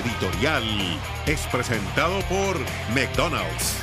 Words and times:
editorial 0.00 0.64
es 1.26 1.40
presentado 1.48 2.20
por 2.22 2.58
McDonald's. 2.94 3.76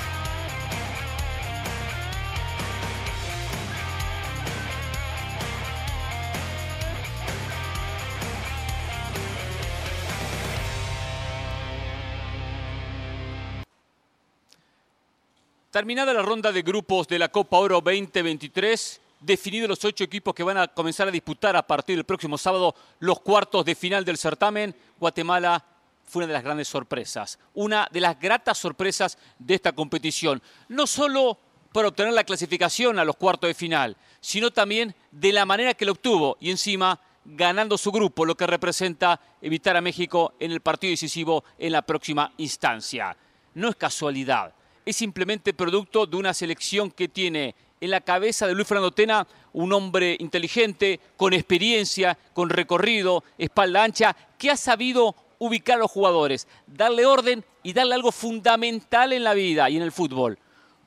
Terminada 15.72 16.14
la 16.14 16.24
ronda 16.24 16.52
de 16.52 16.64
grupos 16.64 17.08
de 17.08 17.20
la 17.20 17.30
Copa 17.30 17.58
Oro 17.58 17.82
2023, 17.82 19.00
definidos 19.20 19.70
los 19.70 19.86
ocho 19.86 20.04
equipos 20.04 20.34
que 20.34 20.42
van 20.42 20.58
a 20.58 20.68
comenzar 20.68 21.08
a 21.08 21.12
disputar 21.12 21.56
a 21.56 21.68
partir 21.68 21.96
del 21.96 22.06
próximo 22.06 22.38
sábado 22.40 22.74
los 23.00 23.20
cuartos 23.20 23.64
de 23.64 23.76
final 23.76 24.04
del 24.04 24.18
certamen, 24.18 24.74
Guatemala 25.00 25.64
fue 26.08 26.22
una 26.22 26.28
de 26.28 26.34
las 26.34 26.44
grandes 26.44 26.68
sorpresas, 26.70 27.38
una 27.54 27.88
de 27.92 28.02
las 28.02 28.20
gratas 28.20 28.58
sorpresas 28.58 29.18
de 29.38 29.56
esta 29.56 29.74
competición. 29.74 30.42
No 30.70 30.88
solo 30.88 31.38
por 31.72 31.86
obtener 31.86 32.14
la 32.14 32.24
clasificación 32.24 32.98
a 32.98 33.06
los 33.06 33.18
cuartos 33.18 33.50
de 33.50 33.54
final, 33.54 33.98
sino 34.22 34.52
también 34.52 34.96
de 35.12 35.34
la 35.34 35.46
manera 35.46 35.74
que 35.74 35.86
lo 35.86 35.92
obtuvo 35.92 36.38
y 36.40 36.50
encima 36.50 37.00
ganando 37.26 37.78
su 37.78 37.92
grupo, 37.92 38.26
lo 38.26 38.38
que 38.38 38.48
representa 38.48 39.20
evitar 39.42 39.76
a 39.76 39.82
México 39.82 40.34
en 40.40 40.52
el 40.52 40.62
partido 40.62 40.92
decisivo 40.92 41.44
en 41.60 41.74
la 41.74 41.82
próxima 41.82 42.32
instancia. 42.38 43.18
No 43.54 43.68
es 43.68 43.76
casualidad, 43.76 44.54
es 44.86 44.96
simplemente 44.96 45.54
producto 45.54 46.06
de 46.06 46.16
una 46.16 46.34
selección 46.34 46.90
que 46.90 47.10
tiene 47.10 47.54
en 47.82 47.92
la 47.92 48.02
cabeza 48.02 48.48
de 48.48 48.56
Luis 48.56 48.68
Fernando 48.68 48.92
Tena 48.92 49.28
un 49.54 49.74
hombre 49.74 50.16
inteligente, 50.20 51.00
con 51.18 51.34
experiencia, 51.34 52.18
con 52.34 52.50
recorrido, 52.50 53.24
espalda 53.38 53.84
ancha, 53.84 54.16
que 54.38 54.50
ha 54.50 54.58
sabido 54.58 55.16
ubicar 55.40 55.76
a 55.76 55.80
los 55.80 55.92
jugadores, 55.92 56.48
darle 56.66 57.06
orden 57.06 57.44
y 57.64 57.74
darle 57.74 57.96
algo 57.96 58.12
fundamental 58.12 59.14
en 59.14 59.24
la 59.24 59.34
vida 59.34 59.70
y 59.70 59.78
en 59.78 59.84
el 59.84 59.92
fútbol. 59.92 60.38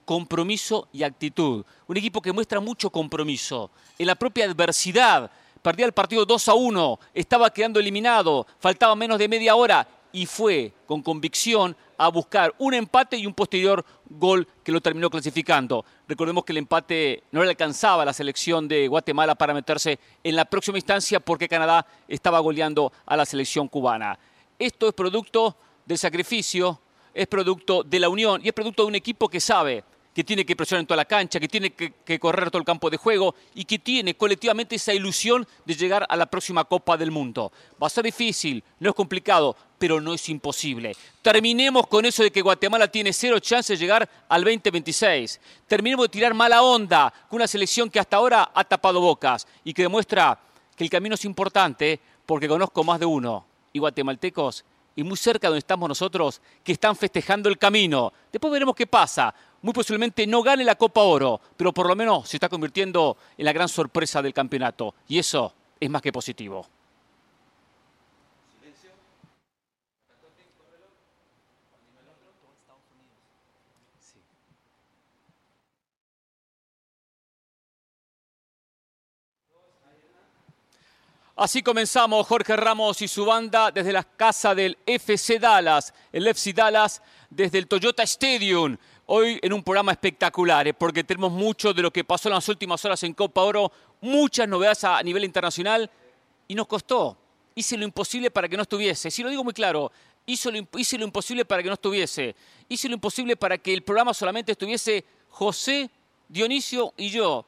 Compromiso 0.05 0.89
y 0.92 1.03
actitud. 1.03 1.65
Un 1.87 1.97
equipo 1.97 2.20
que 2.20 2.33
muestra 2.33 2.61
mucho 2.61 2.91
compromiso. 2.91 3.70
En 3.98 4.07
la 4.07 4.15
propia 4.15 4.47
adversidad, 4.47 5.31
perdía 5.62 5.87
el 5.87 5.92
partido 5.92 6.25
2 6.25 6.48
a 6.48 6.55
1, 6.55 7.01
estaba 7.15 7.51
quedando 7.51 7.79
eliminado, 7.81 8.47
faltaba 8.59 8.97
menos 8.97 9.19
de 9.19 9.29
media 9.29 9.55
hora 9.55 9.87
y 10.12 10.27
fue 10.27 10.73
con 10.87 11.03
convicción 11.03 11.77
a 11.97 12.09
buscar 12.09 12.55
un 12.59 12.75
empate 12.75 13.17
y 13.17 13.27
un 13.27 13.35
posterior 13.35 13.85
gol 14.09 14.48
que 14.64 14.73
lo 14.73 14.81
terminó 14.81 15.11
clasificando. 15.11 15.85
Recordemos 16.09 16.45
que 16.45 16.53
el 16.53 16.59
empate 16.59 17.25
no 17.31 17.42
le 17.42 17.51
alcanzaba 17.51 18.03
a 18.03 18.07
la 18.07 18.12
selección 18.12 18.67
de 18.67 18.89
Guatemala 18.89 19.35
para 19.35 19.55
meterse 19.55 19.98
en 20.25 20.35
la 20.35 20.45
próxima 20.45 20.79
instancia 20.79 21.20
porque 21.20 21.48
Canadá 21.48 21.87
estaba 22.09 22.41
goleando 22.41 22.92
a 23.07 23.17
la 23.17 23.27
selección 23.27 23.69
cubana. 23.69 24.19
Esto 24.61 24.89
es 24.89 24.92
producto 24.92 25.56
del 25.86 25.97
sacrificio, 25.97 26.83
es 27.14 27.27
producto 27.27 27.83
de 27.83 27.98
la 27.98 28.11
unión 28.11 28.42
y 28.44 28.48
es 28.48 28.53
producto 28.53 28.83
de 28.83 28.89
un 28.89 28.94
equipo 28.94 29.27
que 29.27 29.41
sabe 29.41 29.83
que 30.14 30.22
tiene 30.22 30.44
que 30.44 30.55
presionar 30.55 30.80
en 30.83 30.86
toda 30.86 30.98
la 30.98 31.06
cancha, 31.06 31.41
que 31.41 31.48
tiene 31.48 31.70
que, 31.70 32.20
correr 32.20 32.50
todo 32.50 32.58
el 32.58 32.67
campo 32.67 32.91
de 32.91 32.98
juego 32.98 33.34
y 33.55 33.64
que 33.64 33.78
tiene 33.78 34.19
colectivamente 34.19 34.77
esa 34.77 34.92
ilusión 34.92 35.48
de 35.64 35.75
llegar 35.75 36.05
a 36.06 36.14
la 36.14 36.27
próxima 36.27 36.64
Copa 36.64 36.98
del 36.98 37.11
Mundo. 37.11 37.50
Va 37.83 37.86
a 37.86 37.91
ser 37.91 38.05
difícil, 38.05 38.62
no 38.80 38.91
es 38.91 38.94
complicado, 38.94 39.56
pero 39.78 39.98
no 39.98 40.12
es 40.12 40.28
imposible. 40.28 40.95
Terminemos 41.22 41.86
con 41.86 42.05
eso 42.05 42.22
de 42.22 42.30
que 42.30 42.42
Guatemala 42.42 42.86
tiene 42.86 43.14
cero 43.14 43.39
chances 43.39 43.78
de 43.78 43.83
llegar 43.83 44.06
al 44.28 44.45
2026. 44.45 45.41
Terminemos 45.69 46.05
de 46.05 46.11
tirar 46.11 46.34
mala 46.34 46.62
onda 46.62 47.11
con 47.30 47.36
una 47.36 47.47
selección 47.47 47.89
que 47.89 47.98
hasta 47.98 48.19
ahora 48.19 48.50
ha 48.55 48.64
tapado 48.64 49.00
bocas 49.00 49.47
y 49.64 49.72
que 49.72 49.84
demuestra 49.84 50.39
que 50.77 50.84
el 50.84 50.91
camino 50.91 51.14
es 51.14 51.24
importante 51.24 51.98
porque 52.27 52.47
conozco 52.47 52.84
más 52.84 53.00
de 53.00 53.06
uno 53.06 53.50
y 53.73 53.79
guatemaltecos 53.79 54.64
y 54.97 55.03
muy 55.05 55.17
cerca 55.17 55.48
donde 55.48 55.61
estamos 55.61 55.89
nosotros 55.89 56.41
que 56.64 56.73
están 56.73 56.97
festejando 56.97 57.48
el 57.48 57.58
camino. 57.58 58.13
Después 58.33 58.53
veremos 58.53 58.75
qué 58.75 58.86
pasa 58.86 59.35
muy 59.63 59.75
posiblemente 59.75 60.27
no 60.27 60.42
gane 60.42 60.64
la 60.64 60.77
Copa 60.77 61.03
Oro, 61.03 61.41
pero 61.57 61.73
por 61.73 61.86
lo 61.86 61.95
menos 61.95 62.29
se 62.29 62.36
está 62.36 62.48
convirtiendo 62.48 63.17
en 63.36 63.45
la 63.45 63.53
gran 63.53 63.69
sorpresa 63.69 64.23
del 64.23 64.33
campeonato. 64.33 64.95
Y 65.09 65.19
eso 65.19 65.53
es 65.79 65.91
más 65.91 66.03
que 66.03 66.13
positivo. 66.13 66.67
Así 81.40 81.62
comenzamos 81.62 82.27
Jorge 82.27 82.55
Ramos 82.55 83.01
y 83.01 83.08
su 83.08 83.24
banda 83.24 83.70
desde 83.70 83.95
la 83.95 84.05
casa 84.05 84.55
del 84.55 84.77
FC 84.84 85.39
Dallas, 85.39 85.95
el 86.12 86.27
FC 86.27 86.52
Dallas 86.52 87.01
desde 87.30 87.56
el 87.56 87.67
Toyota 87.67 88.02
Stadium 88.02 88.77
hoy 89.06 89.40
en 89.40 89.55
un 89.55 89.62
programa 89.62 89.92
espectacular, 89.92 90.68
¿eh? 90.68 90.74
porque 90.74 91.02
tenemos 91.02 91.33
mucho 91.33 91.73
de 91.73 91.80
lo 91.80 91.90
que 91.90 92.05
pasó 92.05 92.29
en 92.29 92.34
las 92.34 92.46
últimas 92.50 92.84
horas 92.84 93.02
en 93.05 93.14
Copa 93.14 93.40
Oro, 93.40 93.73
muchas 94.02 94.46
novedades 94.46 94.84
a 94.84 95.02
nivel 95.02 95.24
internacional 95.24 95.90
y 96.46 96.55
nos 96.55 96.67
costó. 96.67 97.17
Hice 97.55 97.79
lo 97.79 97.84
imposible 97.84 98.30
para 98.30 98.46
que 98.46 98.58
no 98.58 98.64
estuviese. 98.64 99.11
Si 99.11 99.23
lo 99.23 99.30
digo 99.30 99.42
muy 99.42 99.55
claro, 99.55 99.90
lo, 100.27 100.68
hice 100.77 100.98
lo 100.98 101.05
imposible 101.05 101.46
para 101.46 101.62
que 101.62 101.68
no 101.68 101.74
estuviese. 101.74 102.36
Hice 102.68 102.86
lo 102.86 102.96
imposible 102.96 103.34
para 103.34 103.56
que 103.56 103.73
el 103.73 103.83
programa 103.83 104.12
solamente 104.12 104.52
estuviese 104.52 105.06
José, 105.30 105.89
Dionisio 106.29 106.92
y 106.98 107.08
yo. 107.08 107.46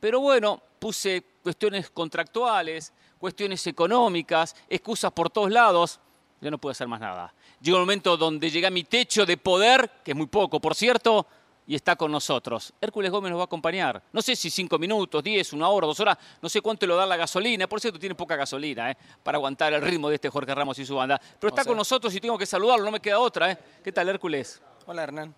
Pero 0.00 0.20
bueno, 0.20 0.62
puse 0.78 1.22
cuestiones 1.42 1.90
contractuales, 1.90 2.92
cuestiones 3.18 3.66
económicas, 3.66 4.54
excusas 4.68 5.12
por 5.12 5.30
todos 5.30 5.50
lados. 5.50 6.00
Ya 6.40 6.50
no 6.50 6.58
puedo 6.58 6.72
hacer 6.72 6.86
más 6.86 7.00
nada. 7.00 7.32
Llega 7.60 7.76
un 7.76 7.82
momento 7.82 8.16
donde 8.16 8.50
llega 8.50 8.70
mi 8.70 8.84
techo 8.84 9.24
de 9.24 9.36
poder, 9.36 9.90
que 10.04 10.12
es 10.12 10.16
muy 10.16 10.26
poco, 10.26 10.60
por 10.60 10.74
cierto, 10.74 11.26
y 11.66 11.74
está 11.74 11.96
con 11.96 12.12
nosotros. 12.12 12.72
Hércules 12.80 13.10
Gómez 13.10 13.30
nos 13.30 13.38
va 13.38 13.44
a 13.44 13.46
acompañar. 13.46 14.02
No 14.12 14.22
sé 14.22 14.36
si 14.36 14.50
cinco 14.50 14.78
minutos, 14.78 15.22
diez, 15.24 15.52
una 15.52 15.68
hora, 15.68 15.86
dos 15.86 15.98
horas, 15.98 16.16
no 16.40 16.48
sé 16.48 16.60
cuánto 16.60 16.86
le 16.86 16.94
da 16.94 17.06
la 17.06 17.16
gasolina. 17.16 17.66
Por 17.66 17.80
cierto, 17.80 17.98
tiene 17.98 18.14
poca 18.14 18.36
gasolina 18.36 18.90
¿eh? 18.90 18.96
para 19.22 19.36
aguantar 19.36 19.72
el 19.72 19.82
ritmo 19.82 20.08
de 20.08 20.16
este 20.16 20.28
Jorge 20.28 20.54
Ramos 20.54 20.78
y 20.78 20.86
su 20.86 20.94
banda. 20.94 21.20
Pero 21.40 21.48
está 21.48 21.64
con 21.64 21.76
nosotros 21.76 22.14
y 22.14 22.20
tengo 22.20 22.38
que 22.38 22.46
saludarlo, 22.46 22.84
no 22.84 22.92
me 22.92 23.00
queda 23.00 23.18
otra. 23.18 23.50
¿eh? 23.50 23.58
¿Qué 23.82 23.90
tal, 23.90 24.08
Hércules? 24.08 24.62
Hola, 24.86 25.02
Hernán. 25.02 25.34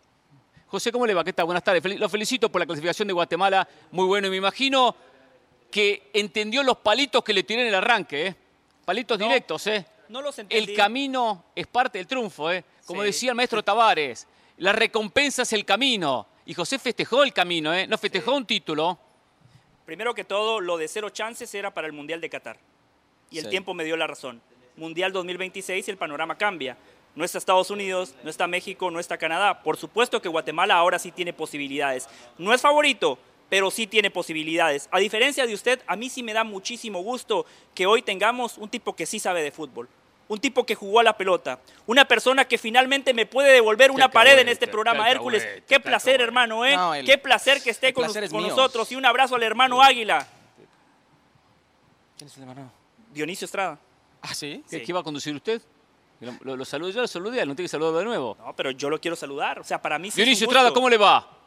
José, 0.66 0.92
¿cómo 0.92 1.06
le 1.06 1.14
va? 1.14 1.24
¿Qué 1.24 1.32
tal? 1.32 1.46
Buenas 1.46 1.64
tardes. 1.64 1.98
Lo 1.98 2.08
felicito 2.10 2.52
por 2.52 2.60
la 2.60 2.66
clasificación 2.66 3.08
de 3.08 3.14
Guatemala. 3.14 3.66
Muy 3.90 4.04
bueno. 4.04 4.26
Y 4.26 4.30
me 4.30 4.36
imagino 4.36 4.94
que 5.70 6.10
entendió 6.12 6.62
los 6.62 6.78
palitos 6.78 7.22
que 7.22 7.32
le 7.32 7.42
tiré 7.42 7.62
en 7.62 7.68
el 7.68 7.74
arranque. 7.74 8.26
¿eh? 8.28 8.36
Palitos 8.84 9.18
directos, 9.18 9.66
¿eh? 9.66 9.86
no 10.08 10.22
los 10.22 10.38
El 10.38 10.74
camino 10.74 11.44
es 11.54 11.66
parte 11.66 11.98
del 11.98 12.06
triunfo, 12.06 12.50
¿eh? 12.50 12.64
Como 12.86 13.02
decía 13.02 13.30
el 13.30 13.36
maestro 13.36 13.62
Tavares, 13.62 14.26
la 14.58 14.72
recompensa 14.72 15.42
es 15.42 15.52
el 15.52 15.64
camino. 15.64 16.26
Y 16.46 16.54
José 16.54 16.78
festejó 16.78 17.22
el 17.22 17.32
camino, 17.32 17.74
¿eh? 17.74 17.86
No 17.86 17.98
festejó 17.98 18.34
un 18.34 18.46
título. 18.46 18.98
Primero 19.84 20.14
que 20.14 20.24
todo, 20.24 20.60
lo 20.60 20.78
de 20.78 20.88
cero 20.88 21.10
chances 21.10 21.54
era 21.54 21.72
para 21.72 21.86
el 21.86 21.92
Mundial 21.92 22.20
de 22.20 22.30
Qatar. 22.30 22.58
Y 23.30 23.38
el 23.38 23.50
tiempo 23.50 23.74
me 23.74 23.84
dio 23.84 23.96
la 23.96 24.06
razón. 24.06 24.40
Mundial 24.76 25.12
2026 25.12 25.86
y 25.86 25.90
el 25.90 25.98
panorama 25.98 26.38
cambia. 26.38 26.76
No 27.14 27.24
está 27.24 27.38
Estados 27.38 27.70
Unidos, 27.70 28.14
no 28.22 28.30
está 28.30 28.46
México, 28.46 28.90
no 28.90 29.00
está 29.00 29.18
Canadá. 29.18 29.62
Por 29.62 29.76
supuesto 29.76 30.22
que 30.22 30.28
Guatemala 30.28 30.76
ahora 30.76 30.98
sí 30.98 31.10
tiene 31.10 31.32
posibilidades. 31.32 32.08
No 32.38 32.54
es 32.54 32.60
favorito, 32.60 33.18
pero 33.48 33.70
sí 33.70 33.86
tiene 33.86 34.10
posibilidades. 34.10 34.88
A 34.90 34.98
diferencia 34.98 35.46
de 35.46 35.54
usted, 35.54 35.80
a 35.86 35.96
mí 35.96 36.08
sí 36.08 36.22
me 36.22 36.32
da 36.32 36.44
muchísimo 36.44 37.02
gusto 37.02 37.46
que 37.74 37.86
hoy 37.86 38.02
tengamos 38.02 38.58
un 38.58 38.68
tipo 38.68 38.94
que 38.94 39.06
sí 39.06 39.18
sabe 39.18 39.42
de 39.42 39.50
fútbol 39.50 39.88
un 40.28 40.38
tipo 40.38 40.64
que 40.64 40.74
jugó 40.74 41.00
a 41.00 41.02
la 41.02 41.16
pelota, 41.16 41.58
una 41.86 42.04
persona 42.04 42.44
que 42.44 42.58
finalmente 42.58 43.14
me 43.14 43.26
puede 43.26 43.52
devolver 43.52 43.90
una 43.90 44.10
pared 44.10 44.38
en 44.38 44.48
este 44.48 44.68
programa. 44.68 45.10
Hércules, 45.10 45.46
qué 45.66 45.80
placer, 45.80 46.20
hermano, 46.20 46.64
¿eh? 46.64 46.76
qué 47.04 47.18
placer 47.18 47.62
que 47.62 47.70
esté 47.70 47.92
con, 47.92 48.06
nosotros 48.06 48.92
y 48.92 48.96
un 48.96 49.04
abrazo 49.04 49.34
al 49.34 49.42
hermano 49.42 49.82
Águila. 49.82 50.26
¿Quién 52.16 52.28
es 52.28 52.36
el 52.36 52.42
hermano? 52.42 52.70
Dionisio 53.12 53.46
Estrada. 53.46 53.78
¿Ah, 54.20 54.34
sí? 54.34 54.62
¿Qué, 54.68 54.84
iba 54.86 55.00
a 55.00 55.02
conducir 55.02 55.34
usted? 55.34 55.62
Lo, 56.20 56.56
lo, 56.56 56.64
saludo 56.64 56.90
yo, 56.90 57.00
lo 57.00 57.06
saludé, 57.06 57.46
no 57.46 57.54
tiene 57.54 57.66
que 57.66 57.68
saludarlo 57.68 58.00
de 58.00 58.04
nuevo. 58.04 58.36
No, 58.44 58.54
pero 58.54 58.72
yo 58.72 58.90
lo 58.90 59.00
quiero 59.00 59.16
saludar. 59.16 59.60
O 59.60 59.64
sea, 59.64 59.80
para 59.80 59.98
mí 59.98 60.10
sí 60.10 60.16
Dionisio 60.16 60.46
Estrada, 60.46 60.72
¿cómo 60.72 60.90
le 60.90 60.96
va? 60.96 61.37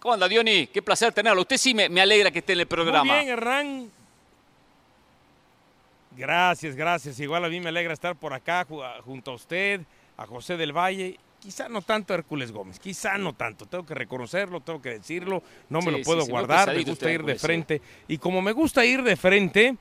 ¿Cómo 0.00 0.14
anda, 0.14 0.26
Diony? 0.28 0.66
Qué 0.66 0.80
placer 0.80 1.12
tenerlo. 1.12 1.42
Usted 1.42 1.58
sí 1.58 1.74
me, 1.74 1.88
me 1.88 2.00
alegra 2.00 2.30
que 2.30 2.38
esté 2.38 2.54
en 2.54 2.60
el 2.60 2.66
programa. 2.66 3.04
Muy 3.04 3.24
bien, 3.24 3.28
Hernán. 3.28 3.90
Gracias, 6.16 6.74
gracias. 6.74 7.20
Igual 7.20 7.44
a 7.44 7.48
mí 7.48 7.60
me 7.60 7.68
alegra 7.68 7.92
estar 7.92 8.16
por 8.16 8.32
acá 8.32 8.66
junto 9.04 9.30
a 9.30 9.34
usted, 9.34 9.82
a 10.16 10.26
José 10.26 10.56
del 10.56 10.72
Valle. 10.72 11.18
Quizá 11.38 11.68
no 11.68 11.80
tanto 11.80 12.12
a 12.12 12.16
Hércules 12.16 12.50
Gómez, 12.52 12.78
quizá 12.78 13.16
no 13.16 13.34
tanto. 13.34 13.66
Tengo 13.66 13.86
que 13.86 13.94
reconocerlo, 13.94 14.60
tengo 14.60 14.82
que 14.82 14.90
decirlo. 14.98 15.42
No 15.68 15.80
me 15.80 15.92
lo 15.92 16.02
puedo 16.02 16.26
guardar, 16.26 16.74
me 16.74 16.82
gusta 16.82 17.10
ir 17.10 17.22
de 17.22 17.36
frente. 17.36 17.80
Y 18.08 18.18
como 18.18 18.42
me 18.42 18.52
gusta 18.52 18.84
ir 18.84 19.02
de 19.02 19.16
frente, 19.16 19.76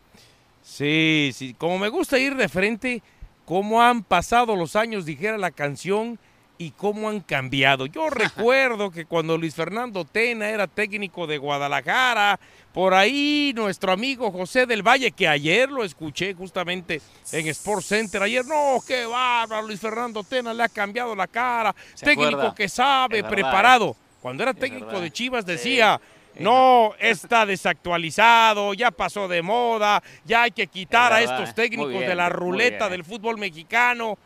sí, 0.61 1.31
sí, 1.33 1.53
como 1.57 1.77
me 1.77 1.89
gusta 1.89 2.17
ir 2.17 2.35
de 2.35 2.47
frente, 2.47 3.01
como 3.45 3.81
han 3.81 4.03
pasado 4.03 4.55
los 4.55 4.77
años, 4.77 5.05
dijera 5.05 5.37
la 5.37 5.51
canción, 5.51 6.17
y 6.61 6.71
cómo 6.71 7.07
han 7.07 7.21
cambiado. 7.21 7.85
Yo 7.85 8.09
recuerdo 8.09 8.91
que 8.91 9.05
cuando 9.05 9.37
Luis 9.37 9.55
Fernando 9.55 10.03
Tena 10.03 10.49
era 10.49 10.67
técnico 10.67 11.25
de 11.25 11.37
Guadalajara, 11.37 12.37
por 12.73 12.93
ahí 12.93 13.53
nuestro 13.55 13.93
amigo 13.93 14.29
José 14.29 14.65
del 14.65 14.85
Valle, 14.85 15.11
que 15.11 15.25
ayer 15.25 15.71
lo 15.71 15.85
escuché 15.85 16.33
justamente 16.33 17.01
en 17.31 17.47
Sports 17.47 17.87
Center, 17.87 18.21
ayer, 18.21 18.45
no, 18.45 18.79
qué 18.85 19.05
bárbaro, 19.05 19.65
Luis 19.65 19.79
Fernando 19.79 20.21
Tena 20.21 20.53
le 20.53 20.63
ha 20.63 20.69
cambiado 20.69 21.15
la 21.15 21.27
cara, 21.27 21.73
técnico 21.97 22.53
que 22.53 22.67
sabe, 22.67 23.23
preparado. 23.23 23.95
Cuando 24.21 24.43
era 24.43 24.53
técnico 24.53 24.99
de 24.99 25.09
Chivas 25.09 25.45
decía... 25.45 25.99
No, 26.37 26.93
está 26.99 27.45
desactualizado, 27.45 28.73
ya 28.73 28.91
pasó 28.91 29.27
de 29.27 29.41
moda, 29.41 30.01
ya 30.23 30.43
hay 30.43 30.51
que 30.51 30.67
quitar 30.67 31.11
a 31.11 31.21
estos 31.21 31.53
técnicos 31.53 31.99
de 31.99 32.15
la 32.15 32.29
ruleta 32.29 32.87
del 32.87 33.03
fútbol 33.03 33.37
mexicano. 33.37 34.17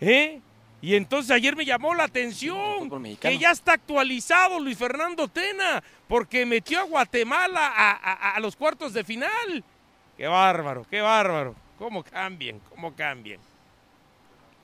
¿Eh? 0.00 0.40
Y 0.82 0.94
entonces 0.94 1.30
ayer 1.30 1.56
me 1.56 1.64
llamó 1.64 1.94
la 1.94 2.04
atención 2.04 2.90
que 3.18 3.38
ya 3.38 3.50
está 3.50 3.72
actualizado 3.72 4.60
Luis 4.60 4.76
Fernando 4.76 5.26
Tena, 5.26 5.82
porque 6.06 6.44
metió 6.44 6.80
a 6.80 6.84
Guatemala 6.84 7.70
a, 7.72 8.38
los 8.40 8.54
cuartos 8.56 8.92
de 8.92 9.02
final. 9.02 9.64
Qué 10.16 10.26
bárbaro, 10.26 10.86
qué 10.88 11.00
bárbaro. 11.00 11.54
¿Cómo 11.78 12.02
cambien? 12.02 12.60
¿Cómo 12.70 12.94
cambien? 12.94 13.40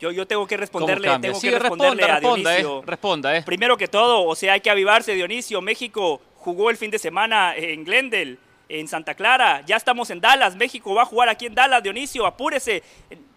Yo, 0.00 0.11
yo 0.11 0.26
tengo 0.26 0.47
que 0.47 0.56
responderle, 0.56 1.09
tengo 1.20 1.41
que 1.41 1.59
responderle 1.59 2.05
a 2.05 2.20
Dionisio. 2.20 2.81
Eh, 2.81 2.82
responda, 2.87 3.37
eh. 3.37 3.43
Primero 3.43 3.76
que 3.76 3.87
todo, 3.87 4.25
o 4.25 4.35
sea, 4.35 4.55
hay 4.55 4.61
que 4.61 4.70
avivarse, 4.70 5.15
Dionisio. 5.15 5.61
México 5.61 6.20
jugó 6.38 6.70
el 6.70 6.76
fin 6.76 6.91
de 6.91 6.99
semana 6.99 7.55
en 7.55 7.85
Glendale, 7.85 8.38
en 8.69 8.88
Santa 8.88 9.15
Clara. 9.15 9.62
Ya 9.65 9.76
estamos 9.76 10.11
en 10.11 10.20
Dallas. 10.20 10.56
México 10.56 10.94
va 10.94 11.03
a 11.03 11.06
jugar 11.06 11.29
aquí 11.29 11.47
en 11.47 11.55
Dallas, 11.55 11.82
Dionisio. 11.82 12.26
Apúrese 12.26 12.82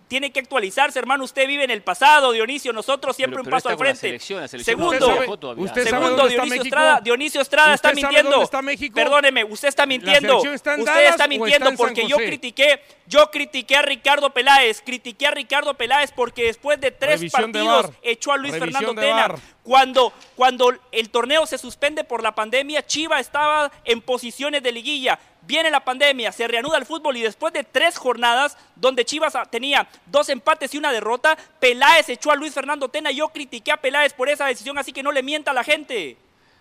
tiene 0.08 0.32
que 0.32 0.40
actualizarse, 0.40 1.00
hermano. 1.00 1.24
Usted 1.24 1.48
vive 1.48 1.64
en 1.64 1.72
el 1.72 1.82
pasado, 1.82 2.32
Dionisio. 2.32 2.72
Nosotros 2.74 3.16
siempre 3.16 3.42
un 3.42 3.48
paso 3.48 3.70
al 3.70 3.78
frente. 3.78 4.20
segundo, 4.20 5.56
usted 5.58 5.84
segundo 5.88 6.28
Dionisio, 6.28 6.62
Estrada, 6.64 7.02
Dionisio 7.02 7.42
Estrada 7.42 7.74
está 7.74 7.94
mintiendo. 7.94 8.50
Perdóneme, 8.94 9.44
usted 9.44 9.68
está 9.68 9.86
mintiendo. 9.86 10.38
usted 10.40 11.08
está 11.08 11.28
mintiendo 11.28 11.72
porque 11.76 12.08
yo 12.08 12.18
critiqué, 12.18 12.82
yo 13.08 13.30
critiqué 13.32 13.78
a 13.78 13.82
Ricardo 13.82 14.32
Peláez, 14.32 14.82
critiqué 14.82 15.28
a 15.28 15.32
Ricardo 15.32 15.74
Peláez 15.74 16.12
porque 16.12 16.46
después 16.46 16.80
de 16.80 16.92
tres 16.92 17.32
partidos 17.32 17.92
echó 18.02 18.32
a 18.32 18.38
Luis 18.38 18.54
Fernando 18.54 18.94
Tena. 18.94 19.36
Cuando, 19.64 20.14
cuando 20.36 20.72
el 20.92 21.10
torneo 21.10 21.48
se 21.48 21.58
suspende 21.58 22.04
por 22.04 22.22
la 22.22 22.36
pandemia, 22.36 22.86
Chiva 22.86 23.20
estaba 23.20 23.72
en 23.84 24.00
posiciones 24.00 24.62
de 24.62 24.72
liguilla 24.72 25.20
viene 25.46 25.70
la 25.72 25.84
pandemia, 25.84 26.32
se 26.32 26.48
reanuda 26.48 26.78
el 26.78 26.86
fútbol 26.86 27.18
y 27.18 27.22
después 27.22 27.54
de 27.54 27.64
tres 27.64 27.98
jornadas 27.98 28.58
donde 28.76 29.06
Chivas 29.06 29.34
tenía 29.50 29.88
dos 30.06 30.30
empates 30.30 30.74
y 30.74 30.78
una 30.78 30.92
derrota, 30.92 31.38
Peláez 31.60 32.10
echó 32.10 32.32
a 32.32 32.36
Luis 32.36 32.54
Fernando 32.54 32.90
Tena. 32.90 33.12
Yo 33.12 33.30
critiqué 33.30 33.72
a 33.72 33.78
Peláez 33.78 34.14
por 34.14 34.30
esa 34.30 34.46
decisión, 34.46 34.78
así 34.78 34.92
que 34.92 35.04
no 35.04 35.12
le 35.12 35.24
mienta 35.24 35.52
a 35.52 35.54
la 35.54 35.64
gente. 35.64 36.18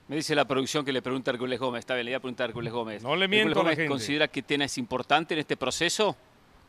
Me 0.07 0.17
dice 0.17 0.35
la 0.35 0.45
producción 0.45 0.85
que 0.85 0.93
le 0.93 1.01
pregunta 1.01 1.31
a 1.31 1.35
Hércules 1.35 1.59
Gómez. 1.59 1.81
Está 1.81 1.95
bien, 1.95 2.05
le 2.05 2.11
voy 2.13 2.17
a 2.17 2.21
preguntar 2.21 2.45
a 2.45 2.49
Hércules 2.49 2.73
Gómez. 2.73 3.03
No 3.03 3.17
le 3.17 3.27
miento 3.27 3.61
a 3.61 3.65
la 3.65 3.71
gente. 3.71 3.87
¿Considera 3.87 4.29
que 4.29 4.43
Tena 4.43 4.67
es 4.67 4.77
importante 4.77 5.35
en 5.35 5.41
este 5.41 5.57
proceso? 5.57 6.17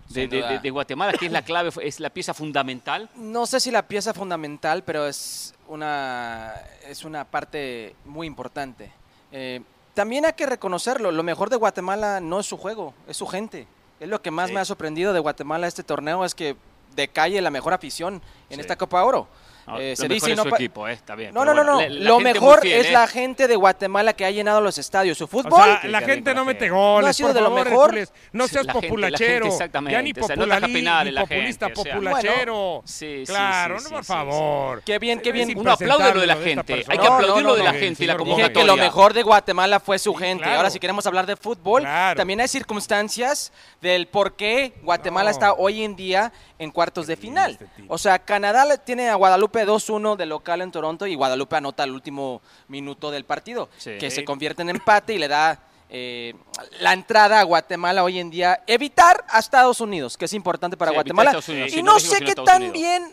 De, 0.09 0.27
de, 0.27 0.69
Guatemala, 0.69 1.13
que 1.13 1.25
es 1.25 1.31
la 1.31 1.41
clave, 1.41 1.71
es 1.81 2.00
la 2.00 2.12
pieza 2.12 2.35
fundamental? 2.35 3.09
No 3.15 3.47
sé 3.47 3.59
si 3.59 3.71
la 3.71 3.88
pieza 3.88 4.13
fundamental, 4.13 4.83
pero 4.83 5.07
es 5.07 5.56
una, 5.67 6.53
es 6.88 7.03
una 7.03 7.25
parte 7.25 7.95
muy 8.06 8.27
importante. 8.27 8.91
Eh, 9.31 9.62
también 9.95 10.25
hay 10.25 10.33
que 10.33 10.45
reconocerlo, 10.45 11.12
lo 11.12 11.24
mejor 11.24 11.50
de 11.50 11.56
Guatemala 11.56 12.19
no 12.19 12.42
es 12.42 12.45
su 12.45 12.57
juego, 12.57 12.94
es 13.07 13.18
su 13.18 13.25
gente. 13.25 13.65
Es 14.00 14.09
lo 14.09 14.21
que 14.21 14.30
más 14.30 14.51
me 14.51 14.59
ha 14.59 14.65
sorprendido 14.65 15.13
de 15.13 15.21
Guatemala 15.21 15.68
este 15.68 15.83
torneo, 15.83 16.25
es 16.25 16.36
que 16.36 16.57
decalle 16.95 17.42
la 17.42 17.50
mejor 17.50 17.74
afición 17.74 18.21
en 18.50 18.59
esta 18.59 18.75
Copa 18.75 19.03
Oro. 19.03 19.27
No, 19.67 19.79
eh, 19.79 19.95
se 19.95 20.07
dice, 20.07 20.35
no 20.35 20.44
equipo, 20.47 20.88
eh, 20.88 20.94
está 20.94 21.15
bien. 21.15 21.33
No, 21.33 21.44
no, 21.44 21.53
no, 21.53 21.63
no. 21.63 21.81
lo 21.89 22.19
mejor 22.19 22.65
es 22.65 22.91
la 22.91 23.07
gente 23.07 23.47
de 23.47 23.56
Guatemala 23.56 24.13
que 24.13 24.25
ha 24.25 24.31
llenado 24.31 24.62
los 24.62 24.77
estadios. 24.77 25.17
Su 25.17 25.27
fútbol. 25.27 25.53
O 25.53 25.63
sea, 25.63 25.81
la 25.85 26.01
gente 26.01 26.33
no 26.33 26.45
mete 26.45 26.69
goles. 26.69 27.03
No 27.03 27.09
ha 27.09 27.13
sido 27.13 27.33
de 27.33 27.41
lo 27.41 27.51
mejor. 27.51 27.95
No 28.31 28.47
seas 28.47 28.67
populachero. 28.67 29.47
exactamente. 29.47 29.94
Ya 29.94 30.01
ni, 30.01 30.13
populista 30.13 31.69
populachero. 31.69 32.81
sí, 32.85 33.23
claro, 33.25 33.79
no, 33.79 33.89
por 33.89 34.03
favor. 34.03 34.81
Qué 34.83 35.00
bien, 35.00 35.19
qué 35.19 35.31
bien. 35.31 35.57
Uno 35.57 35.71
aplaude 35.71 36.13
lo 36.13 36.21
de 36.21 36.27
la 36.27 36.35
gente. 36.38 36.85
Hay 36.88 36.97
que 36.97 37.07
aplaudir 37.07 37.44
lo 37.44 37.56
de 37.56 37.63
la 37.63 37.73
gente 37.73 38.03
y 38.03 38.07
la 38.07 38.15
Dije 38.25 38.51
que 38.51 38.63
lo 38.63 38.75
mejor 38.75 39.13
de 39.13 39.23
Guatemala 39.23 39.79
fue 39.79 40.00
su 40.00 40.13
gente. 40.13 40.45
Ahora, 40.45 40.69
si 40.69 40.79
queremos 40.79 41.06
hablar 41.06 41.25
de 41.25 41.35
fútbol, 41.35 41.83
también 42.15 42.41
hay 42.41 42.47
circunstancias 42.47 43.51
del 43.81 44.07
por 44.07 44.35
qué 44.35 44.73
Guatemala 44.83 45.31
está 45.31 45.53
hoy 45.53 45.83
en 45.83 45.95
día 45.95 46.31
en 46.59 46.71
cuartos 46.71 47.07
de 47.07 47.15
final. 47.15 47.57
O 47.88 47.97
sea, 47.97 48.19
Canadá 48.19 48.77
tiene 48.77 49.09
a 49.09 49.15
Guadalupe 49.15 49.54
2-1 49.63 50.15
de 50.15 50.25
local 50.25 50.61
en 50.61 50.71
Toronto 50.71 51.05
y 51.05 51.15
Guadalupe 51.15 51.55
anota 51.55 51.83
el 51.83 51.91
último 51.91 52.41
minuto 52.67 53.11
del 53.11 53.25
partido, 53.25 53.69
que 53.83 54.11
se 54.11 54.25
convierte 54.25 54.63
en 54.63 54.71
empate 54.71 55.13
y 55.13 55.17
le 55.19 55.27
da 55.27 55.59
eh, 55.89 56.33
la 56.79 56.93
entrada 56.93 57.39
a 57.39 57.43
Guatemala 57.43 58.03
hoy 58.03 58.19
en 58.19 58.29
día. 58.29 58.63
Evitar 58.67 59.23
a 59.29 59.39
Estados 59.39 59.79
Unidos, 59.79 60.17
que 60.17 60.25
es 60.25 60.33
importante 60.33 60.75
para 60.75 60.91
Guatemala. 60.91 61.39
y 61.71 61.83
no, 61.83 61.99
sé 61.99 62.19
qué 62.19 62.35
tan 62.35 62.71
bien 62.71 63.03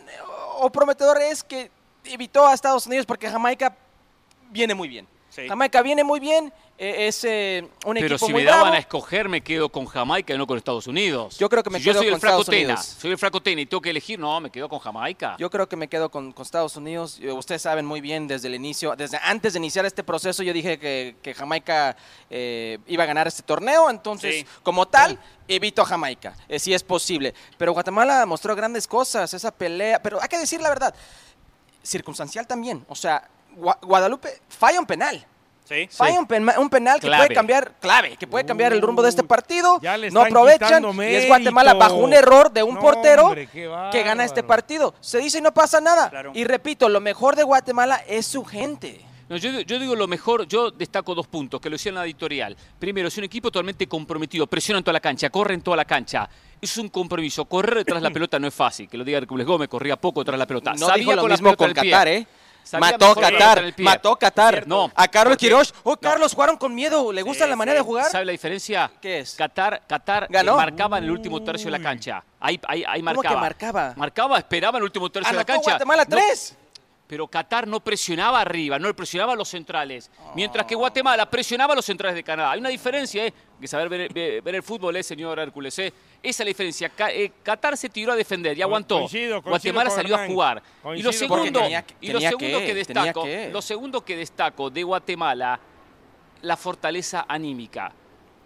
o 0.59 0.69
prometedor 0.71 1.21
es 1.21 1.43
que 1.43 1.69
evitó 2.05 2.47
a 2.47 2.53
Estados 2.53 2.85
Unidos 2.87 3.05
porque 3.05 3.29
Jamaica 3.29 3.75
viene 4.49 4.73
muy 4.73 4.87
bien. 4.87 5.07
Jamaica 5.35 5.81
viene 5.81 6.03
muy 6.03 6.19
bien 6.19 6.53
es 6.77 7.23
eh, 7.23 7.67
un 7.85 7.95
Pero 7.95 8.17
si 8.17 8.33
me 8.33 8.43
daban 8.43 8.73
a 8.73 8.77
escoger, 8.77 9.29
me 9.29 9.41
quedo 9.41 9.69
con 9.69 9.85
Jamaica 9.85 10.33
y 10.33 10.37
no 10.37 10.47
con 10.47 10.57
Estados 10.57 10.87
Unidos. 10.87 11.37
Yo 11.37 11.47
creo 11.47 11.61
que 11.61 11.69
me 11.69 11.79
quedo 11.79 11.99
con 12.03 12.13
Estados 12.13 12.47
Unidos. 12.47 12.85
Soy 12.99 13.11
el 13.11 13.17
Fraco 13.17 13.41
Tena 13.41 13.61
y 13.61 13.65
tengo 13.65 13.81
que 13.81 13.91
elegir, 13.91 14.19
no, 14.19 14.39
me 14.39 14.49
quedo 14.49 14.67
con 14.67 14.79
Jamaica. 14.79 15.35
Yo 15.37 15.49
creo 15.49 15.69
que 15.69 15.75
me 15.75 15.87
quedo 15.87 16.09
con, 16.09 16.33
Estados 16.41 16.75
Unidos. 16.75 17.19
Eh, 17.21 17.31
ustedes 17.31 17.61
saben 17.61 17.85
muy 17.85 18.01
bien 18.01 18.27
desde 18.27 18.47
el 18.47 18.55
inicio, 18.55 18.95
desde 18.95 19.17
antes 19.21 19.53
de 19.53 19.59
iniciar 19.59 19.85
este 19.85 20.03
proceso, 20.03 20.43
yo 20.43 20.51
dije 20.51 20.79
que, 20.79 21.33
Jamaica 21.33 21.95
eh, 22.29 22.79
iba 22.87 23.03
a 23.03 23.07
ganar 23.07 23.27
este 23.27 23.43
torneo. 23.43 23.89
Entonces, 23.89 24.45
como 24.63 24.87
tal, 24.87 25.19
evito 25.47 25.83
a 25.83 25.85
Jamaica, 25.85 26.35
si 26.57 26.73
es 26.73 26.83
posible. 26.83 27.33
Pero 27.57 27.73
Guatemala 27.73 28.25
mostró 28.25 28.55
grandes 28.55 28.87
cosas, 28.87 29.33
esa 29.33 29.51
pelea. 29.51 30.01
Pero 30.01 30.21
hay 30.21 30.27
que 30.27 30.39
decir 30.39 30.59
la 30.59 30.69
verdad, 30.69 30.95
circunstancial 31.83 32.47
también. 32.47 32.83
O 32.87 32.95
sea, 32.95 33.29
Guadalupe 33.55 34.41
falla 34.49 34.79
un 34.79 34.85
penal 34.87 35.25
Sí, 35.63 35.87
Falla 35.91 36.19
Un, 36.19 36.69
penal 36.69 36.99
que 36.99 37.07
puede 37.07 37.33
cambiar, 37.33 37.75
clave, 37.79 38.17
que 38.17 38.27
puede 38.27 38.45
cambiar 38.45 38.73
el 38.73 38.81
rumbo 38.81 39.01
de 39.01 39.09
este 39.09 39.23
partido. 39.23 39.79
No 40.11 40.21
aprovechan 40.21 40.83
y 40.99 41.15
es 41.15 41.27
Guatemala 41.27 41.73
bajo 41.73 41.95
un 41.95 42.13
error 42.13 42.51
de 42.51 42.63
un 42.63 42.77
portero 42.77 43.33
que 43.91 44.03
gana 44.03 44.25
este 44.25 44.43
partido. 44.43 44.93
Se 44.99 45.19
dice 45.19 45.39
y 45.39 45.41
no 45.41 45.53
pasa 45.53 45.79
nada. 45.79 46.11
Y 46.33 46.43
repito, 46.43 46.89
lo 46.89 46.99
mejor 46.99 47.35
de 47.35 47.43
Guatemala 47.43 48.03
es 48.07 48.25
su 48.25 48.43
gente. 48.43 49.01
yo, 49.29 49.79
digo 49.79 49.95
lo 49.95 50.07
mejor, 50.07 50.47
yo 50.47 50.69
destaco 50.69 51.15
dos 51.15 51.27
puntos 51.27 51.61
que 51.61 51.69
lo 51.69 51.75
decía 51.75 51.89
en 51.89 51.95
la 51.95 52.05
editorial. 52.05 52.57
Primero, 52.77 53.07
es 53.07 53.17
un 53.17 53.23
equipo 53.23 53.49
totalmente 53.49 53.87
comprometido, 53.87 54.47
presiona 54.47 54.79
en 54.79 54.83
toda 54.83 54.93
la 54.93 54.99
cancha, 54.99 55.29
corre 55.29 55.53
en 55.53 55.61
toda 55.61 55.77
la 55.77 55.85
cancha. 55.85 56.29
Es 56.61 56.77
un 56.77 56.89
compromiso. 56.89 57.45
Correr 57.45 57.79
detrás 57.79 58.01
de 58.01 58.09
la 58.09 58.13
pelota 58.13 58.37
no 58.37 58.47
es 58.47 58.53
fácil. 58.53 58.89
Que 58.89 58.97
lo 58.97 59.03
diga 59.05 59.17
Hércules 59.17 59.47
Gómez, 59.47 59.69
corría 59.69 59.95
poco 59.95 60.21
detrás 60.21 60.35
de 60.35 60.39
la 60.39 60.47
pelota. 60.47 60.73
No 60.73 60.91
dijo 60.93 61.15
lo 61.15 61.27
mismo 61.27 61.55
con 61.55 61.73
Qatar, 61.73 62.07
¿eh? 62.09 62.27
Mató 62.79 63.15
Qatar, 63.15 63.73
mató 63.77 64.15
Qatar. 64.15 64.67
No, 64.67 64.91
a 64.95 65.07
Carlos 65.07 65.37
Quiroz. 65.37 65.73
Oh, 65.83 65.97
Carlos, 65.97 66.33
jugaron 66.33 66.57
con 66.57 66.73
miedo. 66.73 67.11
¿Le 67.11 67.21
gusta 67.21 67.47
la 67.47 67.55
manera 67.55 67.77
de 67.77 67.83
jugar? 67.83 68.11
¿Sabe 68.11 68.25
la 68.25 68.31
diferencia? 68.31 68.91
¿Qué 69.01 69.19
es? 69.19 69.35
Qatar, 69.35 69.81
Qatar 69.87 70.27
¿Ganó? 70.29 70.55
marcaba 70.55 70.97
en 70.97 71.05
el 71.05 71.11
último 71.11 71.43
tercio 71.43 71.71
de 71.71 71.77
la 71.77 71.83
cancha. 71.83 72.23
Ahí, 72.39 72.59
ahí, 72.67 72.83
ahí 72.87 73.01
marcaba. 73.01 73.23
¿Cómo 73.23 73.35
que 73.35 73.41
marcaba? 73.41 73.93
Marcaba, 73.95 74.37
esperaba 74.37 74.77
en 74.77 74.81
el 74.81 74.85
último 74.85 75.09
tercio 75.11 75.31
de 75.31 75.37
la 75.37 75.45
cancha. 75.45 75.71
Guatemala 75.71 76.05
3 76.05 76.57
pero 77.13 77.27
Qatar 77.27 77.67
no 77.67 77.79
presionaba 77.79 78.41
arriba, 78.41 78.79
no 78.79 78.91
presionaba 78.95 79.33
a 79.33 79.35
los 79.35 79.47
centrales, 79.47 80.09
mientras 80.33 80.65
que 80.65 80.73
Guatemala 80.73 81.29
presionaba 81.29 81.73
a 81.73 81.75
los 81.75 81.85
centrales 81.85 82.15
de 82.15 82.23
Canadá. 82.23 82.49
Hay 82.49 82.59
una 82.59 82.69
diferencia, 82.69 83.23
¿eh? 83.27 83.31
que 83.61 83.67
saber 83.67 83.87
ver, 83.87 84.41
el 84.43 84.63
fútbol, 84.63 84.95
¿eh, 84.95 85.03
señor 85.03 85.37
Hércules? 85.37 85.77
¿eh? 85.77 85.93
Esa 86.23 86.23
es 86.23 86.39
la 86.39 86.45
diferencia. 86.45 86.91
Eh, 87.09 87.33
Qatar 87.43 87.77
se 87.77 87.89
tiró 87.89 88.13
a 88.13 88.15
defender 88.15 88.57
y 88.57 88.63
aguantó. 88.63 89.07
Guatemala 89.45 89.91
salió 89.91 90.15
a 90.15 90.25
jugar. 90.25 90.63
y 90.95 91.03
lo 91.03 91.13
segundo, 91.13 91.61
y 92.01 92.11
lo 92.11 92.19
segundo 92.19 92.57
que, 92.57 92.73
destaco, 92.73 93.27
lo 93.51 93.61
segundo 93.61 94.03
que 94.03 94.17
destaco 94.17 94.71
de 94.71 94.81
Guatemala, 94.81 95.59
la 96.41 96.57
fortaleza 96.57 97.25
anímica. 97.27 97.91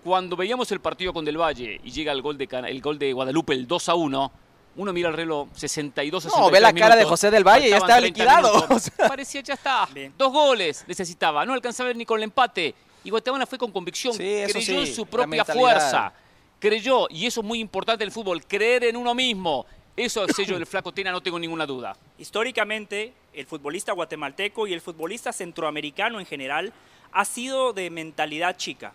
Cuando 0.03 0.35
veíamos 0.35 0.69
el 0.73 0.81
partido 0.81 1.13
con 1.13 1.23
Del 1.23 1.39
Valle 1.39 1.79
y 1.85 1.89
llega 1.89 2.11
el 2.11 2.21
gol 2.21 2.37
de, 2.37 2.49
el 2.67 2.81
gol 2.81 2.99
de 2.99 3.13
Guadalupe, 3.13 3.53
el 3.53 3.65
2 3.65 3.87
a 3.87 3.95
1, 3.95 4.31
uno 4.77 4.93
mira 4.93 5.09
el 5.09 5.15
reloj, 5.15 5.49
62, 5.53 6.23
63 6.23 6.45
No, 6.45 6.51
ve 6.51 6.61
la 6.61 6.71
cara 6.71 6.95
de 6.95 7.03
José 7.03 7.31
del 7.31 7.43
Valle, 7.43 7.69
ya 7.69 7.77
está 7.77 7.99
liquidado. 7.99 8.67
Parecía, 8.97 9.41
ya 9.41 9.55
está. 9.55 9.89
Dos 10.17 10.31
goles 10.31 10.85
necesitaba, 10.87 11.45
no 11.45 11.53
alcanzaba 11.53 11.91
ni 11.93 12.05
con 12.05 12.19
el 12.19 12.23
empate. 12.23 12.73
Y 13.03 13.09
Guatemala 13.09 13.45
fue 13.45 13.57
con 13.57 13.71
convicción, 13.71 14.15
creyó 14.15 14.81
en 14.81 14.87
su 14.87 15.05
propia 15.05 15.43
fuerza. 15.43 16.13
Creyó, 16.59 17.07
y 17.09 17.25
eso 17.25 17.41
es 17.41 17.45
muy 17.45 17.59
importante 17.59 18.03
en 18.03 18.07
el 18.07 18.11
fútbol, 18.11 18.43
creer 18.45 18.85
en 18.85 18.95
uno 18.95 19.13
mismo. 19.13 19.65
Eso 19.95 20.23
es 20.25 20.35
sello 20.35 20.55
del 20.55 20.65
flaco 20.65 20.91
Tena, 20.91 21.11
no 21.11 21.21
tengo 21.21 21.39
ninguna 21.39 21.65
duda. 21.65 21.95
Históricamente, 22.19 23.13
el 23.33 23.45
futbolista 23.45 23.93
guatemalteco 23.93 24.67
y 24.67 24.73
el 24.73 24.81
futbolista 24.81 25.33
centroamericano 25.33 26.19
en 26.19 26.25
general 26.25 26.73
ha 27.11 27.25
sido 27.25 27.73
de 27.73 27.89
mentalidad 27.89 28.57
chica 28.57 28.93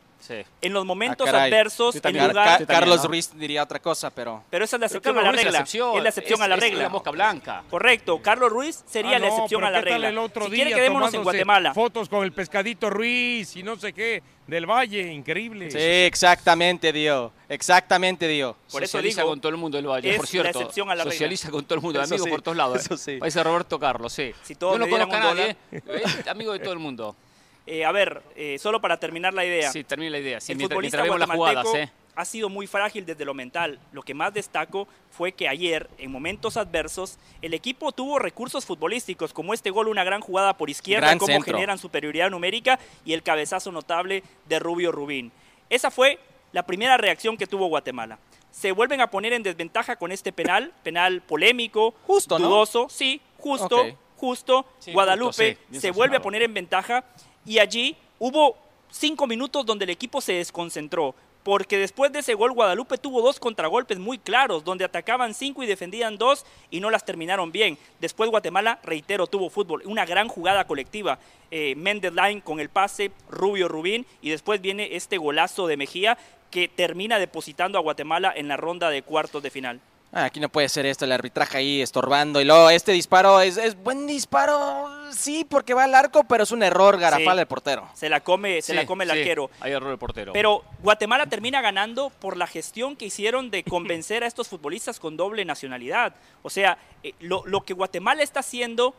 En 0.61 0.73
los 0.73 0.85
momentos 0.85 1.29
ah, 1.29 1.45
adversos, 1.45 1.97
en 2.03 2.29
lugar... 2.29 2.67
Carlos 2.67 3.05
Ruiz 3.05 3.31
diría 3.35 3.63
otra 3.63 3.81
cosa, 3.81 4.11
pero... 4.11 4.45
Pero 4.51 4.65
esa 4.65 4.77
es 4.77 4.81
la 4.81 4.87
excepción 4.87 5.19
a 5.19 5.23
la 5.23 5.33
regla. 5.33 5.49
Es 5.49 5.53
la 5.53 6.09
excepción, 6.09 6.43
a 6.43 6.49
la 6.49 6.57
regla. 6.57 6.83
la 6.85 6.89
mosca 6.89 7.11
blanca. 7.11 7.63
Correcto. 7.71 8.21
Carlos 8.23 8.51
Ruiz 8.51 8.83
sería 8.87 9.17
ah, 9.17 9.21
la 9.21 9.29
excepción 9.29 9.65
a 9.65 9.71
la 9.71 9.81
regla. 9.81 10.09
El 10.09 10.19
otro 10.19 10.47
si 10.47 10.53
quiere, 10.53 10.73
quedémonos 10.73 11.13
en 11.15 11.23
Guatemala. 11.23 11.75
Fotos 11.75 12.09
con 12.09 12.25
el 12.25 12.33
pescadito 12.33 12.91
Ruiz 12.91 13.57
y 13.57 13.63
no 13.63 13.77
sé 13.77 13.93
qué 13.93 14.23
del 14.47 14.67
Valle, 14.67 15.13
increíble. 15.13 15.71
Sí, 15.71 15.79
exactamente, 15.79 16.93
Dio. 16.93 17.33
Exactamente, 17.49 18.27
Dio. 18.27 18.57
Por 18.71 18.83
Socializa 18.83 19.23
con 19.25 19.41
todo 19.41 19.51
el 19.51 19.57
mundo 19.57 19.77
del 19.77 19.87
Valle, 19.87 20.17
por 20.17 20.27
cierto. 20.27 20.59
La 20.59 20.61
excepción 20.61 20.91
a 20.91 20.95
la 20.95 21.05
Socializa 21.05 21.51
con 21.51 21.65
todo 21.65 21.77
el 21.77 21.83
mundo, 21.83 22.03
amigo 22.03 22.27
por 22.27 22.43
todos 22.43 22.57
lados. 22.57 22.81
Eso 22.81 22.97
sí. 22.97 23.17
Parece 23.19 23.43
Roberto 23.43 23.79
Carlos, 23.79 24.13
sí. 24.13 24.33
Si 24.43 24.55
Yo 24.61 24.79
no 24.79 24.89
conozco 24.89 25.15
a 25.15 25.21
nadie, 25.21 25.57
¿eh? 25.71 25.83
amigo 26.29 26.53
de 26.53 26.59
todo 26.59 26.73
el 26.73 26.79
mundo. 26.79 27.17
Eh, 27.67 27.85
a 27.85 27.93
ver, 27.93 28.23
eh, 28.35 28.59
solo 28.59 28.81
para 28.81 28.99
terminar 28.99 29.35
la 29.35 29.45
idea. 29.45 29.71
Sí, 29.71 29.85
termina 29.85 30.11
la 30.11 30.19
idea. 30.19 30.41
Sí, 30.41 30.53
el 30.53 30.61
futbolista 30.61 31.05
las 31.05 31.31
jugadas, 31.31 31.67
¿eh? 31.75 31.91
ha 32.15 32.25
sido 32.25 32.49
muy 32.49 32.67
frágil 32.67 33.07
desde 33.07 33.25
lo 33.25 33.35
mental. 33.35 33.79
Lo 33.93 34.03
que 34.03 34.15
más 34.15 34.35
destaco 34.35 34.87
fue 35.11 35.33
que 35.33 35.49
ayer, 35.49 35.89
en 35.99 36.11
momentos 36.11 36.57
adversos, 36.57 37.19
el 37.41 37.55
equipo 37.55 37.93
tuvo 37.93 38.19
recursos 38.19 38.67
futbolísticos, 38.67 39.33
como 39.33 39.55
este 39.55 39.71
gol, 39.71 39.89
una 39.89 40.05
gran 40.05 40.21
jugada 40.21 40.57
por 40.57 40.71
izquierda, 40.71 41.17
cómo 41.19 41.41
generan 41.41 41.79
superioridad 41.79 42.31
numérica 42.31 42.79
y 43.05 43.13
el 43.13 43.23
cabezazo 43.23 43.73
notable 43.73 44.23
de 44.47 44.59
Rubio 44.59 44.93
Rubín. 44.93 45.33
Esa 45.71 45.91
fue 45.91 46.19
la 46.53 46.65
primera 46.67 46.97
reacción 46.97 47.37
que 47.37 47.47
tuvo 47.47 47.67
Guatemala. 47.67 48.19
Se 48.51 48.73
vuelven 48.73 49.01
a 49.01 49.11
poner 49.11 49.33
en 49.33 49.43
desventaja 49.43 49.97
con 49.97 50.13
este 50.13 50.33
penal, 50.33 50.75
penal 50.83 51.23
polémico, 51.23 51.95
justo, 52.07 52.39
dudoso, 52.39 52.89
sí, 52.91 53.23
justo, 53.39 53.87
justo. 54.17 54.67
Guadalupe 54.93 55.57
se 55.73 55.91
vuelve 55.91 56.19
a 56.19 56.23
poner 56.23 56.43
en 56.43 56.53
ventaja 56.53 57.05
y 57.45 57.59
allí 57.59 57.97
hubo 58.19 58.57
cinco 58.91 59.27
minutos 59.27 59.67
donde 59.67 59.85
el 59.85 59.91
equipo 59.91 60.21
se 60.21 60.35
desconcentró, 60.35 61.15
porque 61.43 61.79
después 61.79 62.13
de 62.13 62.21
ese 62.21 62.35
gol 62.35 62.53
Guadalupe 62.53 62.99
tuvo 62.99 63.21
dos 63.21 63.41
contragolpes 63.41 63.99
muy 63.99 64.19
claros, 64.19 64.65
donde 64.65 64.85
atacaban 64.85 65.35
cinco 65.35 65.63
y 65.63 65.67
defendían 65.67 66.19
dos 66.19 66.47
y 66.71 66.81
no 66.81 66.91
las 66.91 67.05
terminaron 67.05 67.51
bien. 67.51 67.79
Después 68.01 68.31
Guatemala, 68.31 68.79
reitero, 68.85 69.27
tuvo 69.27 69.51
fútbol, 69.51 69.83
una 69.87 70.05
gran 70.05 70.29
jugada 70.29 70.67
colectiva. 70.67 71.19
Eh, 71.51 71.75
Line 71.77 72.43
con 72.43 72.61
el 72.61 72.69
pase, 72.69 73.11
Rubio 73.29 73.69
Rubín, 73.69 74.07
y 74.21 74.31
después 74.31 74.61
viene 74.61 74.95
este 74.95 75.19
golazo 75.19 75.67
de 75.67 75.77
Mejía 75.77 76.17
que 76.51 76.69
termina 76.69 77.19
depositando 77.19 77.79
a 77.79 77.83
Guatemala 77.83 78.33
en 78.37 78.47
la 78.47 78.57
ronda 78.57 78.91
de 78.91 79.03
cuartos 79.03 79.43
de 79.43 79.51
final. 79.51 79.81
Ah, 80.15 80.27
aquí 80.27 80.41
no 80.41 80.51
puede 80.51 80.69
ser 80.69 80.85
esto, 80.85 81.07
el 81.07 81.13
arbitraje 81.13 81.57
ahí 81.57 81.81
estorbando. 81.81 82.39
Y 82.39 82.45
luego 82.45 82.69
este 82.69 82.93
disparo 82.93 83.41
es, 83.41 83.83
buen 83.83 84.07
disparo, 84.07 84.91
sí, 85.11 85.47
porque 85.49 85.73
va 85.73 85.85
al 85.85 85.95
arco, 85.95 86.25
pero 86.25 86.43
es 86.43 86.53
un 86.53 86.63
error 86.63 86.99
garafal 86.99 87.39
del 87.39 87.47
portero. 87.47 87.89
Se 87.95 88.11
la 88.11 88.21
come, 88.21 88.61
se 88.61 88.75
la 88.75 88.85
come 88.85 89.05
el 89.05 89.11
arquero. 89.11 89.51
Hay 89.61 89.73
error 89.73 89.89
del 89.89 89.99
portero. 89.99 90.35
Pero 90.35 90.65
Guatemala 90.83 91.27
termina 91.27 91.63
ganando 91.63 92.11
por 92.11 92.37
la 92.37 92.47
gestión 92.47 92.95
que 92.95 93.07
hicieron 93.07 93.51
de 93.51 93.65
convencer 93.65 94.23
a 94.23 94.27
estos 94.27 94.49
futbolistas 94.49 95.01
con 95.01 95.17
doble 95.17 95.47
nacionalidad. 95.47 96.15
O 96.43 96.51
sea, 96.51 96.77
eh, 97.03 97.15
lo, 97.21 97.65
que 97.65 97.73
Guatemala 97.73 98.23
está 98.23 98.41
haciendo 98.41 98.95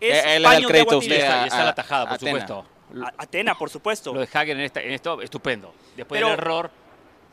es 0.00 0.24
eh, 0.24 0.40
paño 0.42 0.68
de 0.68 0.80
agua 0.80 1.04
está 1.04 1.64
la 1.64 1.74
tajada, 1.74 2.08
por 2.08 2.18
supuesto. 2.18 2.64
Atena, 3.18 3.58
por 3.58 3.68
supuesto. 3.68 4.14
Lo 4.14 4.20
de 4.20 4.28
Hagen 4.32 4.58
en, 4.58 4.72
en 4.74 4.92
esto, 4.92 5.20
estupendo. 5.20 5.74
Después 5.96 6.18
del 6.18 6.30
error 6.30 6.70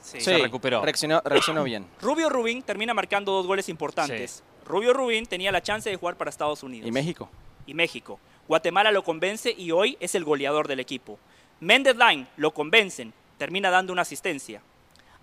se 0.03 0.38
recuperó. 0.38 0.81
Reaccionó, 0.81 1.22
bien. 1.63 1.88
Rubio 2.01 2.29
Rubín 2.29 2.62
termina 2.62 2.93
marcando 2.93 3.31
dos 3.31 3.48
goles 3.48 3.69
importantes. 3.69 4.43
Rubio 4.65 4.93
Rubín 4.93 5.25
tenía 5.25 5.51
la 5.51 5.62
chance 5.62 5.89
de 5.89 5.95
jugar 5.95 6.15
para 6.15 6.29
Estados 6.29 6.63
Unidos. 6.63 6.88
Y 6.88 6.91
México. 6.91 7.29
Y 7.65 7.74
México. 7.74 8.19
Guatemala 8.48 8.91
lo 8.91 9.03
convence 9.03 9.53
y 9.57 9.72
hoy 9.72 9.98
es 10.00 10.15
el 10.15 10.24
goleador 10.24 10.67
del 10.67 10.79
equipo. 10.79 11.17
Mendes 11.60 11.95
Line 11.95 12.27
lo 12.38 12.53
convencen, 12.53 13.13
termina 13.38 13.69
dando 13.69 13.93
una 13.93 14.01
asistencia. 14.01 14.62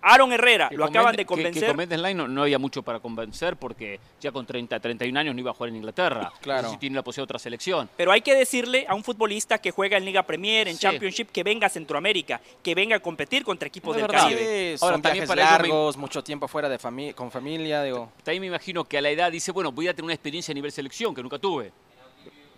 Aaron 0.01 0.31
Herrera, 0.33 0.69
lo 0.71 0.85
acaban 0.85 1.15
de 1.15 1.25
convencer. 1.25 1.75
Que, 1.75 1.87
con 1.87 2.01
Line 2.01 2.27
no, 2.27 2.41
había 2.41 2.59
mucho 2.59 2.81
para 2.81 2.99
convencer 2.99 3.55
porque 3.55 3.99
ya 4.19 4.31
con 4.31 4.45
30, 4.45 4.79
31 4.79 5.19
años 5.19 5.35
no 5.35 5.41
iba 5.41 5.51
a 5.51 5.53
jugar 5.53 5.69
en 5.69 5.77
Inglaterra. 5.77 6.31
Claro. 6.41 6.71
si 6.71 6.77
tiene 6.77 6.95
la 6.95 7.03
posibilidad 7.03 7.27
de 7.27 7.31
otra 7.33 7.39
selección. 7.39 7.89
Pero 7.95 8.11
hay 8.11 8.21
que 8.21 8.33
decirle 8.33 8.85
a 8.89 8.95
un 8.95 9.03
futbolista 9.03 9.59
que 9.59 9.69
juega 9.69 9.97
en 9.97 10.05
Liga 10.05 10.23
Premier, 10.23 10.67
en 10.67 10.77
Championship, 10.77 11.27
que 11.31 11.43
venga 11.43 11.67
a 11.67 11.69
Centroamérica, 11.69 12.41
que 12.63 12.73
venga 12.73 12.95
a 12.95 12.99
competir 12.99 13.43
contra 13.43 13.67
equipos 13.67 13.95
del 13.95 14.07
Caribe. 14.07 14.75
Ahora, 14.81 14.99
también 14.99 15.27
para 15.27 15.43
largos, 15.43 15.97
mucho 15.97 16.23
tiempo 16.23 16.47
fuera 16.47 16.67
de 16.67 17.13
con 17.13 17.29
familia. 17.29 17.83
Digo. 17.83 18.11
También 18.23 18.41
me 18.41 18.47
imagino 18.47 18.83
que 18.85 18.97
a 18.97 19.01
la 19.01 19.11
edad 19.11 19.31
dice, 19.31 19.51
bueno, 19.51 19.71
voy 19.71 19.87
a 19.87 19.93
tener 19.93 20.05
una 20.05 20.13
experiencia 20.13 20.51
a 20.51 20.55
nivel 20.55 20.71
selección 20.71 21.13
que 21.13 21.21
nunca 21.21 21.37
tuve. 21.37 21.71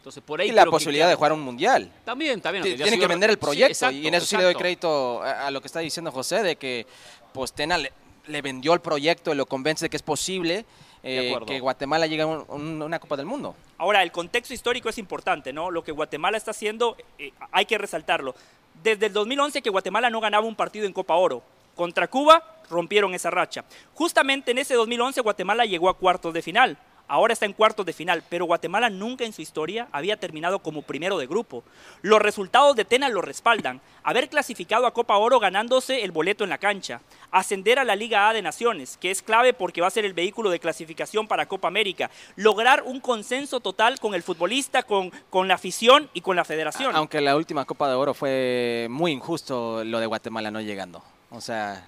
Entonces, 0.03 0.21
por 0.21 0.41
ahí 0.41 0.49
y 0.49 0.51
la 0.51 0.65
posibilidad 0.65 1.07
de 1.07 1.15
jugar 1.15 1.31
un 1.31 1.39
mundial. 1.39 1.89
También, 2.03 2.41
también. 2.41 2.63
Tiene 2.63 2.99
que 2.99 3.07
vender 3.07 3.29
el 3.29 3.37
proyecto 3.37 3.89
y 3.89 4.05
en 4.05 4.13
eso 4.13 4.25
sí 4.25 4.35
le 4.35 4.43
doy 4.43 4.53
crédito 4.53 5.23
a, 5.23 5.49
lo 5.49 5.61
que 5.61 5.67
está 5.67 5.79
diciendo 5.79 6.11
José, 6.11 6.43
de 6.43 6.57
que 6.57 6.85
pues 7.33 7.53
Tena 7.53 7.77
le, 7.77 8.41
vendió 8.41 8.73
el 8.73 8.81
proyecto 8.81 9.33
y 9.33 9.35
lo 9.35 9.45
convence 9.45 9.85
de 9.85 9.89
que 9.89 9.97
es 9.97 10.03
posible 10.03 10.65
eh, 11.03 11.35
que 11.45 11.59
Guatemala 11.59 12.07
llegue 12.07 12.21
a 12.21 12.27
una 12.27 12.99
Copa 12.99 13.17
del 13.17 13.25
Mundo. 13.25 13.55
Ahora, 13.77 14.03
el 14.03 14.11
contexto 14.11 14.53
histórico 14.53 14.87
es 14.89 14.97
importante, 14.97 15.51
¿no? 15.51 15.69
Lo 15.71 15.83
que 15.83 15.91
Guatemala 15.91 16.37
está 16.37 16.51
haciendo, 16.51 16.95
eh, 17.19 17.31
hay 17.51 17.65
que 17.65 17.77
resaltarlo. 17.77 18.35
Desde 18.81 19.07
el 19.07 19.13
2011 19.13 19.61
que 19.61 19.69
Guatemala 19.69 20.09
no 20.09 20.21
ganaba 20.21 20.47
un 20.47 20.55
partido 20.55 20.85
en 20.85 20.93
Copa 20.93 21.15
Oro. 21.15 21.43
Contra 21.75 22.07
Cuba 22.07 22.61
rompieron 22.69 23.13
esa 23.13 23.31
racha. 23.31 23.65
Justamente 23.93 24.51
en 24.51 24.59
ese 24.59 24.75
2011 24.75 25.21
Guatemala 25.21 25.65
llegó 25.65 25.89
a 25.89 25.97
cuartos 25.97 26.33
de 26.33 26.41
final. 26.41 26.77
Ahora 27.07 27.33
está 27.33 27.45
en 27.45 27.53
cuartos 27.53 27.85
de 27.85 27.93
final, 27.93 28.23
pero 28.29 28.45
Guatemala 28.45 28.89
nunca 28.89 29.25
en 29.25 29.33
su 29.33 29.41
historia 29.41 29.87
había 29.91 30.17
terminado 30.17 30.59
como 30.59 30.81
primero 30.81 31.17
de 31.17 31.27
grupo. 31.27 31.63
Los 32.01 32.21
resultados 32.21 32.75
de 32.75 32.85
Tena 32.85 33.09
lo 33.09 33.21
respaldan. 33.21 33.81
Haber 34.03 34.29
clasificado 34.29 34.87
a 34.87 34.93
Copa 34.93 35.17
Oro 35.17 35.39
ganándose 35.39 36.03
el 36.03 36.11
boleto 36.11 36.43
en 36.43 36.49
la 36.49 36.57
cancha. 36.57 37.01
Ascender 37.31 37.77
a 37.77 37.83
la 37.83 37.95
Liga 37.95 38.29
A 38.29 38.33
de 38.33 38.41
Naciones, 38.41 38.97
que 38.97 39.11
es 39.11 39.21
clave 39.21 39.53
porque 39.53 39.81
va 39.81 39.87
a 39.87 39.91
ser 39.91 40.05
el 40.05 40.13
vehículo 40.13 40.49
de 40.49 40.59
clasificación 40.59 41.27
para 41.27 41.45
Copa 41.45 41.67
América. 41.67 42.09
Lograr 42.35 42.83
un 42.83 42.99
consenso 42.99 43.59
total 43.59 43.99
con 43.99 44.13
el 44.13 44.23
futbolista, 44.23 44.83
con, 44.83 45.11
con 45.29 45.47
la 45.47 45.55
afición 45.55 46.09
y 46.13 46.21
con 46.21 46.35
la 46.35 46.45
federación. 46.45 46.95
Aunque 46.95 47.21
la 47.21 47.35
última 47.35 47.65
Copa 47.65 47.89
de 47.89 47.95
Oro 47.95 48.13
fue 48.13 48.87
muy 48.89 49.11
injusto 49.11 49.83
lo 49.83 49.99
de 49.99 50.05
Guatemala 50.05 50.51
no 50.51 50.61
llegando. 50.61 51.03
O 51.31 51.41
sea, 51.41 51.87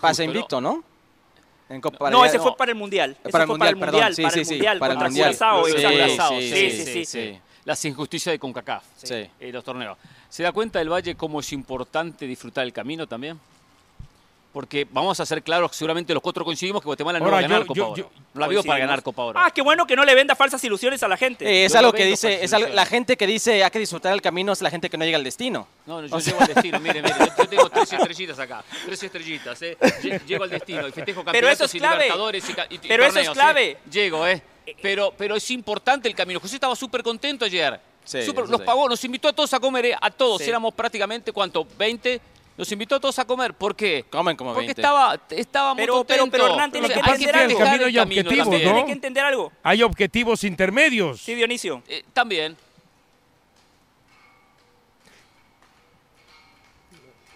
pasa 0.00 0.24
invicto, 0.24 0.60
¿no? 0.60 0.84
No, 2.10 2.24
ese 2.24 2.38
fue 2.38 2.56
para 2.56 2.72
el 2.72 2.76
Mundial. 2.78 3.16
para 3.30 3.44
el 3.44 3.48
Mundial, 3.48 3.76
para 3.78 3.98
el 3.98 4.46
Mundial, 4.46 4.78
para 4.78 4.92
el 4.94 5.00
Mundial, 5.00 5.36
Sí, 6.40 6.70
sí, 6.84 7.04
sí, 7.04 7.40
Las 7.64 7.84
injusticias 7.84 8.32
de 8.32 8.38
CONCACAF 8.38 8.84
y 9.40 9.52
los 9.52 9.62
torneos. 9.64 9.98
¿Se 10.28 10.42
da 10.42 10.52
cuenta 10.52 10.80
el 10.80 10.90
Valle 10.90 11.14
cómo 11.14 11.40
es 11.40 11.52
importante 11.52 12.26
disfrutar 12.26 12.64
el 12.64 12.72
camino 12.72 13.06
también? 13.06 13.38
Porque 14.58 14.88
vamos 14.90 15.20
a 15.20 15.24
ser 15.24 15.40
claros, 15.40 15.70
seguramente 15.76 16.12
los 16.12 16.20
cuatro 16.20 16.44
coincidimos 16.44 16.82
que 16.82 16.86
Guatemala 16.86 17.20
no 17.20 17.30
va 17.30 17.38
a 17.38 17.42
ganar 17.42 17.64
Copa 17.64 17.80
Oro. 17.80 18.10
no 18.34 18.40
la 18.40 18.62
para 18.64 18.78
ganar 18.80 19.02
Copa 19.04 19.22
Oro. 19.22 19.38
Ah, 19.38 19.52
qué 19.52 19.62
bueno 19.62 19.86
que 19.86 19.94
no 19.94 20.04
le 20.04 20.12
venda 20.16 20.34
falsas 20.34 20.64
ilusiones 20.64 21.00
a 21.04 21.06
la 21.06 21.16
gente. 21.16 21.46
Eh, 21.46 21.66
es 21.66 21.76
algo 21.76 21.92
que 21.92 22.04
dice, 22.04 22.42
es 22.42 22.50
la 22.50 22.84
gente 22.84 23.16
que 23.16 23.28
dice 23.28 23.62
hay 23.62 23.70
que 23.70 23.78
disfrutar 23.78 24.12
el 24.12 24.20
camino 24.20 24.50
es 24.50 24.60
la 24.60 24.68
gente 24.68 24.90
que 24.90 24.98
no 24.98 25.04
llega 25.04 25.16
al 25.16 25.22
destino. 25.22 25.68
No, 25.86 26.04
yo 26.04 26.18
llego 26.18 26.40
al 26.40 26.48
destino, 26.48 26.80
mire, 26.80 27.00
mire, 27.00 27.14
yo, 27.38 27.46
tengo 27.46 27.70
tres 27.70 27.92
estrellitas 27.92 28.36
acá, 28.40 28.64
tres 28.84 29.00
estrellitas, 29.00 29.62
eh. 29.62 29.78
Llego 30.26 30.42
al 30.42 30.50
destino 30.50 30.88
y 30.88 30.90
festejo 30.90 31.22
campeonatos 31.22 31.40
pero 31.40 31.48
eso 31.50 31.64
es 31.64 31.72
clave. 31.80 31.94
y 31.94 32.08
libertadores 32.08 32.50
y, 32.70 32.78
Pero 32.78 33.04
eso 33.04 33.20
es 33.20 33.30
clave. 33.30 33.70
Eh. 33.70 33.78
Llego, 33.88 34.26
eh. 34.26 34.42
Pero, 34.82 35.14
pero 35.16 35.36
es 35.36 35.48
importante 35.52 36.08
el 36.08 36.16
camino. 36.16 36.40
José 36.40 36.56
estaba 36.56 36.74
súper 36.74 37.04
contento 37.04 37.44
ayer. 37.44 37.78
Sí, 38.04 38.18
los 38.48 38.60
pagó, 38.62 38.88
nos 38.88 39.04
invitó 39.04 39.28
a 39.28 39.32
todos 39.32 39.54
a 39.54 39.60
comer, 39.60 39.86
eh, 39.86 39.96
a 40.00 40.10
todos. 40.10 40.40
Éramos 40.40 40.74
prácticamente, 40.74 41.30
¿cuánto? 41.30 41.64
¿20? 41.64 42.20
Nos 42.58 42.72
invitó 42.72 42.96
a 42.96 43.00
todos 43.00 43.16
a 43.20 43.24
comer. 43.24 43.54
¿Por 43.54 43.76
qué? 43.76 44.04
Comen 44.10 44.36
como 44.36 44.52
Porque 44.52 44.72
estaba, 44.72 45.16
estaba 45.30 45.74
muy 45.74 45.82
pero, 45.84 46.02
pero, 46.02 46.26
pero, 46.26 46.46
Hernán, 46.48 46.72
tiene 46.72 46.88
que 46.88 46.98
entender 46.98 47.36
algo. 47.36 47.56
camino 47.56 47.86
hay 47.86 47.98
objetivos, 47.98 48.48
¿no? 48.48 48.58
Tiene 48.58 48.84
que 48.84 48.92
entender 48.92 49.24
algo. 49.24 49.52
Hay 49.62 49.82
objetivos 49.84 50.42
intermedios. 50.42 51.20
Sí, 51.20 51.36
Dionisio. 51.36 51.84
Eh, 51.86 52.02
también. 52.12 52.56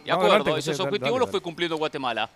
De 0.05 0.11
acuerdo, 0.11 0.57
esos 0.57 0.81
objetivos 0.81 1.21
los 1.21 1.31
fue 1.31 1.41
cumpliendo 1.41 1.77
Guatemala. 1.77 2.29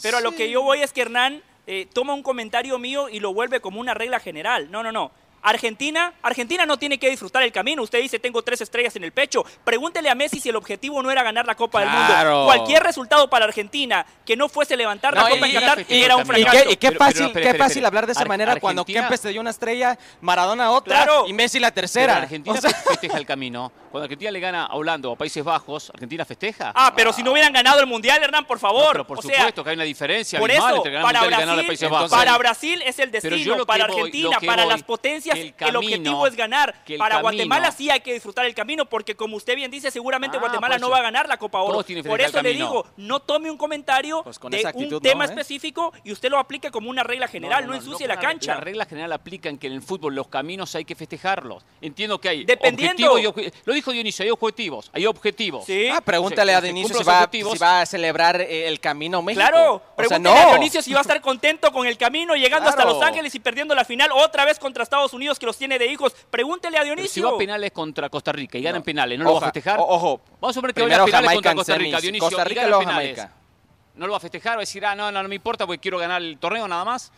Pero 0.00 0.18
a 0.18 0.20
lo 0.20 0.30
que 0.30 0.48
yo 0.48 0.62
voy 0.62 0.82
es 0.82 0.92
que 0.92 1.02
Hernán 1.02 1.42
eh, 1.66 1.88
toma 1.92 2.14
un 2.14 2.22
comentario 2.22 2.78
mío 2.78 3.08
y 3.08 3.18
lo 3.18 3.34
vuelve 3.34 3.58
como 3.58 3.80
una 3.80 3.92
regla 3.92 4.20
general. 4.20 4.70
No, 4.70 4.84
no, 4.84 4.92
no. 4.92 5.10
Argentina, 5.44 6.14
Argentina 6.22 6.64
no 6.64 6.78
tiene 6.78 6.98
que 6.98 7.10
disfrutar 7.10 7.42
el 7.42 7.52
camino. 7.52 7.82
Usted 7.82 8.00
dice, 8.00 8.18
tengo 8.18 8.42
tres 8.42 8.62
estrellas 8.62 8.96
en 8.96 9.04
el 9.04 9.12
pecho. 9.12 9.44
Pregúntele 9.62 10.08
a 10.08 10.14
Messi 10.14 10.40
si 10.40 10.48
el 10.48 10.56
objetivo 10.56 11.02
no 11.02 11.10
era 11.10 11.22
ganar 11.22 11.46
la 11.46 11.54
Copa 11.54 11.80
del 11.80 11.90
Mundo. 11.90 12.44
Cualquier 12.46 12.82
resultado 12.82 13.28
para 13.28 13.44
Argentina 13.44 14.06
que 14.24 14.36
no 14.36 14.48
fuese 14.48 14.74
levantar 14.74 15.14
la 15.14 15.28
Copa 15.28 15.46
en 15.46 15.52
Qatar 15.52 15.84
era 15.88 16.16
un 16.16 16.24
fracaso. 16.24 16.70
Y 16.70 16.76
qué, 16.76 16.92
fácil, 16.92 17.30
qué 17.32 17.54
fácil 17.54 17.84
hablar 17.84 18.06
de 18.06 18.12
esa 18.12 18.24
manera 18.24 18.58
cuando 18.58 18.84
Kempes 18.86 19.20
te 19.20 19.28
dio 19.28 19.40
una 19.42 19.50
estrella, 19.50 19.98
Maradona 20.22 20.70
otra 20.70 21.06
y 21.26 21.32
Messi 21.34 21.60
la 21.60 21.70
tercera. 21.70 22.16
Argentina 22.16 22.58
festeja 22.60 23.18
el 23.18 23.26
camino. 23.26 23.70
Cuando 23.94 24.06
Argentina 24.06 24.32
le 24.32 24.40
gana 24.40 24.66
a 24.66 24.74
Holanda 24.74 25.08
o 25.08 25.12
a 25.12 25.16
Países 25.16 25.44
Bajos, 25.44 25.88
¿Argentina 25.90 26.24
festeja? 26.24 26.72
Ah, 26.74 26.92
pero 26.96 27.12
si 27.12 27.22
no 27.22 27.30
hubieran 27.30 27.52
ganado 27.52 27.78
el 27.78 27.86
Mundial, 27.86 28.20
Hernán, 28.24 28.44
por 28.44 28.58
favor. 28.58 28.90
pero 28.90 29.06
por 29.06 29.22
supuesto 29.22 29.62
que 29.62 29.70
hay 29.70 29.76
una 29.76 29.84
diferencia 29.84 30.40
por 30.40 30.50
eso, 30.50 30.78
entre 30.78 30.90
ganar 30.90 31.12
para 31.12 31.24
Brasil, 31.24 31.60
y 31.62 31.66
Países 31.68 31.88
Bajos. 31.88 32.10
Para 32.10 32.36
Brasil 32.36 32.82
es 32.84 32.98
el 32.98 33.12
destino, 33.12 33.64
para 33.64 33.84
Argentina, 33.84 34.40
para 34.44 34.66
las 34.66 34.82
potencias, 34.82 35.38
el, 35.38 35.76
objetivo 35.76 36.26
es 36.26 36.34
ganar. 36.34 36.74
Para 36.98 37.20
Guatemala 37.20 37.70
sí 37.70 37.88
hay 37.88 38.00
que 38.00 38.12
disfrutar 38.14 38.46
el 38.46 38.54
camino, 38.56 38.84
porque 38.84 39.14
como 39.14 39.36
usted 39.36 39.54
bien 39.54 39.70
dice, 39.70 39.92
seguramente 39.92 40.38
ah, 40.38 40.40
Guatemala 40.40 40.76
no 40.78 40.90
va 40.90 40.98
a 40.98 41.02
ganar 41.02 41.28
la 41.28 41.36
Copa 41.36 41.60
Oro. 41.60 41.84
Por 42.02 42.20
eso 42.20 42.42
le 42.42 42.52
digo, 42.52 42.84
no 42.96 43.20
tome 43.20 43.48
un 43.48 43.56
comentario 43.56 44.24
pues 44.24 44.40
de 44.40 44.96
un 44.96 45.00
tema 45.00 45.24
¿eh? 45.24 45.28
específico 45.28 45.92
y 46.02 46.10
usted 46.10 46.32
lo 46.32 46.40
aplique 46.40 46.72
como 46.72 46.90
una 46.90 47.04
regla 47.04 47.28
general, 47.28 47.64
no, 47.64 47.74
ensucie 47.74 48.08
la 48.08 48.18
cancha. 48.18 48.56
La 48.56 48.60
regla 48.60 48.86
general 48.86 49.12
aplica 49.12 49.48
en 49.48 49.56
que 49.56 49.68
en 49.68 49.74
el 49.74 49.82
fútbol 49.82 50.16
los 50.16 50.26
caminos 50.26 50.74
hay 50.74 50.84
que 50.84 50.96
festejarlos. 50.96 51.64
Entiendo 51.80 52.20
que 52.20 52.28
hay 52.28 52.44
Dependiendo, 52.44 53.20
Lo 53.64 53.83
dijo 53.84 53.92
Dionisio, 53.92 54.24
hay 54.24 54.30
objetivos, 54.30 54.90
hay 54.92 55.06
objetivos. 55.06 55.64
Sí. 55.64 55.88
Ah, 55.92 56.00
pregúntale 56.00 56.54
a 56.54 56.60
Dionisio 56.60 56.96
si 56.96 57.04
va, 57.04 57.80
a 57.80 57.86
celebrar 57.86 58.40
eh, 58.40 58.66
el 58.68 58.80
camino 58.80 59.20
México. 59.22 59.46
Claro, 59.46 59.82
pregúntale 59.96 60.38
a 60.38 60.48
Dionisio 60.50 60.82
si 60.82 60.92
va 60.92 61.00
a 61.00 61.02
estar 61.02 61.20
contento 61.20 61.70
con 61.72 61.86
el 61.86 61.98
camino, 61.98 62.34
llegando 62.34 62.68
hasta 62.68 62.84
Los 62.84 63.02
Ángeles 63.02 63.34
y 63.34 63.40
perdiendo 63.40 63.74
la 63.74 63.84
final 63.84 64.10
otra 64.12 64.44
vez 64.44 64.58
contra 64.58 64.82
Estados 64.82 65.12
Unidos 65.12 65.38
que 65.38 65.46
los 65.46 65.56
tiene 65.58 65.78
de 65.78 65.86
hijos. 65.86 66.14
Pregúntele 66.30 66.78
a 66.78 66.84
Dionisio. 66.84 67.10
si 67.12 67.20
va 67.20 67.30
a 67.30 67.38
penales 67.38 67.72
contra 67.72 68.08
Costa 68.08 68.32
Rica 68.32 68.58
y 68.58 68.62
ganan 68.62 68.82
penales, 68.82 69.18
¿no 69.18 69.24
lo 69.24 69.34
va 69.34 69.38
a 69.40 69.52
festejar? 69.52 69.78
Ojo, 69.80 70.20
Vamos 70.40 70.56
a 70.56 70.60
ver 70.60 70.74
que 70.74 70.82
vaya 70.82 71.02
a 71.02 71.04
penales 71.04 71.34
contra 71.34 71.54
Costa 71.54 71.76
Rica, 71.76 72.00
Dionisio. 72.00 72.28
Costa 72.28 72.44
Rica 72.44 72.64
y 72.64 72.68
luego 72.68 72.84
Jamaica. 72.84 73.32
¿No 73.96 74.06
lo 74.06 74.12
va 74.12 74.16
a 74.16 74.20
festejar? 74.20 74.54
¿Va 74.54 74.60
a 74.60 74.60
decir, 74.60 74.84
ah, 74.84 74.96
no, 74.96 75.12
no, 75.12 75.22
no 75.22 75.28
me 75.28 75.36
importa 75.36 75.66
porque 75.66 75.78
quiero 75.78 75.98
ganar 75.98 76.20
el 76.20 76.36
torneo 76.38 76.66
nada 76.66 76.84
más? 76.84 77.12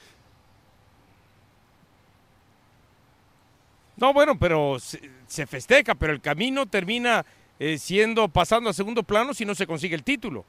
No, 3.97 4.13
bueno, 4.13 4.39
pero 4.39 4.79
se, 4.79 5.47
festeja, 5.47 5.95
pero 5.95 6.13
el 6.13 6.21
camino 6.21 6.67
termina 6.67 7.25
eh, 7.59 7.79
siendo, 7.79 8.29
pasando 8.29 8.71
a 8.71 8.73
segundo 8.73 9.03
plano 9.03 9.33
si 9.33 9.45
no 9.45 9.55
se 9.55 9.67
consigue 9.67 9.95
el 9.95 10.03
título. 10.03 10.45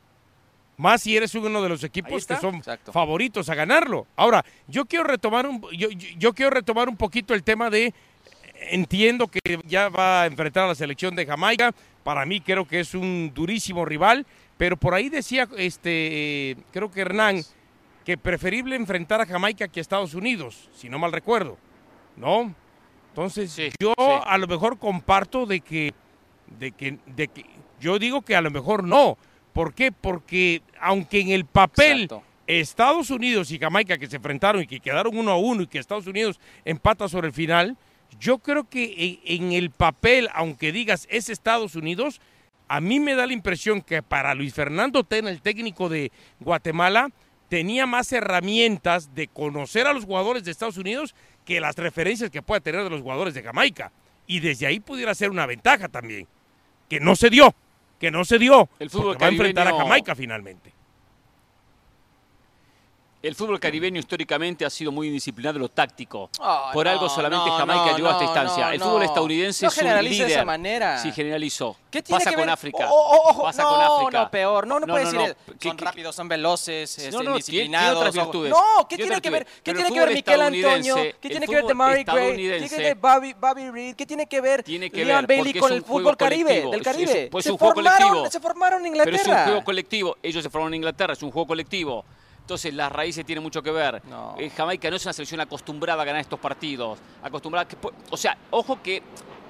Más 0.75 1.01
si 1.01 1.17
eres 1.17 1.33
uno 1.33 1.61
de 1.61 1.69
los 1.69 1.83
equipos 1.83 2.25
que 2.27 2.35
son 2.35 2.61
favoritos 2.91 3.49
a 3.49 3.55
ganarlo. 3.55 4.05
Ahora, 4.15 4.45
yo 4.67 4.85
quiero 4.85 5.05
retomar 5.05 5.47
un, 5.47 5.61
yo, 5.71 5.89
yo 5.89 6.33
quiero 6.33 6.51
retomar 6.51 6.87
un 6.87 6.97
poquito 6.97 7.33
el 7.33 7.41
tema 7.41 7.69
de 7.69 7.93
entiendo 8.69 9.27
que 9.27 9.39
ya 9.65 9.89
va 9.89 10.23
a 10.23 10.25
enfrentar 10.27 10.65
a 10.65 10.67
la 10.67 10.75
selección 10.75 11.15
de 11.15 11.25
Jamaica. 11.25 11.73
Para 12.03 12.25
mí 12.25 12.41
creo 12.41 12.67
que 12.67 12.79
es 12.79 12.93
un 12.93 13.31
durísimo 13.33 13.85
rival, 13.85 14.25
pero 14.57 14.77
por 14.77 14.93
ahí 14.93 15.09
decía 15.09 15.47
este 15.57 16.57
creo 16.71 16.91
que 16.91 17.01
Hernán 17.01 17.41
que 18.05 18.17
preferible 18.17 18.75
enfrentar 18.75 19.19
a 19.19 19.25
Jamaica 19.25 19.67
que 19.67 19.79
a 19.79 19.81
Estados 19.81 20.13
Unidos, 20.13 20.69
si 20.75 20.89
no 20.89 20.99
mal 20.99 21.11
recuerdo. 21.11 21.57
¿No? 22.15 22.53
Entonces, 23.17 23.73
yo 23.79 23.95
a 23.97 24.37
lo 24.37 24.45
mejor 24.45 24.77
comparto 24.77 25.47
de 25.47 25.61
que, 25.61 25.91
de 26.59 26.71
que, 26.71 26.99
de 27.07 27.27
que, 27.27 27.47
yo 27.79 27.97
digo 27.97 28.21
que 28.21 28.35
a 28.35 28.41
lo 28.41 28.51
mejor 28.51 28.83
no. 28.83 29.17
¿Por 29.53 29.73
qué? 29.73 29.91
Porque 29.91 30.61
aunque 30.79 31.21
en 31.21 31.29
el 31.29 31.45
papel 31.45 32.07
Estados 32.45 33.09
Unidos 33.09 33.49
y 33.49 33.57
Jamaica 33.57 33.97
que 33.97 34.05
se 34.05 34.17
enfrentaron 34.17 34.61
y 34.61 34.67
que 34.67 34.79
quedaron 34.79 35.17
uno 35.17 35.31
a 35.31 35.37
uno 35.37 35.63
y 35.63 35.67
que 35.67 35.79
Estados 35.79 36.05
Unidos 36.05 36.39
empata 36.63 37.09
sobre 37.09 37.29
el 37.29 37.33
final, 37.33 37.75
yo 38.19 38.37
creo 38.37 38.69
que 38.69 39.19
en, 39.25 39.51
el 39.51 39.71
papel, 39.71 40.29
aunque 40.35 40.71
digas 40.71 41.07
es 41.09 41.29
Estados 41.29 41.75
Unidos, 41.75 42.21
a 42.67 42.81
mí 42.81 42.99
me 42.99 43.15
da 43.15 43.25
la 43.25 43.33
impresión 43.33 43.81
que 43.81 44.03
para 44.03 44.35
Luis 44.35 44.53
Fernando 44.53 45.03
Tena, 45.03 45.31
el 45.31 45.41
técnico 45.41 45.89
de 45.89 46.11
Guatemala, 46.39 47.09
tenía 47.49 47.87
más 47.87 48.11
herramientas 48.11 49.15
de 49.15 49.27
conocer 49.27 49.87
a 49.87 49.93
los 49.93 50.05
jugadores 50.05 50.43
de 50.43 50.51
Estados 50.51 50.77
Unidos 50.77 51.15
que 51.47 51.61
las 51.61 51.77
referencias 51.77 52.29
que 52.29 52.41
pueda 52.41 52.59
tener 52.59 52.83
de 52.83 52.89
los 52.89 53.01
jugadores 53.01 53.33
de 53.33 53.41
Jamaica. 53.41 53.89
Y 54.27 54.41
desde 54.41 54.67
ahí 54.67 54.81
pudiera 54.81 55.15
ser 55.15 55.31
una 55.31 55.45
ventaja 55.45 55.87
también. 55.87 56.27
Que 56.89 56.99
no 56.99 57.15
se 57.15 57.29
dio, 57.29 57.55
que 57.99 58.11
no 58.11 58.25
se 58.25 58.37
dio. 58.37 58.67
El 58.79 58.89
fútbol 58.89 59.17
va 59.19 59.27
a 59.27 59.29
enfrentar 59.29 59.65
a 59.65 59.73
Jamaica 59.73 60.13
finalmente. 60.13 60.73
El 63.27 63.35
fútbol 63.35 63.59
caribeño 63.59 63.99
históricamente 63.99 64.65
ha 64.65 64.69
sido 64.69 64.89
muy 64.89 65.07
indisciplinado 65.07 65.57
en 65.57 65.63
lo 65.63 65.69
táctico. 65.69 66.29
Por 66.71 66.87
algo 66.87 67.09
solamente 67.09 67.49
Jamaica 67.51 67.97
llegó 67.97 68.07
a 68.07 68.11
esta 68.13 68.23
instancia. 68.23 68.73
el 68.73 68.79
fútbol 68.79 69.03
estadounidense 69.03 69.65
es 69.65 69.77
un 69.77 70.03
líder. 70.03 70.27
de 70.27 70.33
esa 70.33 70.45
manera. 70.45 70.97
Sí, 70.99 71.11
generalizó. 71.11 71.75
¿Qué 71.91 72.01
tiene 72.01 72.23
Pasa 72.23 72.35
con 72.35 72.49
África. 72.49 72.89
Pasa 73.41 73.63
con 73.63 73.81
África. 73.81 74.23
No, 74.23 74.31
peor. 74.31 74.67
No, 74.67 74.79
no, 74.79 74.87
puede 74.87 75.05
decir. 75.05 75.35
Son 75.61 75.77
rápidos, 75.77 76.15
son 76.15 76.29
veloces, 76.29 76.97
este, 76.97 77.23
indisciplinados. 77.23 78.15
No, 78.15 78.87
¿qué 78.89 78.95
tiene 78.95 79.19
que 79.19 79.29
ver? 79.29 79.47
¿Qué 79.61 79.73
tiene 79.73 79.91
que 79.91 79.99
ver 79.99 80.13
Miquel 80.13 80.41
Antonio? 80.41 80.95
¿Qué 81.19 81.29
tiene 81.29 81.47
que 81.47 81.55
ver 81.55 81.75
Murray 81.75 82.03
Gray? 82.05 82.35
¿Qué 82.37 82.67
tiene 82.67 82.69
que 82.69 82.77
ver 82.77 82.95
Bobby 83.35 83.69
Reed? 83.69 83.95
¿Qué 83.95 84.05
tiene 84.05 84.27
que 84.27 84.39
ver 84.39 84.63
Liam 84.67 85.25
Bailey 85.27 85.53
con 85.53 85.73
el 85.73 85.83
fútbol 85.83 86.15
caribe, 86.15 86.65
del 86.71 86.81
Caribe? 86.81 87.27
Pues 87.29 87.45
un 87.47 87.57
juego 87.57 87.73
colectivo. 87.73 88.31
Se 88.31 88.39
formaron 88.39 88.79
en 88.81 88.87
Inglaterra. 88.87 89.17
Pero 89.21 89.33
es 89.33 89.37
un 89.37 89.43
juego 89.43 89.63
colectivo. 89.65 90.17
Ellos 90.23 90.43
se 90.43 90.49
formaron 90.49 90.73
en 90.73 90.77
Inglaterra. 90.77 91.11
Es 91.11 91.21
un 91.21 91.31
juego 91.31 91.45
colectivo. 91.45 92.05
Entonces 92.47 92.73
las 92.73 92.89
raíces 92.89 93.25
tienen 93.25 93.43
mucho 93.43 93.61
que 93.61 93.71
ver. 93.71 94.01
Eh, 94.37 94.49
Jamaica 94.55 94.89
no 94.89 94.95
es 94.95 95.03
una 95.03 95.11
selección 95.11 95.41
acostumbrada 95.41 96.03
a 96.03 96.05
ganar 96.05 96.21
estos 96.21 96.39
partidos. 96.39 96.97
Acostumbrada 97.21 97.67
o 98.09 98.15
sea, 98.15 98.37
ojo 98.51 98.81
que 98.81 99.03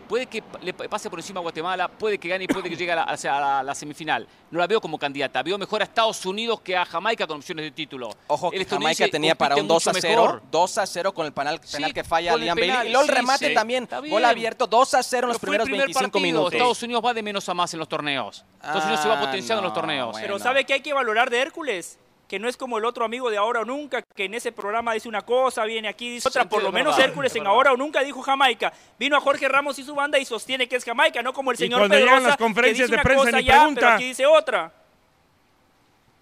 puede 0.09 0.25
que 0.25 0.41
le 0.63 0.73
pase 0.73 1.07
por 1.07 1.19
encima 1.19 1.39
a 1.39 1.43
Guatemala, 1.43 1.89
puede 1.89 2.17
que 2.17 2.27
gane 2.27 2.45
y 2.45 2.47
puede 2.47 2.71
que 2.71 2.75
llegue 2.75 2.91
a 2.91 3.63
la, 3.63 3.75
semifinal. 3.75 4.27
No 4.49 4.57
la 4.57 4.65
veo 4.65 4.81
como 4.81 4.97
candidata. 4.97 5.43
Veo 5.43 5.59
mejor 5.59 5.81
a 5.81 5.83
Estados 5.83 6.25
Unidos 6.25 6.59
que 6.61 6.75
a 6.75 6.85
Jamaica 6.85 7.27
con 7.27 7.37
opciones 7.37 7.65
de 7.65 7.71
título. 7.71 8.09
Ojo, 8.25 8.49
que 8.49 8.65
Jamaica 8.65 9.07
tenía 9.09 9.35
para 9.35 9.57
un 9.57 9.67
2 9.67 9.87
a 9.89 9.93
0. 9.93 10.41
2 10.49 10.77
a 10.79 10.87
0 10.87 11.13
con 11.13 11.27
el 11.27 11.33
penal, 11.33 11.59
que 11.93 12.03
falla 12.03 12.35
Liam 12.35 12.57
Bailey. 12.57 12.87
Y 12.87 12.89
luego 12.89 13.03
el 13.03 13.15
remate 13.15 13.51
también. 13.51 13.87
Gol 14.09 14.25
abierto, 14.25 14.65
2 14.65 14.93
a 14.95 15.03
0 15.03 15.27
en 15.27 15.33
los 15.33 15.39
primeros 15.39 15.69
25 15.69 16.19
minutos. 16.19 16.53
Estados 16.53 16.81
Unidos 16.81 17.05
va 17.05 17.13
de 17.13 17.21
menos 17.21 17.47
a 17.47 17.53
más 17.53 17.71
en 17.75 17.79
los 17.79 17.87
torneos. 17.87 18.43
Estados 18.55 18.85
Unidos 18.85 19.01
se 19.03 19.07
va 19.07 19.19
ah, 19.19 19.21
potenciando 19.21 19.59
en 19.59 19.65
los 19.65 19.73
torneos. 19.75 20.17
Pero 20.19 20.39
¿sabe 20.39 20.65
qué 20.65 20.73
hay 20.73 20.81
que 20.81 20.93
valorar 20.93 21.29
de 21.29 21.41
Hércules? 21.41 21.99
Que 22.27 22.39
no 22.39 22.49
es 22.49 22.57
como 22.57 22.77
el 22.77 22.85
otro 22.85 23.05
amigo 23.05 23.29
de 23.29 23.37
Ahora 23.37 23.61
o 23.61 23.65
Nunca, 23.65 24.01
que 24.01 24.25
en 24.25 24.33
ese 24.33 24.51
programa 24.51 24.93
dice 24.93 25.07
una 25.07 25.21
cosa, 25.21 25.63
viene 25.63 25.87
aquí, 25.87 26.09
dice 26.09 26.27
otra. 26.27 26.47
Por 26.47 26.61
lo 26.61 26.71
menos 26.71 26.97
Hércules 26.99 27.33
en 27.35 27.47
Ahora 27.47 27.71
o 27.71 27.77
Nunca 27.77 28.01
dijo 28.01 28.21
Jamaica. 28.21 28.73
Vino 28.99 29.15
a 29.15 29.21
Jorge 29.21 29.47
Ramos 29.47 29.79
y 29.79 29.83
su 29.83 29.95
banda 29.95 30.19
y 30.19 30.25
sostiene 30.25 30.67
que 30.67 30.75
es 30.75 30.83
Jamaica, 30.83 31.21
no 31.21 31.33
como 31.33 31.51
el 31.51 31.57
señor 31.57 31.89
Pedrosa, 31.89 32.29
las 32.29 32.37
conferencias 32.37 32.89
de 32.89 32.97
prensa 32.97 33.25
cosa 33.25 33.41
ya, 33.41 33.69
pero 33.73 33.89
aquí 33.89 34.05
dice 34.05 34.25
otra. 34.25 34.71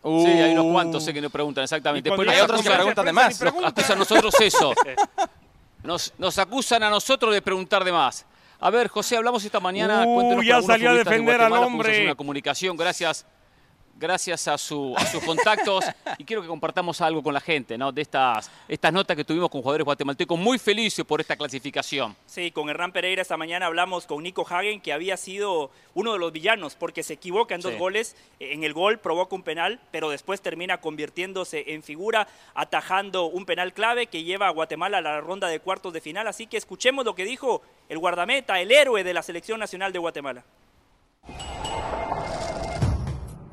sí, 0.04 0.10
hay 0.10 0.52
unos 0.52 0.72
cuantos 0.72 1.04
sé 1.04 1.14
que 1.14 1.22
nos 1.22 1.32
preguntan 1.32 1.64
exactamente. 1.64 2.10
Después 2.10 2.30
hay 2.30 2.40
otros 2.40 2.62
que 2.62 2.70
preguntan 2.70 3.06
de 3.06 3.14
más. 3.14 3.42
Nos 3.42 3.66
acusan 3.66 3.92
a 3.94 4.00
nosotros 4.00 4.34
eso. 4.40 4.74
Nos, 5.84 6.12
nos 6.18 6.40
acusan 6.40 6.82
a 6.82 6.90
nosotros 6.90 7.32
de 7.32 7.44
preguntar 7.44 7.84
de 7.84 7.92
más. 7.92 8.26
A 8.60 8.72
ver, 8.72 8.88
José, 8.88 9.18
hablamos 9.18 9.46
esta 9.46 9.60
mañana. 9.60 10.04
Uh, 10.04 10.42
ya 10.42 10.60
salió 10.64 10.90
a 10.90 10.94
defender 10.96 11.40
al 11.40 11.54
hombre. 11.54 12.06
Una 12.06 12.16
comunicación, 12.16 12.76
gracias 12.76 13.24
gracias 13.96 14.48
a, 14.48 14.58
su, 14.58 14.94
a 14.98 15.06
sus 15.06 15.24
contactos 15.24 15.86
y 16.18 16.26
quiero 16.26 16.42
que 16.42 16.48
compartamos 16.48 17.00
algo 17.02 17.24
con 17.24 17.34
la 17.34 17.40
gente, 17.40 17.78
¿no? 17.78 17.92
De 17.92 18.02
estas, 18.02 18.52
estas 18.68 18.92
notas 18.92 19.16
que 19.16 19.24
tuvimos 19.24 19.50
con 19.50 19.62
jugadores 19.62 19.86
guatemaltecos 19.86 20.38
muy 20.38 20.60
felices 20.60 21.06
por 21.06 21.22
esta 21.22 21.36
clasificación. 21.36 22.16
Sí, 22.26 22.52
con 22.52 22.70
Hernán 22.70 22.92
Pereira 22.92 23.22
esta 23.22 23.38
mañana 23.38 23.66
hablamos 23.68 24.06
con 24.06 24.22
Nico 24.24 24.46
Hagen, 24.48 24.82
que 24.82 24.94
había 24.94 25.18
sido 25.18 25.72
uno 25.94 26.14
de 26.14 26.20
los 26.20 26.32
villanos 26.32 26.76
porque 26.76 27.04
se 27.04 27.14
equivoca 27.14 27.56
en 27.56 27.62
dos 27.62 27.78
goles. 27.78 28.16
En 28.40 28.64
el 28.64 28.74
gol 28.74 29.00
provoca 29.00 29.36
un 29.36 29.44
penal, 29.44 29.80
pero 29.92 30.10
después 30.10 30.42
termina 30.42 30.82
convirtiéndose 30.82 31.64
en 31.68 31.84
figura, 31.84 32.28
atajando 32.54 33.26
un 33.26 33.46
penal 33.46 33.74
clave 33.74 34.08
que 34.08 34.24
lleva 34.24 34.48
a 34.48 34.52
Guatemala 34.52 34.98
a 34.98 35.02
la 35.02 35.22
ronda 35.22 35.48
de 35.48 35.60
cuartos 35.60 35.94
de 35.94 36.02
final. 36.02 36.28
Así 36.28 36.48
que 36.48 36.58
escuchemos 36.58 37.06
lo 37.06 37.16
que 37.16 37.24
dijo 37.24 37.62
el 37.90 37.98
guardameta, 37.98 38.60
el 38.60 38.72
héroe 38.72 39.04
de 39.04 39.14
la 39.14 39.24
selección 39.24 39.60
nacional 39.60 39.94
de 39.94 40.00
Guatemala. 40.00 40.44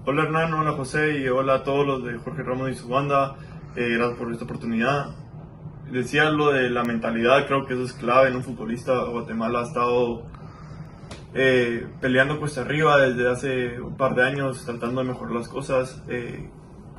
Hola 0.04 0.24
Hernán, 0.24 0.52
hola 0.52 0.72
José 0.72 1.20
y 1.20 1.28
hola 1.28 1.54
a 1.54 1.62
todos 1.62 1.86
los 1.86 2.02
de 2.02 2.18
Jorge 2.18 2.42
Ramos 2.42 2.68
y 2.70 2.74
su 2.74 2.88
banda. 2.88 3.36
Eh, 3.76 3.90
gracias 3.90 4.18
por 4.18 4.32
esta 4.32 4.44
oportunidad. 4.44 5.14
Decía 5.92 6.28
lo 6.28 6.50
de 6.50 6.70
la 6.70 6.82
mentalidad, 6.82 7.46
creo 7.46 7.66
que 7.66 7.74
eso 7.74 7.84
es 7.84 7.92
clave 7.92 8.28
en 8.28 8.34
un 8.34 8.42
futbolista. 8.42 9.04
Guatemala 9.04 9.60
ha 9.60 9.62
estado 9.62 10.24
eh, 11.34 11.86
peleando 12.00 12.40
cuesta 12.40 12.62
arriba 12.62 12.98
desde 12.98 13.30
hace 13.30 13.80
un 13.80 13.96
par 13.96 14.16
de 14.16 14.24
años, 14.24 14.64
tratando 14.64 15.02
de 15.02 15.06
mejorar 15.06 15.34
las 15.34 15.46
cosas. 15.46 16.02
Eh, 16.08 16.50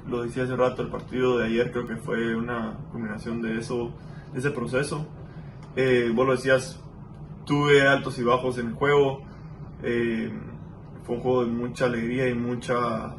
lo 0.07 0.23
decía 0.23 0.43
hace 0.43 0.55
rato, 0.55 0.81
el 0.81 0.87
partido 0.87 1.39
de 1.39 1.47
ayer 1.47 1.73
creo 1.73 1.85
que 1.85 1.97
fue 1.97 2.37
una 2.37 2.77
combinación 2.93 3.41
de 3.41 3.57
eso, 3.57 3.91
ese 4.33 4.49
proceso. 4.51 5.05
vos 6.15 6.25
lo 6.25 6.31
decías, 6.31 6.81
tuve 7.45 7.85
altos 7.85 8.17
y 8.17 8.23
bajos 8.23 8.57
en 8.59 8.67
el 8.67 8.73
juego 8.75 9.23
fue 11.03 11.15
un 11.15 11.21
juego 11.21 11.45
de 11.45 11.51
mucha 11.51 11.85
alegría 11.85 12.29
y 12.29 12.33
mucha 12.33 13.15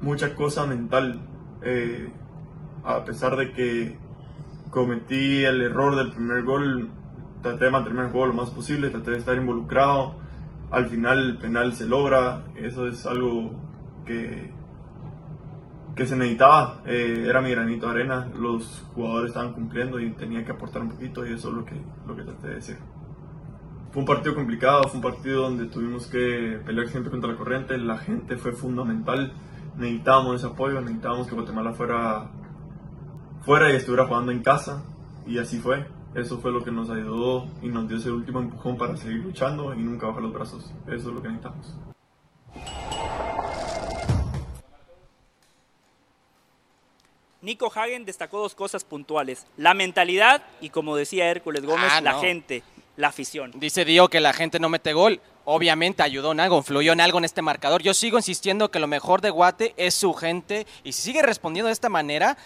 mucha 0.00 0.34
cosa 0.34 0.66
mental 0.66 1.20
eh, 1.62 2.10
a 2.84 3.04
pesar 3.04 3.36
de 3.36 3.52
que 3.52 3.98
cometí 4.70 5.44
el 5.44 5.62
error 5.62 5.96
del 5.96 6.12
primer 6.12 6.44
gol 6.44 6.90
traté 7.42 7.66
de 7.66 7.70
mantenerme 7.70 8.06
el 8.06 8.10
juego 8.10 8.26
lo 8.26 8.34
más 8.34 8.50
posible 8.50 8.90
traté 8.90 9.12
de 9.12 9.18
estar 9.18 9.36
involucrado 9.36 10.16
al 10.70 10.86
final 10.86 11.18
el 11.18 11.38
penal 11.38 11.72
se 11.72 11.86
logra 11.86 12.44
eso 12.56 12.86
es 12.86 13.06
algo 13.06 13.50
que 14.04 14.52
que 15.96 16.06
se 16.06 16.14
necesitaba 16.16 16.82
eh, 16.86 17.24
era 17.26 17.40
mi 17.40 17.50
granito 17.50 17.86
de 17.86 17.92
arena 17.92 18.28
los 18.38 18.86
jugadores 18.94 19.30
estaban 19.30 19.52
cumpliendo 19.52 19.98
y 19.98 20.10
tenía 20.10 20.44
que 20.44 20.52
aportar 20.52 20.82
un 20.82 20.90
poquito 20.90 21.26
y 21.26 21.32
eso 21.32 21.48
es 21.48 21.54
lo 21.54 21.64
que 21.64 21.74
lo 22.06 22.14
que 22.14 22.22
traté 22.22 22.48
de 22.48 22.54
decir 22.54 22.78
fue 23.98 24.02
un 24.02 24.06
partido 24.06 24.34
complicado, 24.36 24.84
fue 24.84 24.94
un 24.94 25.02
partido 25.02 25.42
donde 25.42 25.66
tuvimos 25.66 26.06
que 26.06 26.60
pelear 26.64 26.86
siempre 26.86 27.10
contra 27.10 27.32
la 27.32 27.36
corriente, 27.36 27.76
la 27.78 27.98
gente 27.98 28.36
fue 28.36 28.52
fundamental, 28.52 29.32
necesitábamos 29.76 30.36
ese 30.36 30.46
apoyo, 30.46 30.80
necesitábamos 30.80 31.26
que 31.26 31.34
Guatemala 31.34 31.72
fuera, 31.72 32.30
fuera 33.44 33.72
y 33.72 33.74
estuviera 33.74 34.06
jugando 34.06 34.30
en 34.30 34.42
casa, 34.44 34.84
y 35.26 35.38
así 35.38 35.58
fue. 35.58 35.84
Eso 36.14 36.38
fue 36.38 36.52
lo 36.52 36.62
que 36.62 36.70
nos 36.70 36.90
ayudó 36.90 37.48
y 37.60 37.68
nos 37.70 37.88
dio 37.88 37.98
ese 37.98 38.12
último 38.12 38.38
empujón 38.38 38.78
para 38.78 38.96
seguir 38.96 39.18
luchando 39.18 39.74
y 39.74 39.78
nunca 39.78 40.06
bajar 40.06 40.22
los 40.22 40.32
brazos. 40.32 40.72
Eso 40.86 41.08
es 41.08 41.14
lo 41.14 41.20
que 41.20 41.28
necesitamos. 41.28 41.74
Nico 47.42 47.72
Hagen 47.74 48.04
destacó 48.04 48.38
dos 48.38 48.54
cosas 48.54 48.84
puntuales, 48.84 49.46
la 49.56 49.74
mentalidad 49.74 50.44
y 50.60 50.70
como 50.70 50.94
decía 50.94 51.30
Hércules 51.30 51.64
Gómez, 51.64 51.90
ah, 51.92 52.00
la 52.00 52.20
gente, 52.20 52.62
la 52.98 53.08
afición. 53.08 53.52
Dice 53.54 53.84
Dio 53.84 54.08
que 54.08 54.20
la 54.20 54.32
gente 54.32 54.58
no 54.58 54.68
mete 54.68 54.92
gol. 54.92 55.20
Obviamente 55.44 56.02
ayudó 56.02 56.32
en 56.32 56.40
algo, 56.40 56.58
influyó 56.58 56.92
en 56.92 57.00
algo 57.00 57.18
en 57.18 57.24
este 57.24 57.42
marcador. 57.42 57.80
Yo 57.80 57.94
sigo 57.94 58.18
insistiendo 58.18 58.72
que 58.72 58.80
lo 58.80 58.88
mejor 58.88 59.20
de 59.20 59.30
Guate 59.30 59.72
es 59.76 59.94
su 59.94 60.12
gente 60.14 60.66
y 60.82 60.92
si 60.92 61.02
sigue 61.02 61.22
respondiendo 61.22 61.68
de 61.68 61.72
esta 61.72 61.88
manera, 61.88 62.36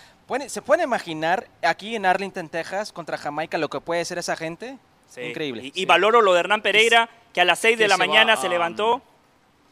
¿se 0.47 0.61
puede 0.61 0.85
imaginar 0.85 1.49
aquí 1.63 1.97
en 1.97 2.05
Arlington, 2.05 2.51
Texas, 2.51 2.93
contra 2.93 3.17
Jamaica 3.17 3.57
lo 3.57 3.71
que 3.71 3.81
puede 3.81 4.05
ser 4.05 4.19
esa 4.19 4.37
gente? 4.37 4.79
Increíble. 5.17 5.73
Y, 5.75 5.87
valoro 5.87 6.21
lo 6.21 6.35
de 6.35 6.41
Hernán 6.41 6.61
Pereira, 6.61 7.09
que 7.33 7.41
a 7.41 7.45
las 7.47 7.59
6 7.59 7.79
de 7.79 7.89
la 7.89 7.97
mañana 7.97 8.37
se 8.37 8.51
levantó, 8.51 9.01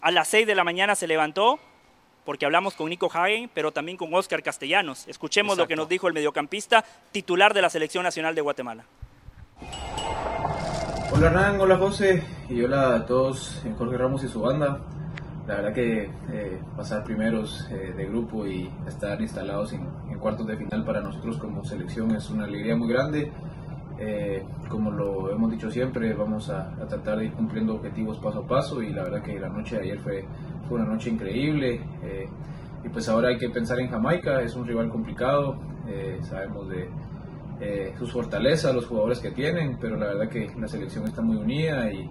a 0.00 0.10
las 0.10 0.28
6 0.28 0.46
de 0.46 0.54
la 0.54 0.64
mañana 0.64 0.94
se 0.94 1.06
levantó 1.06 1.60
porque 2.24 2.46
hablamos 2.46 2.74
con 2.74 2.88
Nico 2.88 3.10
Hagen, 3.12 3.50
pero 3.52 3.70
también 3.70 3.98
con 3.98 4.14
Oscar 4.14 4.42
Castellanos. 4.42 5.06
Escuchemos 5.08 5.58
lo 5.58 5.68
que 5.68 5.76
nos 5.76 5.90
dijo 5.90 6.08
el 6.08 6.14
mediocampista 6.14 6.84
titular 7.12 7.52
de 7.52 7.60
la 7.60 7.68
Selección 7.68 8.02
Nacional 8.02 8.34
de 8.34 8.40
Guatemala. 8.40 8.84
Hola 11.12 11.26
Hernán, 11.26 11.60
hola 11.60 11.76
José 11.76 12.22
y 12.48 12.62
hola 12.62 12.96
a 12.96 13.06
todos 13.06 13.62
en 13.64 13.74
Jorge 13.74 13.98
Ramos 13.98 14.24
y 14.24 14.28
su 14.28 14.40
banda. 14.40 14.80
La 15.46 15.56
verdad 15.56 15.72
que 15.72 16.10
eh, 16.32 16.60
pasar 16.76 17.04
primeros 17.04 17.68
eh, 17.70 17.92
de 17.96 18.06
grupo 18.06 18.46
y 18.46 18.70
estar 18.86 19.20
instalados 19.20 19.72
en, 19.72 19.88
cuartos 20.18 20.46
de 20.46 20.56
final 20.56 20.84
para 20.84 21.00
nosotros 21.00 21.38
como 21.38 21.64
selección 21.64 22.10
es 22.14 22.28
una 22.30 22.44
alegría 22.44 22.76
muy 22.76 22.88
grande. 22.88 23.32
Eh, 23.98 24.44
como 24.68 24.90
lo 24.90 25.30
hemos 25.30 25.50
dicho 25.50 25.70
siempre, 25.70 26.12
vamos 26.14 26.50
a, 26.50 26.72
a, 26.74 26.86
tratar 26.86 27.18
de 27.18 27.26
ir 27.26 27.32
cumpliendo 27.32 27.74
objetivos 27.74 28.18
paso 28.18 28.40
a 28.40 28.46
paso 28.46 28.82
y 28.82 28.90
la 28.92 29.02
verdad 29.02 29.22
que 29.22 29.38
la 29.38 29.48
noche 29.48 29.76
de 29.76 29.82
ayer 29.82 29.98
fue 29.98 30.24
fue 30.70 30.78
una 30.78 30.88
noche 30.88 31.10
increíble. 31.10 31.80
Eh, 32.04 32.28
y 32.84 32.88
pues 32.88 33.08
ahora 33.08 33.28
hay 33.28 33.36
que 33.36 33.50
pensar 33.50 33.78
en 33.80 33.90
Jamaica, 33.90 34.40
es 34.40 34.54
un 34.54 34.66
rival 34.66 34.88
complicado, 34.88 35.56
eh, 35.88 36.18
sabemos 36.22 36.68
de 36.68 36.88
eh, 37.60 37.92
sus 37.98 38.10
fortalezas, 38.10 38.74
los 38.74 38.86
jugadores 38.86 39.18
que 39.18 39.30
tienen, 39.32 39.76
pero 39.78 39.96
la 39.96 40.06
verdad 40.06 40.30
que 40.30 40.50
la 40.58 40.66
selección 40.66 41.06
está 41.06 41.20
muy 41.20 41.36
unida 41.36 41.92
y, 41.92 42.08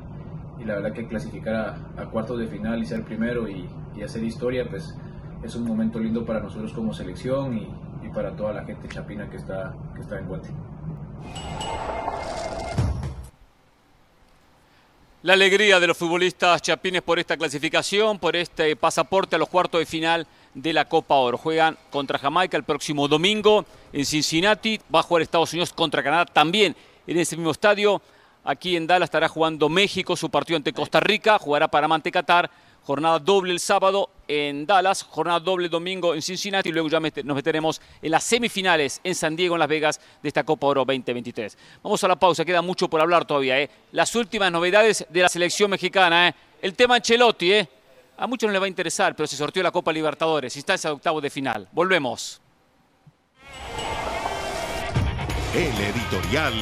la 0.64 0.76
verdad 0.76 0.94
que 0.94 1.08
clasificar 1.08 1.78
a, 1.98 2.06
cuartos 2.12 2.38
de 2.38 2.46
final 2.46 2.84
y 2.84 2.86
ser 2.86 3.04
primero 3.04 3.48
y, 3.48 3.68
hacer 4.04 4.24
historia, 4.24 4.66
pues 4.70 4.96
es 5.44 5.56
un 5.56 5.66
momento 5.66 6.00
lindo 6.00 6.24
para 6.26 6.40
nosotros 6.40 6.72
como 6.72 6.94
selección 6.94 7.58
y, 7.58 7.68
para 8.14 8.36
toda 8.36 8.54
la 8.54 8.66
gente 8.66 8.88
chapina 8.88 9.30
que 9.30 9.38
está, 9.38 9.74
que 9.96 10.02
está 10.02 10.18
en 10.18 10.28
Guate. 10.28 10.50
La 15.22 15.34
alegría 15.34 15.80
de 15.80 15.88
los 15.88 15.98
futbolistas 15.98 16.62
chapines 16.62 17.02
por 17.02 17.20
esta 17.20 17.38
clasificación, 17.38 18.20
por 18.20 18.36
este 18.36 18.76
pasaporte 18.76 19.36
a 19.36 19.40
los 19.40 19.50
cuartos 19.50 19.80
de 19.80 19.86
final 19.86 20.28
de 20.54 20.74
la 20.74 20.86
Copa 20.86 21.16
Oro. 21.16 21.38
Juegan 21.38 21.78
contra 21.90 22.20
Jamaica 22.20 22.58
el 22.58 22.64
próximo 22.64 23.08
domingo 23.08 23.66
en 23.94 24.06
Cincinnati. 24.06 24.80
Va 24.94 25.00
a 25.00 25.04
jugar 25.04 25.22
Estados 25.22 25.54
Unidos 25.54 25.74
contra 25.74 26.04
Canadá 26.04 26.26
también 26.26 26.76
en 27.08 27.18
ese 27.18 27.36
mismo 27.36 27.52
estadio. 27.52 28.02
Aquí 28.44 28.76
en 28.76 28.88
Dallas 28.88 29.08
estará 29.08 29.28
jugando 29.28 29.70
México 29.70 30.16
su 30.16 30.30
partido 30.30 30.58
ante 30.58 30.74
Costa 30.74 31.00
Rica. 31.00 31.38
Jugará 31.40 31.68
Panamá 31.68 31.96
ante 31.96 32.12
Qatar 32.12 32.50
jornada 32.90 33.20
doble 33.20 33.54
el 33.54 33.60
sábado 33.60 34.10
en 34.28 34.66
Dallas, 34.66 35.04
jornada 35.04 35.40
doble 35.40 35.70
domingo 35.70 36.16
en 36.16 36.24
Cincinnati 36.24 36.70
y 36.70 36.72
luego 36.72 36.90
ya 36.90 37.00
nos 37.00 37.36
meteremos 37.36 37.82
en 38.02 38.10
las 38.10 38.24
semifinales 38.24 39.00
en 39.04 39.14
San 39.14 39.36
Diego, 39.36 39.56
en 39.56 39.60
Las 39.60 39.70
Vegas, 39.70 40.02
de 40.24 40.28
esta 40.28 40.44
Copa 40.44 40.66
Oro 40.66 40.86
2023. 40.86 41.56
Vamos 41.84 42.04
a 42.04 42.08
la 42.08 42.16
pausa, 42.16 42.44
queda 42.44 42.64
mucho 42.64 42.90
por 42.90 43.00
hablar 43.00 43.26
todavía. 43.26 43.60
¿eh? 43.60 43.70
Las 43.92 44.16
últimas 44.16 44.52
novedades 44.52 45.06
de 45.08 45.22
la 45.22 45.30
selección 45.30 45.70
mexicana. 45.70 46.30
¿eh? 46.30 46.36
El 46.62 46.74
tema 46.74 46.96
Ancelotti, 46.96 47.54
¿eh? 47.54 47.70
A 48.20 48.28
muchos 48.28 48.48
no 48.48 48.52
les 48.52 48.62
va 48.62 48.66
a 48.66 48.70
interesar, 48.70 49.16
pero 49.16 49.28
se 49.28 49.38
sortió 49.38 49.64
la 49.64 49.72
Copa 49.72 49.94
Libertadores, 49.94 50.56
está 50.58 50.74
ese 50.74 50.90
octavo 50.90 51.22
de 51.22 51.30
final. 51.30 51.70
Volvemos. 51.72 52.42
El 55.56 55.74
editorial 55.82 56.54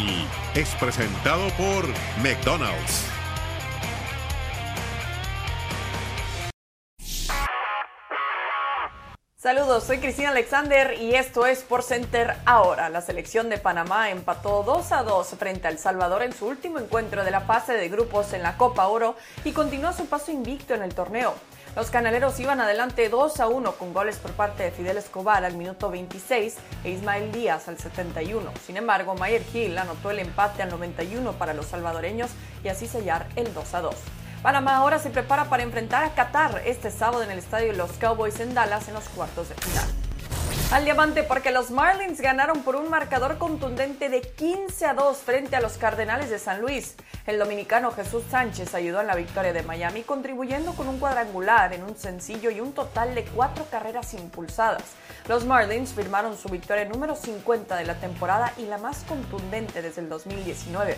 es 0.53 0.69
presentado 0.75 1.49
por 1.57 1.87
McDonald's. 2.23 3.16
Saludos, 9.39 9.83
soy 9.83 9.99
Cristina 9.99 10.29
Alexander 10.31 10.99
y 10.99 11.13
esto 11.13 11.45
es 11.45 11.61
Por 11.61 11.83
Center 11.83 12.37
ahora. 12.47 12.89
La 12.89 13.01
selección 13.01 13.49
de 13.49 13.59
Panamá 13.59 14.09
empató 14.09 14.63
2 14.63 14.91
a 14.91 15.03
2 15.03 15.27
frente 15.37 15.67
a 15.67 15.69
El 15.69 15.77
Salvador 15.77 16.23
en 16.23 16.33
su 16.33 16.47
último 16.47 16.79
encuentro 16.79 17.23
de 17.23 17.29
la 17.29 17.41
fase 17.41 17.73
de 17.73 17.87
grupos 17.87 18.33
en 18.33 18.41
la 18.41 18.57
Copa 18.57 18.87
Oro 18.87 19.15
y 19.45 19.51
continuó 19.51 19.93
su 19.93 20.07
paso 20.07 20.31
invicto 20.31 20.73
en 20.73 20.81
el 20.81 20.95
torneo. 20.95 21.35
Los 21.75 21.91
canaleros 21.91 22.39
iban 22.39 22.59
adelante 22.61 23.09
2 23.09 23.39
a 23.39 23.47
1 23.47 23.73
con 23.73 23.93
goles 23.93 24.17
por 24.17 24.31
parte 24.31 24.63
de 24.63 24.71
Fidel 24.71 24.97
Escobar 24.97 25.45
al 25.45 25.53
minuto 25.53 25.91
26 25.91 26.55
e 26.83 26.89
Ismael 26.89 27.31
Díaz 27.31 27.67
al 27.67 27.77
71. 27.77 28.51
Sin 28.65 28.75
embargo, 28.75 29.13
Mayer 29.13 29.43
Gil 29.43 29.77
anotó 29.77 30.09
el 30.09 30.17
empate 30.17 30.63
al 30.63 30.71
91 30.71 31.33
para 31.33 31.53
los 31.53 31.67
salvadoreños 31.67 32.31
y 32.63 32.69
así 32.69 32.87
sellar 32.87 33.27
el 33.35 33.53
2 33.53 33.73
a 33.75 33.81
2. 33.81 33.95
Panamá 34.41 34.77
ahora 34.77 34.99
se 34.99 35.09
prepara 35.09 35.45
para 35.45 35.63
enfrentar 35.63 36.03
a 36.03 36.13
Qatar 36.13 36.61
este 36.65 36.91
sábado 36.91 37.23
en 37.23 37.31
el 37.31 37.39
estadio 37.39 37.73
los 37.73 37.91
Cowboys 37.93 38.39
en 38.39 38.53
Dallas 38.53 38.87
en 38.87 38.93
los 38.93 39.09
cuartos 39.09 39.49
de 39.49 39.55
final. 39.55 39.85
Al 40.69 40.83
diamante 40.83 41.23
porque 41.23 41.51
los 41.51 41.71
Marlins 41.71 42.21
ganaron 42.21 42.61
por 42.61 42.75
un 42.75 42.89
marcador 42.89 43.37
contundente 43.37 44.09
de 44.09 44.21
15 44.21 44.85
a 44.85 44.93
2 44.93 45.17
frente 45.17 45.55
a 45.55 45.61
los 45.61 45.77
Cardenales 45.77 46.29
de 46.29 46.39
San 46.39 46.61
Luis. 46.61 46.95
El 47.25 47.39
dominicano 47.39 47.91
Jesús 47.91 48.23
Sánchez 48.29 48.75
ayudó 48.75 49.01
en 49.01 49.07
la 49.07 49.15
victoria 49.15 49.53
de 49.53 49.63
Miami 49.63 50.03
contribuyendo 50.03 50.73
con 50.73 50.87
un 50.87 50.99
cuadrangular 50.99 51.73
en 51.73 51.83
un 51.83 51.95
sencillo 51.95 52.51
y 52.51 52.59
un 52.59 52.73
total 52.73 53.15
de 53.15 53.23
cuatro 53.23 53.65
carreras 53.71 54.13
impulsadas. 54.13 54.83
Los 55.27 55.45
Marlins 55.45 55.93
firmaron 55.93 56.37
su 56.37 56.49
victoria 56.49 56.85
número 56.85 57.15
50 57.15 57.75
de 57.75 57.85
la 57.85 57.95
temporada 57.95 58.53
y 58.57 58.65
la 58.65 58.77
más 58.77 59.03
contundente 59.07 59.81
desde 59.81 60.01
el 60.01 60.09
2019. 60.09 60.97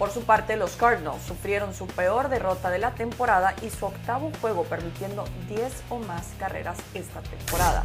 Por 0.00 0.10
su 0.10 0.22
parte, 0.22 0.56
los 0.56 0.76
Cardinals 0.76 1.22
sufrieron 1.22 1.74
su 1.74 1.86
peor 1.86 2.30
derrota 2.30 2.70
de 2.70 2.78
la 2.78 2.92
temporada 2.92 3.54
y 3.60 3.68
su 3.68 3.84
octavo 3.84 4.32
juego, 4.40 4.64
permitiendo 4.64 5.26
10 5.46 5.82
o 5.90 5.98
más 5.98 6.28
carreras 6.38 6.78
esta 6.94 7.20
temporada. 7.20 7.84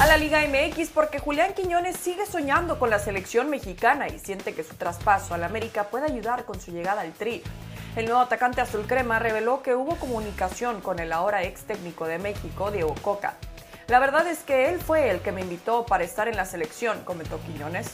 A 0.00 0.06
la 0.08 0.16
Liga 0.16 0.40
MX 0.40 0.90
porque 0.90 1.20
Julián 1.20 1.54
Quiñones 1.54 1.96
sigue 1.96 2.26
soñando 2.26 2.80
con 2.80 2.90
la 2.90 2.98
selección 2.98 3.50
mexicana 3.50 4.08
y 4.08 4.18
siente 4.18 4.52
que 4.52 4.64
su 4.64 4.74
traspaso 4.74 5.32
al 5.32 5.44
América 5.44 5.84
puede 5.84 6.06
ayudar 6.06 6.44
con 6.44 6.60
su 6.60 6.72
llegada 6.72 7.02
al 7.02 7.12
Tri. 7.12 7.40
El 7.94 8.06
nuevo 8.06 8.20
atacante 8.20 8.60
azul 8.60 8.84
crema 8.88 9.20
reveló 9.20 9.62
que 9.62 9.76
hubo 9.76 9.94
comunicación 9.94 10.80
con 10.80 10.98
el 10.98 11.12
ahora 11.12 11.44
ex 11.44 11.62
técnico 11.62 12.08
de 12.08 12.18
México, 12.18 12.72
Diego 12.72 12.96
Coca. 13.00 13.34
La 13.86 14.00
verdad 14.00 14.26
es 14.26 14.40
que 14.40 14.70
él 14.70 14.80
fue 14.80 15.08
el 15.08 15.20
que 15.20 15.30
me 15.30 15.42
invitó 15.42 15.86
para 15.86 16.02
estar 16.02 16.26
en 16.26 16.36
la 16.36 16.46
selección, 16.46 17.04
comentó 17.04 17.38
Quiñones. 17.42 17.92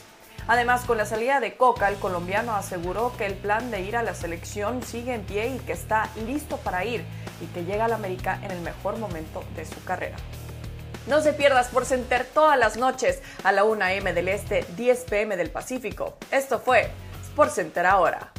Además, 0.50 0.84
con 0.84 0.98
la 0.98 1.06
salida 1.06 1.38
de 1.38 1.56
Coca, 1.56 1.88
el 1.88 1.94
colombiano 2.00 2.56
aseguró 2.56 3.16
que 3.16 3.24
el 3.24 3.34
plan 3.34 3.70
de 3.70 3.82
ir 3.82 3.96
a 3.96 4.02
la 4.02 4.16
selección 4.16 4.82
sigue 4.82 5.14
en 5.14 5.22
pie 5.22 5.46
y 5.46 5.58
que 5.60 5.72
está 5.72 6.10
listo 6.26 6.56
para 6.56 6.84
ir 6.84 7.04
y 7.40 7.46
que 7.54 7.64
llega 7.64 7.84
al 7.84 7.92
América 7.92 8.36
en 8.42 8.50
el 8.50 8.60
mejor 8.60 8.98
momento 8.98 9.44
de 9.54 9.64
su 9.64 9.80
carrera. 9.84 10.16
No 11.06 11.20
se 11.20 11.34
pierdas 11.34 11.68
por 11.68 11.84
Center 11.84 12.26
todas 12.34 12.58
las 12.58 12.76
noches 12.76 13.22
a 13.44 13.52
la 13.52 13.62
1 13.62 13.84
a.m. 13.84 14.12
del 14.12 14.26
Este, 14.26 14.66
10 14.76 15.04
p.m. 15.04 15.36
del 15.36 15.50
Pacífico. 15.50 16.18
Esto 16.32 16.58
fue 16.58 16.90
Sport 17.22 17.52
Center 17.52 17.86
ahora. 17.86 18.32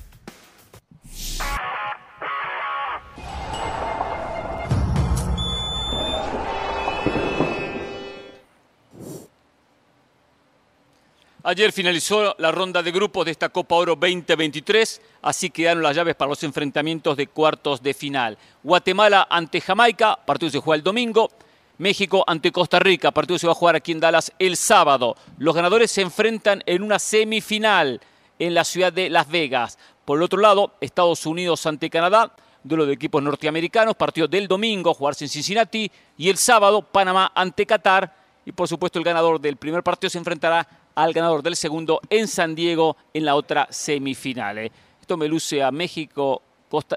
Ayer 11.43 11.71
finalizó 11.71 12.35
la 12.37 12.51
ronda 12.51 12.83
de 12.83 12.91
grupos 12.91 13.25
de 13.25 13.31
esta 13.31 13.49
Copa 13.49 13.73
Oro 13.73 13.95
2023, 13.95 15.01
así 15.23 15.49
quedaron 15.49 15.81
las 15.81 15.95
llaves 15.95 16.13
para 16.13 16.29
los 16.29 16.43
enfrentamientos 16.43 17.17
de 17.17 17.25
cuartos 17.25 17.81
de 17.81 17.95
final. 17.95 18.37
Guatemala 18.61 19.27
ante 19.27 19.59
Jamaica, 19.59 20.19
partido 20.23 20.51
se 20.51 20.59
juega 20.59 20.75
el 20.75 20.83
domingo. 20.83 21.31
México 21.79 22.23
ante 22.27 22.51
Costa 22.51 22.77
Rica, 22.77 23.09
partido 23.09 23.39
se 23.39 23.47
va 23.47 23.53
a 23.53 23.55
jugar 23.55 23.75
aquí 23.75 23.91
en 23.91 23.99
Dallas 23.99 24.31
el 24.37 24.55
sábado. 24.55 25.15
Los 25.39 25.55
ganadores 25.55 25.89
se 25.89 26.01
enfrentan 26.01 26.61
en 26.67 26.83
una 26.83 26.99
semifinal 26.99 27.99
en 28.37 28.53
la 28.53 28.63
ciudad 28.63 28.93
de 28.93 29.09
Las 29.09 29.27
Vegas. 29.27 29.79
Por 30.05 30.19
el 30.19 30.23
otro 30.23 30.39
lado, 30.39 30.75
Estados 30.79 31.25
Unidos 31.25 31.65
ante 31.65 31.89
Canadá, 31.89 32.35
duelo 32.63 32.85
de 32.85 32.93
equipos 32.93 33.23
norteamericanos, 33.23 33.95
partido 33.95 34.27
del 34.27 34.47
domingo, 34.47 34.93
jugarse 34.93 35.25
en 35.25 35.29
Cincinnati. 35.29 35.91
Y 36.19 36.29
el 36.29 36.37
sábado, 36.37 36.83
Panamá 36.83 37.31
ante 37.33 37.65
Qatar. 37.65 38.13
Y 38.45 38.51
por 38.51 38.67
supuesto, 38.67 38.99
el 38.99 39.05
ganador 39.05 39.41
del 39.41 39.57
primer 39.57 39.81
partido 39.81 40.11
se 40.11 40.19
enfrentará 40.19 40.67
al 40.95 41.13
ganador 41.13 41.43
del 41.43 41.55
segundo 41.55 42.01
en 42.09 42.27
San 42.27 42.55
Diego 42.55 42.97
en 43.13 43.25
la 43.25 43.35
otra 43.35 43.67
semifinal. 43.69 44.57
Eh. 44.57 44.71
Esto 44.99 45.17
me 45.17 45.27
luce 45.27 45.63
a 45.63 45.71
México 45.71 46.43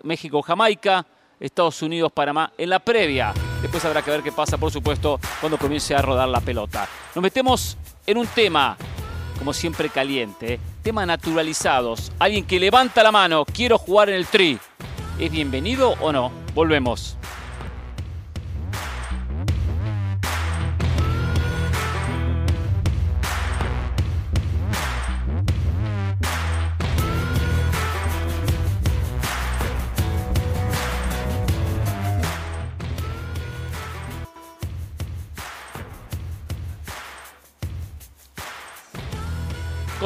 México-Jamaica, 0.02 1.06
Estados 1.40 1.82
Unidos-Panamá 1.82 2.52
en 2.56 2.70
la 2.70 2.78
previa. 2.78 3.32
Después 3.60 3.84
habrá 3.84 4.02
que 4.02 4.10
ver 4.10 4.22
qué 4.22 4.32
pasa, 4.32 4.58
por 4.58 4.70
supuesto, 4.70 5.18
cuando 5.40 5.58
comience 5.58 5.94
a 5.94 6.02
rodar 6.02 6.28
la 6.28 6.40
pelota. 6.40 6.88
Nos 7.14 7.22
metemos 7.22 7.76
en 8.06 8.18
un 8.18 8.26
tema, 8.26 8.76
como 9.38 9.52
siempre 9.52 9.88
caliente, 9.88 10.60
tema 10.82 11.06
naturalizados. 11.06 12.12
Alguien 12.18 12.46
que 12.46 12.60
levanta 12.60 13.02
la 13.02 13.10
mano, 13.10 13.44
quiero 13.44 13.78
jugar 13.78 14.10
en 14.10 14.16
el 14.16 14.26
tri. 14.26 14.58
¿Es 15.18 15.30
bienvenido 15.30 15.94
o 16.00 16.12
no? 16.12 16.30
Volvemos. 16.54 17.16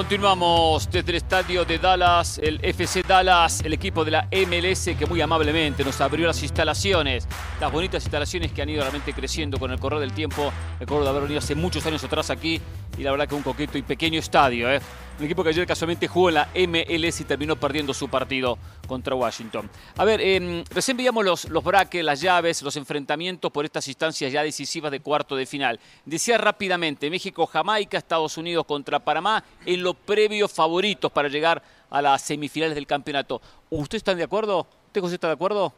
Continuamos 0.08 0.90
desde 0.90 1.10
el 1.10 1.16
estadio 1.16 1.66
de 1.66 1.76
Dallas, 1.78 2.38
el 2.38 2.60
FC 2.62 3.02
Dallas, 3.02 3.60
el 3.60 3.74
equipo 3.74 4.06
de 4.06 4.12
la 4.12 4.26
MLS 4.32 4.96
que 4.98 5.04
muy 5.04 5.20
amablemente 5.20 5.84
nos 5.84 6.00
abrió 6.00 6.26
las 6.26 6.42
instalaciones, 6.42 7.28
las 7.60 7.70
bonitas 7.70 8.04
instalaciones 8.04 8.52
que 8.52 8.62
han 8.62 8.70
ido 8.70 8.80
realmente 8.80 9.12
creciendo 9.12 9.58
con 9.58 9.70
el 9.70 9.78
correr 9.78 10.00
del 10.00 10.14
tiempo. 10.14 10.50
Recuerdo 10.80 11.04
de 11.04 11.10
haber 11.10 11.22
venido 11.24 11.40
hace 11.40 11.54
muchos 11.54 11.84
años 11.84 12.02
atrás 12.04 12.30
aquí 12.30 12.58
y 12.96 13.02
la 13.02 13.10
verdad 13.10 13.28
que 13.28 13.34
un 13.34 13.42
coqueto 13.42 13.76
y 13.76 13.82
pequeño 13.82 14.18
estadio. 14.18 14.72
¿eh? 14.72 14.80
Un 15.18 15.24
equipo 15.24 15.42
que 15.42 15.48
ayer 15.48 15.66
casualmente 15.66 16.06
jugó 16.06 16.28
en 16.28 16.36
la 16.36 16.48
MLS 16.54 17.20
y 17.20 17.24
terminó 17.24 17.56
perdiendo 17.56 17.92
su 17.92 18.08
partido 18.08 18.56
contra 18.86 19.16
Washington. 19.16 19.68
A 19.96 20.04
ver, 20.04 20.20
em, 20.20 20.62
recién 20.70 20.96
veíamos 20.96 21.24
los, 21.24 21.48
los 21.48 21.64
braques, 21.64 22.04
las 22.04 22.20
llaves, 22.20 22.62
los 22.62 22.76
enfrentamientos 22.76 23.50
por 23.50 23.64
estas 23.64 23.88
instancias 23.88 24.30
ya 24.30 24.44
decisivas 24.44 24.92
de 24.92 25.00
cuarto 25.00 25.34
de 25.34 25.44
final. 25.44 25.80
Decía 26.04 26.38
rápidamente, 26.38 27.10
México, 27.10 27.46
Jamaica, 27.46 27.98
Estados 27.98 28.38
Unidos 28.38 28.64
contra 28.64 29.00
Panamá 29.00 29.42
en 29.66 29.82
los 29.82 29.96
previos 29.96 30.52
favoritos 30.52 31.10
para 31.10 31.28
llegar 31.28 31.64
a 31.90 32.00
las 32.00 32.22
semifinales 32.22 32.76
del 32.76 32.86
campeonato. 32.86 33.42
¿Ustedes 33.70 34.02
están 34.02 34.18
de 34.18 34.24
acuerdo? 34.24 34.68
¿Usted, 34.86 35.00
José, 35.00 35.16
está 35.16 35.26
de 35.26 35.34
acuerdo? 35.34 35.72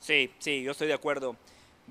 Sí, 0.00 0.30
sí, 0.38 0.62
yo 0.62 0.72
estoy 0.72 0.88
de 0.88 0.94
acuerdo. 0.94 1.34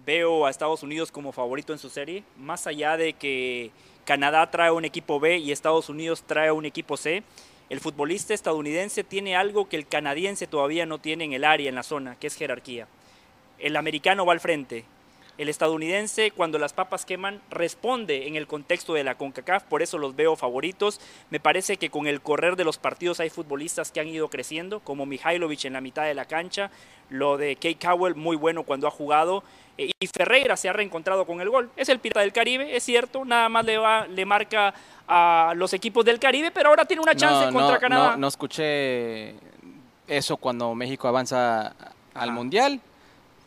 Veo 0.06 0.46
a 0.46 0.52
Estados 0.52 0.84
Unidos 0.84 1.12
como 1.12 1.32
favorito 1.32 1.74
en 1.74 1.80
su 1.80 1.90
serie, 1.90 2.24
más 2.38 2.68
allá 2.68 2.96
de 2.96 3.14
que 3.14 3.72
Canadá 4.12 4.52
trae 4.52 4.71
un 4.71 4.84
equipo 4.84 5.21
B 5.21 5.38
y 5.38 5.54
Estados 5.54 5.88
Unidos 5.88 6.24
trae 6.28 6.52
un 6.52 6.65
equipo 6.65 6.97
C. 6.97 7.24
El 7.69 7.80
futbolista 7.80 8.34
estadounidense 8.34 9.06
tiene 9.06 9.38
algo 9.38 9.69
que 9.69 9.78
el 9.78 9.88
canadiense 9.88 10.47
todavía 10.47 10.86
no 10.86 10.97
tiene 10.97 11.24
en 11.24 11.32
el 11.32 11.45
área, 11.45 11.69
en 11.69 11.76
la 11.76 11.84
zona, 11.84 12.17
que 12.19 12.28
es 12.28 12.36
jerarquía. 12.36 12.89
El 13.58 13.78
americano 13.78 14.26
va 14.26 14.34
al 14.34 14.41
frente. 14.41 14.84
El 15.38 15.47
estadounidense, 15.47 16.32
cuando 16.32 16.60
las 16.60 16.74
papas 16.74 17.06
queman, 17.06 17.41
responde 17.50 18.28
en 18.28 18.36
el 18.36 18.47
contexto 18.47 18.93
de 18.93 19.06
la 19.06 19.15
CONCACAF, 19.15 19.63
por 19.63 19.82
eso 19.82 19.97
los 19.97 20.13
veo 20.13 20.36
favoritos. 20.36 21.00
Me 21.30 21.39
parece 21.39 21.78
que 21.78 21.89
con 21.89 22.06
el 22.06 22.19
correr 22.19 22.58
de 22.58 22.65
los 22.65 22.78
partidos 22.78 23.21
hay 23.21 23.30
futbolistas 23.30 23.93
que 23.93 24.02
han 24.02 24.10
ido 24.10 24.28
creciendo, 24.28 24.82
como 24.82 25.06
Mihailovic 25.06 25.63
en 25.63 25.74
la 25.74 25.80
mitad 25.80 26.04
de 26.04 26.15
la 26.15 26.26
cancha, 26.26 26.69
lo 27.10 27.38
de 27.38 27.56
Kate 27.56 27.78
Cowell, 27.82 28.15
muy 28.15 28.36
bueno 28.36 28.63
cuando 28.63 28.88
ha 28.88 28.91
jugado, 28.91 29.45
y 30.00 30.08
Ferreira 30.08 30.58
se 30.58 30.70
ha 30.70 30.74
reencontrado 30.74 31.26
con 31.26 31.41
el 31.41 31.50
gol. 31.50 31.70
Es 31.76 31.89
el 31.89 32.00
Pirata 32.00 32.22
del 32.22 32.34
Caribe, 32.34 32.76
es 32.76 32.84
cierto, 32.84 33.26
nada 33.26 33.50
más 33.50 33.65
le, 33.65 33.78
va, 33.78 34.08
le 34.08 34.26
marca 34.26 34.74
a 35.08 35.54
los 35.56 35.74
equipos 35.74 36.06
del 36.06 36.20
Caribe, 36.20 36.52
pero 36.52 36.70
ahora 36.70 36.86
tiene 36.86 37.02
una 37.02 37.15
chance 37.15 37.52
contra 37.52 37.80
Canadá. 37.80 38.12
No, 38.12 38.17
no, 38.17 38.28
escuché 38.28 39.36
eso 40.08 40.38
cuando 40.38 40.74
México 40.76 41.08
avanza 41.08 41.76
al 42.13 42.32
Mundial. 42.32 42.80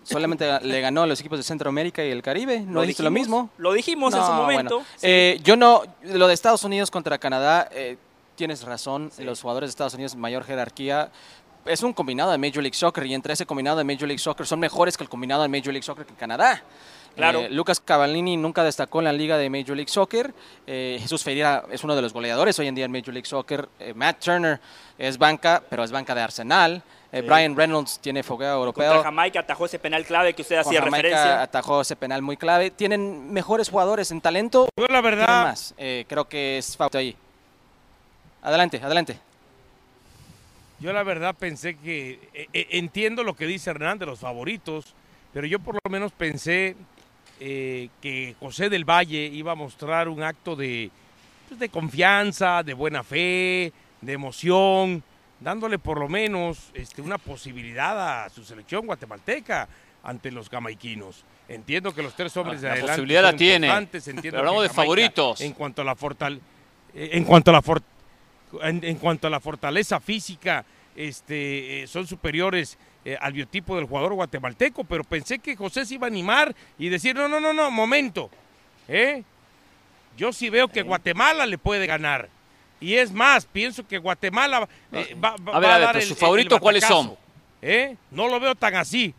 Solamente 0.02 0.60
le 0.62 0.80
ganó 0.80 1.02
a 1.02 1.06
los 1.06 1.20
equipos 1.20 1.38
de 1.38 1.42
Centroamérica 1.42 2.04
y 2.04 2.10
el 2.10 2.22
Caribe. 2.22 2.60
¿No 2.60 2.82
dijiste 2.82 3.02
lo 3.02 3.10
mismo? 3.10 3.50
Lo 3.58 3.72
dijimos 3.72 4.14
en 4.14 4.24
su 4.24 4.32
momento. 4.32 4.82
Eh, 5.02 5.40
yo 5.42 5.56
no, 5.56 5.82
lo 6.02 6.26
de 6.28 6.34
Estados 6.34 6.64
Unidos 6.64 6.90
contra 6.90 7.18
Canadá, 7.18 7.68
eh, 7.72 7.96
tienes 8.36 8.62
razón. 8.64 9.10
Los 9.18 9.40
jugadores 9.40 9.68
de 9.68 9.70
Estados 9.70 9.94
Unidos, 9.94 10.16
mayor 10.16 10.44
jerarquía, 10.44 11.10
es 11.66 11.82
un 11.82 11.92
combinado 11.92 12.30
de 12.30 12.38
Major 12.38 12.62
League 12.62 12.74
Soccer 12.74 13.06
y 13.06 13.14
entre 13.14 13.32
ese 13.32 13.46
combinado 13.46 13.78
de 13.78 13.84
Major 13.84 14.06
League 14.06 14.18
Soccer 14.18 14.46
son 14.46 14.60
mejores 14.60 14.96
que 14.96 15.04
el 15.04 15.08
combinado 15.08 15.42
de 15.42 15.48
Major 15.48 15.72
League 15.72 15.82
Soccer 15.82 16.06
que 16.06 16.14
Canadá. 16.14 16.62
Claro. 17.14 17.40
Eh, 17.40 17.50
Lucas 17.50 17.80
Cavallini 17.80 18.36
nunca 18.36 18.64
destacó 18.64 18.98
en 18.98 19.04
la 19.04 19.12
liga 19.12 19.38
de 19.38 19.48
Major 19.48 19.76
League 19.76 19.90
Soccer. 19.90 20.34
Eh, 20.66 20.98
Jesús 21.00 21.22
Ferreira 21.22 21.64
es 21.70 21.84
uno 21.84 21.94
de 21.94 22.02
los 22.02 22.12
goleadores 22.12 22.58
hoy 22.58 22.66
en 22.66 22.74
día 22.74 22.84
en 22.84 22.92
Major 22.92 23.14
League 23.14 23.26
Soccer. 23.26 23.68
Eh, 23.78 23.94
Matt 23.94 24.18
Turner 24.18 24.60
es 24.98 25.16
banca, 25.16 25.62
pero 25.68 25.84
es 25.84 25.92
banca 25.92 26.14
de 26.14 26.22
Arsenal. 26.22 26.82
Brian 27.12 27.54
Reynolds 27.54 28.00
tiene 28.00 28.24
fogueo 28.24 28.56
europeo. 28.56 28.90
Contra 28.90 29.04
Jamaica 29.04 29.38
atajó 29.38 29.66
ese 29.66 29.78
penal 29.78 30.04
clave 30.04 30.34
que 30.34 30.42
usted 30.42 30.56
hacía 30.56 30.80
Jamaica 30.80 30.96
referencia. 30.96 31.42
atajó 31.42 31.80
ese 31.82 31.94
penal 31.94 32.22
muy 32.22 32.36
clave. 32.36 32.72
Tienen 32.72 33.32
mejores 33.32 33.68
jugadores 33.68 34.10
en 34.10 34.20
talento. 34.20 34.68
Yo 34.76 34.86
la 34.88 35.00
verdad. 35.00 35.44
Más. 35.44 35.74
creo 35.76 36.24
que 36.28 36.58
es 36.58 36.76
falta 36.76 36.98
ahí. 36.98 37.16
Adelante, 38.42 38.80
adelante. 38.82 39.20
Yo 40.80 40.92
la 40.92 41.02
verdad 41.02 41.34
pensé 41.34 41.76
que, 41.76 42.18
e, 42.34 42.48
e, 42.52 42.78
entiendo 42.78 43.24
lo 43.24 43.34
que 43.34 43.46
dice 43.46 43.70
Hernán 43.70 43.98
de 43.98 44.06
los 44.06 44.20
favoritos, 44.20 44.94
pero 45.32 45.46
yo 45.46 45.58
por 45.58 45.74
lo 45.74 45.90
menos 45.90 46.12
pensé 46.12 46.76
eh, 47.40 47.88
que 48.00 48.34
José 48.38 48.68
del 48.68 48.84
Valle 48.84 49.26
iba 49.26 49.52
a 49.52 49.54
mostrar 49.54 50.08
un 50.08 50.22
acto 50.22 50.56
de, 50.56 50.90
pues, 51.48 51.58
de 51.58 51.68
confianza, 51.68 52.62
de 52.62 52.74
buena 52.74 53.02
fe, 53.02 53.72
de 54.00 54.12
emoción, 54.12 55.02
dándole 55.40 55.78
por 55.78 55.98
lo 55.98 56.08
menos 56.08 56.70
este, 56.74 57.02
una 57.02 57.18
posibilidad 57.18 58.24
a 58.24 58.30
su 58.30 58.44
selección 58.44 58.86
guatemalteca 58.86 59.68
ante 60.02 60.30
los 60.30 60.48
jamaiquinos. 60.48 61.24
Entiendo 61.48 61.94
que 61.94 62.02
los 62.02 62.14
tres 62.14 62.36
hombres 62.36 62.60
de 62.60 62.68
la 62.68 62.74
adelante 62.74 62.92
posibilidad 62.92 63.22
la 63.22 63.36
tiene. 63.36 63.70
hablamos 63.70 64.62
de 64.62 64.68
favoritos. 64.68 65.40
En 65.40 65.52
cuanto 65.52 65.82
a 65.82 65.84
la 65.84 65.94
fortal, 65.94 66.40
eh, 66.94 67.10
en 67.12 67.24
cuanto 67.24 67.50
a 67.50 67.54
la 67.54 67.62
fortaleza 67.62 67.93
en, 68.62 68.96
cuanto 68.96 69.26
a 69.26 69.30
la 69.30 69.40
fortaleza 69.40 70.00
física, 70.00 70.64
este, 70.96 71.82
eh, 71.82 71.86
son 71.86 72.06
superiores 72.06 72.78
eh, 73.04 73.16
al 73.20 73.32
biotipo 73.32 73.76
del 73.76 73.86
jugador 73.86 74.14
guatemalteco, 74.14 74.84
pero 74.84 75.04
pensé 75.04 75.38
que 75.38 75.56
José 75.56 75.84
se 75.84 75.94
iba 75.94 76.06
a 76.06 76.10
animar 76.10 76.54
y 76.78 76.88
decir, 76.88 77.14
no, 77.14 77.28
no, 77.28 77.40
no, 77.40 77.52
no, 77.52 77.70
momento, 77.70 78.30
¿eh? 78.88 79.22
Yo 80.16 80.32
sí 80.32 80.48
veo 80.48 80.68
que 80.68 80.82
Guatemala 80.82 81.44
le 81.44 81.58
puede 81.58 81.86
ganar. 81.86 82.28
Y 82.80 82.94
es 82.94 83.12
más, 83.12 83.46
pienso 83.46 83.86
que 83.86 83.98
Guatemala 83.98 84.60
va, 84.60 84.68
a, 85.52 85.58
ver, 85.58 85.70
a, 85.70 85.78
dar 85.78 86.02
sus 86.02 86.16
favoritos 86.16 86.60
cuáles 86.60 86.84
son. 86.84 87.16
¿Eh? 87.60 87.96
No 88.10 88.28
lo 88.28 88.38
veo 88.38 88.54
tan 88.54 88.76
así. 88.76 89.12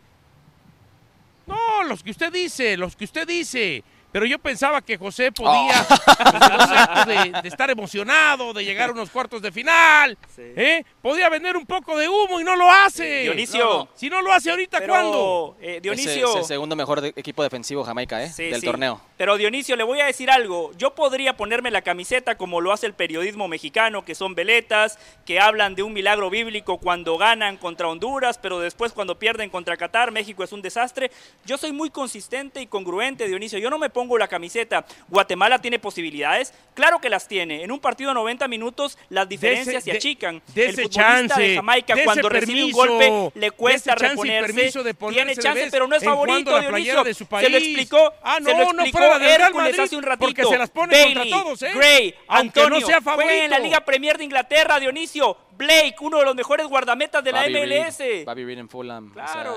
No, 1.46 1.84
los 1.84 2.02
que 2.02 2.10
usted 2.10 2.32
dice, 2.32 2.76
los 2.76 2.96
que 2.96 3.04
usted 3.04 3.26
dice 3.26 3.84
pero 4.16 4.24
yo 4.24 4.38
pensaba 4.38 4.80
que 4.80 4.96
José 4.96 5.30
podía, 5.30 5.86
oh. 5.90 5.94
de, 7.06 7.32
estar 7.44 7.70
emocionado, 7.70 8.52
de 8.52 8.64
llegar 8.64 8.90
a 8.90 8.92
unos 8.92 9.10
cuartos 9.10 9.40
de 9.40 9.52
final, 9.52 10.18
¿eh? 10.38 10.84
podía 11.00 11.28
vender 11.28 11.56
un 11.56 11.66
poco 11.66 11.96
de 11.96 12.08
humo 12.08 12.40
y 12.40 12.44
no 12.44 12.56
lo 12.56 12.70
hace. 12.70 13.22
Dionisio. 13.22 13.88
Si 13.94 14.10
no 14.10 14.20
lo 14.22 14.32
hace 14.32 14.50
ahorita, 14.50 14.86
¿cuándo? 14.86 15.56
Eh, 15.60 15.80
Dionisio. 15.80 16.30
Es, 16.30 16.36
el 16.36 16.44
segundo 16.44 16.76
mejor 16.76 17.04
equipo 17.04 17.42
defensivo 17.42 17.84
Jamaica, 17.84 18.22
¿eh? 18.22 18.32
Del 18.36 18.62
torneo. 18.62 19.00
Pero 19.16 19.36
Dionisio, 19.36 19.76
le 19.76 19.84
voy 19.84 20.00
a 20.00 20.06
decir 20.06 20.30
algo. 20.30 20.72
Yo 20.76 20.94
podría 20.94 21.36
ponerme 21.36 21.70
la 21.70 21.82
camiseta 21.82 22.36
como 22.36 22.60
lo 22.60 22.72
hace 22.72 22.86
el 22.86 22.94
periodismo 22.94 23.48
mexicano, 23.48 24.04
que 24.04 24.14
son 24.14 24.34
veletas, 24.34 24.98
que 25.24 25.40
hablan 25.40 25.74
de 25.74 25.82
un 25.82 25.92
milagro 25.92 26.30
bíblico 26.30 26.78
cuando 26.78 27.16
ganan 27.16 27.56
contra 27.56 27.88
Honduras, 27.88 28.38
pero 28.38 28.58
después 28.60 28.92
cuando 28.92 29.18
pierden 29.18 29.50
contra 29.50 29.76
Qatar, 29.76 30.10
México 30.10 30.42
es 30.44 30.52
un 30.52 30.62
desastre. 30.62 31.10
Yo 31.44 31.56
soy 31.56 31.72
muy 31.72 31.90
consistente 31.90 32.60
y 32.60 32.66
congruente, 32.66 33.26
Dionisio. 33.26 33.58
Yo 33.58 33.70
no 33.70 33.78
me 33.78 33.90
pongo 33.90 34.18
la 34.18 34.28
camiseta. 34.28 34.84
Guatemala 35.08 35.60
tiene 35.60 35.78
posibilidades, 35.78 36.52
claro 36.74 36.95
que 37.00 37.08
las 37.08 37.28
tiene. 37.28 37.62
En 37.62 37.70
un 37.70 37.80
partido 37.80 38.10
de 38.10 38.14
90 38.14 38.48
minutos 38.48 38.98
las 39.08 39.28
diferencias 39.28 39.84
se 39.84 39.92
achican. 39.92 40.42
De, 40.54 40.66
el 40.66 40.82
futbolista 40.82 41.38
de 41.38 41.54
Jamaica 41.56 41.94
cuando 42.04 42.28
recibe 42.28 42.64
un 42.64 42.72
golpe 42.72 43.30
le 43.34 43.50
cuesta 43.52 43.94
reponerse. 43.94 44.72
tiene 45.10 45.36
chance, 45.36 45.68
pero 45.70 45.86
no 45.86 45.96
es 45.96 46.04
favorito, 46.04 46.58
Dionisio. 46.60 47.04
Se 47.04 47.50
lo 47.50 47.56
explicó, 47.56 48.12
ah, 48.22 48.38
no, 48.40 48.50
se 48.50 48.56
lo 48.56 48.62
explicó 48.62 48.98
no 48.98 49.24
Hércules 49.24 49.78
hace 49.78 49.96
un 49.96 50.02
ratito. 50.02 50.26
Porque 50.26 50.44
se 50.44 50.58
las 50.58 50.70
pone 50.70 51.02
contra 51.02 51.24
todos, 51.28 51.62
¿eh? 51.62 51.70
Gray, 51.74 52.14
Antonio, 52.28 52.80
no 52.80 52.86
sea 52.86 53.00
favorito. 53.00 53.32
en 53.32 53.50
la 53.50 53.58
Liga 53.58 53.80
Premier 53.80 54.18
de 54.18 54.24
Inglaterra, 54.24 54.78
Dionisio. 54.78 55.36
Blake, 55.56 55.96
uno 56.00 56.18
de 56.18 56.24
los 56.24 56.34
mejores 56.34 56.66
guardametas 56.66 57.22
de 57.24 57.32
la 57.32 57.48
MLS. 57.48 58.24
Bobby 58.24 58.44
Reed 58.44 58.58
en 58.58 58.68
Fulham. 58.68 59.12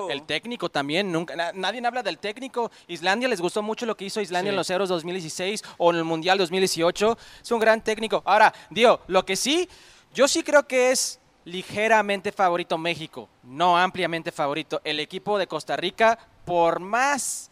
el 0.10 0.24
técnico 0.24 0.70
también, 0.70 1.12
nunca, 1.12 1.52
nadie 1.54 1.86
habla 1.86 2.04
del 2.04 2.18
técnico. 2.18 2.72
Islandia 2.88 3.28
les 3.28 3.42
gustó 3.42 3.62
mucho 3.62 3.86
lo 3.86 3.96
que 3.96 4.06
hizo 4.06 4.22
Islandia 4.22 4.50
en 4.50 4.56
los 4.56 4.70
Euros 4.70 4.90
2016 4.90 5.64
o 5.78 5.92
en 5.92 5.98
el 5.98 6.04
Mundial 6.04 6.38
2018. 6.38 7.18
Es 7.42 7.52
un 7.52 7.60
gran 7.60 7.84
técnico. 7.84 8.22
Ahora, 8.26 8.54
Dio, 8.70 9.02
lo 9.08 9.26
que 9.26 9.36
sí, 9.36 9.68
yo 10.14 10.28
sí 10.28 10.44
creo 10.44 10.68
que 10.68 10.92
es 10.92 11.20
ligeramente 11.46 12.32
favorito 12.32 12.78
México, 12.78 13.30
no 13.44 13.78
ampliamente 13.78 14.32
favorito. 14.32 14.82
El 14.84 15.00
equipo 15.00 15.38
de 15.38 15.48
Costa 15.48 15.76
Rica, 15.76 16.18
por 16.46 16.80
más 16.80 17.49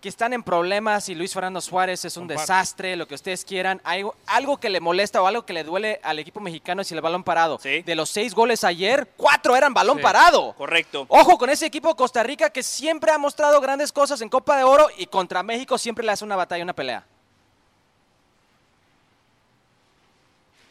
que 0.00 0.08
están 0.08 0.32
en 0.32 0.42
problemas 0.42 1.08
y 1.08 1.14
Luis 1.14 1.32
Fernando 1.32 1.60
Suárez 1.60 2.04
es 2.04 2.16
un 2.16 2.28
desastre, 2.28 2.94
lo 2.94 3.08
que 3.08 3.16
ustedes 3.16 3.44
quieran. 3.44 3.80
Hay 3.82 4.04
algo 4.26 4.58
que 4.58 4.70
le 4.70 4.80
molesta 4.80 5.20
o 5.20 5.26
algo 5.26 5.44
que 5.44 5.52
le 5.52 5.64
duele 5.64 5.98
al 6.04 6.18
equipo 6.20 6.38
mexicano 6.40 6.82
es 6.82 6.92
el 6.92 7.00
balón 7.00 7.24
parado. 7.24 7.58
De 7.58 7.94
los 7.96 8.08
seis 8.08 8.34
goles 8.34 8.62
ayer, 8.62 9.08
cuatro 9.16 9.56
eran 9.56 9.74
balón 9.74 9.98
parado. 10.00 10.54
Correcto. 10.54 11.06
Ojo 11.08 11.36
con 11.36 11.50
ese 11.50 11.66
equipo 11.66 11.96
Costa 11.96 12.22
Rica 12.22 12.50
que 12.50 12.62
siempre 12.62 13.10
ha 13.10 13.18
mostrado 13.18 13.60
grandes 13.60 13.90
cosas 13.90 14.20
en 14.20 14.28
Copa 14.28 14.56
de 14.56 14.64
Oro 14.64 14.88
y 14.96 15.06
contra 15.06 15.42
México 15.42 15.76
siempre 15.78 16.04
le 16.04 16.12
hace 16.12 16.24
una 16.24 16.36
batalla, 16.36 16.62
una 16.62 16.74
pelea. 16.74 17.04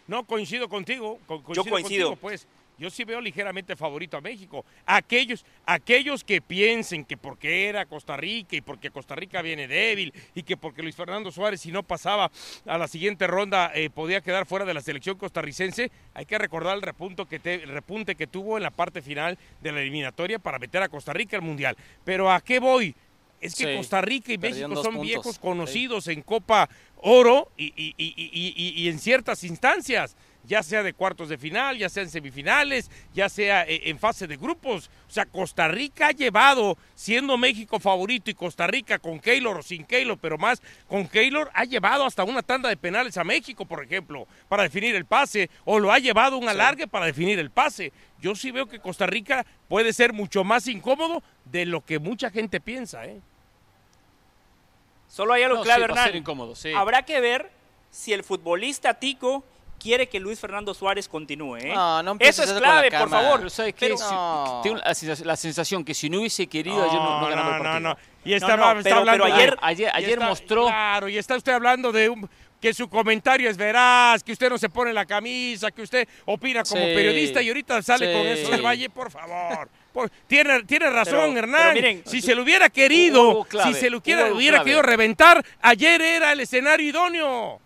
No, 0.07 0.23
coincido 0.25 0.69
contigo. 0.69 1.19
Yo 1.53 1.65
coincido. 1.65 2.15
pues 2.15 2.47
yo 2.77 2.89
sí 2.89 3.03
veo 3.03 3.19
ligeramente 3.19 3.75
favorito 3.75 4.17
a 4.17 4.21
México. 4.21 4.65
Aquellos, 4.85 5.45
aquellos 5.65 6.23
que 6.23 6.41
piensen 6.41 7.05
que 7.05 7.17
porque 7.17 7.67
era 7.67 7.85
Costa 7.85 8.15
Rica 8.15 8.55
y 8.55 8.61
porque 8.61 8.91
Costa 8.91 9.15
Rica 9.15 9.41
viene 9.41 9.67
débil 9.67 10.13
y 10.35 10.43
que 10.43 10.57
porque 10.57 10.83
Luis 10.83 10.95
Fernando 10.95 11.31
Suárez 11.31 11.61
si 11.61 11.71
no 11.71 11.83
pasaba 11.83 12.31
a 12.65 12.77
la 12.77 12.87
siguiente 12.87 13.25
ronda 13.25 13.71
eh, 13.73 13.89
podía 13.89 14.21
quedar 14.21 14.45
fuera 14.45 14.65
de 14.65 14.73
la 14.73 14.81
selección 14.81 15.17
costarricense, 15.17 15.91
hay 16.13 16.25
que 16.25 16.37
recordar 16.37 16.75
el, 16.75 16.81
repunto 16.81 17.25
que 17.25 17.39
repunte 17.65 18.15
que 18.15 18.27
tuvo 18.27 18.57
en 18.57 18.63
la 18.63 18.71
parte 18.71 19.01
final 19.01 19.37
de 19.61 19.71
la 19.71 19.81
eliminatoria 19.81 20.39
para 20.39 20.59
meter 20.59 20.83
a 20.83 20.89
Costa 20.89 21.13
Rica 21.13 21.35
al 21.37 21.43
Mundial. 21.43 21.75
Pero 22.03 22.31
¿a 22.31 22.41
qué 22.41 22.59
voy? 22.59 22.95
Es 23.39 23.55
que 23.55 23.75
Costa 23.75 24.01
Rica 24.01 24.33
y 24.33 24.37
México 24.37 24.83
son 24.83 24.99
viejos 25.01 25.37
conocidos 25.37 26.07
en 26.07 26.21
Copa 26.21 26.69
Oro 26.97 27.51
y, 27.55 27.93
y 27.97 28.89
en 28.89 28.97
ciertas 28.97 29.43
instancias 29.43 30.15
ya 30.47 30.63
sea 30.63 30.81
de 30.81 30.93
cuartos 30.93 31.29
de 31.29 31.37
final, 31.37 31.77
ya 31.77 31.89
sea 31.89 32.03
en 32.03 32.09
semifinales, 32.09 32.89
ya 33.13 33.27
sea 33.27 33.63
eh, 33.63 33.81
en 33.85 33.99
fase 33.99 34.27
de 34.27 34.37
grupos. 34.37 34.89
O 35.07 35.11
sea, 35.11 35.25
Costa 35.25 35.67
Rica 35.67 36.07
ha 36.07 36.11
llevado, 36.11 36.77
siendo 36.95 37.37
México 37.37 37.79
favorito 37.79 38.31
y 38.31 38.33
Costa 38.33 38.65
Rica 38.65 38.97
con 38.97 39.19
Keylor 39.19 39.57
o 39.57 39.61
sin 39.61 39.83
Keylor, 39.83 40.17
pero 40.17 40.37
más 40.37 40.61
con 40.87 41.07
Keylor, 41.07 41.51
ha 41.53 41.65
llevado 41.65 42.05
hasta 42.05 42.23
una 42.23 42.41
tanda 42.41 42.69
de 42.69 42.77
penales 42.77 43.17
a 43.17 43.23
México, 43.23 43.65
por 43.65 43.83
ejemplo, 43.83 44.27
para 44.47 44.63
definir 44.63 44.95
el 44.95 45.05
pase, 45.05 45.49
o 45.65 45.79
lo 45.79 45.91
ha 45.91 45.99
llevado 45.99 46.37
un 46.37 46.47
alargue 46.47 46.87
para 46.87 47.05
definir 47.05 47.39
el 47.39 47.51
pase. 47.51 47.91
Yo 48.21 48.33
sí 48.33 48.51
veo 48.51 48.67
que 48.67 48.79
Costa 48.79 49.05
Rica 49.05 49.45
puede 49.67 49.91
ser 49.91 50.13
mucho 50.13 50.43
más 50.43 50.67
incómodo 50.67 51.21
de 51.45 51.65
lo 51.65 51.85
que 51.85 51.99
mucha 51.99 52.31
gente 52.31 52.61
piensa. 52.61 53.05
¿eh? 53.05 53.19
Solo 55.09 55.33
hay 55.33 55.43
algo 55.43 55.61
clave, 55.61 55.83
Hernán. 55.83 56.23
Habrá 56.75 57.03
que 57.03 57.19
ver 57.19 57.51
si 57.91 58.13
el 58.13 58.23
futbolista 58.23 58.95
Tico 58.95 59.43
quiere 59.77 60.07
que 60.07 60.19
Luis 60.19 60.39
Fernando 60.39 60.73
Suárez 60.73 61.07
continúe. 61.07 61.57
¿eh? 61.57 61.73
No, 61.73 62.03
no 62.03 62.17
Eso 62.19 62.43
es 62.43 62.53
clave, 62.53 62.91
por 62.91 63.09
favor. 63.09 63.37
Pero 63.39 63.49
¿sabes 63.49 63.73
qué? 63.73 63.95
Tengo 64.63 64.79
la 65.23 65.35
sensación 65.35 65.83
que 65.83 65.93
si 65.93 66.09
no 66.09 66.19
hubiese 66.19 66.47
querido, 66.47 66.83
ayer 66.83 66.99
no, 66.99 67.21
no 67.21 67.27
ganaba 67.27 67.57
el 67.57 67.61
partido. 67.61 67.79
No, 67.79 67.89
no, 67.89 67.97
Y 68.25 68.33
está, 68.33 68.53
hablando, 68.53 69.25
ayer, 69.25 69.57
ayer, 69.61 70.19
mostró... 70.19 70.65
Claro, 70.65 71.09
y 71.09 71.17
está 71.17 71.35
usted 71.35 71.53
hablando 71.53 71.91
de 71.91 72.09
un, 72.09 72.29
que 72.59 72.73
su 72.73 72.89
comentario 72.89 73.49
es 73.49 73.57
veraz, 73.57 74.23
que 74.23 74.31
usted 74.31 74.49
no 74.49 74.57
se 74.57 74.69
pone 74.69 74.93
la 74.93 75.05
camisa, 75.05 75.71
que 75.71 75.83
usted 75.83 76.07
opina 76.25 76.63
como 76.63 76.81
periodista 76.81 77.41
y 77.41 77.49
ahorita 77.49 77.81
sale 77.81 78.11
con 78.11 78.25
eso 78.25 78.49
del 78.49 78.65
Valle, 78.65 78.89
por 78.89 79.11
favor. 79.11 79.69
tiene, 80.27 80.63
tiene 80.63 80.89
razón, 80.89 81.37
Hernán. 81.37 81.73
miren, 81.73 82.03
si 82.05 82.21
se 82.21 82.35
lo 82.35 82.43
hubiera 82.43 82.69
querido, 82.69 83.45
si 83.63 83.73
se 83.73 83.89
lo 83.89 83.97
hubiera 83.99 84.63
querido 84.63 84.81
reventar, 84.81 85.43
ayer 85.61 86.01
era 86.01 86.31
el 86.31 86.39
escenario 86.39 86.89
idóneo. 86.89 87.61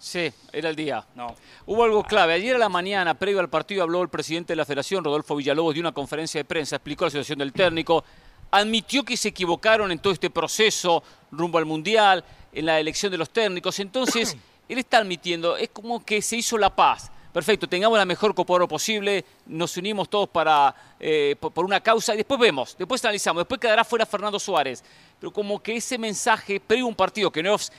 Sí, 0.00 0.32
era 0.50 0.70
el 0.70 0.76
día. 0.76 1.04
No. 1.14 1.36
Hubo 1.66 1.84
algo 1.84 2.02
clave. 2.02 2.32
Ayer 2.32 2.56
a 2.56 2.58
la 2.58 2.70
mañana, 2.70 3.12
previo 3.18 3.38
al 3.38 3.50
partido, 3.50 3.82
habló 3.82 4.00
el 4.00 4.08
presidente 4.08 4.54
de 4.54 4.56
la 4.56 4.64
Federación, 4.64 5.04
Rodolfo 5.04 5.36
Villalobos, 5.36 5.74
de 5.74 5.80
una 5.80 5.92
conferencia 5.92 6.40
de 6.40 6.46
prensa, 6.46 6.76
explicó 6.76 7.04
la 7.04 7.10
situación 7.10 7.38
del 7.38 7.52
técnico, 7.52 8.02
admitió 8.50 9.04
que 9.04 9.18
se 9.18 9.28
equivocaron 9.28 9.92
en 9.92 9.98
todo 9.98 10.14
este 10.14 10.30
proceso 10.30 11.02
rumbo 11.30 11.58
al 11.58 11.66
Mundial, 11.66 12.24
en 12.50 12.64
la 12.64 12.80
elección 12.80 13.12
de 13.12 13.18
los 13.18 13.28
técnicos. 13.28 13.78
Entonces, 13.78 14.38
él 14.70 14.78
está 14.78 14.98
admitiendo, 14.98 15.58
es 15.58 15.68
como 15.68 16.02
que 16.02 16.22
se 16.22 16.36
hizo 16.36 16.56
la 16.56 16.74
paz 16.74 17.10
perfecto, 17.32 17.68
tengamos 17.68 17.98
la 17.98 18.04
mejor 18.04 18.34
Copa 18.34 18.54
Oro 18.54 18.68
posible, 18.68 19.24
nos 19.46 19.76
unimos 19.76 20.08
todos 20.08 20.28
para, 20.28 20.74
eh, 20.98 21.36
por, 21.38 21.64
una 21.64 21.80
causa 21.80 22.14
y 22.14 22.18
después 22.18 22.40
vemos, 22.40 22.76
después 22.78 23.04
analizamos, 23.04 23.42
después 23.42 23.60
quedará 23.60 23.84
fuera 23.84 24.06
Fernando 24.06 24.38
Suárez. 24.38 24.82
Pero 25.18 25.32
como 25.32 25.62
que 25.62 25.76
ese 25.76 25.98
mensaje, 25.98 26.60
previo 26.60 26.86
un 26.86 26.94
partido, 26.94 27.30
que 27.30 27.42
no 27.42 27.54
es, 27.54 27.70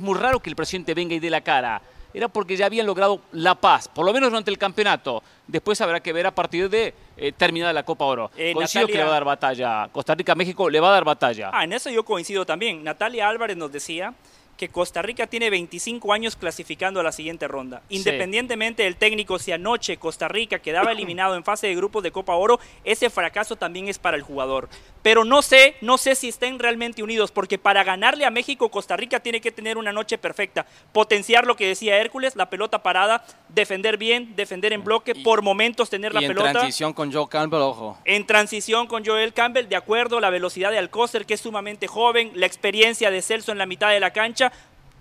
muy 0.00 0.18
raro 0.18 0.40
que 0.40 0.50
el 0.50 0.56
presidente 0.56 0.94
venga 0.94 1.14
y 1.14 1.20
dé 1.20 1.30
la 1.30 1.42
cara, 1.42 1.82
era 2.14 2.28
porque 2.28 2.56
ya 2.56 2.66
habían 2.66 2.86
logrado 2.86 3.20
la 3.32 3.54
paz, 3.54 3.88
por 3.88 4.06
lo 4.06 4.12
menos 4.12 4.30
durante 4.30 4.50
el 4.50 4.56
campeonato. 4.56 5.22
Después 5.46 5.78
habrá 5.82 6.00
que 6.00 6.14
ver 6.14 6.26
a 6.26 6.34
partir 6.34 6.70
de 6.70 6.94
eh, 7.16 7.32
terminada 7.32 7.74
la 7.74 7.84
Copa 7.84 8.06
Oro. 8.06 8.30
Eh, 8.36 8.54
coincido 8.54 8.86
que 8.86 8.94
le 8.94 9.02
va 9.02 9.10
a 9.10 9.12
dar 9.12 9.24
batalla. 9.24 9.88
Costa 9.92 10.14
Rica, 10.14 10.34
México 10.34 10.70
le 10.70 10.80
va 10.80 10.88
a 10.88 10.92
dar 10.92 11.04
batalla. 11.04 11.50
Ah, 11.52 11.64
en 11.64 11.74
eso 11.74 11.90
yo 11.90 12.04
coincido 12.04 12.46
también. 12.46 12.82
Natalia 12.82 13.28
Álvarez 13.28 13.58
nos 13.58 13.70
decía 13.70 14.14
que 14.56 14.68
Costa 14.68 15.02
Rica 15.02 15.26
tiene 15.26 15.50
25 15.50 16.12
años 16.12 16.36
clasificando 16.36 17.00
a 17.00 17.02
la 17.02 17.12
siguiente 17.12 17.46
ronda. 17.46 17.82
Independientemente 17.88 18.82
del 18.84 18.96
técnico, 18.96 19.38
si 19.38 19.52
anoche 19.52 19.98
Costa 19.98 20.28
Rica 20.28 20.58
quedaba 20.58 20.92
eliminado 20.92 21.36
en 21.36 21.44
fase 21.44 21.66
de 21.66 21.74
grupos 21.74 22.02
de 22.02 22.10
Copa 22.10 22.34
Oro, 22.34 22.58
ese 22.84 23.10
fracaso 23.10 23.56
también 23.56 23.88
es 23.88 23.98
para 23.98 24.16
el 24.16 24.22
jugador. 24.22 24.68
Pero 25.02 25.24
no 25.24 25.42
sé, 25.42 25.76
no 25.82 25.98
sé 25.98 26.14
si 26.14 26.28
estén 26.28 26.58
realmente 26.58 27.02
unidos, 27.02 27.30
porque 27.30 27.58
para 27.58 27.84
ganarle 27.84 28.24
a 28.24 28.30
México, 28.30 28.70
Costa 28.70 28.96
Rica 28.96 29.20
tiene 29.20 29.40
que 29.40 29.52
tener 29.52 29.78
una 29.78 29.92
noche 29.92 30.18
perfecta. 30.18 30.66
Potenciar 30.92 31.46
lo 31.46 31.56
que 31.56 31.68
decía 31.68 31.98
Hércules, 31.98 32.34
la 32.34 32.50
pelota 32.50 32.82
parada, 32.82 33.24
defender 33.48 33.98
bien, 33.98 34.34
defender 34.34 34.72
en 34.72 34.82
bloque, 34.82 35.14
por 35.14 35.42
momentos 35.42 35.90
tener 35.90 36.14
la 36.14 36.20
pelota. 36.20 36.48
En 36.48 36.52
transición 36.54 36.92
con 36.92 37.12
Joe 37.12 37.28
Campbell, 37.28 37.60
ojo. 37.60 37.98
En 38.04 38.26
transición 38.26 38.86
con 38.86 39.04
Joel 39.04 39.32
Campbell, 39.32 39.68
de 39.68 39.76
acuerdo, 39.76 40.18
la 40.18 40.30
velocidad 40.30 40.70
de 40.70 40.78
Alcócer, 40.78 41.26
que 41.26 41.34
es 41.34 41.40
sumamente 41.40 41.86
joven, 41.86 42.32
la 42.34 42.46
experiencia 42.46 43.10
de 43.10 43.22
Celso 43.22 43.52
en 43.52 43.58
la 43.58 43.66
mitad 43.66 43.90
de 43.90 44.00
la 44.00 44.12
cancha 44.12 44.45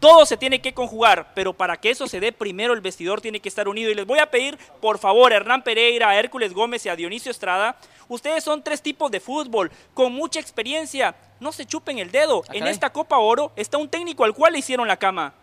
todo 0.05 0.23
se 0.27 0.37
tiene 0.37 0.61
que 0.61 0.75
conjugar, 0.75 1.31
pero 1.33 1.51
para 1.53 1.77
que 1.77 1.89
eso 1.89 2.07
se 2.07 2.19
dé, 2.19 2.31
primero 2.31 2.73
el 2.73 2.81
vestidor 2.81 3.21
tiene 3.21 3.39
que 3.39 3.49
estar 3.49 3.67
unido. 3.67 3.89
Y 3.89 3.95
les 3.95 4.05
voy 4.05 4.19
a 4.19 4.29
pedir, 4.29 4.55
por 4.79 4.99
favor, 4.99 5.33
a 5.33 5.37
Hernán 5.37 5.63
Pereira, 5.63 6.09
a 6.09 6.19
Hércules 6.19 6.53
Gómez 6.53 6.85
y 6.85 6.89
a 6.89 6.95
Dionisio 6.95 7.31
Estrada, 7.31 7.75
ustedes 8.07 8.43
son 8.43 8.61
tres 8.61 8.83
tipos 8.83 9.09
de 9.09 9.19
fútbol, 9.19 9.71
con 9.95 10.13
mucha 10.13 10.39
experiencia. 10.39 11.15
No 11.39 11.51
se 11.51 11.65
chupen 11.65 11.97
el 11.97 12.11
dedo. 12.11 12.43
Ah, 12.47 12.51
en 12.53 12.67
esta 12.67 12.91
Copa 12.91 13.17
Oro 13.17 13.51
está 13.55 13.79
un 13.79 13.89
técnico 13.89 14.23
al 14.23 14.35
cual 14.35 14.53
le 14.53 14.59
hicieron 14.59 14.87
la 14.87 14.97
cama. 14.97 15.33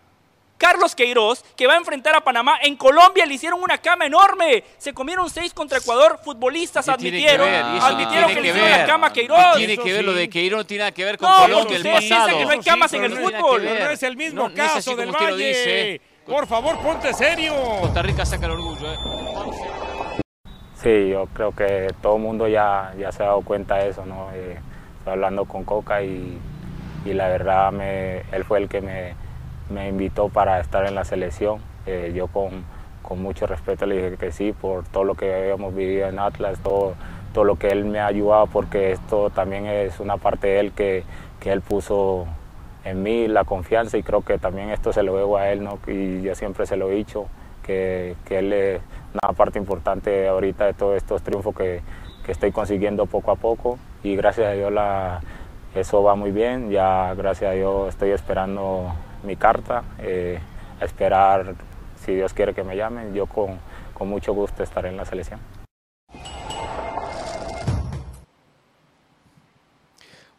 Carlos 0.63 0.95
Queiroz, 0.95 1.43
que 1.57 1.67
va 1.67 1.73
a 1.73 1.77
enfrentar 1.77 2.15
a 2.15 2.21
Panamá. 2.21 2.57
En 2.61 2.77
Colombia 2.77 3.25
le 3.25 3.33
hicieron 3.33 3.61
una 3.61 3.79
cama 3.79 4.05
enorme. 4.05 4.63
Se 4.77 4.93
comieron 4.93 5.29
seis 5.29 5.53
contra 5.53 5.79
Ecuador. 5.79 6.21
Futbolistas 6.23 6.87
admitieron, 6.87 7.49
admitieron 7.49 8.33
que, 8.33 8.39
le 8.39 8.47
hicieron 8.47 8.71
la 8.71 8.85
cama 8.85 9.07
a 9.07 9.13
Queiroz. 9.13 9.57
Tiene 9.57 9.77
que 9.77 9.91
ver 9.91 10.05
lo 10.05 10.13
de 10.13 10.29
Queiroz, 10.29 10.59
no 10.59 10.65
tiene 10.65 10.83
nada 10.83 10.93
que 10.93 11.03
ver 11.03 11.17
con 11.17 11.29
Colombia. 11.29 11.75
el 11.75 11.83
pasado. 11.83 12.37
que 12.37 12.45
no 12.45 12.51
hay 12.51 12.59
camas 12.61 12.93
en 12.93 13.03
el 13.03 13.11
fútbol. 13.11 13.65
no 13.65 13.89
es 13.89 14.03
el 14.03 14.15
mismo 14.15 14.53
caso 14.53 14.95
del 14.95 15.11
Valle. 15.11 15.47
Dice. 15.47 16.01
Por 16.25 16.47
favor, 16.47 16.79
ponte 16.79 17.13
serio. 17.13 17.53
Costa 17.81 18.01
Rica 18.01 18.25
saca 18.25 18.45
el 18.45 18.53
orgullo. 18.53 18.93
¿eh? 18.93 20.21
Sí, 20.81 21.09
yo 21.09 21.25
creo 21.33 21.53
que 21.53 21.93
todo 22.01 22.15
el 22.15 22.21
mundo 22.21 22.47
ya, 22.47 22.93
ya 22.97 23.11
se 23.11 23.21
ha 23.21 23.25
dado 23.25 23.41
cuenta 23.41 23.79
de 23.79 23.89
eso. 23.89 24.05
¿no? 24.05 24.29
Eh, 24.33 24.57
estoy 24.99 25.11
hablando 25.11 25.43
con 25.43 25.65
Coca 25.65 26.01
y, 26.01 26.37
y 27.03 27.13
la 27.13 27.27
verdad 27.27 27.73
me, 27.73 28.19
él 28.31 28.45
fue 28.45 28.59
el 28.59 28.69
que 28.69 28.79
me 28.79 29.22
me 29.73 29.89
invitó 29.89 30.29
para 30.29 30.59
estar 30.59 30.85
en 30.85 30.95
la 30.95 31.03
selección. 31.03 31.59
Eh, 31.85 32.13
yo 32.15 32.27
con, 32.27 32.63
con, 33.01 33.21
mucho 33.21 33.47
respeto 33.47 33.85
le 33.85 33.95
dije 33.95 34.17
que 34.17 34.31
sí 34.31 34.53
por 34.53 34.85
todo 34.85 35.03
lo 35.03 35.15
que 35.15 35.33
habíamos 35.33 35.75
vivido 35.75 36.07
en 36.07 36.19
Atlas, 36.19 36.59
todo, 36.63 36.93
todo 37.33 37.43
lo 37.43 37.57
que 37.57 37.67
él 37.67 37.85
me 37.85 37.99
ha 37.99 38.07
ayudado, 38.07 38.47
porque 38.47 38.91
esto 38.91 39.29
también 39.29 39.65
es 39.65 39.99
una 39.99 40.17
parte 40.17 40.47
de 40.47 40.59
él 40.59 40.71
que, 40.71 41.03
que 41.39 41.51
él 41.51 41.61
puso 41.61 42.25
en 42.85 43.03
mí, 43.03 43.27
la 43.27 43.43
confianza, 43.43 43.97
y 43.97 44.03
creo 44.03 44.21
que 44.21 44.37
también 44.37 44.69
esto 44.69 44.93
se 44.93 45.03
lo 45.03 45.15
debo 45.15 45.37
a 45.37 45.49
él, 45.49 45.63
¿no? 45.63 45.79
y 45.87 46.21
yo 46.21 46.35
siempre 46.35 46.65
se 46.65 46.77
lo 46.77 46.89
he 46.89 46.95
dicho, 46.95 47.27
que, 47.63 48.15
que 48.25 48.39
él 48.39 48.53
es 48.53 48.81
una 49.13 49.33
parte 49.33 49.57
importante 49.57 50.27
ahorita 50.27 50.65
de 50.65 50.73
todos 50.73 50.97
estos 50.97 51.21
triunfos 51.21 51.55
que, 51.55 51.81
que 52.25 52.31
estoy 52.31 52.51
consiguiendo 52.51 53.05
poco 53.05 53.31
a 53.31 53.35
poco, 53.35 53.77
y 54.03 54.15
gracias 54.15 54.47
a 54.47 54.51
Dios 54.51 54.71
la, 54.71 55.21
eso 55.75 56.03
va 56.03 56.15
muy 56.15 56.31
bien, 56.31 56.69
ya 56.69 57.13
gracias 57.15 57.51
a 57.51 57.53
Dios 57.53 57.89
estoy 57.89 58.11
esperando 58.11 58.93
mi 59.23 59.35
carta, 59.35 59.83
eh, 59.99 60.39
a 60.79 60.85
esperar, 60.85 61.55
si 62.03 62.13
Dios 62.13 62.33
quiere 62.33 62.53
que 62.53 62.63
me 62.63 62.75
llamen, 62.75 63.13
yo 63.13 63.25
con, 63.25 63.59
con 63.93 64.07
mucho 64.09 64.33
gusto 64.33 64.63
estaré 64.63 64.89
en 64.89 64.97
la 64.97 65.05
selección. 65.05 65.39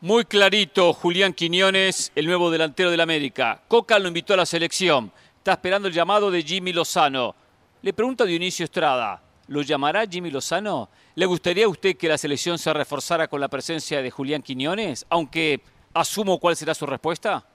Muy 0.00 0.26
clarito, 0.26 0.92
Julián 0.92 1.32
Quiñones, 1.32 2.12
el 2.14 2.26
nuevo 2.26 2.50
delantero 2.50 2.90
del 2.90 3.00
América. 3.00 3.62
Coca 3.68 3.98
lo 3.98 4.08
invitó 4.08 4.34
a 4.34 4.36
la 4.36 4.44
selección. 4.44 5.10
Está 5.38 5.52
esperando 5.52 5.88
el 5.88 5.94
llamado 5.94 6.30
de 6.30 6.42
Jimmy 6.42 6.74
Lozano. 6.74 7.34
Le 7.80 7.94
pregunta 7.94 8.26
Dionisio 8.26 8.64
Estrada, 8.64 9.22
¿lo 9.46 9.62
llamará 9.62 10.06
Jimmy 10.06 10.30
Lozano? 10.30 10.90
¿Le 11.14 11.24
gustaría 11.24 11.64
a 11.64 11.68
usted 11.68 11.96
que 11.96 12.08
la 12.08 12.18
selección 12.18 12.58
se 12.58 12.70
reforzara 12.74 13.28
con 13.28 13.40
la 13.40 13.48
presencia 13.48 14.02
de 14.02 14.10
Julián 14.10 14.42
Quiñones? 14.42 15.06
Aunque 15.08 15.62
asumo 15.94 16.38
cuál 16.38 16.56
será 16.56 16.74
su 16.74 16.84
respuesta. 16.84 17.46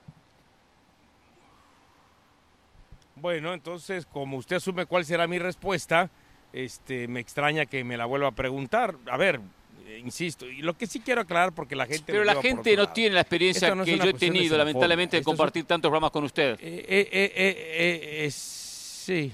Bueno, 3.22 3.54
entonces, 3.54 4.06
como 4.06 4.38
usted 4.38 4.58
asume 4.58 4.86
cuál 4.86 5.04
será 5.04 5.28
mi 5.28 5.40
respuesta, 5.40 6.10
este, 6.54 7.08
me 7.08 7.20
extraña 7.20 7.66
que 7.66 7.84
me 7.84 7.98
la 7.98 8.06
vuelva 8.06 8.30
a 8.30 8.32
preguntar. 8.32 8.96
A 9.12 9.18
ver, 9.18 9.42
insisto, 9.98 10.48
y 10.48 10.62
lo 10.62 10.78
que 10.78 10.88
sí 10.88 11.00
quiero 11.00 11.22
aclarar 11.22 11.52
porque 11.54 11.76
la 11.76 11.86
gente... 11.86 12.12
Pero 12.12 12.24
la 12.24 12.42
gente 12.42 12.76
no 12.76 12.90
tiene 12.90 13.16
la 13.16 13.22
experiencia 13.22 13.76
que 13.84 13.98
yo 13.98 14.04
he 14.04 14.14
tenido, 14.14 14.58
lamentablemente, 14.58 15.18
de 15.18 15.24
compartir 15.24 15.66
tantos 15.66 15.90
programas 15.90 16.12
con 16.12 16.24
usted. 16.24 16.58
Eh, 16.62 16.86
eh, 16.88 18.26
eh, 18.26 18.32
sí, 18.32 19.34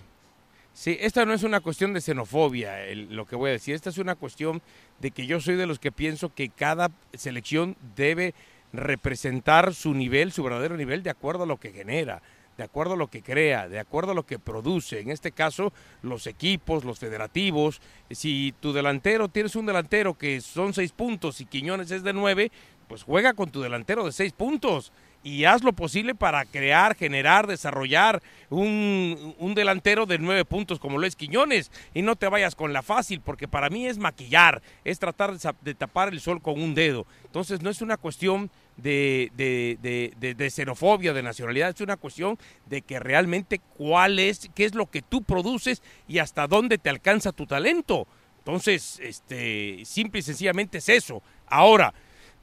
sí, 0.73 0.97
esta 0.99 1.25
no 1.25 1.33
es 1.33 1.43
una 1.43 1.59
cuestión 1.59 1.93
de 1.93 2.01
xenofobia, 2.01 2.77
lo 2.93 3.25
que 3.25 3.35
voy 3.35 3.49
a 3.49 3.53
decir, 3.53 3.75
esta 3.75 3.89
es 3.89 3.97
una 3.97 4.15
cuestión 4.15 4.61
de 4.99 5.11
que 5.11 5.27
yo 5.27 5.39
soy 5.39 5.55
de 5.55 5.67
los 5.67 5.79
que 5.79 5.91
pienso 5.91 6.33
que 6.33 6.49
cada 6.49 6.89
selección 7.13 7.75
debe 7.95 8.33
representar 8.73 9.73
su 9.73 9.93
nivel, 9.93 10.31
su 10.31 10.43
verdadero 10.43 10.75
nivel, 10.75 11.03
de 11.03 11.11
acuerdo 11.11 11.43
a 11.43 11.47
lo 11.47 11.57
que 11.57 11.71
genera 11.71 12.21
de 12.57 12.63
acuerdo 12.63 12.93
a 12.93 12.97
lo 12.97 13.07
que 13.07 13.21
crea, 13.21 13.67
de 13.67 13.79
acuerdo 13.79 14.11
a 14.11 14.15
lo 14.15 14.25
que 14.25 14.39
produce. 14.39 14.99
En 14.99 15.11
este 15.11 15.31
caso, 15.31 15.73
los 16.01 16.27
equipos, 16.27 16.85
los 16.85 16.99
federativos. 16.99 17.81
Si 18.09 18.53
tu 18.59 18.73
delantero, 18.73 19.27
tienes 19.27 19.55
un 19.55 19.65
delantero 19.65 20.17
que 20.17 20.41
son 20.41 20.73
seis 20.73 20.91
puntos 20.91 21.41
y 21.41 21.45
Quiñones 21.45 21.91
es 21.91 22.03
de 22.03 22.13
nueve, 22.13 22.51
pues 22.87 23.03
juega 23.03 23.33
con 23.33 23.49
tu 23.49 23.61
delantero 23.61 24.05
de 24.05 24.11
seis 24.11 24.33
puntos 24.33 24.91
y 25.25 25.45
haz 25.45 25.63
lo 25.63 25.73
posible 25.73 26.13
para 26.13 26.45
crear, 26.45 26.95
generar, 26.95 27.47
desarrollar 27.47 28.21
un, 28.51 29.33
un, 29.39 29.55
delantero 29.55 30.05
de 30.05 30.19
nueve 30.19 30.45
puntos 30.45 30.77
como 30.77 30.99
lo 30.99 31.07
es 31.07 31.15
Quiñones 31.15 31.71
y 31.95 32.03
no 32.03 32.15
te 32.15 32.27
vayas 32.27 32.53
con 32.53 32.73
la 32.73 32.83
fácil 32.83 33.21
porque 33.21 33.47
para 33.47 33.71
mí 33.71 33.87
es 33.87 33.97
maquillar, 33.97 34.61
es 34.83 34.99
tratar 34.99 35.35
de 35.61 35.73
tapar 35.73 36.09
el 36.09 36.21
sol 36.21 36.43
con 36.43 36.61
un 36.61 36.75
dedo. 36.75 37.07
Entonces 37.25 37.63
no 37.63 37.71
es 37.71 37.81
una 37.81 37.97
cuestión 37.97 38.51
de, 38.77 39.31
de, 39.35 40.49
xenofobia, 40.51 41.11
de 41.11 41.23
nacionalidad, 41.23 41.71
es 41.73 41.81
una 41.81 41.97
cuestión 41.97 42.37
de 42.67 42.83
que 42.83 42.99
realmente 42.99 43.59
cuál 43.77 44.19
es, 44.19 44.51
qué 44.53 44.65
es 44.65 44.75
lo 44.75 44.85
que 44.85 45.01
tú 45.01 45.23
produces 45.23 45.81
y 46.07 46.19
hasta 46.19 46.45
dónde 46.45 46.77
te 46.77 46.91
alcanza 46.91 47.31
tu 47.31 47.47
talento. 47.47 48.07
Entonces, 48.37 48.99
este, 49.01 49.83
simple 49.85 50.19
y 50.19 50.23
sencillamente 50.23 50.77
es 50.77 50.87
eso. 50.87 51.23
Ahora, 51.47 51.95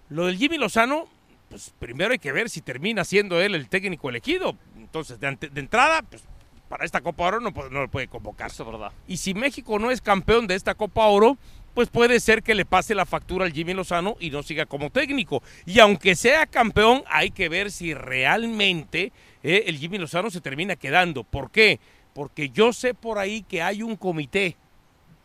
lo 0.08 0.26
del 0.26 0.36
Jimmy 0.36 0.58
Lozano, 0.58 1.06
pues 1.52 1.70
primero 1.78 2.12
hay 2.12 2.18
que 2.18 2.32
ver 2.32 2.48
si 2.48 2.62
termina 2.62 3.04
siendo 3.04 3.38
él 3.38 3.54
el 3.54 3.68
técnico 3.68 4.08
elegido. 4.08 4.56
Entonces, 4.78 5.20
de, 5.20 5.36
entrada, 5.56 6.00
pues 6.00 6.24
para 6.70 6.86
esta 6.86 7.02
Copa 7.02 7.26
Oro 7.26 7.40
no, 7.40 7.50
no 7.50 7.82
lo 7.82 7.90
puede 7.90 8.08
convocar. 8.08 8.50
Eso 8.50 8.64
verdad. 8.64 8.90
Y 9.06 9.18
si 9.18 9.34
México 9.34 9.78
no 9.78 9.90
es 9.90 10.00
campeón 10.00 10.46
de 10.46 10.54
esta 10.54 10.74
Copa 10.74 11.04
Oro, 11.08 11.36
pues 11.74 11.90
puede 11.90 12.20
ser 12.20 12.42
que 12.42 12.54
le 12.54 12.64
pase 12.64 12.94
la 12.94 13.04
factura 13.04 13.44
al 13.44 13.52
Jimmy 13.52 13.74
Lozano 13.74 14.16
y 14.18 14.30
no 14.30 14.42
siga 14.42 14.64
como 14.64 14.88
técnico. 14.88 15.42
Y 15.66 15.78
aunque 15.78 16.14
sea 16.14 16.46
campeón, 16.46 17.04
hay 17.06 17.30
que 17.30 17.50
ver 17.50 17.70
si 17.70 17.92
realmente 17.92 19.12
eh, 19.42 19.64
el 19.66 19.76
Jimmy 19.76 19.98
Lozano 19.98 20.30
se 20.30 20.40
termina 20.40 20.74
quedando. 20.76 21.22
¿Por 21.22 21.50
qué? 21.50 21.80
Porque 22.14 22.48
yo 22.48 22.72
sé 22.72 22.94
por 22.94 23.18
ahí 23.18 23.42
que 23.42 23.60
hay 23.60 23.82
un 23.82 23.96
comité, 23.96 24.56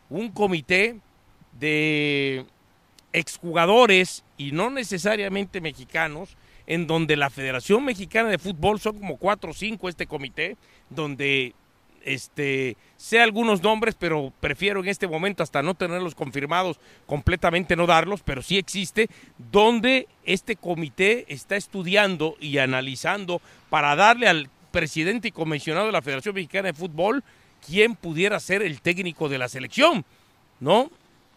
un 0.10 0.30
comité 0.30 1.00
de 1.54 2.46
exjugadores 3.14 4.24
y 4.38 4.52
no 4.52 4.70
necesariamente 4.70 5.62
mexicanos, 5.62 6.38
en 6.68 6.86
donde 6.86 7.16
la 7.16 7.30
Federación 7.30 7.86
Mexicana 7.86 8.30
de 8.30 8.38
Fútbol 8.38 8.80
son 8.80 9.00
como 9.00 9.18
cuatro 9.18 9.52
o 9.52 9.54
cinco 9.54 9.88
este 9.88 10.06
comité, 10.06 10.58
donde 10.90 11.56
este, 12.04 12.78
sé 12.96 13.20
algunos 13.20 13.62
nombres, 13.64 13.96
pero 13.96 14.32
prefiero 14.40 14.82
en 14.82 14.90
este 14.90 15.08
momento 15.08 15.44
hasta 15.44 15.62
no 15.62 15.76
tenerlos 15.76 16.16
confirmados, 16.16 16.80
completamente 17.06 17.76
no 17.76 17.86
darlos, 17.86 18.22
pero 18.24 18.42
sí 18.42 18.58
existe, 18.58 19.10
donde 19.52 20.08
este 20.24 20.56
comité 20.56 21.26
está 21.28 21.56
estudiando 21.56 22.36
y 22.40 22.58
analizando 22.60 23.42
para 23.70 23.96
darle 23.96 24.28
al 24.28 24.50
presidente 24.72 25.30
y 25.30 25.32
convencionado 25.32 25.88
de 25.88 25.92
la 25.92 26.02
Federación 26.02 26.36
Mexicana 26.36 26.68
de 26.68 26.74
Fútbol 26.74 27.24
quién 27.66 27.96
pudiera 27.96 28.40
ser 28.40 28.62
el 28.62 28.82
técnico 28.82 29.28
de 29.28 29.38
la 29.38 29.50
selección, 29.50 30.06
¿no? 30.60 30.92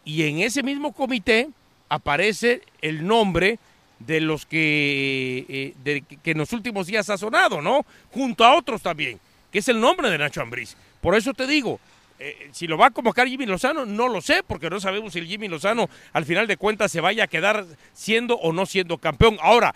Y 0.05 0.25
en 0.25 0.41
ese 0.41 0.63
mismo 0.63 0.93
comité 0.93 1.51
aparece 1.91 2.63
el 2.81 3.07
nombre 3.07 3.59
de 3.99 4.23
los 4.23 4.47
que, 4.47 5.45
eh, 5.85 6.03
que 6.23 6.31
en 6.31 6.39
los 6.39 6.55
últimos 6.55 6.87
días 6.87 7.11
ha 7.11 7.19
sonado, 7.19 7.61
¿no? 7.61 7.85
Junto 8.11 8.47
a 8.47 8.57
otros 8.57 8.81
también 8.81 9.21
que 9.51 9.59
es 9.59 9.69
el 9.69 9.81
nombre 9.81 10.11
de 10.11 10.19
Nacho 10.19 10.41
Ambriz. 10.41 10.77
Por 11.01 11.15
eso 11.15 11.35
te 11.35 11.47
digo, 11.47 11.81
eh, 12.19 12.49
si 12.53 12.67
lo 12.67 12.79
va 12.79 12.87
a 12.87 12.91
convocar 12.91 13.27
Jimmy 13.29 13.47
Lozano, 13.47 13.85
no 13.87 14.09
lo 14.09 14.21
sé, 14.21 14.43
porque 14.47 14.71
no 14.71 14.81
sabemos 14.81 15.13
si 15.13 15.19
el 15.19 15.27
Jimmy 15.27 15.49
Lozano 15.49 15.89
al 16.13 16.25
final 16.25 16.47
de 16.47 16.57
cuentas 16.57 16.93
se 16.93 17.01
vaya 17.01 17.25
a 17.25 17.29
quedar 17.29 17.65
siendo 17.93 18.37
o 18.37 18.53
no 18.53 18.67
siendo 18.67 18.99
campeón. 18.99 19.39
Ahora, 19.41 19.75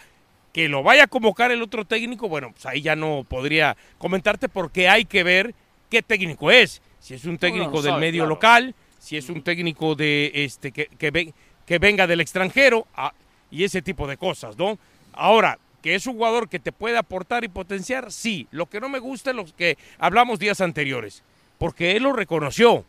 que 0.53 0.69
lo 0.69 0.83
vaya 0.83 1.05
a 1.05 1.09
convocar 1.09 1.51
el 1.51 1.63
otro 1.63 1.85
técnico, 1.85 2.29
bueno, 2.29 2.53
pues 2.53 2.67
ahí 2.67 2.83
ya 2.83 2.95
no 2.95 3.25
podría 3.29 3.77
comentarte 3.99 4.49
porque 4.49 4.89
hay 4.89 5.05
que 5.05 5.25
ver 5.25 5.55
qué 5.91 6.03
técnico 6.03 6.51
es. 6.51 6.81
Si 7.01 7.15
es 7.15 7.25
un 7.25 7.39
técnico 7.39 7.83
del 7.83 7.97
medio 7.97 8.25
local, 8.25 8.75
si 8.99 9.17
es 9.17 9.29
un 9.29 9.43
técnico 9.43 9.95
de 9.95 10.31
este 10.35 10.73
que, 10.73 10.87
que, 10.87 11.35
venga 11.79 12.07
del 12.07 12.21
extranjero 12.21 12.87
ah, 12.95 13.13
y 13.51 13.65
ese 13.65 13.83
tipo 13.83 14.07
de 14.07 14.17
cosas, 14.17 14.57
¿no? 14.57 14.79
Ahora, 15.13 15.59
que 15.83 15.95
es 15.95 16.07
un 16.07 16.15
jugador 16.15 16.49
que 16.49 16.59
te 16.59 16.73
puede 16.73 16.97
aportar 16.97 17.45
y 17.45 17.49
potenciar, 17.49 18.11
sí. 18.11 18.49
Lo 18.51 18.67
que 18.67 18.81
no 18.81 18.89
me 18.89 18.99
gusta 18.99 19.31
es 19.31 19.37
lo 19.37 19.45
que 19.45 19.77
hablamos 19.99 20.39
días 20.39 20.61
anteriores, 20.61 21.23
porque 21.59 21.93
él 21.93 22.05
lo 22.05 22.13
reconoció. 22.13 22.85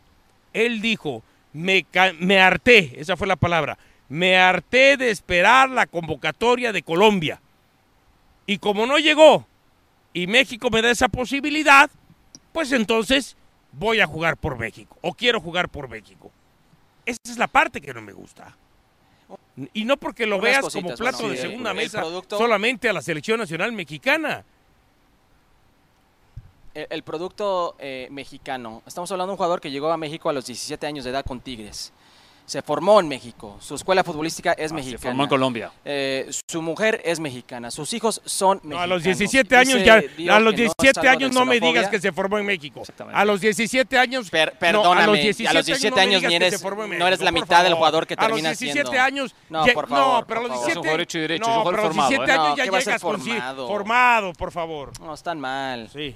Él 0.52 0.80
dijo, 0.80 1.22
me, 1.52 1.84
me 2.18 2.40
harté, 2.40 2.98
esa 2.98 3.16
fue 3.16 3.26
la 3.26 3.36
palabra, 3.36 3.78
me 4.08 4.36
harté 4.36 4.96
de 4.96 5.10
esperar 5.10 5.68
la 5.70 5.86
convocatoria 5.86 6.72
de 6.72 6.82
Colombia. 6.82 7.40
Y 8.46 8.58
como 8.58 8.86
no 8.86 8.98
llegó 8.98 9.46
y 10.12 10.26
México 10.26 10.70
me 10.70 10.82
da 10.82 10.90
esa 10.90 11.08
posibilidad, 11.08 11.90
pues 12.52 12.72
entonces 12.72 13.36
voy 13.72 14.00
a 14.00 14.06
jugar 14.06 14.36
por 14.36 14.56
México 14.56 14.96
o 15.02 15.12
quiero 15.12 15.40
jugar 15.40 15.68
por 15.68 15.88
México. 15.88 16.30
Esa 17.04 17.18
es 17.24 17.36
la 17.36 17.48
parte 17.48 17.80
que 17.80 17.92
no 17.92 18.00
me 18.00 18.12
gusta. 18.12 18.56
Y 19.72 19.84
no 19.84 19.96
porque 19.96 20.26
lo 20.26 20.40
veas 20.40 20.72
como 20.72 20.94
plato 20.94 21.28
de 21.28 21.36
segunda 21.36 21.72
mesa 21.72 22.04
solamente 22.28 22.88
a 22.88 22.92
la 22.92 23.02
selección 23.02 23.38
nacional 23.40 23.72
mexicana. 23.72 24.44
El, 26.74 27.02
producto 27.02 27.74
eh, 27.78 28.06
mexicano. 28.10 28.82
Estamos 28.86 29.10
hablando 29.10 29.30
de 29.30 29.32
un 29.32 29.36
jugador 29.38 29.62
que 29.62 29.70
llegó 29.70 29.90
a 29.90 29.96
México 29.96 30.28
a 30.28 30.34
los 30.34 30.44
17 30.44 30.86
años 30.86 31.04
de 31.04 31.10
edad 31.10 31.24
con 31.24 31.40
Tigres 31.40 31.92
se 32.46 32.62
formó 32.62 33.00
en 33.00 33.08
México, 33.08 33.56
su 33.60 33.74
escuela 33.74 34.04
futbolística 34.04 34.52
es 34.52 34.72
mexicana. 34.72 34.98
Se 34.98 35.08
formó 35.08 35.24
en 35.24 35.28
Colombia. 35.28 35.72
Eh, 35.84 36.30
su 36.48 36.62
mujer 36.62 37.02
es 37.04 37.18
mexicana, 37.18 37.72
sus 37.72 37.92
hijos 37.92 38.22
son 38.24 38.58
mexicanos. 38.62 38.82
a 38.82 38.86
los 38.86 39.02
17 39.02 39.56
años 39.56 39.84
ya, 39.84 40.02
a 40.34 40.40
los 40.40 40.54
17 40.54 41.08
años 41.08 41.32
no 41.32 41.44
me 41.44 41.58
digas 41.58 41.88
que 41.88 42.00
se 42.00 42.12
formó 42.12 42.38
en 42.38 42.46
México. 42.46 42.82
A 43.12 43.24
los 43.24 43.40
17 43.40 43.98
años 43.98 44.30
perdóname, 44.30 45.02
a 45.02 45.06
los 45.06 45.16
17, 45.16 46.00
años, 46.00 46.22
no, 46.22 46.28
eres, 46.30 46.62
no 46.62 47.06
eres 47.06 47.20
la 47.20 47.32
mitad 47.32 47.64
del 47.64 47.74
jugador 47.74 48.06
que 48.06 48.16
termina 48.16 48.54
siendo. 48.54 48.80
A 48.80 48.84
los 48.84 48.92
17 48.92 48.98
años 48.98 49.34
No, 49.50 49.66
por 49.74 49.88
favor. 49.88 50.20
No, 50.20 50.26
pero 50.26 50.40
a 50.40 50.42
los 50.44 50.52
17 50.52 50.88
derecho 50.88 51.18
y 51.18 51.20
derecho, 51.22 51.50
no, 51.50 51.64
pero 51.64 51.82
a 51.82 51.86
los 51.86 51.94
17 51.94 52.32
años 52.32 52.56
ya 52.56 52.64
llegas 52.64 53.02
formado. 53.02 53.66
formado, 53.66 54.32
por 54.34 54.52
favor. 54.52 54.92
No, 55.00 55.14
están 55.14 55.40
mal. 55.40 55.88
Sí. 55.92 56.14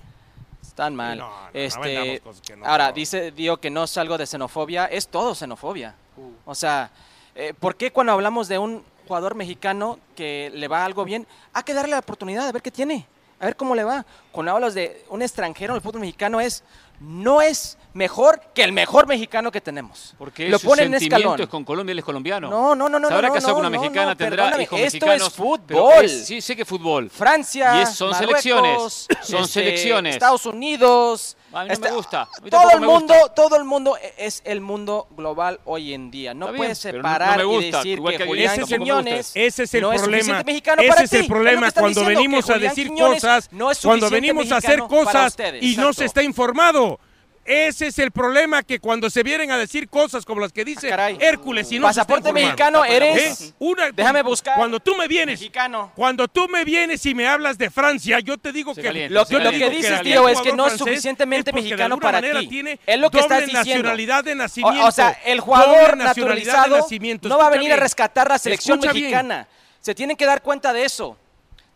Están 0.63 0.95
mal. 0.95 1.23
este, 1.53 2.23
ahora, 2.65 2.93
dice 2.93 3.33
digo 3.33 3.57
que 3.57 3.71
no 3.71 3.85
es 3.85 3.99
algo 3.99 4.17
de 4.17 4.27
xenofobia, 4.27 4.87
es 4.87 5.09
todo 5.09 5.35
xenofobia. 5.35 5.97
O 6.45 6.55
sea, 6.55 6.91
eh, 7.35 7.55
¿por 7.59 7.77
qué 7.77 7.93
cuando 7.93 8.13
hablamos 8.13 8.49
de 8.49 8.59
un 8.59 8.85
jugador 9.07 9.35
mexicano 9.35 9.99
que 10.15 10.51
le 10.55 10.69
va 10.69 10.85
algo 10.85 11.05
bien, 11.05 11.27
hay 11.53 11.63
que 11.63 11.75
darle 11.75 11.93
la 11.93 11.99
oportunidad 12.01 12.47
de 12.47 12.53
ver 12.53 12.63
qué 12.63 12.71
tiene? 12.71 13.07
A 13.39 13.47
ver 13.47 13.57
cómo 13.57 13.75
le 13.75 13.85
va. 13.85 14.05
Cuando 14.33 14.53
hablas 14.53 14.75
de 14.75 15.05
un 15.09 15.23
extranjero 15.23 15.73
en 15.73 15.77
el 15.77 15.83
fútbol 15.83 16.03
mexicano 16.03 16.41
es 16.41 16.63
no 17.01 17.41
es 17.41 17.79
mejor 17.93 18.41
que 18.55 18.63
el 18.63 18.73
mejor 18.73 19.07
mexicano 19.07 19.51
que 19.51 19.61
tenemos. 19.61 20.15
Porque 20.19 20.49
lo 20.49 20.59
ponen 20.59 20.87
en 20.87 20.95
escalón. 20.95 21.41
es 21.41 21.49
con 21.49 21.65
Colombia, 21.65 21.93
él 21.93 21.99
es 21.99 22.05
colombiano. 22.05 22.49
No, 22.49 22.75
no, 22.75 22.89
no, 22.89 22.99
no. 22.99 23.09
Se 23.09 23.15
habrá 23.15 23.29
no, 23.29 23.35
casado 23.35 23.55
con 23.55 23.67
una 23.67 23.79
mexicana, 23.79 24.15
tendrá 24.15 24.61
hijos 24.61 24.81
esto 24.81 25.07
mexicanos. 25.07 25.29
es 25.29 25.35
fútbol. 25.35 26.09
sí, 26.09 26.41
sé 26.41 26.57
que 26.57 26.65
fútbol. 26.65 27.11
Francia, 27.11 27.83
y 27.83 27.87
son 27.87 28.15
selecciones. 28.15 29.07
Son 29.23 29.43
este, 29.43 29.53
selecciones. 29.53 30.15
Estados 30.15 30.47
Unidos. 30.47 31.37
A 31.53 31.65
mí 31.65 31.71
no 31.71 31.81
me 31.81 31.87
este, 31.87 31.91
gusta. 31.91 32.29
todo 32.49 32.71
el 32.71 32.81
mundo, 32.81 33.15
todo 33.35 33.57
el 33.57 33.65
mundo 33.65 33.97
es 34.17 34.41
el 34.45 34.61
mundo 34.61 35.09
global 35.17 35.59
hoy 35.65 35.95
en 35.95 36.11
día. 36.11 36.33
No 36.33 36.53
puedes 36.53 36.79
separar 36.79 37.41
y 37.45 37.71
decir 37.71 38.01
que, 38.03 38.25
Julián 38.25 38.65
Quiñones 38.65 39.33
ese 39.35 39.65
es 39.65 39.75
el 39.75 39.81
problema. 39.81 40.45
ese 40.79 41.05
es 41.05 41.13
el 41.13 41.27
problema 41.27 41.71
cuando 41.73 42.05
venimos 42.05 42.49
a 42.51 42.59
decir 42.59 42.91
cosas, 42.95 43.51
cuando 43.83 44.11
venimos 44.11 44.53
a 44.53 44.57
hacer 44.59 44.81
cosas 44.81 45.37
y 45.61 45.77
no 45.77 45.93
se 45.93 46.05
está 46.05 46.23
informado. 46.23 47.01
Ese 47.45 47.87
es 47.89 47.99
el 47.99 48.11
problema 48.11 48.63
que 48.63 48.79
cuando 48.79 49.09
se 49.09 49.23
vienen 49.23 49.51
a 49.51 49.59
decir 49.59 49.89
cosas 49.89 50.25
como 50.25 50.41
las 50.41 50.53
que 50.53 50.65
dice 50.65 50.93
ah, 50.93 51.11
Hércules 51.11 51.73
y 51.73 51.79
no 51.79 51.87
pasaporte 51.87 52.33
mexicano 52.33 52.85
eres 52.85 53.41
¿Eh? 53.41 53.53
una, 53.59 53.91
déjame 53.91 54.23
buscar 54.23 54.57
cuando 54.57 54.79
tú 54.79 54.95
me 54.95 55.09
vienes 55.09 55.41
mexicano. 55.41 55.91
cuando 55.97 56.29
tú 56.29 56.49
me 56.49 56.65
vienes 56.65 57.05
y 57.07 57.15
me 57.15 57.27
hablas 57.27 57.57
de 57.59 57.71
Francia 57.71 58.21
yo 58.21 58.37
te 58.37 58.53
digo 58.53 58.75
que 58.75 59.09
lo, 59.09 59.25
que 59.27 59.71
dices 59.71 60.03
tío 60.03 60.29
es 60.29 60.41
que 60.43 60.53
no 60.53 60.67
es 60.67 60.75
suficientemente 60.77 61.53
mexicano 61.53 61.99
para 61.99 62.21
ti. 62.21 62.47
tiene 62.47 62.79
es 62.87 62.99
lo 63.01 63.11
que 63.11 63.21
estás 63.21 63.41
diciendo. 63.41 63.65
nacionalidad 63.65 64.23
de 64.23 64.35
nacimiento 64.35 64.87
o, 64.87 64.93
sea 64.93 65.19
el 65.25 65.41
jugador 65.41 65.97
naturalizado 65.97 66.87
no 67.23 67.39
va 67.39 67.47
a 67.47 67.51
venir 67.51 67.73
a 67.73 67.77
rescatar 67.77 68.29
la 68.29 68.39
selección 68.39 68.79
mexicana. 68.81 69.49
Se 69.81 69.95
tienen 69.95 70.17
que 70.17 70.27
dar 70.27 70.43
cuenta 70.43 70.73
de 70.73 70.85
eso. 70.85 71.17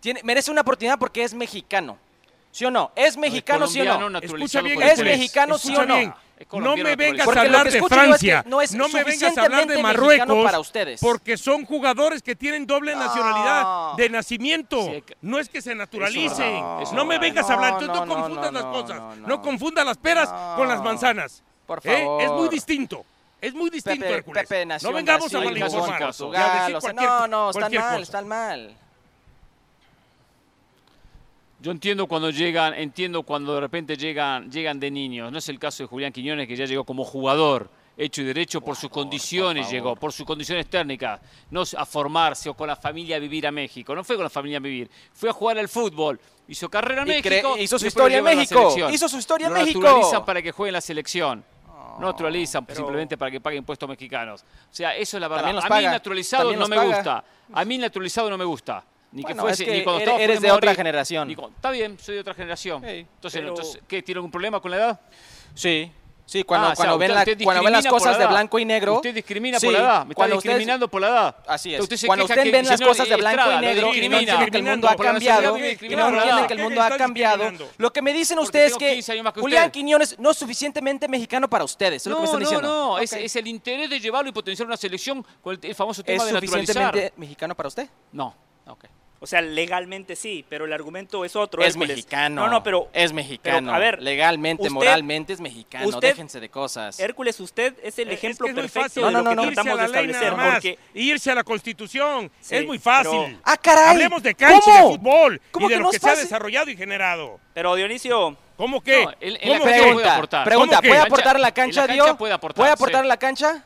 Tiene, 0.01 0.21
merece 0.25 0.51
una 0.51 0.61
oportunidad 0.61 0.99
porque 0.99 1.25
es 1.25 1.33
mexicano 1.33 1.99
¿Sí 2.55 2.65
o 2.65 2.71
no? 2.71 2.93
¿Es 2.95 3.17
mexicano, 3.17 3.67
sí 3.67 3.81
o 3.81 4.09
no? 4.09 4.19
Escucha 4.21 4.61
bien, 4.61 4.81
¿Es 4.81 5.03
mexicano, 5.03 5.59
sí 5.59 5.75
o 5.75 5.85
no? 5.85 6.15
no 6.53 6.77
me 6.77 6.95
vengas 6.95 7.27
a 7.27 7.41
hablar 7.41 7.69
de 7.69 7.83
Francia, 7.83 8.45
no, 8.47 8.89
me 8.89 9.03
vengas 9.03 9.37
a 9.37 9.43
hablar 9.43 9.67
de 9.67 9.83
Marruecos, 9.83 10.45
para 10.45 10.61
ustedes. 10.61 11.01
porque 11.01 11.37
son 11.37 11.65
jugadores 11.65 12.23
que 12.23 12.37
tienen 12.37 12.65
doble 12.65 12.95
nacionalidad 12.95 13.95
de 13.97 14.09
nacimiento. 14.09 14.89
no 15.21 15.41
es 15.41 15.49
que 15.49 15.61
se 15.61 15.75
naturalicen. 15.75 16.63
No, 16.93 17.05
me 17.05 17.19
vengas 17.19 17.51
a 17.51 17.55
hablar, 17.55 17.73
entonces 17.81 18.07
no, 18.07 18.15
confundas 18.15 18.53
las 18.53 18.65
cosas. 18.65 19.19
No, 19.19 19.43
confundas 19.43 19.85
las 19.85 19.97
peras 19.97 20.29
con 20.57 20.69
las 20.69 20.81
manzanas. 20.81 21.43
Por 21.67 21.81
¿Eh? 21.83 22.03
favor. 22.03 22.23
Es 22.23 22.31
muy 22.31 22.49
distinto. 22.49 23.05
Es 23.41 23.53
muy 23.53 23.69
distinto, 23.69 24.01
Pepe, 24.01 24.15
Hércules. 24.15 24.47
Pepe, 24.47 24.65
no 24.65 24.93
vengamos 24.93 25.35
a 25.35 25.41
malinformar. 25.41 26.15
No, 26.95 27.27
no, 27.27 27.51
están 27.51 27.75
mal, 27.75 28.03
están 28.03 28.29
mal. 28.29 28.77
Yo 31.65 31.71
entiendo 31.71 32.07
cuando 32.07 32.29
llegan, 32.29 32.75
entiendo 32.75 33.23
cuando 33.23 33.55
de 33.55 33.61
repente 33.63 33.97
llegan, 33.97 34.51
llegan 34.51 34.79
de 34.79 34.91
niños. 34.91 35.33
No 35.33 35.39
es 35.39 35.49
el 35.49 35.59
caso 35.59 35.83
de 35.83 35.87
Julián 35.87 36.13
Quiñones 36.13 36.47
que 36.47 36.55
ya 36.55 36.67
llegó 36.67 36.85
como 36.85 37.07
jugador, 37.07 37.71
hecho 37.97 38.21
y 38.21 38.25
derecho 38.27 38.61
por, 38.61 38.77
sus 38.77 38.91
condiciones 38.91 39.71
llegó, 39.71 39.97
por 39.97 40.13
sus 40.13 40.27
condiciones 40.27 40.67
técnicas, 40.67 41.23
no 41.51 41.63
a 41.63 41.87
formarse 41.87 42.51
o 42.51 42.55
con 42.55 42.69
la 42.69 42.77
familia 42.77 43.17
a 43.17 43.19
vivir 43.19 43.47
a 43.47 43.51
México. 43.51 43.95
No 43.95 44.05
fue 44.05 44.17
con 44.17 44.25
la 44.25 44.29
familia 44.29 44.59
a 44.59 44.61
vivir, 44.61 44.91
fue 45.15 45.31
a 45.31 45.33
jugar 45.33 45.57
al 45.59 45.71
fútbol. 45.71 46.21
Hizo 46.49 46.69
carrera 46.69 47.01
en 47.01 47.09
México. 47.09 47.57
Hizo 47.59 47.79
su 47.79 47.87
historia 47.87 48.19
en 48.19 48.25
México. 48.25 48.91
Hizo 48.93 49.09
su 49.09 49.17
historia 49.17 49.47
en 49.47 49.55
México. 49.55 49.81
naturalizan 49.81 50.23
para 50.23 50.43
que 50.43 50.53
juegue 50.53 50.69
en 50.69 50.75
la 50.75 50.83
selección. 50.83 51.43
No 51.99 52.09
naturalizan 52.09 52.67
simplemente 52.75 53.17
para 53.17 53.31
que 53.31 53.41
pague 53.41 53.57
impuestos 53.57 53.89
mexicanos. 53.89 54.43
O 54.43 54.75
sea, 54.75 54.95
eso 54.95 55.17
es 55.17 55.21
la 55.23 55.29
verdad. 55.29 55.49
A 55.49 55.81
mí 55.81 55.87
naturalizado 55.87 56.55
no 56.55 56.69
me 56.69 56.79
gusta. 56.89 57.25
A 57.55 57.65
mí 57.65 57.79
naturalizado 57.79 58.29
no 58.29 58.37
me 58.37 58.45
gusta. 58.45 58.85
Ni 59.15 59.23
que 59.23 59.35
fuese, 59.35 59.65
ni 59.65 59.85
cuando 59.85 60.19
eres, 60.19 60.41
de 60.41 60.51
otra 60.51 60.75
generación. 60.75 61.31
está 61.31 61.71
bien, 61.71 61.97
soy 61.99 62.17
de 62.17 62.21
otra 62.21 62.35
generación. 62.35 62.85
entonces, 62.85 63.81
¿qué? 63.87 64.03
¿Tiene 64.03 64.19
algún 64.19 64.31
problema 64.31 64.61
con 64.61 64.71
la 64.71 64.77
edad? 64.77 65.01
Sí. 65.55 65.91
Sí, 66.27 66.43
cuando, 66.43 66.69
ah, 66.69 66.73
cuando, 66.75 66.97
ven, 66.97 67.13
las 67.13 67.87
cosas 67.87 68.19
de 68.19 68.27
blanco 68.27 68.59
y 68.59 68.65
negro. 68.65 68.95
Usted 68.95 69.15
discrimina 69.15 69.61
por 69.61 69.73
la 69.73 69.79
edad. 69.79 70.07
Me 70.07 70.13
está 70.13 70.27
discriminando 70.27 70.89
por 70.89 71.01
la 71.03 71.09
edad. 71.09 71.37
Así 71.47 71.75
es. 71.75 72.07
cuando 72.07 72.25
usted 72.25 72.51
ven 72.51 72.67
las 72.67 72.81
cosas 72.81 73.09
de 73.09 73.17
blanco 73.17 73.53
y 73.53 73.61
negro 73.61 73.95
y 73.95 74.09
no 74.09 74.19
entienden 74.19 74.51
que 74.51 74.59
el 74.59 74.65
mundo 74.65 74.89
ha 74.89 74.97
cambiado, 74.97 75.59
y 75.59 75.61
no 75.95 76.09
entienden 76.09 76.47
que 76.47 76.55
el 76.55 76.63
mundo 76.63 76.83
ha 76.83 76.97
cambiado, 76.97 77.53
lo 77.77 77.93
que 77.93 78.03
me 78.03 78.13
dicen 78.13 78.39
ustedes 78.39 78.73
es 78.73 78.79
que 78.79 79.03
Julián 79.41 79.71
Quiñones 79.71 80.19
no 80.19 80.31
es 80.31 80.37
suficientemente 80.37 81.09
mexicano 81.09 81.49
para 81.49 81.65
ustedes. 81.65 82.07
No, 82.07 82.39
no, 82.39 82.61
no. 82.61 82.99
Es 82.99 83.37
el 83.37 83.47
interés 83.47 83.91
de 83.91 84.01
llevarlo 84.01 84.31
y 84.31 84.33
potenciar 84.33 84.67
una 84.67 84.77
selección 84.77 85.25
con 85.43 85.59
el 85.63 85.75
famoso 85.75 86.03
tema 86.03 86.25
de 86.25 86.33
naturalizar. 86.33 86.63
¿Es 86.63 86.67
suficientemente 86.67 87.13
mexicano 87.17 87.55
para 87.55 87.69
usted? 87.69 87.89
No. 88.13 88.35
Ok. 88.67 88.85
O 89.21 89.27
sea, 89.27 89.41
legalmente 89.41 90.17
sí, 90.17 90.45
pero 90.51 90.67
el 90.67 90.73
argumento 90.75 91.25
es 91.25 91.35
otro. 91.35 91.63
Es 91.63 91.79
mexicano. 91.79 92.43
No, 92.43 92.49
no, 92.49 92.63
pero. 92.63 92.91
Es 92.93 93.13
mexicano. 93.13 93.73
a 93.73 93.79
ver. 93.79 94.03
Legalmente, 94.03 94.69
moralmente 94.69 95.33
es 95.33 95.41
mexicano. 95.41 95.99
déjense 95.99 96.41
de 96.41 96.51
cosas. 96.51 97.01
Hércules, 97.01 97.41
usted 97.41 97.75
es 97.83 97.99
el 97.99 98.11
ejemplo 98.11 98.47
perfecto 98.55 99.07
de 99.07 99.13
lo 99.13 99.25
que 99.25 99.35
tratamos 99.35 99.79
de 99.79 99.85
establecer. 99.87 100.35
Porque... 100.35 100.79
Irse 100.95 101.31
a 101.31 101.35
la 101.35 101.45
Constitución. 101.45 102.31
es 102.51 102.67
muy 102.67 102.79
fácil. 102.79 103.39
¡Ah, 103.45 103.57
caray! 103.57 103.93
Hablemos 103.93 104.23
de 104.23 104.35
cancha 104.35 104.83
de 104.83 104.83
fútbol 104.83 105.41
y 105.59 105.69
de 105.69 105.77
lo 105.79 105.91
que, 105.91 105.99
se 105.99 106.11
ha 106.11 106.17
desarrollado 106.17 106.71
y 106.71 106.77
generado. 106.77 107.41
Pero, 107.55 107.75
Dionisio. 107.77 108.37
¿Cómo 108.57 108.83
que? 108.83 109.05
¿Cómo 109.43 109.63
puede 109.63 110.09
aportar? 110.09 110.45
Pregunta, 110.45 110.83
¿puede 110.83 110.99
aportar 110.99 111.41
la 111.41 111.53
cancha, 111.53 111.87
Dio? 111.87 112.17
Puede 112.17 112.35
aportar, 112.35 112.57
¿Puede 112.57 112.73
aportar 112.73 113.07
la 113.07 113.17
cancha? 113.17 113.65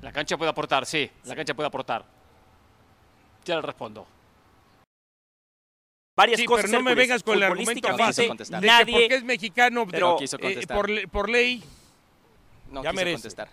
La 0.00 0.12
cancha 0.12 0.38
puede 0.38 0.50
aportar, 0.50 0.86
sí. 0.86 1.10
La 1.24 1.36
cancha 1.36 1.52
puede 1.52 1.66
aportar. 1.66 2.02
Ya 3.44 3.56
le 3.56 3.62
respondo 3.62 4.06
varias 6.20 6.42
cosas. 6.44 6.66
Pero 6.66 6.78
no 6.78 6.84
me 6.84 6.94
vengas 6.94 7.22
con 7.22 7.36
el 7.36 7.42
argumento 7.42 7.96
fácil 7.96 8.36
de 8.36 8.60
nadie, 8.60 9.00
porque 9.00 9.14
es 9.14 9.24
mexicano 9.24 9.86
pero, 9.86 10.18
eh, 10.20 10.66
por, 10.66 11.08
por, 11.10 11.28
ley. 11.28 11.62
No 12.70 12.82
ya 12.82 12.92
merece. 12.92 13.14
contestar. 13.14 13.48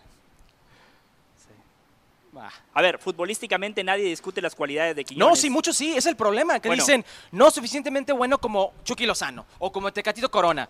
A 2.74 2.82
ver, 2.84 2.99
futbolísticamente 2.99 3.84
nadie 3.84 4.05
discute 4.05 4.41
las 4.41 4.53
cualidades 4.53 4.95
de 4.95 5.03
Quiñones. 5.03 5.28
No, 5.28 5.36
sí, 5.36 5.49
muchos 5.49 5.76
sí, 5.76 5.97
es 5.97 6.05
el 6.05 6.15
problema, 6.15 6.59
que 6.59 6.70
dicen 6.70 7.03
no 7.32 7.49
suficientemente 7.49 8.13
bueno 8.13 8.38
como 8.38 8.74
Chucky 8.84 9.07
Lozano 9.07 9.45
o 9.57 9.72
como 9.72 9.91
Tecatito 9.91 10.30
Corona. 10.30 10.70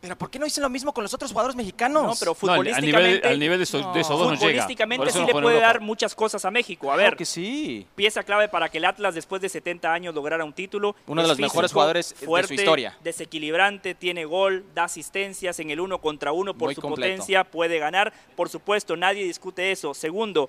Pero 0.00 0.16
¿por 0.16 0.30
qué 0.30 0.38
no 0.38 0.44
dicen 0.44 0.62
lo 0.62 0.70
mismo 0.70 0.92
con 0.94 1.02
los 1.02 1.12
otros 1.12 1.32
jugadores 1.32 1.56
mexicanos? 1.56 2.04
No, 2.04 2.14
pero 2.18 2.34
futbolísticamente. 2.34 3.26
al, 3.26 3.38
nivel, 3.38 3.58
de, 3.58 3.64
esos, 3.64 3.82
dos 3.82 4.08
no 4.08 4.36
Futbolísticamente 4.36 5.10
sí 5.10 5.24
le 5.24 5.32
puede 5.32 5.60
dar 5.60 5.80
muchas 5.80 6.14
cosas 6.14 6.44
a 6.44 6.50
México. 6.50 6.92
A 6.92 6.96
ver. 6.96 7.16
que 7.16 7.24
sí. 7.24 7.86
Pieza 7.96 8.22
clave 8.22 8.48
para 8.48 8.68
que 8.68 8.78
el 8.78 8.84
Atlas, 8.84 9.14
después 9.14 9.42
de 9.42 9.48
70 9.48 9.92
años, 9.92 10.14
lograra 10.14 10.44
un 10.44 10.52
título. 10.52 10.94
Uno 11.06 11.22
de 11.22 11.28
los 11.28 11.38
mejores 11.38 11.72
jugadores 11.72 12.14
de 12.20 12.46
su 12.46 12.54
historia. 12.54 12.96
Desequilibrante, 13.02 13.94
tiene 13.94 14.24
gol, 14.24 14.64
da 14.74 14.84
asistencias 14.84 15.58
en 15.58 15.70
el 15.70 15.80
uno 15.80 15.98
contra 16.00 16.32
uno 16.32 16.54
por 16.54 16.72
su 16.74 16.80
potencia, 16.80 17.42
puede 17.44 17.78
ganar. 17.78 18.12
Por 18.36 18.48
supuesto, 18.48 18.96
nadie 18.96 19.24
discute 19.24 19.72
eso. 19.72 19.94
Segundo, 19.94 20.48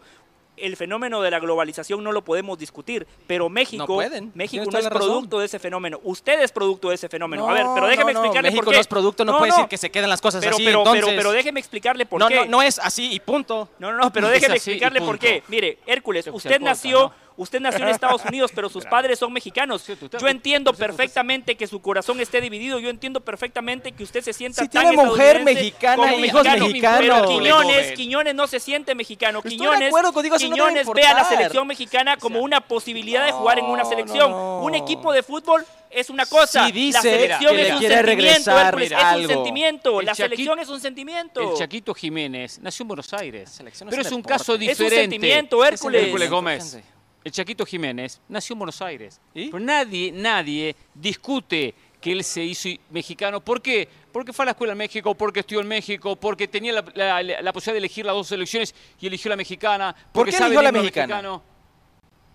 el 0.62 0.76
fenómeno 0.76 1.22
de 1.22 1.32
la 1.32 1.40
globalización 1.40 2.04
no 2.04 2.12
lo 2.12 2.24
podemos 2.24 2.58
discutir, 2.58 3.08
pero 3.28 3.50
México, 3.50 4.02
no 4.02 4.32
México 4.34 4.66
no 4.72 4.78
es 4.78 4.88
producto 4.88 5.40
de 5.40 5.46
ese 5.46 5.60
fenómeno. 5.60 6.00
Usted 6.04 6.42
es 6.42 6.52
producto 6.52 6.90
de 6.90 6.96
ese 6.96 7.10
fenómeno. 7.10 7.48
a 7.48 7.54
ver, 7.54 7.66
pero 7.74 7.88
déjeme 7.88 8.12
explicarle 8.12 8.50
México 8.50 8.66
por 8.66 8.74
qué. 8.74 8.78
no 8.78 8.82
es 8.82 8.88
producto, 8.88 9.26
no, 9.26 9.38
puede 9.38 9.52
decir 9.52 9.68
que 9.68 9.78
se 9.78 9.90
queden 9.90 10.10
las 10.10 10.22
cosas 10.22 10.42
pero, 10.44 10.56
así. 10.56 10.66
Pero, 10.66 10.84
pero, 10.92 11.08
pero, 11.08 11.32
déjeme 11.32 11.60
explicarle 11.60 12.06
por 12.06 12.28
qué. 12.28 12.36
No, 12.36 12.46
no 12.46 12.62
es 12.62 12.80
así 12.80 13.12
y 13.12 13.20
punto. 13.20 13.70
No, 13.80 13.92
no, 13.92 13.98
no, 13.98 14.14
pero 14.14 14.28
déjeme 14.30 14.56
explicarle 14.56 15.02
por 15.02 15.18
qué. 15.20 15.44
Mire, 15.48 15.80
Hércules, 15.86 16.28
usted 16.32 16.60
nació 16.60 17.12
Usted 17.40 17.62
nació 17.62 17.84
en 17.84 17.92
Estados 17.92 18.26
Unidos, 18.26 18.52
pero 18.54 18.68
sus 18.68 18.86
padres 18.98 19.18
son 19.18 19.32
mexicanos. 19.32 19.86
Yo 19.88 20.28
entiendo 20.28 20.74
perfectamente 20.74 21.56
que 21.56 21.68
su 21.68 21.82
corazón 21.82 22.20
esté 22.20 22.42
dividido. 22.42 22.80
Yo 22.80 22.90
entiendo 22.90 23.22
perfectamente 23.22 23.94
que 23.94 24.04
usted 24.04 24.22
se 24.22 24.34
sienta 24.34 24.62
si 24.62 24.68
tan 24.68 24.90
tiene 24.90 25.06
mujer 25.06 25.42
mexicana, 25.42 26.14
hijos 26.16 26.44
mexicanos. 26.44 27.00
Pero 27.00 27.28
Quiñones, 27.30 27.92
Quiñones 27.94 28.36
no 28.36 28.46
se 28.46 28.60
siente 28.60 28.94
mexicano. 28.94 29.42
Quiñones, 29.42 29.94
Quiñones 30.38 30.86
ve 30.94 31.06
a 31.06 31.14
la 31.14 31.24
selección 31.24 31.66
mexicana 31.66 32.18
como 32.18 32.42
una 32.42 32.60
posibilidad 32.60 33.26
de 33.26 33.32
jugar 33.32 33.60
en 33.60 33.66
una 33.66 33.86
selección. 33.86 34.34
Un 34.34 34.76
equipo 34.76 35.14
de 35.14 35.24
fútbol 35.24 35.66
es 35.90 36.10
una 36.10 36.26
cosa. 36.26 36.70
dice 36.70 36.98
la 36.98 37.02
selección 37.02 37.58
es 37.58 37.72
un 37.72 37.82
sentimiento. 37.82 38.80
es 38.82 39.16
un 39.16 39.28
sentimiento. 39.28 40.02
la 40.02 40.14
selección 40.14 40.60
es 40.60 40.68
un 40.68 40.82
sentimiento. 40.82 41.52
El 41.52 41.58
Chaquito 41.58 41.94
Jiménez 41.94 42.60
nació 42.60 42.84
en 42.84 42.88
Buenos 42.90 43.14
Aires. 43.14 43.62
pero 43.90 44.02
es 44.02 44.12
un 44.12 44.24
caso 44.24 44.58
diferente. 44.58 44.84
Es 44.84 44.92
un 44.92 45.00
sentimiento, 45.04 45.64
Hércules. 45.64 46.04
Hércules 46.04 46.30
Gómez 46.30 46.78
el 47.24 47.32
Chaquito 47.32 47.66
Jiménez 47.66 48.22
nació 48.30 48.54
en 48.54 48.60
Buenos 48.60 48.82
Aires. 48.82 49.20
Pero 49.34 49.60
nadie, 49.60 50.12
nadie 50.12 50.76
discute 50.94 51.74
que 52.00 52.12
él 52.12 52.24
se 52.24 52.44
hizo 52.44 52.70
mexicano. 52.90 53.42
¿Por 53.42 53.62
qué? 53.62 53.88
Porque 54.12 54.34
fue 54.34 54.44
a 54.44 54.48
la 54.48 54.52
escuela 54.52 54.72
en 54.74 54.78
México, 54.78 55.16
porque 55.16 55.42
estudió 55.42 55.62
en 55.62 55.68
México, 55.68 56.16
porque 56.16 56.48
tenía 56.48 56.74
la, 56.74 57.54
posibilidad 57.54 57.74
de 57.74 57.78
elegir 57.78 58.06
las 58.06 58.16
dos 58.16 58.28
selecciones 58.28 58.74
y 59.00 59.08
eligió 59.08 59.30
la 59.30 59.36
mexicana. 59.36 59.96
Porque 60.12 60.32
¿Por 60.32 60.40
qué 60.40 60.46
eligió 60.46 60.62
la 60.62 60.72
mexicana? 60.72 61.16
Mexicano. 61.16 61.44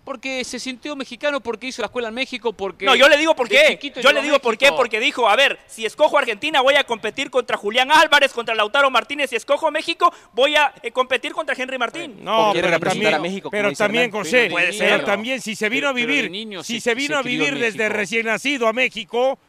Porque 0.05 0.43
se 0.43 0.59
sintió 0.59 0.95
mexicano, 0.95 1.41
porque 1.41 1.65
hizo 1.65 1.81
la 1.81 1.87
escuela 1.87 2.09
en 2.09 2.13
México, 2.13 2.53
porque... 2.53 2.85
No, 2.85 2.95
yo 2.95 3.09
le 3.09 3.17
digo 3.17 3.35
por 3.35 3.49
qué. 3.49 3.79
Yo 4.01 4.11
le 4.11 4.21
digo 4.21 4.37
por 4.39 4.55
qué, 4.55 4.71
porque 4.71 4.99
dijo, 4.99 5.27
a 5.27 5.35
ver, 5.35 5.59
si 5.67 5.83
escojo 5.83 6.19
Argentina 6.19 6.61
voy 6.61 6.75
a 6.75 6.83
competir 6.83 7.31
contra 7.31 7.57
Julián 7.57 7.91
Álvarez, 7.91 8.31
contra 8.31 8.53
Lautaro 8.53 8.91
Martínez. 8.91 9.31
Si 9.31 9.35
escojo 9.35 9.71
México 9.71 10.13
voy 10.33 10.55
a 10.55 10.73
eh, 10.83 10.91
competir 10.91 11.33
contra 11.33 11.55
Henry 11.57 11.79
Martín. 11.79 12.23
No, 12.23 12.51
pero 12.53 12.79
también, 12.79 13.15
a 13.15 13.19
México, 13.19 13.49
pero 13.49 13.73
también 13.73 14.11
José, 14.11 14.51
pero 14.77 15.03
también 15.03 15.41
si 15.41 15.55
se 15.55 15.69
vino 15.69 15.89
a 15.89 15.93
vivir, 15.93 16.31
si 16.63 16.79
se, 16.79 16.93
vino 16.93 17.17
a 17.17 17.23
vivir 17.23 17.57
desde 17.57 17.89
recién 17.89 18.27
nacido 18.27 18.67
a 18.67 18.73
México, 18.73 19.39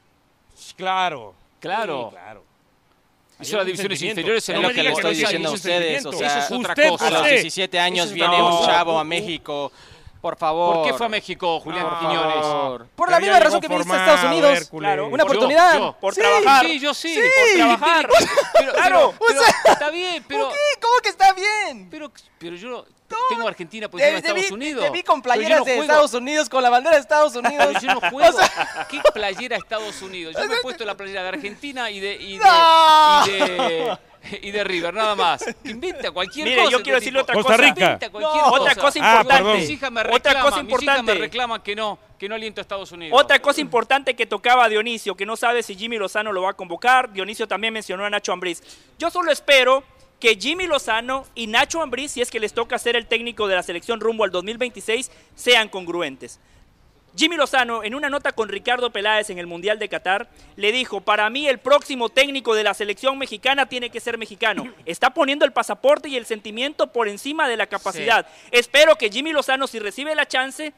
claro. 0.74 1.34
Claro. 1.60 2.10
claro. 2.12 2.44
Hizo 3.40 3.58
las 3.58 3.66
divisiones 3.66 4.00
inferiores 4.00 4.48
en 4.48 4.62
lo 4.62 4.70
que 4.70 4.82
le 4.82 4.92
estoy 4.92 5.14
diciendo 5.14 5.50
a 5.50 5.52
ustedes. 5.52 6.06
O 6.06 6.12
sea, 6.12 6.38
eso 6.38 6.54
es 6.54 6.60
otra 6.60 6.74
cosa. 6.74 7.08
A 7.08 7.10
los 7.10 7.28
17 7.28 7.78
años 7.78 8.12
viene 8.12 8.42
un 8.42 8.64
chavo 8.64 8.98
a 8.98 9.04
México 9.04 9.70
por 10.20 10.36
favor. 10.36 10.76
¿Por 10.76 10.86
qué 10.86 10.94
fue 10.94 11.06
a 11.06 11.08
México, 11.08 11.60
Julián 11.60 11.86
Quiñones? 12.00 12.88
Por 12.94 13.10
la 13.10 13.20
misma 13.20 13.40
razón 13.40 13.60
que 13.60 13.68
viniste 13.68 13.92
a 13.92 13.98
Estados 13.98 14.24
Unidos. 14.24 14.70
claro, 14.70 15.08
una 15.08 15.24
oportunidad. 15.24 15.96
por 15.98 16.14
trabajar. 16.14 16.66
Sí, 16.66 16.78
yo 16.78 16.94
sí. 16.94 17.14
sí. 17.14 17.20
Por 17.20 17.76
trabajar. 17.78 18.08
claro. 18.74 19.14
está 19.64 19.90
bien, 19.90 20.24
pero. 20.26 20.48
qué? 20.48 20.80
¿Cómo 20.80 20.94
que 21.02 21.08
está 21.08 21.32
bien? 21.32 21.88
Pero, 21.90 22.10
pero 22.38 22.56
yo 22.56 22.84
tengo 23.28 23.48
Argentina 23.48 23.88
por 23.88 24.00
encima 24.00 24.20
de 24.20 24.40
Estados 24.40 24.50
Unidos. 24.50 24.84
Te 24.84 24.90
vi 24.90 25.02
con 25.02 25.22
playeras 25.22 25.64
de 25.64 25.78
Estados 25.78 26.14
Unidos, 26.14 26.48
con 26.48 26.62
la 26.62 26.70
bandera 26.70 26.96
de 26.96 27.02
Estados 27.02 27.34
Unidos. 27.36 27.66
Pero 27.66 27.80
yo 27.80 28.00
no 28.00 28.10
juego. 28.10 28.38
¿Qué 28.90 29.00
playera 29.12 29.56
Estados 29.56 30.02
Unidos? 30.02 30.34
Yo 30.38 30.48
me 30.48 30.54
he 30.54 30.62
puesto 30.62 30.84
la 30.84 30.96
playera 30.96 31.22
de 31.22 31.28
Argentina 31.28 31.90
y 31.90 32.00
de, 32.00 32.14
y 32.14 32.38
de 32.38 32.44
y 33.26 33.30
de 33.30 33.98
River, 34.64 34.94
nada 34.94 35.14
más. 35.14 35.44
Inventa 35.64 36.10
cualquier 36.10 36.46
Mire, 36.48 36.62
cosa. 36.62 36.70
yo 36.72 36.82
quiero 36.82 36.98
decirle 36.98 37.20
otra 37.20 37.34
Costa 37.34 37.56
cosa. 37.56 37.62
Rica. 37.62 37.98
Otra 38.50 38.74
cosa 38.74 39.00
ah, 39.02 39.20
importante. 39.20 39.58
mis 39.58 39.70
hijas 39.70 39.92
me 39.92 40.02
reclaman, 40.02 40.20
otra 40.20 40.42
cosa 40.42 40.60
importante. 40.60 41.14
me 41.14 41.62
que 41.62 41.76
no, 41.76 41.98
que 42.18 42.28
no 42.28 42.34
aliento 42.34 42.60
a 42.60 42.62
Estados 42.62 42.92
Unidos. 42.92 43.18
Otra 43.20 43.40
cosa 43.40 43.60
importante 43.60 44.14
que 44.14 44.26
tocaba 44.26 44.68
Dionisio, 44.68 45.16
que 45.16 45.26
no 45.26 45.36
sabe 45.36 45.62
si 45.62 45.74
Jimmy 45.74 45.98
Lozano 45.98 46.32
lo 46.32 46.42
va 46.42 46.50
a 46.50 46.54
convocar. 46.54 47.12
Dionisio 47.12 47.46
también 47.46 47.72
mencionó 47.72 48.04
a 48.04 48.10
Nacho 48.10 48.32
Ambriz. 48.32 48.62
Yo 48.98 49.10
solo 49.10 49.30
espero 49.30 49.84
que 50.20 50.36
Jimmy 50.36 50.66
Lozano 50.66 51.24
y 51.34 51.46
Nacho 51.46 51.82
Ambriz, 51.82 52.12
si 52.12 52.22
es 52.22 52.30
que 52.30 52.40
les 52.40 52.52
toca 52.52 52.78
ser 52.78 52.96
el 52.96 53.06
técnico 53.06 53.46
de 53.48 53.54
la 53.54 53.62
selección 53.62 54.00
rumbo 54.00 54.24
al 54.24 54.30
2026, 54.30 55.10
sean 55.34 55.68
congruentes. 55.68 56.40
Jimmy 57.16 57.36
Lozano, 57.36 57.82
en 57.82 57.94
una 57.94 58.10
nota 58.10 58.32
con 58.32 58.50
Ricardo 58.50 58.90
Peláez 58.90 59.30
en 59.30 59.38
el 59.38 59.46
Mundial 59.46 59.78
de 59.78 59.88
Qatar, 59.88 60.28
le 60.56 60.70
dijo, 60.70 61.00
para 61.00 61.30
mí 61.30 61.48
el 61.48 61.58
próximo 61.58 62.10
técnico 62.10 62.54
de 62.54 62.62
la 62.62 62.74
selección 62.74 63.16
mexicana 63.16 63.66
tiene 63.66 63.88
que 63.88 64.00
ser 64.00 64.18
mexicano. 64.18 64.70
Está 64.84 65.14
poniendo 65.14 65.46
el 65.46 65.52
pasaporte 65.52 66.10
y 66.10 66.16
el 66.16 66.26
sentimiento 66.26 66.92
por 66.92 67.08
encima 67.08 67.48
de 67.48 67.56
la 67.56 67.68
capacidad. 67.68 68.26
Espero 68.50 68.96
que 68.96 69.10
Jimmy 69.10 69.32
Lozano, 69.32 69.66
si 69.66 69.78
recibe 69.78 70.14
la 70.14 70.28
chance, 70.28 70.74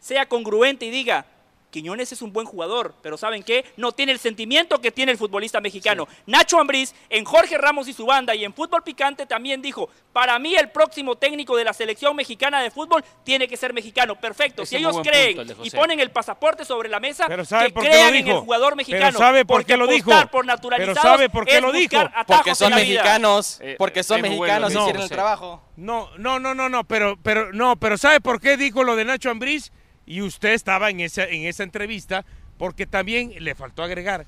sea 0.00 0.26
congruente 0.26 0.86
y 0.86 0.90
diga, 0.90 1.26
Quiñones 1.72 2.12
es 2.12 2.20
un 2.20 2.32
buen 2.32 2.46
jugador, 2.46 2.94
pero 3.02 3.16
¿saben 3.16 3.42
qué? 3.42 3.64
No 3.76 3.92
tiene 3.92 4.12
el 4.12 4.18
sentimiento 4.18 4.80
que 4.80 4.92
tiene 4.92 5.10
el 5.10 5.18
futbolista 5.18 5.60
mexicano. 5.60 6.06
Nacho 6.26 6.60
Ambriz, 6.60 6.94
en 7.08 7.24
Jorge 7.24 7.56
Ramos 7.56 7.88
y 7.88 7.94
su 7.94 8.04
banda 8.04 8.34
y 8.34 8.44
en 8.44 8.52
Fútbol 8.52 8.82
Picante 8.82 9.24
también 9.26 9.62
dijo, 9.62 9.88
para 10.12 10.38
mí 10.38 10.54
el 10.54 10.68
próximo 10.68 11.16
técnico 11.16 11.56
de 11.56 11.64
la 11.64 11.72
selección 11.72 12.14
mexicana 12.14 12.62
de 12.62 12.70
fútbol 12.70 13.02
tiene 13.24 13.48
que 13.48 13.56
ser 13.56 13.72
mexicano. 13.72 14.20
Perfecto, 14.20 14.66
si 14.66 14.76
ellos 14.76 14.98
creen 15.02 15.46
y 15.62 15.70
ponen 15.70 15.98
el 15.98 16.10
pasaporte 16.10 16.64
sobre 16.64 16.90
la 16.90 17.00
mesa, 17.00 17.26
que 17.26 17.72
crean 17.72 18.14
en 18.14 18.28
el 18.28 18.36
jugador 18.36 18.76
mexicano. 18.76 19.06
Pero 19.06 19.18
sabe 19.18 19.44
por 19.44 19.64
qué 19.64 19.76
lo 19.76 19.86
dijo. 19.86 20.10
Por 20.30 20.46
pero 20.76 20.94
sabe 20.94 21.30
por 21.30 21.46
qué 21.46 21.60
lo 21.60 21.72
dijo. 21.72 21.96
Porque 22.26 22.54
son 22.54 22.74
mexicanos, 22.74 23.58
eh, 23.62 23.76
porque 23.78 24.02
son 24.02 24.20
mexicanos 24.20 24.74
y 24.74 24.78
hicieron 24.78 25.02
el 25.02 25.08
trabajo. 25.08 25.62
No, 25.76 26.10
no, 26.18 26.38
no, 26.38 26.54
no, 26.54 26.68
no, 26.68 26.84
pero, 26.84 27.16
pero, 27.22 27.52
no, 27.52 27.76
pero 27.76 27.96
¿sabe 27.96 28.20
por 28.20 28.40
qué 28.40 28.58
dijo 28.58 28.84
lo 28.84 28.94
de 28.94 29.06
Nacho 29.06 29.30
Ambriz? 29.30 29.72
Y 30.06 30.22
usted 30.22 30.50
estaba 30.50 30.90
en 30.90 31.00
esa, 31.00 31.24
en 31.24 31.46
esa 31.46 31.62
entrevista 31.62 32.24
porque 32.58 32.86
también 32.86 33.32
le 33.40 33.54
faltó 33.54 33.82
agregar, 33.82 34.26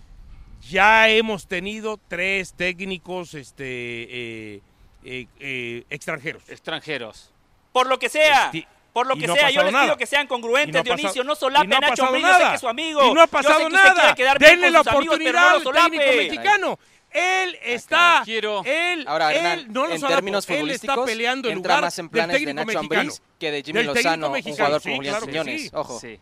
ya 0.69 1.09
hemos 1.09 1.47
tenido 1.47 2.01
tres 2.09 2.55
técnicos 2.55 3.35
este, 3.35 3.65
eh, 3.65 4.61
eh, 5.05 5.27
eh, 5.39 5.85
extranjeros. 5.91 6.43
Extranjeros. 6.49 7.31
Por 7.73 7.87
lo 7.87 7.99
que 7.99 8.09
sea. 8.09 8.51
por 8.93 9.07
lo 9.07 9.17
que 9.17 9.29
sea, 9.29 9.51
yo 9.51 9.63
les 9.63 9.75
pido 9.75 9.97
que 9.97 10.07
sean 10.07 10.27
congruentes, 10.27 10.83
Dionisio. 10.83 11.25
No 11.25 11.35
solape 11.35 11.67
no 11.67 11.77
a 11.77 11.81
Nacho 11.81 12.07
Ambriz, 12.07 12.27
sé 12.27 12.49
que 12.49 12.55
es 12.55 12.61
su 12.61 12.69
amigo. 12.69 13.05
Y 13.05 13.15
no 13.15 13.23
ha 13.23 13.27
pasado 13.27 13.69
nada. 13.69 14.15
Denle 14.39 14.71
la 14.71 14.81
oportunidad 14.81 15.57
al 15.57 15.63
técnico 15.63 16.05
mexicano. 16.17 16.79
Él 17.15 17.57
está. 17.63 18.23
Quiero. 18.25 18.63
Él, 18.65 19.05
Ahora, 19.07 19.33
Hernán, 19.33 19.73
no 19.73 19.89
en 19.89 20.01
términos 20.01 20.51
él 20.51 20.71
está 20.71 21.03
peleando 21.05 21.49
en 21.49 21.57
lugar 21.57 21.83
más 21.83 21.97
en 22.01 22.09
planes 22.09 22.45
de 22.45 22.53
Nacho 22.53 22.81
Ambriz 22.81 23.23
que 23.39 23.53
de 23.53 23.63
Jimmy 23.63 23.85
Lozano, 23.85 24.33
un 24.33 24.43
jugador 24.43 24.83
como 24.83 24.97
Julián 24.97 25.25
claro 25.25 25.45
Sí. 25.45 25.71
Ojo. 25.73 26.01
Sí. 26.01 26.19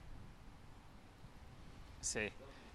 Sí. 2.03 2.21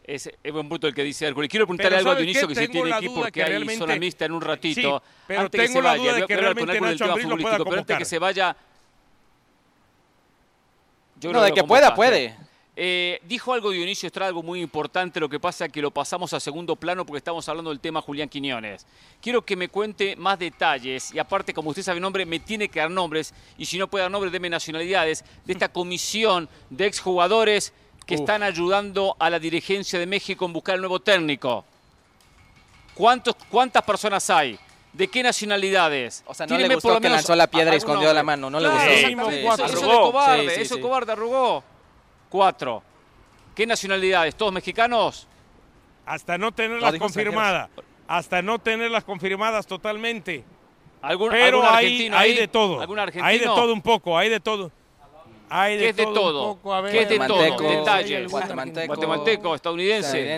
Es, 0.03 0.32
es, 0.41 0.53
buen 0.53 0.68
punto 0.70 0.88
el 0.88 0.95
que 0.95 1.03
dice 1.03 1.28
Hércules. 1.28 1.49
Quiero 1.49 1.68
preguntarle 1.68 1.97
algo 1.97 2.11
a 2.11 2.15
Dionisio 2.15 2.47
que 2.47 2.55
se 2.55 2.68
tiene 2.70 2.91
aquí 2.93 3.09
porque 3.09 3.43
hay 3.43 3.78
zona 3.78 3.97
mixta 3.97 4.26
en 4.26 4.32
un 4.32 4.41
ratito. 4.41 5.03
Sí, 5.03 5.11
pero 5.28 5.41
antes 5.41 5.51
tengo 5.51 5.68
que 5.68 5.74
se 5.74 5.82
la 5.82 5.89
vaya, 5.89 6.01
duda 6.01 6.13
de 6.13 6.26
que 6.26 6.38
realmente 6.38 6.82
Nacho 6.82 7.05
Ambriz 7.05 7.28
lo 7.28 7.38
pueda 7.38 7.57
Pero 7.57 7.78
antes 7.78 7.97
que 7.97 8.05
se 8.05 8.18
vaya... 8.18 8.57
Yo 11.20 11.34
no, 11.34 11.41
de 11.41 11.51
que 11.51 11.63
pueda, 11.63 11.93
puede. 11.93 12.46
Eh, 12.80 13.19
dijo 13.23 13.53
algo 13.53 13.71
Dionisio 13.71 14.05
Estrada, 14.05 14.28
algo 14.28 14.43
muy 14.43 14.61
importante, 14.61 15.19
lo 15.19 15.28
que 15.28 15.39
pasa 15.39 15.65
es 15.65 15.71
que 15.71 15.82
lo 15.82 15.89
pasamos 15.89 16.32
a 16.34 16.39
segundo 16.39 16.75
plano 16.75 17.07
porque 17.07 17.17
estamos 17.17 17.49
hablando 17.49 17.71
del 17.71 17.80
tema 17.80 18.03
Julián 18.03 18.30
Quiñones. 18.30 18.86
Quiero 19.19 19.43
que 19.43 19.55
me 19.55 19.67
cuente 19.67 20.15
más 20.15 20.38
detalles 20.38 21.11
y 21.11 21.17
aparte, 21.17 21.55
como 21.55 21.71
usted 21.71 21.82
sabe 21.82 21.99
nombre, 21.99 22.23
me 22.28 22.39
tiene 22.39 22.69
que 22.69 22.80
dar 22.80 22.91
nombres 22.91 23.34
y 23.57 23.65
si 23.65 23.80
no 23.80 23.88
puede 23.88 24.03
dar 24.03 24.11
nombres, 24.11 24.32
deme 24.32 24.47
nacionalidades 24.47 25.25
de 25.43 25.53
esta 25.53 25.69
comisión 25.69 26.47
de 26.69 26.86
exjugadores 26.86 27.73
que 28.05 28.13
están 28.13 28.43
ayudando 28.43 29.15
a 29.17 29.32
la 29.32 29.39
dirigencia 29.39 29.97
de 29.97 30.05
México 30.05 30.45
en 30.45 30.53
buscar 30.53 30.75
el 30.75 30.82
nuevo 30.82 30.99
técnico. 30.99 31.65
¿Cuántos, 32.93 33.34
¿Cuántas 33.49 33.82
personas 33.82 34.30
hay? 34.30 34.59
¿De 34.93 35.07
qué 35.07 35.23
nacionalidades? 35.23 36.23
O 36.28 36.34
sea, 36.36 36.45
no 36.45 36.55
le 36.55 36.75
gustó 36.75 37.01
que 37.01 37.09
lanzó 37.09 37.36
la 37.36 37.47
piedra 37.47 37.73
y 37.73 37.78
escondió 37.78 38.13
la 38.13 38.21
mano, 38.21 38.51
no 38.51 38.59
le 38.59 38.67
gustó. 38.69 38.84
Eso, 38.84 39.65
eso, 39.65 39.82
de 39.82 39.97
cobarde, 39.97 40.61
eso 40.61 40.80
cobarde 40.80 41.11
arrugó. 41.13 41.63
Cuatro. 42.30 42.84
¿Qué 43.55 43.65
nacionalidades? 43.65 44.36
¿Todos 44.36 44.53
mexicanos? 44.53 45.28
Hasta 46.05 46.38
no 46.38 46.51
tenerlas 46.51 46.95
confirmadas. 46.97 47.69
Hasta 48.07 48.41
no 48.41 48.59
tenerlas 48.59 49.03
confirmadas 49.03 49.67
totalmente. 49.67 50.43
¿Algún, 51.01 51.30
Pero 51.30 51.67
hay, 51.67 52.09
hay 52.13 52.36
de 52.36 52.47
todo. 52.47 52.80
Hay 53.21 53.39
de 53.39 53.45
todo 53.45 53.73
un 53.73 53.82
poco, 53.82 54.17
hay 54.17 54.30
de 54.30 54.39
todo. 54.39 54.71
Hay 55.49 55.77
de 55.77 55.83
¿Qué 55.83 55.89
es 55.89 55.95
de 55.95 56.03
todo? 56.03 56.59
¿Qué 56.91 57.01
es 57.01 57.09
de 57.09 57.19
todo? 57.19 57.69
Detalles. 57.69 58.29
Guatemalteco. 58.29 58.87
Guatemalteco, 58.87 59.55
estadounidense. 59.55 60.35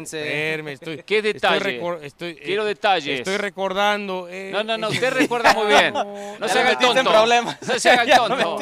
Estoy, 0.71 1.03
¿Qué 1.03 1.21
detalles? 1.21 1.81
Estoy, 2.03 2.35
Quiero 2.35 2.65
detalles. 2.65 3.19
Estoy 3.19 3.37
recordando. 3.37 4.27
Eh, 4.29 4.51
no, 4.53 4.63
no, 4.63 4.77
no, 4.77 4.89
usted 4.89 5.11
recuerda 5.11 5.53
muy 5.53 5.67
bien. 5.67 5.93
No 6.39 6.47
se 6.47 6.59
haga 6.59 6.71
el 6.71 6.77
tonto. 6.79 7.03
No 7.03 7.79
se 7.79 7.89
haga 7.89 8.03
el 8.03 8.11
tonto. 8.11 8.57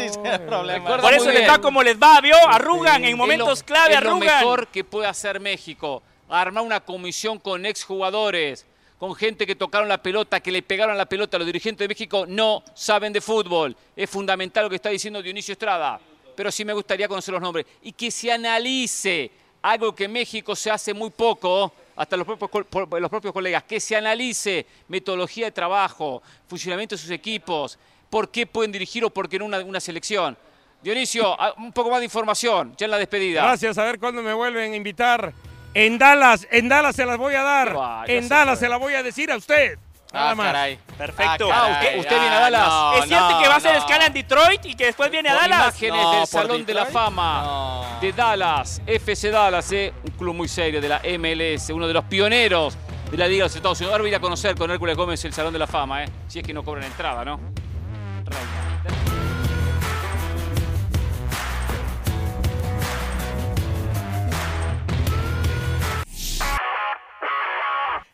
Por 1.01 1.13
eso 1.13 1.31
les 1.31 1.49
va 1.49 1.59
como 1.59 1.83
les 1.83 1.97
va, 1.97 2.19
¿vio? 2.21 2.35
Arrugan 2.47 3.03
en 3.03 3.17
momentos 3.17 3.63
clave, 3.63 3.95
arrugan. 3.95 4.23
Es 4.23 4.33
lo 4.33 4.39
mejor 4.39 4.67
que 4.67 4.83
puede 4.83 5.07
hacer 5.07 5.39
México. 5.39 6.01
Armar 6.29 6.63
una 6.63 6.79
comisión 6.79 7.39
con 7.39 7.65
exjugadores 7.65 8.65
con 8.97 9.13
gente 9.13 9.45
que 9.45 9.55
tocaron 9.55 9.87
la 9.87 10.01
pelota, 10.01 10.39
que 10.39 10.51
le 10.51 10.63
pegaron 10.63 10.97
la 10.97 11.05
pelota. 11.05 11.37
Los 11.37 11.45
dirigentes 11.45 11.85
de 11.85 11.87
México 11.87 12.25
no 12.27 12.63
saben 12.73 13.13
de 13.13 13.21
fútbol. 13.21 13.75
Es 13.95 14.09
fundamental 14.09 14.63
lo 14.63 14.69
que 14.69 14.77
está 14.77 14.89
diciendo 14.89 15.21
Dionisio 15.21 15.51
Estrada 15.51 15.99
pero 16.37 16.51
sí 16.51 16.63
me 16.63 16.71
gustaría 16.71 17.07
conocer 17.07 17.33
los 17.33 17.41
nombres. 17.41 17.65
Y 17.81 17.91
que 17.91 18.11
se 18.11 18.31
analice 18.31 19.31
algo 19.63 19.95
que 19.95 20.03
en 20.03 20.11
México 20.11 20.55
se 20.55 20.69
hace 20.69 20.93
muy 20.93 21.09
poco, 21.09 21.73
hasta 21.95 22.15
los 22.15 22.27
propios, 22.27 22.67
los 23.01 23.09
propios 23.09 23.33
colegas, 23.33 23.63
que 23.63 23.79
se 23.79 23.95
analice 23.95 24.67
metodología 24.87 25.45
de 25.45 25.51
trabajo, 25.51 26.21
funcionamiento 26.47 26.93
de 26.93 27.01
sus 27.01 27.09
equipos, 27.09 27.79
por 28.07 28.29
qué 28.29 28.45
pueden 28.45 28.71
dirigir 28.71 29.03
o 29.03 29.09
por 29.09 29.27
qué 29.27 29.39
no 29.39 29.45
una, 29.45 29.61
una 29.61 29.79
selección. 29.79 30.37
Dionisio, 30.83 31.35
un 31.57 31.73
poco 31.73 31.89
más 31.89 31.99
de 32.01 32.05
información, 32.05 32.75
ya 32.77 32.85
en 32.85 32.91
la 32.91 32.99
despedida. 32.99 33.41
Gracias, 33.41 33.75
a 33.79 33.83
ver 33.83 33.97
cuándo 33.97 34.21
me 34.21 34.31
vuelven 34.31 34.73
a 34.73 34.75
invitar. 34.75 35.33
En 35.73 35.97
Dallas, 35.97 36.47
en 36.51 36.69
Dallas 36.69 36.95
se 36.95 37.03
las 37.03 37.17
voy 37.17 37.33
a 37.33 37.41
dar. 37.41 38.05
en 38.07 38.29
Dallas 38.29 38.59
se, 38.59 38.69
la 38.69 38.77
voy 38.77 38.93
a 38.93 39.01
decir 39.01 39.31
a 39.31 39.37
usted. 39.37 39.79
Nada 40.13 40.31
ah, 40.31 40.35
Caray. 40.35 40.79
Perfecto. 40.97 41.49
Ah, 41.51 41.81
usted, 41.97 42.19
viene 42.19 42.35
a 42.35 42.39
Dallas. 42.39 43.03
¿Es 43.03 43.07
cierto 43.07 43.39
que 43.39 43.47
va 43.47 43.55
a 43.55 43.59
ser 43.59 43.75
escala 43.75 44.05
en 44.05 44.13
Detroit 44.13 44.65
y 44.65 44.75
que 44.75 44.85
después 44.85 45.11
viene 45.11 45.29
a 45.29 45.35
Dallas? 45.35 45.81
Imágenes 45.81 46.11
del 46.11 46.27
Salón 46.27 46.65
de 46.65 46.73
la 46.73 46.85
Fama 46.85 47.97
de 47.99 48.13
Dallas, 48.13 48.81
FC 48.85 49.31
Dallas, 49.31 49.71
eh, 49.71 49.93
un 50.03 50.11
club 50.11 50.35
muy 50.35 50.47
serio 50.47 50.79
de 50.79 50.89
la 50.89 51.01
MLS, 51.17 51.69
uno 51.71 51.87
de 51.87 51.93
los 51.93 52.05
pioneros 52.05 52.77
de 53.11 53.17
la 53.17 53.27
Liga 53.27 53.43
de 53.43 53.49
los 53.49 53.55
Estados 53.55 53.79
Unidos. 53.79 53.93
Ahora 53.93 54.03
voy 54.03 54.09
a 54.09 54.11
ir 54.11 54.15
a 54.15 54.21
conocer 54.21 54.55
con 54.55 54.71
Hércules 54.71 54.95
Gómez 54.95 55.23
el 55.25 55.33
Salón 55.33 55.53
de 55.53 55.59
la 55.59 55.67
Fama, 55.67 56.03
eh, 56.03 56.09
si 56.27 56.39
es 56.39 56.45
que 56.45 56.53
no 56.53 56.63
cobran 56.63 56.85
entrada, 56.85 57.25
¿no? 57.25 57.39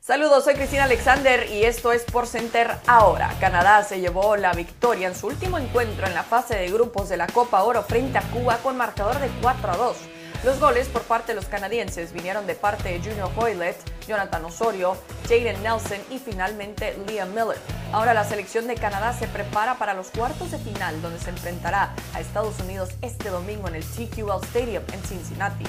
Saludos, 0.05 0.43
soy 0.43 0.55
Cristina 0.55 0.83
Alexander 0.83 1.49
y 1.49 1.63
esto 1.63 1.93
es 1.93 2.03
Por 2.03 2.27
Center 2.27 2.71
ahora. 2.87 3.33
Canadá 3.39 3.85
se 3.85 4.01
llevó 4.01 4.35
la 4.35 4.51
victoria 4.51 5.07
en 5.07 5.15
su 5.15 5.27
último 5.27 5.57
encuentro 5.57 6.05
en 6.05 6.13
la 6.13 6.23
fase 6.23 6.57
de 6.57 6.69
grupos 6.69 7.07
de 7.07 7.15
la 7.15 7.25
Copa 7.25 7.63
Oro 7.63 7.83
frente 7.83 8.17
a 8.17 8.21
Cuba 8.23 8.57
con 8.57 8.75
marcador 8.75 9.17
de 9.21 9.29
4 9.41 9.71
a 9.71 9.77
2. 9.77 9.97
Los 10.43 10.59
goles 10.59 10.89
por 10.89 11.03
parte 11.03 11.31
de 11.31 11.35
los 11.37 11.45
canadienses 11.45 12.11
vinieron 12.11 12.45
de 12.47 12.55
parte 12.55 12.89
de 12.89 12.99
Junior 12.99 13.31
Hoylett, 13.37 13.77
Jonathan 14.05 14.43
Osorio, 14.43 14.97
Jaden 15.29 15.63
Nelson 15.63 15.99
y 16.11 16.19
finalmente 16.19 16.97
Liam 17.07 17.29
Miller. 17.29 17.57
Ahora 17.93 18.13
la 18.13 18.25
selección 18.25 18.67
de 18.67 18.75
Canadá 18.75 19.13
se 19.13 19.29
prepara 19.29 19.75
para 19.77 19.93
los 19.93 20.07
cuartos 20.07 20.51
de 20.51 20.57
final 20.57 21.01
donde 21.01 21.19
se 21.19 21.29
enfrentará 21.29 21.95
a 22.13 22.19
Estados 22.19 22.59
Unidos 22.59 22.89
este 23.01 23.29
domingo 23.29 23.69
en 23.69 23.75
el 23.75 23.85
TQL 23.85 24.43
Stadium 24.43 24.83
en 24.91 25.01
Cincinnati. 25.05 25.63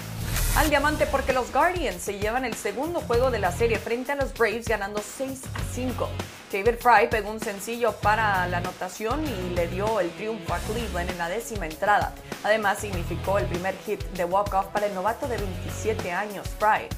Al 0.56 0.70
diamante 0.70 1.06
porque 1.06 1.32
los 1.32 1.52
Guardians 1.52 2.00
se 2.00 2.18
llevan 2.18 2.44
el 2.44 2.54
segundo 2.54 3.00
juego 3.00 3.30
de 3.30 3.40
la 3.40 3.50
serie 3.50 3.78
frente 3.78 4.12
a 4.12 4.14
los 4.14 4.32
Braves 4.34 4.66
ganando 4.66 5.02
6 5.02 5.42
a 5.54 5.74
5. 5.74 6.08
David 6.52 6.78
Fry 6.78 7.08
pegó 7.10 7.32
un 7.32 7.40
sencillo 7.40 7.92
para 7.92 8.46
la 8.46 8.58
anotación 8.58 9.24
y 9.26 9.54
le 9.54 9.66
dio 9.66 9.98
el 9.98 10.10
triunfo 10.12 10.54
a 10.54 10.58
Cleveland 10.58 11.10
en 11.10 11.18
la 11.18 11.28
décima 11.28 11.66
entrada. 11.66 12.14
Además, 12.44 12.78
significó 12.78 13.38
el 13.38 13.46
primer 13.46 13.74
hit 13.84 14.04
de 14.12 14.24
walk-off 14.24 14.66
para 14.66 14.86
el 14.86 14.94
novato 14.94 15.26
de 15.26 15.38
27 15.38 16.12
años, 16.12 16.48
Fry. 16.60 16.88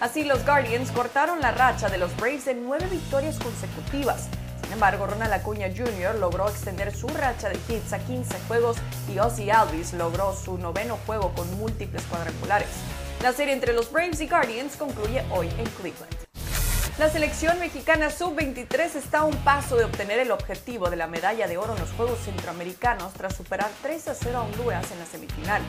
Así, 0.00 0.24
los 0.24 0.44
Guardians 0.44 0.90
cortaron 0.90 1.40
la 1.40 1.52
racha 1.52 1.88
de 1.88 1.98
los 1.98 2.14
Braves 2.16 2.48
en 2.48 2.64
nueve 2.64 2.86
victorias 2.90 3.38
consecutivas. 3.38 4.28
Sin 4.66 4.72
embargo, 4.72 5.06
Ronald 5.06 5.32
Acuña 5.32 5.68
Jr. 5.68 6.16
logró 6.16 6.48
extender 6.48 6.92
su 6.92 7.06
racha 7.06 7.48
de 7.48 7.54
hits 7.68 7.92
a 7.92 8.00
15 8.00 8.36
juegos 8.48 8.78
y 9.08 9.16
Ozzy 9.16 9.48
Alvis 9.48 9.92
logró 9.92 10.34
su 10.34 10.58
noveno 10.58 10.98
juego 11.06 11.32
con 11.34 11.48
múltiples 11.56 12.02
cuadrangulares. 12.06 12.66
La 13.22 13.32
serie 13.32 13.54
entre 13.54 13.72
los 13.72 13.92
Braves 13.92 14.20
y 14.20 14.26
Guardians 14.26 14.74
concluye 14.76 15.24
hoy 15.30 15.46
en 15.50 15.66
Cleveland. 15.66 16.12
La 16.98 17.08
selección 17.08 17.60
mexicana 17.60 18.10
sub-23 18.10 18.96
está 18.96 19.18
a 19.18 19.24
un 19.24 19.36
paso 19.44 19.76
de 19.76 19.84
obtener 19.84 20.18
el 20.18 20.32
objetivo 20.32 20.90
de 20.90 20.96
la 20.96 21.06
medalla 21.06 21.46
de 21.46 21.58
oro 21.58 21.74
en 21.74 21.80
los 21.80 21.92
Juegos 21.92 22.18
Centroamericanos 22.24 23.12
tras 23.12 23.36
superar 23.36 23.70
3 23.82 24.08
a 24.08 24.14
0 24.14 24.36
a 24.36 24.42
Honduras 24.42 24.90
en 24.90 24.98
la 24.98 25.06
semifinal. 25.06 25.62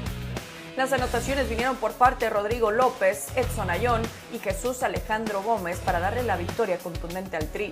Las 0.75 0.91
anotaciones 0.91 1.47
vinieron 1.47 1.75
por 1.75 1.91
parte 1.91 2.25
de 2.25 2.31
Rodrigo 2.31 2.71
López, 2.71 3.27
Edson 3.35 3.69
Ayón 3.69 4.01
y 4.33 4.39
Jesús 4.39 4.81
Alejandro 4.81 5.43
Gómez 5.43 5.77
para 5.85 5.99
darle 5.99 6.23
la 6.23 6.35
victoria 6.35 6.79
contundente 6.79 7.37
al 7.37 7.47
Tri. 7.51 7.69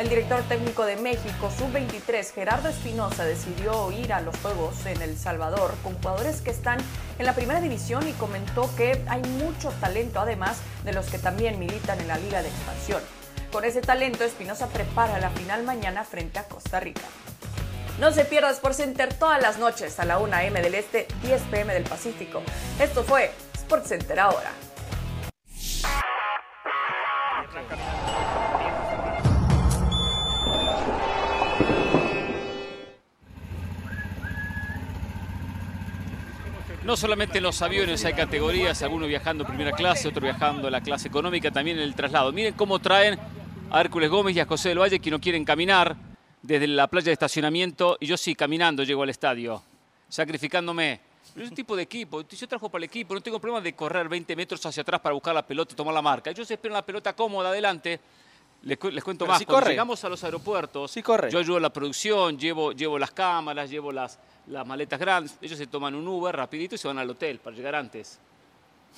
El 0.00 0.08
director 0.08 0.42
técnico 0.44 0.86
de 0.86 0.96
México, 0.96 1.50
Sub-23, 1.58 2.32
Gerardo 2.32 2.70
Espinosa, 2.70 3.26
decidió 3.26 3.92
ir 3.92 4.14
a 4.14 4.22
los 4.22 4.34
Juegos 4.38 4.86
en 4.86 5.02
El 5.02 5.18
Salvador 5.18 5.74
con 5.82 5.92
jugadores 5.96 6.40
que 6.40 6.48
están 6.48 6.78
en 7.18 7.26
la 7.26 7.34
primera 7.34 7.60
división 7.60 8.08
y 8.08 8.12
comentó 8.12 8.74
que 8.76 9.04
hay 9.08 9.20
mucho 9.20 9.68
talento, 9.78 10.18
además 10.18 10.56
de 10.86 10.94
los 10.94 11.04
que 11.10 11.18
también 11.18 11.58
militan 11.58 12.00
en 12.00 12.08
la 12.08 12.16
Liga 12.16 12.40
de 12.40 12.48
Expansión. 12.48 13.02
Con 13.52 13.66
ese 13.66 13.82
talento, 13.82 14.24
Espinosa 14.24 14.68
prepara 14.68 15.20
la 15.20 15.28
final 15.28 15.64
mañana 15.64 16.02
frente 16.02 16.38
a 16.38 16.44
Costa 16.44 16.80
Rica. 16.80 17.02
No 17.98 18.10
se 18.10 18.24
pierda 18.24 18.52
Sports 18.52 18.78
Center 18.78 19.12
todas 19.12 19.42
las 19.42 19.58
noches 19.58 20.00
a 20.00 20.06
la 20.06 20.18
1 20.18 20.34
a.m. 20.34 20.62
del 20.62 20.76
Este, 20.76 21.08
10 21.24 21.42
p.m. 21.50 21.74
del 21.74 21.82
Pacífico. 21.82 22.40
Esto 22.80 23.04
fue 23.04 23.32
Sports 23.54 23.88
Center 23.88 24.18
ahora. 24.18 24.50
No 36.90 36.96
solamente 36.96 37.38
en 37.38 37.44
los 37.44 37.62
aviones 37.62 38.04
hay 38.04 38.14
categorías, 38.14 38.82
algunos 38.82 39.06
viajando 39.06 39.46
primera 39.46 39.70
clase, 39.70 40.08
otros 40.08 40.24
viajando 40.24 40.66
en 40.66 40.72
la 40.72 40.80
clase 40.80 41.06
económica, 41.06 41.52
también 41.52 41.76
en 41.76 41.84
el 41.84 41.94
traslado. 41.94 42.32
Miren 42.32 42.54
cómo 42.54 42.80
traen 42.80 43.16
a 43.70 43.80
Hércules 43.80 44.10
Gómez 44.10 44.34
y 44.34 44.40
a 44.40 44.44
José 44.44 44.70
del 44.70 44.80
Valle 44.80 44.98
que 44.98 45.08
no 45.08 45.20
quieren 45.20 45.44
caminar 45.44 45.94
desde 46.42 46.66
la 46.66 46.88
playa 46.88 47.04
de 47.04 47.12
estacionamiento 47.12 47.96
y 48.00 48.06
yo 48.06 48.16
sí, 48.16 48.34
caminando 48.34 48.82
llego 48.82 49.04
al 49.04 49.10
estadio, 49.10 49.62
sacrificándome. 50.08 50.98
Pero 51.32 51.44
es 51.44 51.50
un 51.50 51.54
tipo 51.54 51.76
de 51.76 51.84
equipo, 51.84 52.22
yo 52.28 52.48
trabajo 52.48 52.68
para 52.68 52.80
el 52.80 52.88
equipo, 52.90 53.14
no 53.14 53.20
tengo 53.20 53.38
problema 53.38 53.60
de 53.60 53.72
correr 53.72 54.08
20 54.08 54.34
metros 54.34 54.66
hacia 54.66 54.80
atrás 54.80 55.00
para 55.00 55.12
buscar 55.12 55.32
la 55.32 55.46
pelota 55.46 55.72
y 55.74 55.76
tomar 55.76 55.94
la 55.94 56.02
marca. 56.02 56.30
Ellos 56.30 56.50
esperan 56.50 56.74
la 56.74 56.84
pelota 56.84 57.12
cómoda 57.12 57.50
adelante. 57.50 58.00
Les, 58.62 58.78
cuento 58.78 59.26
más, 59.26 59.42
cuando 59.46 59.70
llegamos 59.70 60.04
a 60.04 60.08
los 60.10 60.22
aeropuertos, 60.22 60.94
yo 60.94 61.38
ayudo 61.38 61.56
a 61.56 61.60
la 61.60 61.72
producción, 61.72 62.38
llevo, 62.38 62.72
llevo 62.72 62.98
las 62.98 63.10
cámaras, 63.10 63.70
llevo 63.70 63.90
las, 63.90 64.18
las 64.48 64.66
maletas 64.66 65.00
grandes, 65.00 65.38
ellos 65.40 65.56
se 65.56 65.66
toman 65.66 65.94
un 65.94 66.06
Uber 66.06 66.36
rapidito 66.36 66.74
y 66.74 66.78
se 66.78 66.86
van 66.86 66.98
al 66.98 67.08
hotel 67.08 67.38
para 67.38 67.56
llegar 67.56 67.74
antes. 67.74 68.20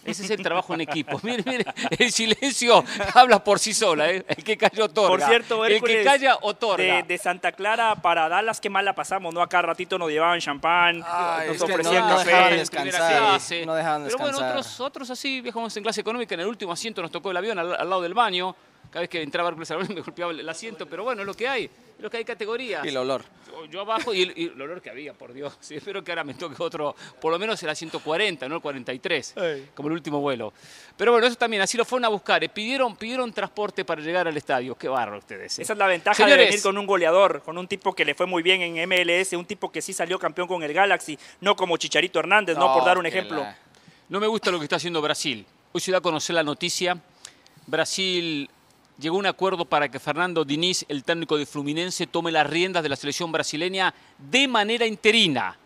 Ese 0.05 0.25
es 0.25 0.31
el 0.31 0.43
trabajo 0.43 0.75
en 0.75 0.81
equipo. 0.81 1.21
Mire, 1.23 1.45
mire, 1.47 1.65
el 1.97 2.11
silencio 2.11 2.85
habla 3.15 3.43
por 3.45 3.59
sí 3.59 3.73
sola. 3.73 4.11
¿eh? 4.11 4.25
El 4.27 4.43
que 4.43 4.57
calla 4.57 4.85
otorga. 4.85 5.09
Por 5.09 5.23
cierto, 5.23 5.65
el 5.65 5.81
que 5.81 6.03
calla 6.03 6.39
otorga. 6.43 7.03
De, 7.03 7.19
Santa 7.19 7.53
Clara 7.53 7.95
para 7.97 8.29
Dallas, 8.29 8.61
qué 8.61 8.69
mal 8.69 8.85
la 8.85 8.95
pasamos, 8.95 9.33
¿no? 9.33 9.41
Acá 9.41 9.63
ratito 9.63 9.99
nos 9.99 10.11
llevaban 10.11 10.41
champán, 10.41 10.99
nos 10.99 11.63
ofrecían 11.63 12.09
no, 12.09 12.17
café. 12.17 12.31
Dejaban 12.31 12.57
descansar, 12.57 13.67
no 13.67 13.75
dejaban 13.75 14.05
descansar. 14.05 14.09
Pero 14.09 14.19
bueno, 14.19 14.39
otros, 14.39 14.81
otros 14.81 15.11
así 15.11 15.41
viajamos 15.41 15.77
en 15.77 15.83
clase 15.85 16.01
económica. 16.01 16.35
En 16.35 16.41
el 16.41 16.49
último 16.49 16.73
asiento 16.73 17.01
nos 17.01 17.13
tocó 17.13 17.31
el 17.31 17.37
avión 17.37 17.59
al, 17.59 17.69
lado 17.71 18.03
del 18.03 18.15
baño. 18.15 18.57
Cada 18.91 19.01
vez 19.01 19.09
que 19.09 19.23
entraba 19.23 19.49
Hércules 19.49 19.71
me 19.89 20.01
golpeaba 20.01 20.33
el 20.33 20.49
asiento. 20.49 20.87
Pero 20.87 21.05
bueno, 21.05 21.23
es 21.23 21.27
lo 21.27 21.35
que 21.35 21.49
hay 21.49 21.71
lo 22.03 22.11
que 22.11 22.19
hay 22.19 22.25
categorías. 22.25 22.85
Y 22.85 22.89
el 22.89 22.97
olor. 22.97 23.23
Yo, 23.71 23.83
abajo 23.83 24.13
y 24.13 24.23
el, 24.23 24.61
olor 24.61 24.83
que 24.83 24.91
había, 24.91 25.13
por 25.15 25.33
Dios. 25.33 25.57
espero 25.71 26.03
que 26.03 26.11
ahora 26.11 26.25
me 26.25 26.35
toque 26.35 26.57
otro, 26.59 26.97
por 27.21 27.33
lo 27.33 27.39
menos 27.39 27.63
era 27.63 27.75
140, 27.75 28.49
no 28.49 28.57
el 28.57 28.61
43, 28.61 29.35
como 29.75 29.89
el 29.89 29.95
último 29.95 30.21
vuelo. 30.21 30.53
Pero 30.97 31.13
bueno, 31.13 31.27
eso 31.27 31.37
también, 31.37 31.63
así 31.63 31.79
lo 31.79 31.85
fueron 31.85 32.05
a 32.07 32.09
buscar. 32.09 32.43
Eh, 32.43 32.49
pidieron, 32.49 32.97
pidieron 32.97 33.33
transporte 33.33 33.85
para 33.85 34.03
llegar 34.03 34.27
al 34.27 34.37
estadio. 34.37 34.75
Qué 34.75 34.89
barro 34.89 35.19
ustedes. 35.19 35.59
Eh. 35.59 35.63
Esa 35.63 35.73
es 35.75 35.79
la 35.79 35.87
ventaja 35.87 36.27
de 36.27 36.37
venir 36.37 36.61
con 36.61 36.77
un 36.77 36.87
goleador, 36.87 37.43
con 37.43 37.57
un 37.57 37.69
tipo 37.69 37.95
que 37.95 38.05
le 38.05 38.15
fue 38.15 38.27
muy 38.27 38.43
bien 38.43 38.63
en 38.63 38.89
MLS, 38.89 39.33
un 39.35 39.47
tipo 39.47 39.71
que 39.71 39.81
sí 39.81 39.93
salió 39.93 40.19
campeón 40.19 40.49
con 40.49 40.63
el 40.63 40.73
Galaxy, 40.73 41.19
no 41.41 41.55
como 41.55 41.77
Chicharito 41.77 42.19
Hernández, 42.19 42.57
no, 42.57 42.75
por 42.75 42.85
dar 42.85 42.99
un 42.99 43.07
ejemplo. 43.07 43.47
No 44.09 44.21
me 44.21 44.27
gusta 44.27 44.51
lo 44.51 44.59
que 44.59 44.65
está 44.65 44.77
haciendo 44.77 45.01
Brasil. 45.01 45.47
Hoy 45.73 45.81
se 45.81 45.93
da 45.93 45.99
a 45.99 46.01
conocer 46.01 46.35
la 46.35 46.43
noticia. 46.43 46.99
Brasil 47.67 48.51
llegó 49.03 49.19
un 49.19 49.27
acuerdo 49.27 49.65
para 49.65 49.91
que 49.91 49.99
Fernando 49.99 50.45
Diniz, 50.45 50.87
el 50.89 51.03
técnico 51.03 51.37
de 51.37 51.45
Fluminense, 51.45 52.07
tome 52.07 52.31
las 52.31 52.49
riendas 52.49 52.85
de 52.85 52.89
la 52.89 52.97
selección 52.97 53.33
brasileña 53.33 53.93
de 54.31 54.47
manera 54.47 54.87
interina. 54.87 55.59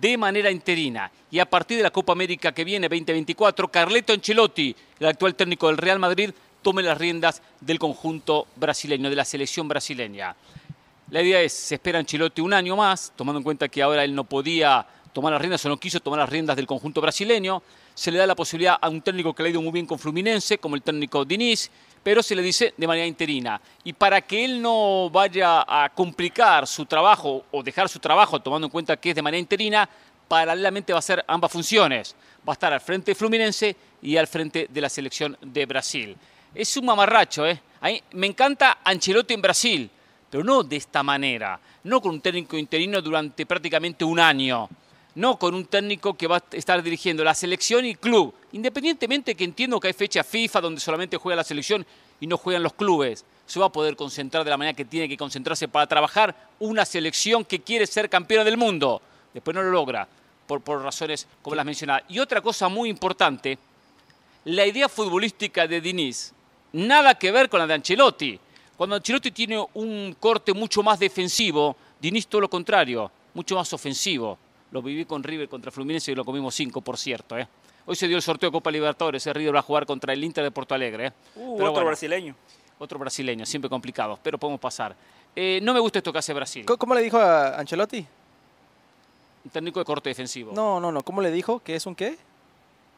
De 0.00 0.16
manera 0.16 0.50
interina. 0.50 1.10
Y 1.30 1.40
a 1.40 1.50
partir 1.50 1.76
de 1.76 1.82
la 1.82 1.90
Copa 1.90 2.12
América 2.12 2.52
que 2.52 2.64
viene, 2.64 2.88
2024, 2.88 3.68
Carleto 3.68 4.12
Ancelotti, 4.12 4.74
el 5.00 5.06
actual 5.06 5.34
técnico 5.34 5.66
del 5.66 5.76
Real 5.76 5.98
Madrid, 5.98 6.30
tome 6.62 6.82
las 6.82 6.96
riendas 6.96 7.42
del 7.60 7.78
conjunto 7.78 8.46
brasileño, 8.56 9.10
de 9.10 9.16
la 9.16 9.24
selección 9.24 9.68
brasileña. 9.68 10.34
La 11.10 11.20
idea 11.20 11.42
es, 11.42 11.52
se 11.52 11.74
espera 11.74 11.98
Ancelotti 11.98 12.40
un 12.40 12.54
año 12.54 12.76
más, 12.76 13.12
tomando 13.16 13.38
en 13.38 13.44
cuenta 13.44 13.68
que 13.68 13.82
ahora 13.82 14.04
él 14.04 14.14
no 14.14 14.24
podía 14.24 14.86
tomar 15.12 15.32
las 15.32 15.40
riendas 15.40 15.64
o 15.66 15.68
no 15.68 15.76
quiso 15.78 16.00
tomar 16.00 16.20
las 16.20 16.28
riendas 16.28 16.56
del 16.56 16.66
conjunto 16.66 17.00
brasileño. 17.00 17.62
Se 17.94 18.10
le 18.10 18.18
da 18.18 18.26
la 18.26 18.34
posibilidad 18.34 18.76
a 18.80 18.88
un 18.88 19.02
técnico 19.02 19.34
que 19.34 19.42
le 19.42 19.48
ha 19.48 19.52
ido 19.52 19.62
muy 19.62 19.72
bien 19.72 19.86
con 19.86 19.98
Fluminense, 19.98 20.58
como 20.58 20.74
el 20.76 20.82
técnico 20.82 21.24
Diniz, 21.24 21.70
pero 22.04 22.22
se 22.22 22.36
le 22.36 22.42
dice 22.42 22.74
de 22.76 22.86
manera 22.86 23.06
interina. 23.06 23.60
Y 23.82 23.94
para 23.94 24.20
que 24.20 24.44
él 24.44 24.60
no 24.60 25.10
vaya 25.10 25.64
a 25.66 25.88
complicar 25.88 26.66
su 26.66 26.84
trabajo 26.84 27.46
o 27.50 27.62
dejar 27.62 27.88
su 27.88 27.98
trabajo, 27.98 28.40
tomando 28.40 28.66
en 28.66 28.70
cuenta 28.70 28.98
que 28.98 29.10
es 29.10 29.16
de 29.16 29.22
manera 29.22 29.40
interina, 29.40 29.88
paralelamente 30.28 30.92
va 30.92 30.98
a 30.98 31.00
hacer 31.00 31.24
ambas 31.26 31.50
funciones. 31.50 32.14
Va 32.46 32.52
a 32.52 32.54
estar 32.54 32.72
al 32.72 32.82
frente 32.82 33.14
Fluminense 33.14 33.74
y 34.02 34.18
al 34.18 34.26
frente 34.26 34.68
de 34.70 34.80
la 34.82 34.90
selección 34.90 35.36
de 35.40 35.64
Brasil. 35.64 36.14
Es 36.54 36.76
un 36.76 36.84
mamarracho, 36.84 37.46
¿eh? 37.46 37.60
me 38.12 38.26
encanta 38.26 38.78
Ancelotti 38.84 39.34
en 39.34 39.42
Brasil, 39.42 39.90
pero 40.30 40.44
no 40.44 40.62
de 40.62 40.76
esta 40.76 41.02
manera, 41.02 41.58
no 41.84 42.00
con 42.00 42.12
un 42.12 42.20
técnico 42.20 42.56
interino 42.58 43.00
durante 43.00 43.46
prácticamente 43.46 44.04
un 44.04 44.20
año 44.20 44.68
no 45.14 45.38
con 45.38 45.54
un 45.54 45.64
técnico 45.66 46.14
que 46.14 46.26
va 46.26 46.36
a 46.36 46.44
estar 46.52 46.82
dirigiendo 46.82 47.22
la 47.22 47.34
selección 47.34 47.84
y 47.84 47.94
club, 47.94 48.34
independientemente 48.52 49.34
que 49.34 49.44
entiendo 49.44 49.78
que 49.78 49.88
hay 49.88 49.92
fecha 49.92 50.24
FIFA 50.24 50.60
donde 50.60 50.80
solamente 50.80 51.16
juega 51.16 51.36
la 51.36 51.44
selección 51.44 51.86
y 52.20 52.26
no 52.26 52.36
juegan 52.36 52.62
los 52.62 52.72
clubes. 52.72 53.24
Se 53.46 53.60
va 53.60 53.66
a 53.66 53.72
poder 53.72 53.96
concentrar 53.96 54.44
de 54.44 54.50
la 54.50 54.56
manera 54.56 54.74
que 54.74 54.84
tiene 54.84 55.08
que 55.08 55.16
concentrarse 55.16 55.68
para 55.68 55.86
trabajar 55.86 56.34
una 56.58 56.84
selección 56.84 57.44
que 57.44 57.60
quiere 57.60 57.86
ser 57.86 58.08
campeona 58.08 58.44
del 58.44 58.56
mundo. 58.56 59.02
Después 59.32 59.54
no 59.54 59.62
lo 59.62 59.70
logra, 59.70 60.08
por, 60.46 60.60
por 60.60 60.82
razones 60.82 61.26
como 61.42 61.54
las 61.54 61.66
mencionadas. 61.66 62.04
Y 62.08 62.18
otra 62.18 62.40
cosa 62.40 62.68
muy 62.68 62.88
importante, 62.88 63.58
la 64.44 64.66
idea 64.66 64.88
futbolística 64.88 65.66
de 65.66 65.80
Diniz, 65.80 66.32
nada 66.72 67.14
que 67.14 67.30
ver 67.30 67.48
con 67.48 67.60
la 67.60 67.66
de 67.66 67.74
Ancelotti. 67.74 68.38
Cuando 68.76 68.96
Ancelotti 68.96 69.30
tiene 69.30 69.64
un 69.74 70.16
corte 70.18 70.52
mucho 70.52 70.82
más 70.82 70.98
defensivo, 70.98 71.76
Diniz 72.00 72.26
todo 72.26 72.42
lo 72.42 72.50
contrario, 72.50 73.10
mucho 73.34 73.54
más 73.54 73.72
ofensivo. 73.72 74.38
Lo 74.74 74.82
viví 74.82 75.04
con 75.04 75.22
River 75.22 75.48
contra 75.48 75.70
Fluminense 75.70 76.10
y 76.10 76.16
lo 76.16 76.24
comimos 76.24 76.52
cinco, 76.52 76.80
por 76.80 76.98
cierto. 76.98 77.38
¿eh? 77.38 77.46
Hoy 77.86 77.94
se 77.94 78.08
dio 78.08 78.16
el 78.16 78.22
sorteo 78.24 78.48
de 78.50 78.52
Copa 78.52 78.72
Libertadores. 78.72 79.24
El 79.28 79.34
River 79.34 79.54
va 79.54 79.60
a 79.60 79.62
jugar 79.62 79.86
contra 79.86 80.12
el 80.12 80.24
Inter 80.24 80.42
de 80.42 80.50
Porto 80.50 80.74
Alegre. 80.74 81.06
¿eh? 81.06 81.12
Uh, 81.36 81.62
otro 81.62 81.84
brasileño. 81.84 82.34
Otro 82.80 82.98
brasileño, 82.98 83.46
siempre 83.46 83.70
complicado, 83.70 84.18
pero 84.20 84.36
podemos 84.36 84.60
pasar. 84.60 84.96
Eh, 85.36 85.60
no 85.62 85.72
me 85.72 85.78
gusta 85.78 86.00
esto 86.00 86.12
que 86.12 86.18
hace 86.18 86.34
Brasil. 86.34 86.66
¿Cómo 86.66 86.92
le 86.92 87.02
dijo 87.02 87.18
a 87.18 87.56
Ancelotti? 87.56 88.04
Un 89.44 89.50
técnico 89.52 89.78
de 89.78 89.84
corte 89.84 90.08
defensivo. 90.08 90.50
No, 90.52 90.80
no, 90.80 90.90
no. 90.90 91.02
¿Cómo 91.02 91.22
le 91.22 91.30
dijo? 91.30 91.60
¿Qué 91.60 91.76
es 91.76 91.86
un 91.86 91.94
qué? 91.94 92.18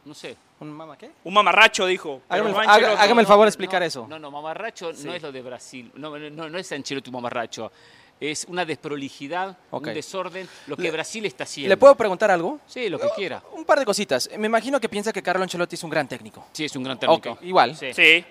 No 0.03 0.15
sé. 0.15 0.35
¿Un 0.59 0.71
mama 0.71 0.97
qué? 0.97 1.11
Un 1.25 1.33
mamarracho, 1.35 1.85
dijo. 1.85 2.21
Hágame, 2.27 3.21
el 3.21 3.27
favor 3.27 3.45
de 3.45 3.49
explicar 3.49 3.83
eso. 3.83 4.07
No, 4.09 4.17
no, 4.17 4.31
mamarracho 4.31 4.93
no 4.93 5.13
es 5.13 5.21
lo 5.21 5.31
de 5.31 5.43
Brasil. 5.43 5.91
No, 5.93 6.17
no, 6.17 6.49
no 6.49 6.57
es 6.57 6.71
Ancelotti 6.71 7.11
mamarracho 7.11 7.71
es 8.19 8.45
una 8.49 8.65
desprolijidad, 8.65 9.57
un 9.71 9.83
desorden, 9.83 10.47
lo 10.67 10.75
que 10.75 10.89
Brasil 10.91 11.25
está 11.25 11.43
haciendo. 11.43 11.69
¿Le 11.69 11.77
puedo 11.77 11.95
preguntar 11.95 12.31
algo? 12.31 12.59
Sí, 12.67 12.89
lo 12.89 12.99
que 12.99 13.07
quiera. 13.15 13.43
Un 13.53 13.65
par 13.65 13.79
de 13.79 13.85
cositas. 13.85 14.29
Me 14.37 14.47
imagino 14.47 14.79
que 14.79 14.89
piensa 14.89 15.13
que 15.13 15.21
Carlo 15.21 15.43
Ancelotti 15.43 15.75
es 15.75 15.83
un 15.83 15.89
gran 15.89 16.07
técnico. 16.07 16.45
Sí, 16.53 16.65
es 16.65 16.75
un 16.75 16.83
gran 16.83 16.99
técnico. 16.99 17.37
Igual. 17.41 17.75
Sí. 17.75 17.93
Sí. 17.93 18.25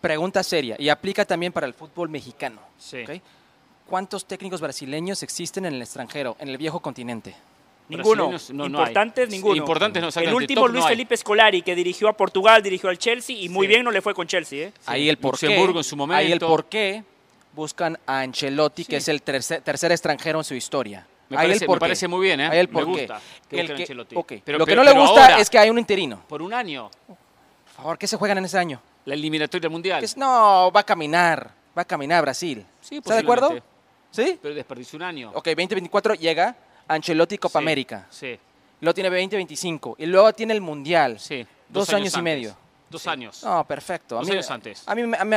Pregunta 0.00 0.42
seria, 0.42 0.76
y 0.78 0.90
aplica 0.90 1.24
también 1.24 1.50
para 1.50 1.66
el 1.66 1.72
fútbol 1.72 2.10
mexicano. 2.10 2.60
Sí. 2.78 3.04
¿Cuántos 3.86 4.26
técnicos 4.26 4.60
brasileños 4.60 5.22
existen 5.22 5.64
en 5.66 5.74
el 5.74 5.82
extranjero, 5.82 6.36
en 6.38 6.48
el 6.48 6.58
viejo 6.58 6.80
continente? 6.80 7.34
Ninguno. 7.88 8.32
No, 8.52 8.66
importantes, 8.66 9.28
ninguno. 9.28 9.56
Importantes 9.56 10.02
no, 10.02 10.22
El 10.22 10.34
último 10.34 10.68
Luis 10.68 10.86
Felipe 10.86 11.16
Scolari, 11.16 11.62
que 11.62 11.74
dirigió 11.74 12.08
a 12.08 12.14
Portugal, 12.14 12.62
dirigió 12.62 12.88
al 12.88 12.98
Chelsea 12.98 13.36
y 13.36 13.48
muy 13.48 13.66
bien 13.66 13.84
no 13.84 13.90
le 13.90 14.00
fue 14.00 14.14
con 14.14 14.26
Chelsea. 14.26 14.68
¿eh? 14.68 14.72
Ahí 14.86 15.08
el 15.08 15.18
por 15.18 15.36
en 15.42 15.84
su 15.84 15.96
momento. 15.96 16.18
Ahí 16.18 16.32
el 16.32 16.38
por 16.38 16.66
qué 16.66 17.04
buscan 17.54 17.98
a 18.06 18.20
Ancelotti, 18.20 18.84
que 18.84 18.96
es 18.96 19.08
el 19.08 19.22
tercer, 19.22 19.92
extranjero 19.92 20.40
en 20.40 20.44
su 20.44 20.54
historia. 20.54 21.06
Me, 21.28 21.36
parece, 21.78 22.06
muy 22.06 22.26
bien, 22.26 22.38
¿eh? 22.38 22.68
me 22.70 22.84
gusta 22.84 23.18
Pero, 23.48 24.58
lo 24.58 24.66
que 24.66 24.76
no 24.76 24.84
le 24.84 24.92
gusta 24.92 25.38
es 25.38 25.48
que 25.48 25.58
hay 25.58 25.70
un 25.70 25.78
interino. 25.78 26.22
Por 26.28 26.42
un 26.42 26.52
año. 26.52 26.90
Por 27.06 27.16
favor, 27.74 27.98
¿qué 27.98 28.06
se 28.06 28.16
juegan 28.16 28.38
en 28.38 28.44
ese 28.44 28.58
año? 28.58 28.80
La 29.06 29.14
eliminatoria 29.14 29.70
mundial. 29.70 30.04
no, 30.16 30.70
va 30.70 30.80
a 30.80 30.84
caminar. 30.84 31.50
Va 31.76 31.82
a 31.82 31.84
caminar 31.84 32.22
Brasil. 32.22 32.64
¿Está 32.88 33.14
de 33.14 33.20
acuerdo? 33.20 33.58
¿Sí? 34.10 34.38
Pero 34.40 34.54
desperdició 34.54 34.96
un 34.96 35.02
año. 35.02 35.32
Ok, 35.34 35.46
2024 35.46 36.14
llega 36.14 36.54
Ancelotti 36.86 37.38
Copa 37.38 37.58
América. 37.58 38.06
Sí. 38.10 38.38
Luego 38.80 38.94
tiene 38.94 39.10
2025. 39.10 39.96
Y 39.98 40.06
luego 40.06 40.32
tiene 40.32 40.54
el 40.54 40.60
Mundial. 40.60 41.18
Sí. 41.18 41.44
Dos, 41.68 41.92
años, 41.92 42.16
y 42.16 42.22
medio. 42.22 42.56
Dos 42.88 43.06
años. 43.08 43.42
No, 43.42 43.64
perfecto. 43.64 44.16
Dos 44.16 44.30
años 44.30 44.48
antes. 44.50 44.84
A 44.86 44.94
mí, 44.94 45.02
mí 45.02 45.36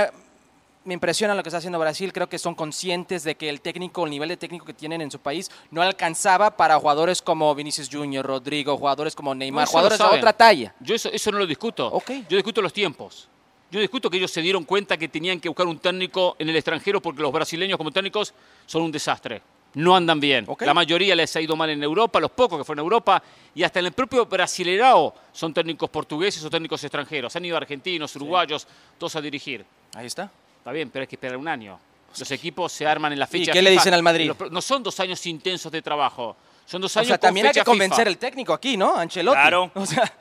me 0.87 0.93
impresiona 0.93 1.35
lo 1.35 1.43
que 1.43 1.49
está 1.49 1.57
haciendo 1.57 1.77
Brasil. 1.77 2.13
Creo 2.13 2.29
que 2.29 2.39
son 2.39 2.55
conscientes 2.55 3.23
de 3.23 3.35
que 3.35 3.49
el 3.49 3.59
técnico, 3.59 4.05
el 4.05 4.09
nivel 4.09 4.29
de 4.29 4.37
técnico 4.37 4.65
que 4.65 4.73
tienen 4.73 5.01
en 5.01 5.11
su 5.11 5.19
país, 5.19 5.51
no 5.69 5.81
alcanzaba 5.81 6.55
para 6.55 6.79
jugadores 6.79 7.21
como 7.21 7.53
Vinicius 7.53 7.89
Junior, 7.91 8.25
Rodrigo, 8.25 8.77
jugadores 8.77 9.13
como 9.13 9.35
Neymar, 9.35 9.67
jugadores 9.67 9.99
de 9.99 10.05
otra 10.05 10.31
talla. 10.31 10.73
Yo 10.79 10.95
eso, 10.95 11.31
no 11.31 11.39
lo 11.39 11.45
discuto. 11.45 12.01
Yo 12.07 12.37
discuto 12.37 12.61
los 12.61 12.71
tiempos. 12.71 13.27
Yo 13.69 13.81
discuto 13.81 14.09
que 14.09 14.15
ellos 14.15 14.31
se 14.31 14.41
dieron 14.41 14.63
cuenta 14.63 14.95
que 14.95 15.09
tenían 15.09 15.41
que 15.41 15.49
buscar 15.49 15.67
un 15.67 15.77
técnico 15.77 16.37
en 16.39 16.47
el 16.47 16.55
extranjero 16.55 17.01
porque 17.01 17.21
los 17.21 17.33
brasileños 17.33 17.77
como 17.77 17.91
técnicos 17.91 18.33
son 18.65 18.83
un 18.83 18.91
desastre. 18.91 19.41
No 19.73 19.93
andan 19.93 20.21
bien. 20.21 20.47
La 20.61 20.73
mayoría 20.73 21.13
les 21.15 21.35
ha 21.35 21.41
ido 21.41 21.57
mal 21.57 21.69
en 21.69 21.83
Europa, 21.83 22.21
los 22.21 22.31
pocos 22.31 22.57
que 22.57 22.63
fueron 22.63 22.79
a 22.79 22.85
Europa, 22.85 23.21
y 23.53 23.63
hasta 23.63 23.79
en 23.79 23.87
el 23.87 23.91
propio 23.91 24.25
Brasilerao 24.25 25.13
son 25.33 25.53
técnicos 25.53 25.89
portugueses 25.89 26.43
o 26.45 26.49
técnicos 26.49 26.81
extranjeros. 26.81 27.35
Han 27.35 27.43
ido 27.43 27.57
argentinos, 27.57 28.15
uruguayos, 28.15 28.65
todos 28.97 29.17
a 29.17 29.21
dirigir. 29.21 29.65
Ahí 29.93 30.07
está. 30.07 30.31
Está 30.57 30.71
bien, 30.71 30.89
pero 30.89 31.01
hay 31.01 31.07
que 31.07 31.15
esperar 31.15 31.37
un 31.37 31.47
año. 31.47 31.79
Los 32.17 32.31
equipos 32.31 32.71
se 32.71 32.85
arman 32.85 33.13
en 33.13 33.19
la 33.19 33.27
fecha. 33.27 33.51
¿Y 33.51 33.53
qué 33.53 33.61
le 33.61 33.71
dicen 33.71 33.93
al 33.93 34.03
Madrid? 34.03 34.31
No 34.51 34.61
son 34.61 34.81
dos 34.83 34.99
años 34.99 35.25
intensos 35.25 35.71
de 35.71 35.81
trabajo. 35.81 36.35
Son 36.65 36.81
dos 36.81 36.97
años 36.97 37.07
o 37.07 37.11
sea, 37.11 37.17
también 37.17 37.45
hay 37.45 37.53
que 37.53 37.63
convencer 37.63 38.07
al 38.09 38.17
técnico 38.17 38.51
aquí, 38.53 38.75
¿no? 38.75 38.97
Ancelotti. 38.97 39.37
Claro. 39.39 39.71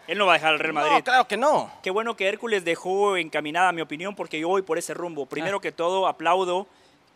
Él 0.06 0.16
no 0.16 0.26
va 0.26 0.34
a 0.34 0.36
dejar 0.36 0.52
al 0.52 0.60
Real 0.60 0.74
Madrid. 0.74 0.92
No, 0.92 1.04
claro 1.04 1.26
que 1.26 1.36
no. 1.36 1.72
Qué 1.82 1.90
bueno 1.90 2.16
que 2.16 2.28
Hércules 2.28 2.64
dejó 2.64 3.16
encaminada 3.16 3.72
mi 3.72 3.80
opinión 3.80 4.14
porque 4.14 4.38
yo 4.38 4.46
voy 4.46 4.62
por 4.62 4.78
ese 4.78 4.94
rumbo. 4.94 5.26
Primero 5.26 5.56
ah. 5.56 5.60
que 5.60 5.72
todo, 5.72 6.06
aplaudo 6.06 6.68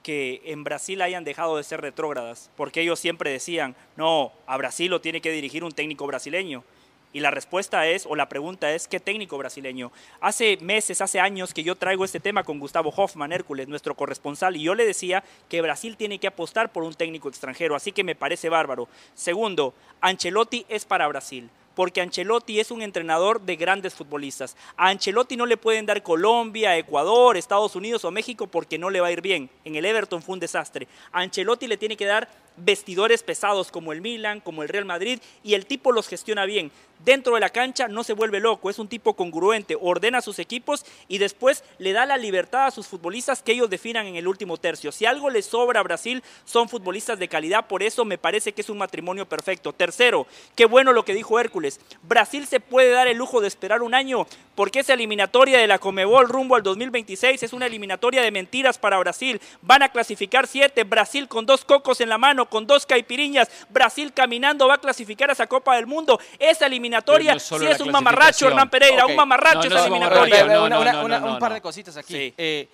que 0.02 0.42
en 0.46 0.64
Brasil 0.64 1.00
hayan 1.02 1.22
dejado 1.22 1.58
de 1.58 1.62
ser 1.62 1.80
retrógradas, 1.80 2.50
porque 2.56 2.80
ellos 2.80 2.98
siempre 2.98 3.30
decían, 3.30 3.76
no, 3.96 4.32
a 4.46 4.56
Brasil 4.56 4.90
lo 4.90 5.00
tiene 5.00 5.20
que 5.20 5.30
dirigir 5.30 5.62
un 5.62 5.72
técnico 5.72 6.06
brasileño. 6.06 6.64
Y 7.12 7.20
la 7.20 7.30
respuesta 7.32 7.86
es, 7.88 8.06
o 8.06 8.14
la 8.14 8.28
pregunta 8.28 8.72
es, 8.72 8.86
¿qué 8.86 9.00
técnico 9.00 9.36
brasileño? 9.36 9.90
Hace 10.20 10.58
meses, 10.58 11.00
hace 11.00 11.18
años 11.18 11.52
que 11.52 11.64
yo 11.64 11.74
traigo 11.74 12.04
este 12.04 12.20
tema 12.20 12.44
con 12.44 12.60
Gustavo 12.60 12.92
Hoffman, 12.96 13.32
Hércules, 13.32 13.66
nuestro 13.66 13.96
corresponsal, 13.96 14.56
y 14.56 14.62
yo 14.62 14.76
le 14.76 14.86
decía 14.86 15.24
que 15.48 15.60
Brasil 15.60 15.96
tiene 15.96 16.20
que 16.20 16.28
apostar 16.28 16.70
por 16.70 16.84
un 16.84 16.94
técnico 16.94 17.28
extranjero, 17.28 17.74
así 17.74 17.90
que 17.90 18.04
me 18.04 18.14
parece 18.14 18.48
bárbaro. 18.48 18.88
Segundo, 19.14 19.74
Ancelotti 20.00 20.64
es 20.68 20.84
para 20.84 21.08
Brasil 21.08 21.50
porque 21.74 22.02
Ancelotti 22.02 22.60
es 22.60 22.70
un 22.70 22.82
entrenador 22.82 23.40
de 23.40 23.56
grandes 23.56 23.94
futbolistas. 23.94 24.54
A 24.76 24.88
Ancelotti 24.88 25.36
no 25.36 25.46
le 25.46 25.56
pueden 25.56 25.86
dar 25.86 26.02
Colombia, 26.02 26.76
Ecuador, 26.76 27.38
Estados 27.38 27.74
Unidos 27.74 28.04
o 28.04 28.10
México 28.10 28.46
porque 28.46 28.76
no 28.76 28.90
le 28.90 29.00
va 29.00 29.06
a 29.06 29.12
ir 29.12 29.22
bien. 29.22 29.48
En 29.64 29.76
el 29.76 29.86
Everton 29.86 30.20
fue 30.20 30.34
un 30.34 30.40
desastre. 30.40 30.88
A 31.10 31.20
Ancelotti 31.20 31.66
le 31.66 31.78
tiene 31.78 31.96
que 31.96 32.04
dar 32.04 32.28
vestidores 32.64 33.22
pesados 33.22 33.70
como 33.70 33.92
el 33.92 34.00
Milan, 34.00 34.40
como 34.40 34.62
el 34.62 34.68
Real 34.68 34.84
Madrid, 34.84 35.20
y 35.42 35.54
el 35.54 35.66
tipo 35.66 35.92
los 35.92 36.08
gestiona 36.08 36.44
bien. 36.44 36.70
Dentro 37.04 37.34
de 37.34 37.40
la 37.40 37.48
cancha 37.48 37.88
no 37.88 38.04
se 38.04 38.12
vuelve 38.12 38.40
loco, 38.40 38.68
es 38.68 38.78
un 38.78 38.86
tipo 38.86 39.14
congruente, 39.14 39.74
ordena 39.80 40.18
a 40.18 40.22
sus 40.22 40.38
equipos 40.38 40.84
y 41.08 41.16
después 41.16 41.64
le 41.78 41.94
da 41.94 42.04
la 42.04 42.18
libertad 42.18 42.66
a 42.66 42.70
sus 42.70 42.88
futbolistas 42.88 43.42
que 43.42 43.52
ellos 43.52 43.70
definan 43.70 44.06
en 44.06 44.16
el 44.16 44.28
último 44.28 44.58
tercio. 44.58 44.92
Si 44.92 45.06
algo 45.06 45.30
le 45.30 45.40
sobra 45.40 45.80
a 45.80 45.82
Brasil, 45.82 46.22
son 46.44 46.68
futbolistas 46.68 47.18
de 47.18 47.28
calidad, 47.28 47.66
por 47.66 47.82
eso 47.82 48.04
me 48.04 48.18
parece 48.18 48.52
que 48.52 48.60
es 48.60 48.68
un 48.68 48.76
matrimonio 48.76 49.26
perfecto. 49.26 49.72
Tercero, 49.72 50.26
qué 50.54 50.66
bueno 50.66 50.92
lo 50.92 51.06
que 51.06 51.14
dijo 51.14 51.40
Hércules, 51.40 51.80
Brasil 52.02 52.46
se 52.46 52.60
puede 52.60 52.90
dar 52.90 53.08
el 53.08 53.16
lujo 53.16 53.40
de 53.40 53.48
esperar 53.48 53.80
un 53.80 53.94
año 53.94 54.26
porque 54.54 54.80
esa 54.80 54.92
eliminatoria 54.92 55.58
de 55.58 55.66
la 55.66 55.78
Comebol 55.78 56.28
rumbo 56.28 56.54
al 56.54 56.62
2026 56.62 57.42
es 57.42 57.54
una 57.54 57.64
eliminatoria 57.64 58.20
de 58.20 58.30
mentiras 58.30 58.76
para 58.76 58.98
Brasil. 58.98 59.40
Van 59.62 59.82
a 59.82 59.88
clasificar 59.88 60.46
siete, 60.46 60.84
Brasil 60.84 61.28
con 61.28 61.46
dos 61.46 61.64
cocos 61.64 62.02
en 62.02 62.10
la 62.10 62.18
mano 62.18 62.49
con 62.50 62.66
dos 62.66 62.84
caipiriñas. 62.84 63.48
Brasil 63.70 64.12
caminando 64.12 64.68
va 64.68 64.74
a 64.74 64.78
clasificar 64.78 65.30
a 65.30 65.32
esa 65.32 65.46
Copa 65.46 65.76
del 65.76 65.86
Mundo. 65.86 66.20
Esa 66.38 66.66
eliminatoria, 66.66 67.38
si 67.38 67.66
es 67.66 67.80
un 67.80 67.90
mamarracho, 67.90 68.48
Hernán 68.48 68.68
Pereira, 68.68 69.06
un 69.06 69.16
mamarracho 69.16 69.68
esa 69.68 69.86
eliminatoria. 69.86 71.22
un 71.24 71.38
par 71.38 71.54
de 71.54 71.60
cositas 71.60 71.96
aquí. 71.96 72.34
Eh, 72.36 72.68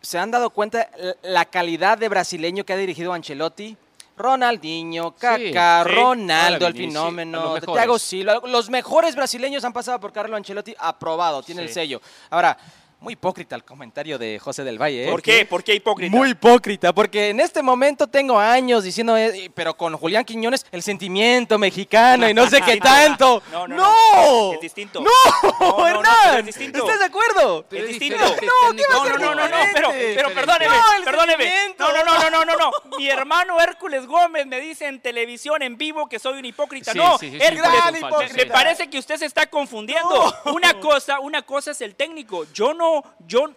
¿Se 0.00 0.18
han 0.18 0.30
dado 0.30 0.50
cuenta 0.50 0.90
la 1.22 1.44
calidad 1.44 1.98
de 1.98 2.08
brasileño 2.08 2.64
que 2.64 2.72
ha 2.72 2.76
dirigido 2.76 3.12
Ancelotti? 3.12 3.76
Ronaldinho, 4.16 5.12
Kaká, 5.12 5.84
Ronaldo, 5.84 6.66
el 6.66 6.74
fenómeno, 6.74 7.60
Thiago 7.60 7.98
Silva. 7.98 8.40
Los 8.44 8.68
mejores 8.68 9.14
brasileños 9.14 9.64
han 9.64 9.72
pasado 9.72 9.98
por 10.00 10.12
Carlo 10.12 10.36
Ancelotti, 10.36 10.74
aprobado, 10.78 11.42
tiene 11.42 11.62
el 11.62 11.70
sello. 11.70 12.02
Ahora, 12.30 12.58
muy 13.00 13.12
hipócrita 13.12 13.54
el 13.54 13.64
comentario 13.64 14.18
de 14.18 14.38
José 14.40 14.64
del 14.64 14.80
Valle. 14.80 15.06
¿eh? 15.06 15.10
¿Por 15.10 15.22
qué? 15.22 15.46
¿Por 15.46 15.62
qué 15.62 15.74
hipócrita? 15.74 16.16
Muy 16.16 16.30
hipócrita, 16.30 16.92
porque 16.92 17.28
en 17.28 17.38
este 17.38 17.62
momento 17.62 18.08
tengo 18.08 18.38
años 18.38 18.82
diciendo, 18.82 19.16
eh, 19.16 19.50
pero 19.54 19.76
con 19.76 19.96
Julián 19.96 20.24
Quiñones, 20.24 20.66
el 20.72 20.82
sentimiento 20.82 21.58
mexicano 21.58 22.28
y 22.28 22.34
no 22.34 22.48
sé 22.50 22.60
qué 22.60 22.76
tanto. 22.80 23.40
No, 23.52 23.68
no, 23.68 24.52
Es 24.54 24.60
distinto. 24.60 25.00
No, 25.00 25.86
Hernán. 25.86 26.48
¿Estás 26.48 26.98
de 26.98 27.04
acuerdo? 27.04 27.64
Es 27.70 27.88
distinto. 27.88 28.18
No, 28.18 28.72
no, 28.72 29.18
no, 29.18 29.34
no, 29.34 29.48
no, 29.48 29.56
pero, 29.74 29.90
pero 29.92 30.34
perdóneme, 30.34 30.74
perdóneme. 31.04 31.52
No, 31.78 31.92
no, 31.92 32.04
no, 32.04 32.30
no, 32.30 32.44
no, 32.44 32.56
no, 32.56 32.98
Mi 32.98 33.08
hermano 33.08 33.60
Hércules 33.60 34.06
Gómez 34.06 34.46
me 34.46 34.60
dice 34.60 34.86
en 34.86 35.00
televisión, 35.00 35.62
en 35.62 35.78
vivo, 35.78 36.08
que 36.08 36.18
soy 36.18 36.38
un 36.38 36.44
hipócrita. 36.44 36.94
no, 36.94 37.16
Hércules, 37.20 38.34
me 38.34 38.46
parece 38.46 38.90
que 38.90 38.98
usted 38.98 39.16
se 39.16 39.26
está 39.26 39.46
confundiendo. 39.46 40.34
Una 40.46 40.80
cosa, 40.80 41.20
una 41.20 41.42
cosa 41.42 41.70
es 41.70 41.80
el 41.80 41.94
técnico. 41.94 42.46
Yo 42.52 42.74
no 42.74 42.87
yo 43.26 43.52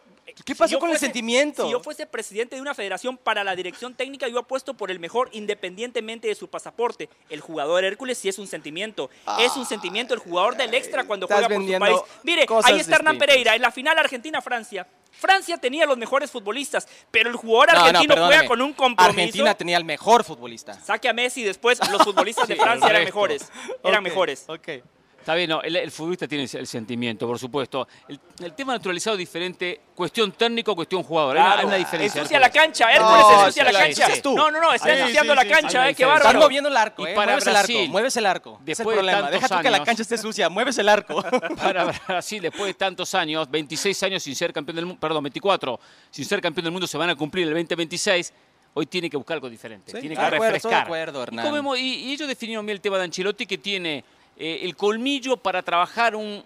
¿Qué 0.45 0.55
pasó 0.55 0.79
con 0.79 0.89
el 0.91 0.97
sentimiento? 0.97 1.65
Si 1.65 1.71
yo 1.71 1.79
fuese 1.81 2.05
presidente 2.05 2.55
de 2.55 2.61
una 2.61 2.73
federación 2.73 3.17
para 3.17 3.43
la 3.43 3.55
dirección 3.55 3.93
técnica, 3.93 4.27
yo 4.27 4.39
apuesto 4.39 4.73
por 4.73 4.91
el 4.91 4.99
mejor 4.99 5.29
independientemente 5.33 6.27
de 6.27 6.35
su 6.35 6.49
pasaporte. 6.49 7.09
El 7.29 7.41
jugador 7.41 7.83
Hércules 7.83 8.17
sí 8.17 8.29
es 8.29 8.39
un 8.39 8.47
sentimiento. 8.47 9.09
es 9.39 9.55
un 9.55 9.65
sentimiento 9.65 10.13
el 10.13 10.19
jugador 10.19 10.55
del 10.55 10.73
extra 10.73 11.03
cuando 11.03 11.27
juega 11.27 11.47
por 11.47 11.65
su 11.65 11.79
país. 11.79 11.97
Mire, 12.23 12.45
ahí 12.63 12.79
está 12.79 12.95
Hernán 12.95 13.17
Pereira, 13.17 13.55
en 13.55 13.61
la 13.61 13.71
final 13.71 13.97
Argentina-Francia. 13.97 14.87
Francia 15.11 15.57
tenía 15.57 15.85
los 15.85 15.97
mejores 15.97 16.31
futbolistas, 16.31 16.87
pero 17.11 17.29
el 17.29 17.35
jugador 17.35 17.71
argentino 17.71 18.15
juega 18.15 18.45
con 18.45 18.61
un 18.61 18.73
compromiso. 18.73 19.19
Argentina 19.19 19.53
tenía 19.53 19.77
el 19.77 19.83
mejor 19.83 20.23
futbolista. 20.23 20.79
Saque 20.79 21.09
a 21.09 21.13
Messi 21.13 21.43
después 21.43 21.79
los 21.91 22.03
futbolistas 22.03 22.47
de 22.47 22.55
Francia 22.57 22.89
eran 22.89 23.03
mejores. 23.03 23.51
Eran 23.83 24.03
mejores. 24.03 24.45
Okay. 24.47 24.81
Está 25.21 25.35
bien, 25.35 25.51
no, 25.51 25.61
el, 25.61 25.91
futbolista 25.91 26.27
tiene 26.27 26.49
el 26.51 26.65
sentimiento, 26.65 27.27
por 27.27 27.37
supuesto. 27.37 27.87
El, 28.39 28.53
tema 28.53 28.73
naturalizado 28.73 29.15
es 29.15 29.19
diferente, 29.19 29.79
cuestión 29.93 30.31
técnico, 30.31 30.75
cuestión 30.75 31.03
jugador. 31.03 31.37
hay, 31.37 31.63
una 31.63 31.75
diferencia. 31.75 32.21
Ensucia 32.21 32.39
la 32.39 32.49
cancha, 32.49 32.91
Hércules 32.91 33.21
no, 33.21 33.41
ensucia 33.41 33.63
la 33.65 33.71
cancha. 33.71 34.07
No, 34.25 34.49
no, 34.49 34.59
no, 34.59 34.73
está 34.73 34.97
ensuciando 34.97 35.35
la 35.35 35.45
cancha, 35.45 35.89
eh, 35.89 35.93
qué 35.93 36.05
bárbaro. 36.05 36.25
Están 36.25 36.41
moviendo 36.41 36.69
el 36.69 36.75
arco, 36.75 37.05
eh, 37.05 37.13
mueves 37.13 37.45
el 37.45 37.55
arco, 37.55 37.87
mueves 37.89 38.17
el 38.17 38.25
arco. 38.25 38.59
Después 38.65 38.97
es 38.97 39.03
el 39.03 39.09
problema, 39.09 39.29
deja 39.29 39.47
tú 39.47 39.61
que 39.61 39.69
la 39.69 39.83
cancha 39.83 40.01
esté 40.01 40.17
sucia, 40.17 40.49
mueves 40.49 40.79
el 40.79 40.89
arco. 40.89 41.21
Para 41.61 41.85
Brasil, 42.07 42.41
después 42.41 42.65
de 42.65 42.73
tantos 42.73 43.13
años, 43.13 43.47
26 43.51 44.01
años 44.01 44.23
sin 44.23 44.35
ser 44.35 44.51
campeón 44.51 44.75
del 44.75 44.87
mundo, 44.87 44.99
perdón, 44.99 45.21
24, 45.21 45.79
sin 46.09 46.25
ser 46.25 46.41
campeón 46.41 46.63
del 46.63 46.71
mundo, 46.71 46.87
se 46.87 46.97
van 46.97 47.11
a 47.11 47.15
cumplir 47.15 47.47
el 47.47 47.53
2026 47.53 48.33
hoy 48.73 48.85
tiene 48.87 49.07
que 49.07 49.17
buscar 49.17 49.35
algo 49.35 49.51
diferente, 49.51 49.91
tiene 49.99 50.15
que 50.15 50.29
refrescar. 50.31 50.71
De 50.71 50.77
acuerdo, 50.77 51.21
Hernán. 51.21 51.65
Y, 51.77 51.79
y, 51.79 52.13
ellos 52.13 52.27
definieron 52.27 52.65
bien 52.65 52.77
el 52.77 52.81
tema 52.81 52.97
de 52.97 53.03
Ancelotti 53.03 53.45
que 53.45 53.59
tiene 53.59 54.03
eh, 54.43 54.65
el 54.65 54.75
colmillo 54.75 55.37
para 55.37 55.61
trabajar 55.61 56.15
un, 56.15 56.43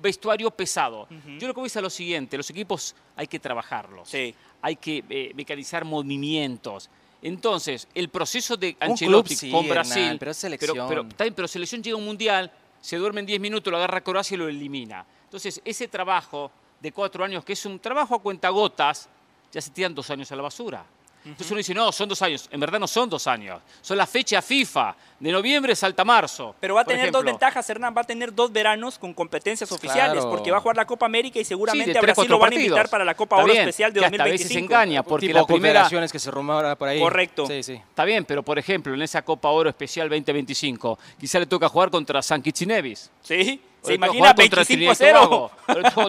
vestuario 0.00 0.48
pesado. 0.52 1.08
Yo 1.40 1.48
lo 1.48 1.54
que 1.54 1.60
voy 1.60 1.70
a 1.74 1.80
lo 1.80 1.90
siguiente, 1.90 2.36
los 2.36 2.48
equipos 2.50 2.94
hay 3.16 3.26
que 3.26 3.40
trabajarlos, 3.40 4.12
hay 4.14 4.76
que 4.76 5.02
eh, 5.10 5.32
mecanizar 5.34 5.84
movimientos. 5.84 6.88
Entonces, 7.20 7.88
el 7.96 8.10
proceso 8.10 8.56
de 8.56 8.76
Ancelotti 8.78 9.50
con 9.50 9.68
Brasil, 9.68 10.16
pero, 10.20 10.32
selección. 10.32 10.86
Pero, 10.88 11.34
pero, 11.34 11.48
selección 11.48 11.82
llega 11.82 11.96
a 11.96 11.98
un 11.98 12.04
mundial, 12.04 12.52
se 12.80 12.96
duerme 12.96 13.18
en 13.18 13.26
10 13.26 13.40
minutos, 13.40 13.72
lo 13.72 13.76
agarra 13.76 14.02
Croacia 14.02 14.36
y 14.36 14.38
lo 14.38 14.48
elimina. 14.48 15.04
Entonces, 15.24 15.60
ese 15.64 15.88
trabajo 15.88 16.52
de 16.80 16.92
cuatro 16.92 17.24
años, 17.24 17.44
que 17.44 17.54
es 17.54 17.66
un 17.66 17.80
trabajo 17.80 18.14
a 18.14 18.22
cuentagotas, 18.22 19.08
ya 19.50 19.60
se 19.60 19.70
tiran 19.70 19.92
dos 19.92 20.08
años 20.10 20.30
a 20.30 20.36
la 20.36 20.42
basura. 20.42 20.86
Entonces 21.24 21.50
uno 21.50 21.58
dice, 21.58 21.74
no, 21.74 21.92
son 21.92 22.08
dos 22.08 22.20
años. 22.22 22.48
En 22.50 22.58
verdad 22.58 22.80
no 22.80 22.88
son 22.88 23.08
dos 23.08 23.26
años. 23.26 23.60
Son 23.80 23.96
la 23.96 24.06
fecha 24.06 24.42
FIFA. 24.42 24.94
De 25.20 25.30
noviembre 25.30 25.76
salta 25.76 26.04
marzo. 26.04 26.56
Pero 26.58 26.74
va 26.74 26.80
a 26.80 26.84
tener 26.84 27.12
dos 27.12 27.24
ventajas, 27.24 27.68
Hernán. 27.70 27.94
Va 27.96 28.00
a 28.00 28.04
tener 28.04 28.34
dos 28.34 28.52
veranos 28.52 28.98
con 28.98 29.14
competencias 29.14 29.70
oficiales. 29.70 30.24
Porque 30.24 30.50
va 30.50 30.58
a 30.58 30.60
jugar 30.60 30.76
la 30.76 30.84
Copa 30.84 31.06
América 31.06 31.38
y 31.38 31.44
seguramente 31.44 31.96
a 31.96 32.00
Brasil 32.00 32.28
lo 32.28 32.38
van 32.38 32.52
a 32.52 32.54
invitar 32.54 32.88
para 32.88 33.04
la 33.04 33.14
Copa 33.14 33.36
Oro 33.36 33.52
Especial 33.52 33.92
de 33.92 34.00
que 34.00 34.06
2025. 34.06 34.22
A 34.22 34.48
veces 34.48 34.56
engaña. 34.56 35.02
Porque 35.02 35.32
la 35.32 35.46
primera... 35.46 35.88
que 35.88 36.18
se 36.18 36.30
rumora 36.30 36.76
por 36.76 36.88
ahí. 36.88 36.98
Correcto. 36.98 37.46
Sí, 37.46 37.62
sí. 37.62 37.74
Está 37.74 38.04
bien, 38.04 38.24
pero 38.24 38.42
por 38.42 38.58
ejemplo, 38.58 38.92
en 38.92 39.02
esa 39.02 39.22
Copa 39.22 39.48
Oro 39.50 39.68
Especial 39.68 40.08
2025, 40.08 40.98
quizá 41.18 41.38
le 41.38 41.46
toca 41.46 41.68
jugar 41.68 41.90
contra 41.90 42.20
San 42.22 42.42
Kitchinevis. 42.42 43.10
Sí. 43.22 43.60
Se 43.82 43.94
imagina 43.94 44.32
25 44.32 44.94
0. 44.94 45.50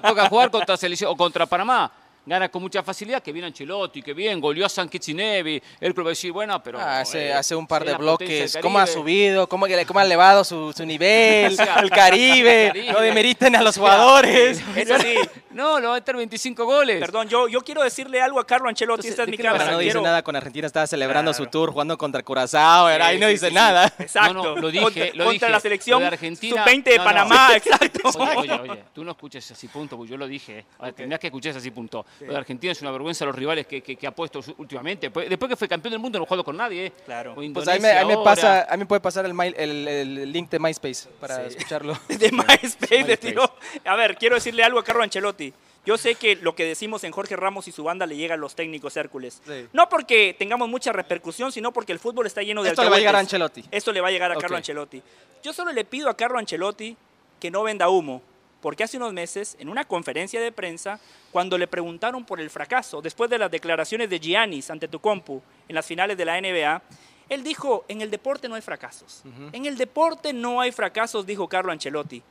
toca 0.01 0.30
jugar 0.30 0.51
contra 0.51 0.78
selección 0.78 1.11
o 1.11 1.16
contra 1.16 1.45
Panamá 1.45 1.91
gana 2.26 2.49
con 2.49 2.61
mucha 2.61 2.82
facilidad, 2.84 3.21
que 3.21 3.32
viene 3.32 3.47
Ancelotti, 3.47 4.01
que 4.01 4.13
bien, 4.13 4.39
goleó 4.39 4.65
a 4.65 4.69
San 4.69 4.88
Kitzinevi, 4.88 5.61
él 5.80 5.97
va 5.97 6.03
a 6.03 6.09
decir, 6.09 6.32
bueno, 6.32 6.61
pero... 6.63 6.80
Ah, 6.80 7.01
hace, 7.01 7.34
hace, 7.34 7.55
un 7.55 7.67
par 7.67 7.84
de 7.84 7.95
bloques, 7.95 8.57
cómo 8.61 8.80
ha 8.80 8.88
subido, 8.88 9.47
cómo, 9.47 9.65
cómo 9.88 9.99
ha 9.99 10.03
elevado 10.03 10.43
su, 10.43 10.74
su 10.74 10.86
nivel, 10.86 11.57
el 11.82 11.89
Caribe, 11.89 12.91
no 12.91 13.01
demeriten 13.01 13.55
a 13.55 13.61
los 13.61 13.78
jugadores. 13.78 14.63
Eso 14.76 14.97
sí. 14.99 15.15
No, 15.51 15.80
lo 15.80 15.89
va 15.89 15.95
a 15.95 15.97
meter 15.99 16.15
25 16.15 16.65
goles. 16.65 16.99
Perdón, 16.99 17.30
yo, 17.30 17.47
yo 17.47 17.61
quiero 17.61 17.84
decirle 17.84 18.19
algo 18.19 18.39
a 18.39 18.47
Carlo 18.47 18.69
Ancelotti, 18.69 19.07
esta 19.07 19.24
es 19.24 19.30
mi 19.30 19.38
cámara. 19.38 19.71
No 19.71 19.78
dice 19.78 20.01
nada 20.01 20.24
con 20.24 20.36
Argentina, 20.36 20.65
estaba 20.65 20.88
celebrando 20.88 21.34
su 21.34 21.45
tour, 21.47 21.71
jugando 21.71 21.97
contra 21.97 22.24
Curazao, 22.24 22.88
ahí 22.88 23.19
no 23.19 23.28
dice 23.28 23.51
nada. 23.51 23.93
Exacto. 23.99 24.55
lo 24.55 24.71
dije, 24.71 24.84
contra, 24.84 25.09
lo 25.13 25.26
contra 25.26 25.49
la 25.49 25.59
selección 25.59 25.99
de 25.99 26.07
Argentina, 26.07 26.63
sub-20 26.63 26.84
de 26.84 26.97
Panamá, 26.97 27.49
exacto. 27.55 28.09
Oye, 28.19 28.51
oye, 28.51 28.71
oye, 28.71 28.84
tú 28.93 29.03
no 29.03 29.11
escuches 29.11 29.51
así 29.51 29.67
punto, 29.67 29.97
porque 29.97 30.11
yo 30.11 30.17
lo 30.17 30.28
dije. 30.28 30.65
Tendrías 30.95 31.19
que 31.19 31.28
escuchar 31.28 31.55
así 31.55 31.71
punto. 31.71 32.05
Lo 32.22 32.34
de 32.34 32.38
Argentina 32.38 32.72
es 32.72 32.82
una 32.82 32.91
vergüenza 32.91 33.26
los 33.26 33.36
rivales 33.36 33.66
que, 33.66 33.82
que, 33.82 34.07
ha 34.07 34.11
puesto 34.11 34.41
últimamente. 34.57 35.09
Después 35.09 35.49
que 35.49 35.55
fue 35.55 35.68
campeón 35.68 35.91
del 35.91 35.99
mundo 35.99 36.20
no 36.20 36.26
jugado 36.26 36.43
con 36.43 36.57
nadie. 36.57 36.88
¿eh? 36.88 36.93
Claro. 37.05 37.36
Pues 37.36 37.68
a 37.68 37.74
mí, 37.76 37.80
me 37.80 38.18
pasa, 38.24 38.68
a 38.70 38.78
mí 38.78 38.86
puede 38.86 39.01
pasar 39.01 39.26
el, 39.26 39.39
el, 39.55 39.88
el 39.88 40.32
link 40.32 40.49
de 40.49 40.59
MySpace 40.59 41.09
para 41.20 41.45
escucharlo. 41.45 41.97
de 42.07 42.32
MySpace, 42.32 43.03
de 43.03 43.18
tío. 43.18 43.41
A 43.86 43.95
ver, 43.95 44.16
quiero 44.16 44.36
decirle 44.36 44.64
algo 44.64 44.80
a 44.80 44.84
Carlo 44.84 45.03
Ancelotti. 45.03 45.14
Ancelotti. 45.14 45.53
Yo 45.86 45.97
sé 45.97 46.16
que 46.16 46.38
lo 46.38 46.55
que 46.55 46.66
decimos 46.66 47.03
en 47.03 47.11
Jorge 47.11 47.36
Ramos 47.36 47.68
y 47.68 47.72
su 47.72 47.84
banda 47.84 48.05
le 48.05 48.16
llega 48.16 48.36
a 48.36 48.38
los 48.38 48.55
técnicos 48.55 48.95
Hércules. 48.95 49.41
No 49.74 49.89
porque 49.89 50.36
tengamos 50.38 50.70
mucha 50.70 50.93
repercusión, 50.93 51.51
sino 51.51 51.72
porque 51.74 51.91
el 51.91 51.99
fútbol 51.99 52.26
está 52.26 52.41
lleno 52.41 52.64
de 52.64 52.70
Esto 52.70 52.84
le 52.84 52.89
va 52.89 52.95
a 52.95 52.99
llegar 52.99 53.16
a 53.16 53.20
Ancelotti. 53.20 53.66
Esto 53.70 53.91
le 53.91 54.01
va 54.01 54.07
a 54.07 54.11
llegar 54.11 54.32
a 54.32 54.36
Carlo 54.36 54.57
Ancelotti. 54.57 55.01
Yo 55.43 55.51
solo 55.51 55.72
le 55.74 55.84
pido 55.84 56.09
a 56.09 56.16
Carlo 56.16 56.39
Ancelotti 56.39 56.95
que 57.39 57.51
no 57.51 57.64
venda 57.64 57.89
humo, 57.89 58.22
porque 58.64 58.86
hace 58.86 58.95
unos 58.95 59.11
meses, 59.11 59.57
en 59.59 59.68
una 59.68 59.84
conferencia 59.84 60.39
de 60.39 60.53
prensa, 60.53 60.97
cuando 61.34 61.57
le 61.57 61.68
preguntaron 61.68 62.24
por 62.24 62.39
el 62.39 62.49
fracaso, 62.49 63.01
después 63.01 63.30
de 63.30 63.38
las 63.38 63.51
declaraciones 63.51 64.09
de 64.09 64.22
Giannis 64.22 64.70
ante 64.70 64.88
tu 64.88 65.01
compu 65.01 65.41
en 65.68 65.76
las 65.76 65.86
finales 65.86 66.16
de 66.16 66.24
la 66.24 66.39
NBA, 66.39 66.82
él 67.28 67.43
dijo, 67.43 67.84
en 67.89 67.99
el 67.99 68.09
deporte 68.09 68.47
no 68.47 68.55
hay 68.55 68.61
fracasos. 68.61 69.24
En 69.51 69.66
el 69.66 69.78
deporte 69.78 70.32
no 70.32 70.61
hay 70.61 70.72
fracasos, 70.72 71.26
dijo 71.26 71.49
Carlo 71.49 71.74
Ancelotti. 71.74 72.24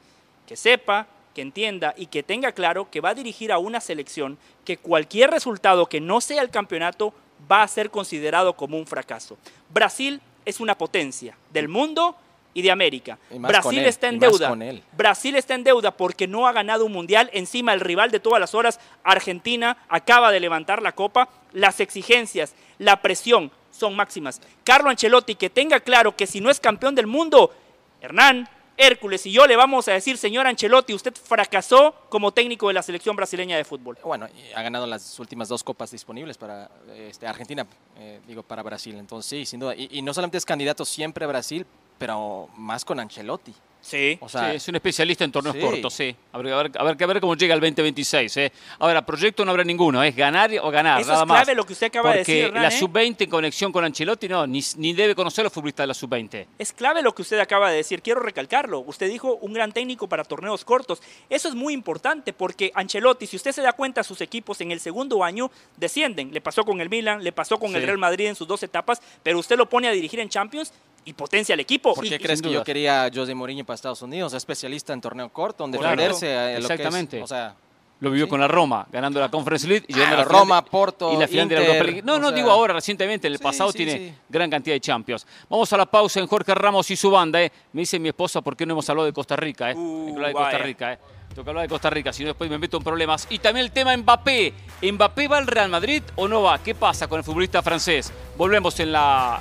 Que 0.47 0.57
sepa 0.57 1.07
que 1.35 1.43
entienda 1.43 1.93
y 1.99 2.07
que 2.07 2.23
tenga 2.23 2.53
claro 2.53 2.91
que 2.91 3.03
va 3.03 3.11
a 3.11 3.15
dirigir 3.15 3.53
a 3.53 3.59
una 3.59 3.83
selección 3.83 4.39
que 4.65 4.79
cualquier 4.79 5.31
resultado 5.31 5.87
que 5.87 6.01
no 6.01 6.23
sea 6.23 6.41
el 6.41 6.49
campeonato 6.49 7.13
va 7.51 7.63
a 7.63 7.69
ser 7.69 7.91
considerado 7.91 8.55
como 8.55 8.79
un 8.79 8.87
fracaso. 8.87 9.37
Brasil 9.69 10.23
es 10.47 10.61
una 10.61 10.79
potencia 10.79 11.37
del 11.53 11.69
mundo 11.69 12.17
y 12.55 12.63
de 12.63 12.71
América. 12.71 13.19
Brasil 13.31 13.85
está 13.85 14.09
en 14.09 14.19
deuda. 14.19 14.55
Brasil 14.93 15.37
está 15.37 15.55
en 15.55 15.65
deuda 15.65 15.91
porque 15.97 16.27
no 16.27 16.47
ha 16.47 16.53
ganado 16.53 16.85
un 16.85 16.93
mundial. 16.93 17.31
Encima 17.33 17.73
el 17.73 17.81
rival 17.81 18.11
de 18.11 18.21
todas 18.21 18.41
las 18.41 18.55
horas, 18.55 18.81
Argentina, 19.05 19.79
acaba 19.89 20.31
de 20.31 20.41
levantar 20.41 20.83
la 20.83 20.93
copa. 20.93 21.29
Las 21.53 21.81
exigencias, 21.81 22.55
la 22.79 23.03
presión 23.03 23.51
son 23.71 23.97
máximas. 23.97 24.41
Carlo 24.65 24.91
Ancelotti, 24.91 25.35
que 25.35 25.51
tenga 25.51 25.81
claro 25.81 26.15
que 26.17 26.27
si 26.27 26.41
no 26.41 26.51
es 26.51 26.61
campeón 26.61 26.95
del 26.95 27.07
mundo, 27.07 27.53
Hernán, 28.01 28.49
Hércules 28.77 29.27
y 29.27 29.33
yo 29.33 29.47
le 29.47 29.55
vamos 29.55 29.87
a 29.89 29.93
decir, 29.93 30.17
señor 30.17 30.47
Ancelotti, 30.47 30.95
usted 30.95 31.15
fracasó 31.15 31.95
como 32.09 32.33
técnico 32.33 32.69
de 32.69 32.75
la 32.75 32.83
selección 32.83 33.15
brasileña 33.15 33.57
de 33.57 33.65
fútbol. 33.65 33.99
Bueno, 34.03 34.27
ha 34.55 34.63
ganado 34.63 34.87
las 34.87 35.19
últimas 35.21 35.49
dos 35.49 35.63
copas 35.63 35.91
disponibles 35.91 36.39
para 36.39 36.71
este, 36.95 37.27
Argentina, 37.27 37.67
eh, 37.99 38.21
digo, 38.27 38.43
para 38.43 38.63
Brasil. 38.63 38.97
Entonces, 38.97 39.29
sí, 39.29 39.47
sin 39.47 39.61
duda. 39.61 39.75
Y, 39.77 39.89
y, 39.91 40.03
no 40.03 40.15
solamente 40.15 40.39
es 40.39 40.45
candidato 40.45 40.85
siempre 40.85 41.25
a 41.25 41.29
Brasil, 41.29 41.67
pero 42.03 42.49
más 42.57 42.85
con 42.85 42.99
Ancelotti. 42.99 43.55
Sí, 43.83 44.17
o 44.21 44.29
sea, 44.29 44.55
es 44.55 44.67
un 44.69 44.77
especialista 44.77 45.25
en 45.25 45.33
torneos 45.33 45.57
cortos, 45.57 45.93
sí. 45.93 46.15
A 46.33 46.39
ver, 46.39 46.53
a, 46.53 46.63
ver, 46.63 46.73
a, 46.79 47.07
ver, 47.07 47.21
cómo 47.21 47.35
llega 47.35 47.53
el 47.53 47.61
2026. 47.61 48.37
¿eh? 48.37 48.53
Ahora, 48.79 49.05
proyecto 49.05 49.45
no 49.45 49.51
habrá 49.51 49.65
ninguno, 49.65 50.03
es 50.05 50.15
ganar 50.15 50.53
o 50.63 50.71
ganar. 50.71 51.01
Eso 51.01 51.13
es 51.13 51.25
clave 51.25 51.55
lo 51.57 51.67
que 51.67 51.73
usted 51.73 51.89
acaba 51.89 52.13
de 52.13 52.19
decir. 52.19 52.45
Porque 52.45 52.61
la 52.61 52.69
¿eh? 52.69 52.79
sub-20 52.79 53.25
en 53.25 53.31
conexión 53.31 53.73
con 53.73 53.85
Ancelotti, 53.85 54.29
no, 54.29 54.47
ni, 54.47 54.63
ni 54.77 54.93
debe 54.93 55.17
conocer 55.17 55.43
los 55.43 55.53
futbolistas 55.53 55.83
de 55.83 55.89
la 55.89 55.95
sub-20. 55.95 56.47
Es 56.61 56.73
clave 56.73 57.03
lo 57.03 57.13
que 57.13 57.23
usted 57.23 57.41
acaba 57.41 57.71
de 57.71 57.79
decir, 57.79 58.03
quiero 58.03 58.21
recalcarlo. 58.21 58.79
Usted 58.87 59.11
dijo 59.11 59.35
un 59.41 59.53
gran 59.53 59.73
técnico 59.73 60.09
para 60.09 60.23
torneos 60.23 60.65
cortos. 60.65 61.03
Eso 61.29 61.49
es 61.49 61.57
muy 61.57 61.75
importante 61.75 62.33
porque 62.33 62.71
Ancelotti, 62.77 63.27
si 63.27 63.35
usted 63.35 63.51
se 63.51 63.63
da 63.63 63.73
cuenta, 63.73 64.05
sus 64.05 64.21
equipos 64.21 64.61
en 64.61 64.71
el 64.71 64.79
segundo 64.79 65.25
año 65.25 65.51
descienden. 65.77 66.33
Le 66.33 66.41
pasó 66.41 66.65
con 66.65 66.81
el 66.81 66.89
Milan, 66.89 67.25
le 67.25 67.33
pasó 67.33 67.59
con 67.59 67.75
el 67.75 67.83
Real 67.83 67.99
Madrid 67.99 68.27
en 68.27 68.37
sus 68.37 68.47
dos 68.47 68.63
etapas, 68.63 69.03
pero 69.25 69.41
usted 69.41 69.57
lo 69.57 69.69
pone 69.69 69.89
a 69.89 69.91
dirigir 69.91 70.21
en 70.21 70.29
Champions 70.29 70.73
y 71.05 71.13
potencia 71.13 71.55
al 71.55 71.61
equipo. 71.61 71.95
¿Por 71.95 72.09
qué 72.09 72.19
crees 72.19 72.43
que 72.43 72.51
yo 72.51 72.63
quería 72.63 73.05
a 73.05 73.11
José 73.13 73.35
Mourinho 73.35 73.65
para 73.65 73.75
Estados 73.75 74.03
Unidos? 74.03 74.33
Es 74.33 74.39
especialista 74.39 74.93
en 74.93 75.01
torneo 75.01 75.29
corto, 75.31 75.65
en 75.65 75.73
defenderse. 75.73 76.57
Exactamente. 76.57 77.23
o 77.23 77.27
sea, 77.27 77.55
lo 78.03 78.11
vivió 78.11 78.29
con 78.29 78.41
la 78.41 78.49
Roma, 78.49 78.85
ganando 78.91 79.21
la 79.21 79.31
Conference 79.31 79.65
League 79.65 79.85
y 79.87 79.95
llegando 79.95 80.17
a 80.17 80.19
la 80.19 80.25
Roma, 80.25 80.65
Porto, 80.65 81.13
y 81.13 81.17
la 81.17 81.29
final 81.29 81.49
de 81.49 81.55
la 81.55 81.65
Europa 81.65 81.85
League. 81.85 82.03
No, 82.03 82.19
no 82.19 82.33
digo 82.33 82.51
ahora, 82.51 82.75
recientemente, 82.75 83.29
en 83.29 83.33
el 83.33 83.39
pasado 83.39 83.73
tiene 83.73 84.17
gran 84.29 84.51
cantidad 84.51 84.75
de 84.75 84.81
Champions. 84.81 85.25
Vamos 85.49 85.73
a 85.73 85.77
la 85.77 85.87
pausa 85.87 86.19
en 86.19 86.27
Jorge 86.27 86.53
Ramos 86.53 86.91
y 86.91 86.97
su 86.97 87.13
banda. 87.13 87.41
Eh. 87.41 87.53
Me 87.73 87.83
dice 87.83 88.01
mi 88.01 88.09
esposa, 88.09 88.41
¿por 88.41 88.57
qué 88.57 88.67
no 88.67 88.73
hemos 88.73 88.91
hablado 88.91 89.07
de 89.07 89.13
Costa 89.13 89.37
Rica? 89.37 89.71
Eh? 89.71 89.77
Uh, 89.77 90.19
de 90.19 90.33
Costa 90.33 90.59
Rica, 90.59 90.93
eh. 90.95 90.99
Tengo 91.29 91.45
que 91.45 91.51
hablar 91.51 91.63
de 91.63 91.69
Costa 91.69 91.91
Rica, 91.91 92.13
si 92.13 92.25
no 92.25 92.31
después 92.31 92.51
me 92.51 92.59
meto 92.59 92.77
en 92.77 92.83
problemas. 92.83 93.29
Y 93.31 93.39
también 93.39 93.67
el 93.67 93.73
tema 93.73 93.97
Mbappé. 93.97 94.53
¿Mbappé 94.83 95.29
va 95.29 95.39
al 95.39 95.47
Real 95.47 95.71
Madrid 95.71 96.03
o 96.17 96.27
no 96.27 96.43
va? 96.43 96.59
¿Qué 96.59 96.75
pasa 96.75 97.07
con 97.07 97.19
el 97.19 97.25
futbolista 97.25 97.63
francés? 97.63 98.13
Volvemos 98.37 98.81
en 98.81 98.91
la 98.91 99.41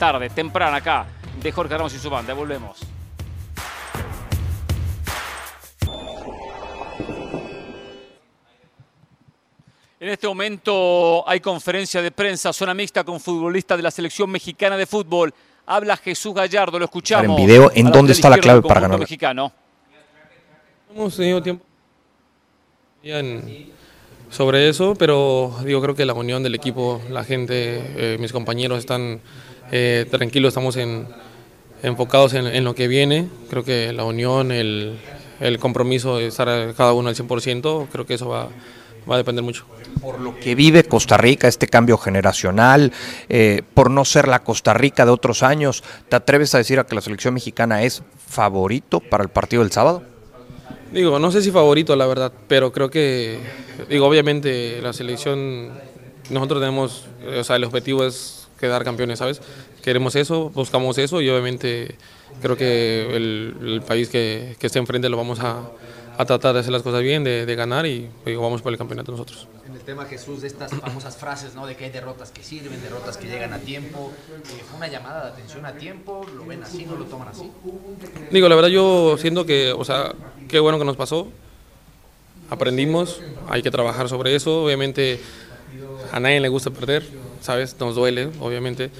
tarde, 0.00 0.30
temprana 0.30 0.78
acá 0.78 1.06
de 1.42 1.52
Jorge 1.52 1.76
Ramos 1.76 1.94
y 1.94 1.98
su 1.98 2.08
banda. 2.08 2.32
Volvemos. 2.32 2.78
En 10.00 10.08
este 10.08 10.26
momento 10.26 11.28
hay 11.28 11.40
conferencia 11.40 12.00
de 12.00 12.10
prensa, 12.10 12.54
zona 12.54 12.72
mixta 12.72 13.04
con 13.04 13.20
futbolista 13.20 13.76
de 13.76 13.82
la 13.82 13.90
selección 13.90 14.30
mexicana 14.30 14.78
de 14.78 14.86
fútbol. 14.86 15.34
Habla 15.66 15.98
Jesús 15.98 16.32
Gallardo, 16.32 16.78
lo 16.78 16.86
escuchamos. 16.86 17.38
En 17.38 17.46
video, 17.46 17.70
¿en 17.74 17.92
dónde 17.92 18.14
está 18.14 18.30
la 18.30 18.38
clave 18.38 18.62
para 18.62 18.80
ganar? 18.80 18.98
Mexicano. 18.98 19.52
Hemos 20.90 21.14
tenido 21.14 21.42
tiempo 21.42 21.62
sobre 24.30 24.70
eso, 24.70 24.94
pero 24.94 25.54
digo, 25.62 25.82
creo 25.82 25.94
que 25.94 26.06
la 26.06 26.14
unión 26.14 26.42
del 26.42 26.54
equipo, 26.54 27.02
la 27.10 27.22
gente, 27.22 28.14
eh, 28.14 28.16
mis 28.18 28.32
compañeros 28.32 28.78
están 28.78 29.20
eh, 29.70 30.06
tranquilos, 30.10 30.48
estamos 30.48 30.76
en, 30.76 31.06
enfocados 31.82 32.34
en, 32.34 32.64
lo 32.64 32.74
que 32.74 32.88
viene. 32.88 33.28
Creo 33.48 33.64
que 33.64 33.92
la 33.92 34.04
unión, 34.04 34.52
el, 34.52 34.98
compromiso 35.58 36.18
de 36.18 36.26
estar 36.26 36.74
cada 36.74 36.92
uno 36.92 37.08
al 37.08 37.14
100%, 37.14 37.88
creo 37.90 38.06
que 38.06 38.14
eso 38.14 38.28
va, 38.28 38.48
va 39.08 39.14
a 39.14 39.18
depender 39.18 39.44
mucho. 39.44 39.64
Por 40.00 40.20
lo 40.20 40.38
que 40.38 40.54
vive 40.54 40.84
Costa 40.84 41.16
Rica, 41.16 41.48
este 41.48 41.66
cambio 41.66 41.98
generacional, 41.98 42.92
eh, 43.28 43.62
por 43.74 43.90
no 43.90 44.04
ser 44.04 44.28
la 44.28 44.40
Costa 44.40 44.74
Rica 44.74 45.04
de 45.04 45.10
otros 45.10 45.42
años, 45.42 45.82
¿te 46.08 46.16
atreves 46.16 46.54
a 46.54 46.58
decir 46.58 46.78
a 46.78 46.84
que 46.84 46.94
la 46.94 47.00
selección 47.00 47.34
mexicana 47.34 47.82
es 47.82 48.02
favorito 48.26 49.00
para 49.00 49.22
el 49.22 49.30
partido 49.30 49.62
del 49.62 49.72
sábado? 49.72 50.02
Digo, 50.92 51.18
no 51.18 51.30
sé 51.30 51.42
si 51.42 51.50
favorito, 51.50 51.94
la 51.94 52.06
verdad, 52.06 52.32
pero 52.48 52.72
creo 52.72 52.90
que, 52.90 53.38
digo, 53.88 54.06
obviamente 54.06 54.80
la 54.82 54.92
selección, 54.92 55.70
nosotros 56.30 56.60
tenemos, 56.60 57.06
o 57.38 57.44
sea, 57.44 57.56
el 57.56 57.64
objetivo 57.64 58.04
es 58.04 58.39
quedar 58.60 58.84
campeones, 58.84 59.18
¿sabes? 59.18 59.40
queremos 59.82 60.14
eso, 60.16 60.50
buscamos 60.50 60.98
eso 60.98 61.20
y 61.20 61.28
obviamente 61.30 61.96
creo 62.42 62.56
que 62.56 63.16
el, 63.16 63.82
país 63.86 64.08
que, 64.08 64.56
que, 64.58 64.66
esté 64.66 64.78
enfrente 64.78 65.08
lo 65.08 65.16
vamos 65.16 65.40
a, 65.40 65.62
a, 66.16 66.24
tratar 66.24 66.54
de 66.54 66.60
hacer 66.60 66.72
las 66.72 66.82
cosas 66.82 67.02
bien, 67.02 67.24
de, 67.24 67.46
de 67.46 67.54
ganar 67.54 67.86
y, 67.86 68.08
vamos 68.26 68.62
por 68.62 68.72
el 68.72 68.78
campeonato 68.78 69.12
nosotros. 69.12 69.48
En 69.66 69.74
el 69.74 69.80
tema, 69.80 70.04
Jesús, 70.04 70.42
de 70.42 70.48
estas 70.48 70.72
famosas 70.72 71.16
frases, 71.16 71.54
¿no? 71.54 71.66
De 71.66 71.76
que 71.76 71.84
hay 71.86 71.90
derrotas 71.90 72.30
que 72.30 72.42
sirven, 72.42 72.80
derrotas 72.82 73.16
que 73.16 73.26
llegan 73.26 73.52
a 73.52 73.58
tiempo. 73.58 74.12
Eh, 74.30 74.62
¿Fue 74.68 74.76
una 74.76 74.88
llamada 74.88 75.24
de 75.26 75.32
atención 75.32 75.64
a 75.64 75.72
tiempo? 75.72 76.26
¿Lo 76.36 76.44
ven 76.44 76.62
así? 76.62 76.84
¿No 76.84 76.96
lo 76.96 77.04
toman 77.06 77.28
así? 77.28 77.50
Digo, 78.30 78.48
la 78.48 78.54
verdad 78.54 78.68
yo 78.68 79.16
siento 79.18 79.46
que, 79.46 79.72
o 79.72 79.84
sea, 79.84 80.12
qué 80.48 80.60
bueno 80.60 80.78
que 80.78 80.84
nos 80.84 80.96
pasó. 80.96 81.28
Aprendimos, 82.50 83.20
hay 83.48 83.62
que 83.62 83.70
trabajar 83.70 84.08
sobre 84.08 84.34
eso. 84.34 84.64
Obviamente 84.64 85.20
a 86.12 86.18
nadie 86.18 86.40
le 86.40 86.48
gusta 86.48 86.70
perder, 86.70 87.04
¿sabes? 87.40 87.76
Nos 87.78 87.94
duele, 87.94 88.30
obviamente. 88.40 88.90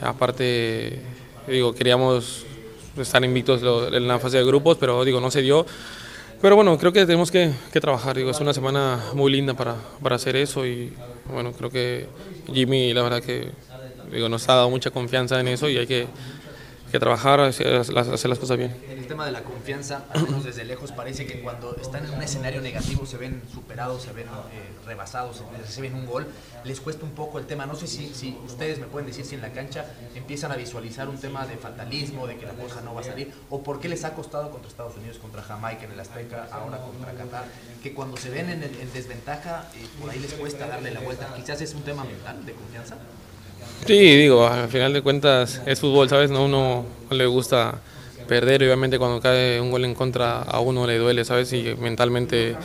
Aparte, 0.00 1.00
digo, 1.46 1.74
queríamos 1.74 2.44
estar 2.96 3.24
invictos 3.24 3.62
en 3.92 4.08
la 4.08 4.18
fase 4.18 4.38
de 4.38 4.44
grupos, 4.44 4.76
pero 4.78 5.04
digo, 5.04 5.20
no 5.20 5.30
se 5.30 5.42
dio. 5.42 5.66
Pero 6.40 6.56
bueno, 6.56 6.76
creo 6.76 6.92
que 6.92 7.06
tenemos 7.06 7.30
que, 7.30 7.52
que 7.72 7.80
trabajar. 7.80 8.16
Digo, 8.16 8.30
es 8.30 8.40
una 8.40 8.52
semana 8.52 9.00
muy 9.14 9.30
linda 9.30 9.54
para, 9.54 9.76
para, 10.02 10.16
hacer 10.16 10.34
eso 10.34 10.66
y 10.66 10.92
bueno, 11.32 11.52
creo 11.52 11.70
que 11.70 12.06
Jimmy, 12.52 12.92
la 12.92 13.02
verdad 13.02 13.22
que 13.22 13.50
digo, 14.12 14.28
nos 14.28 14.48
ha 14.48 14.56
dado 14.56 14.70
mucha 14.70 14.90
confianza 14.90 15.38
en 15.40 15.48
eso 15.48 15.68
y 15.68 15.78
hay 15.78 15.86
que, 15.86 16.06
que 16.92 17.00
trabajar, 17.00 17.40
hacer 17.40 17.94
las, 17.94 18.38
cosas 18.38 18.58
bien. 18.58 18.76
En 18.88 18.98
el 18.98 19.06
tema 19.06 19.24
de 19.24 19.32
la 19.32 19.42
confianza, 19.42 20.04
al 20.10 20.24
menos 20.24 20.44
desde 20.44 20.62
lejos, 20.64 20.92
parece 20.92 21.26
que 21.26 21.40
cuando 21.40 21.74
están 21.76 22.04
en 22.04 22.12
un 22.12 22.22
escenario 22.22 22.60
negativo 22.60 23.06
se 23.06 23.16
ven 23.16 23.42
superados, 23.52 24.02
se 24.02 24.12
ven 24.12 24.26
eh, 24.26 24.86
rebasados, 24.86 25.42
reciben 25.58 25.94
un 25.94 26.04
gol, 26.04 26.26
les 26.64 26.80
cuesta 26.80 27.04
un 27.04 27.12
poco 27.12 27.38
el 27.38 27.46
tema. 27.46 27.64
No 27.64 27.74
sé 27.74 27.86
si, 27.86 28.12
si 28.14 28.38
ustedes 28.44 28.78
me 28.78 28.86
pueden 28.86 29.06
decir 29.06 29.24
si 29.24 29.34
en 29.34 29.40
la 29.40 29.52
cancha 29.52 29.86
empiezan 30.14 30.52
a 30.52 30.56
visualizar 30.56 31.08
un 31.08 31.16
tema 31.16 31.46
de 31.46 31.56
fatalismo, 31.56 32.26
de 32.26 32.36
que 32.36 32.44
la 32.44 32.52
cosa 32.52 32.82
no 32.82 32.94
va 32.94 33.00
a 33.00 33.04
salir, 33.04 33.32
o 33.48 33.62
por 33.62 33.80
qué 33.80 33.88
les 33.88 34.04
ha 34.04 34.12
costado 34.12 34.50
contra 34.50 34.68
Estados 34.68 34.94
Unidos, 34.98 35.16
contra 35.16 35.42
Jamaica 35.42 35.84
en 35.84 35.92
el 35.92 36.00
Azteca, 36.00 36.48
ahora 36.52 36.76
contra 36.76 37.14
Qatar, 37.14 37.46
que 37.82 37.94
cuando 37.94 38.18
se 38.18 38.28
ven 38.28 38.50
en, 38.50 38.62
en 38.62 38.92
desventaja, 38.92 39.64
eh, 39.74 39.86
por 39.98 40.10
ahí 40.10 40.18
les 40.18 40.34
cuesta 40.34 40.66
darle 40.66 40.90
la 40.90 41.00
vuelta. 41.00 41.32
Quizás 41.34 41.62
es 41.62 41.72
un 41.72 41.84
tema 41.84 42.04
mental 42.04 42.44
de 42.44 42.52
confianza. 42.52 42.98
Sí, 43.86 43.94
digo, 44.16 44.46
al 44.46 44.68
final 44.68 44.92
de 44.92 45.02
cuentas 45.02 45.60
es 45.64 45.80
fútbol, 45.80 46.08
¿sabes? 46.08 46.30
No 46.30 46.44
uno 46.44 46.86
le 47.10 47.26
gusta 47.26 47.82
perder, 48.26 48.62
obviamente 48.62 48.98
cuando 48.98 49.20
cae 49.20 49.60
un 49.60 49.70
gol 49.70 49.84
en 49.84 49.94
contra 49.94 50.40
a 50.42 50.60
uno 50.60 50.86
le 50.86 50.98
duele, 50.98 51.24
¿sabes? 51.24 51.52
Y 51.52 51.74
mentalmente 51.76 52.60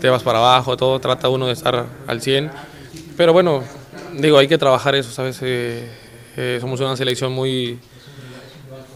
te 0.00 0.08
vas 0.10 0.22
para 0.22 0.38
abajo, 0.38 0.76
todo, 0.76 1.00
trata 1.00 1.28
uno 1.28 1.46
de 1.46 1.52
estar 1.54 1.86
al 2.06 2.22
100. 2.22 2.52
Pero 3.16 3.32
bueno, 3.32 3.64
digo, 4.12 4.38
hay 4.38 4.48
que 4.48 4.58
trabajar 4.58 4.94
eso, 4.96 5.10
¿sabes? 5.12 5.38
Eh, 5.42 5.88
eh, 6.36 6.58
somos 6.60 6.80
una 6.80 6.96
selección 6.96 7.32
muy, 7.32 7.80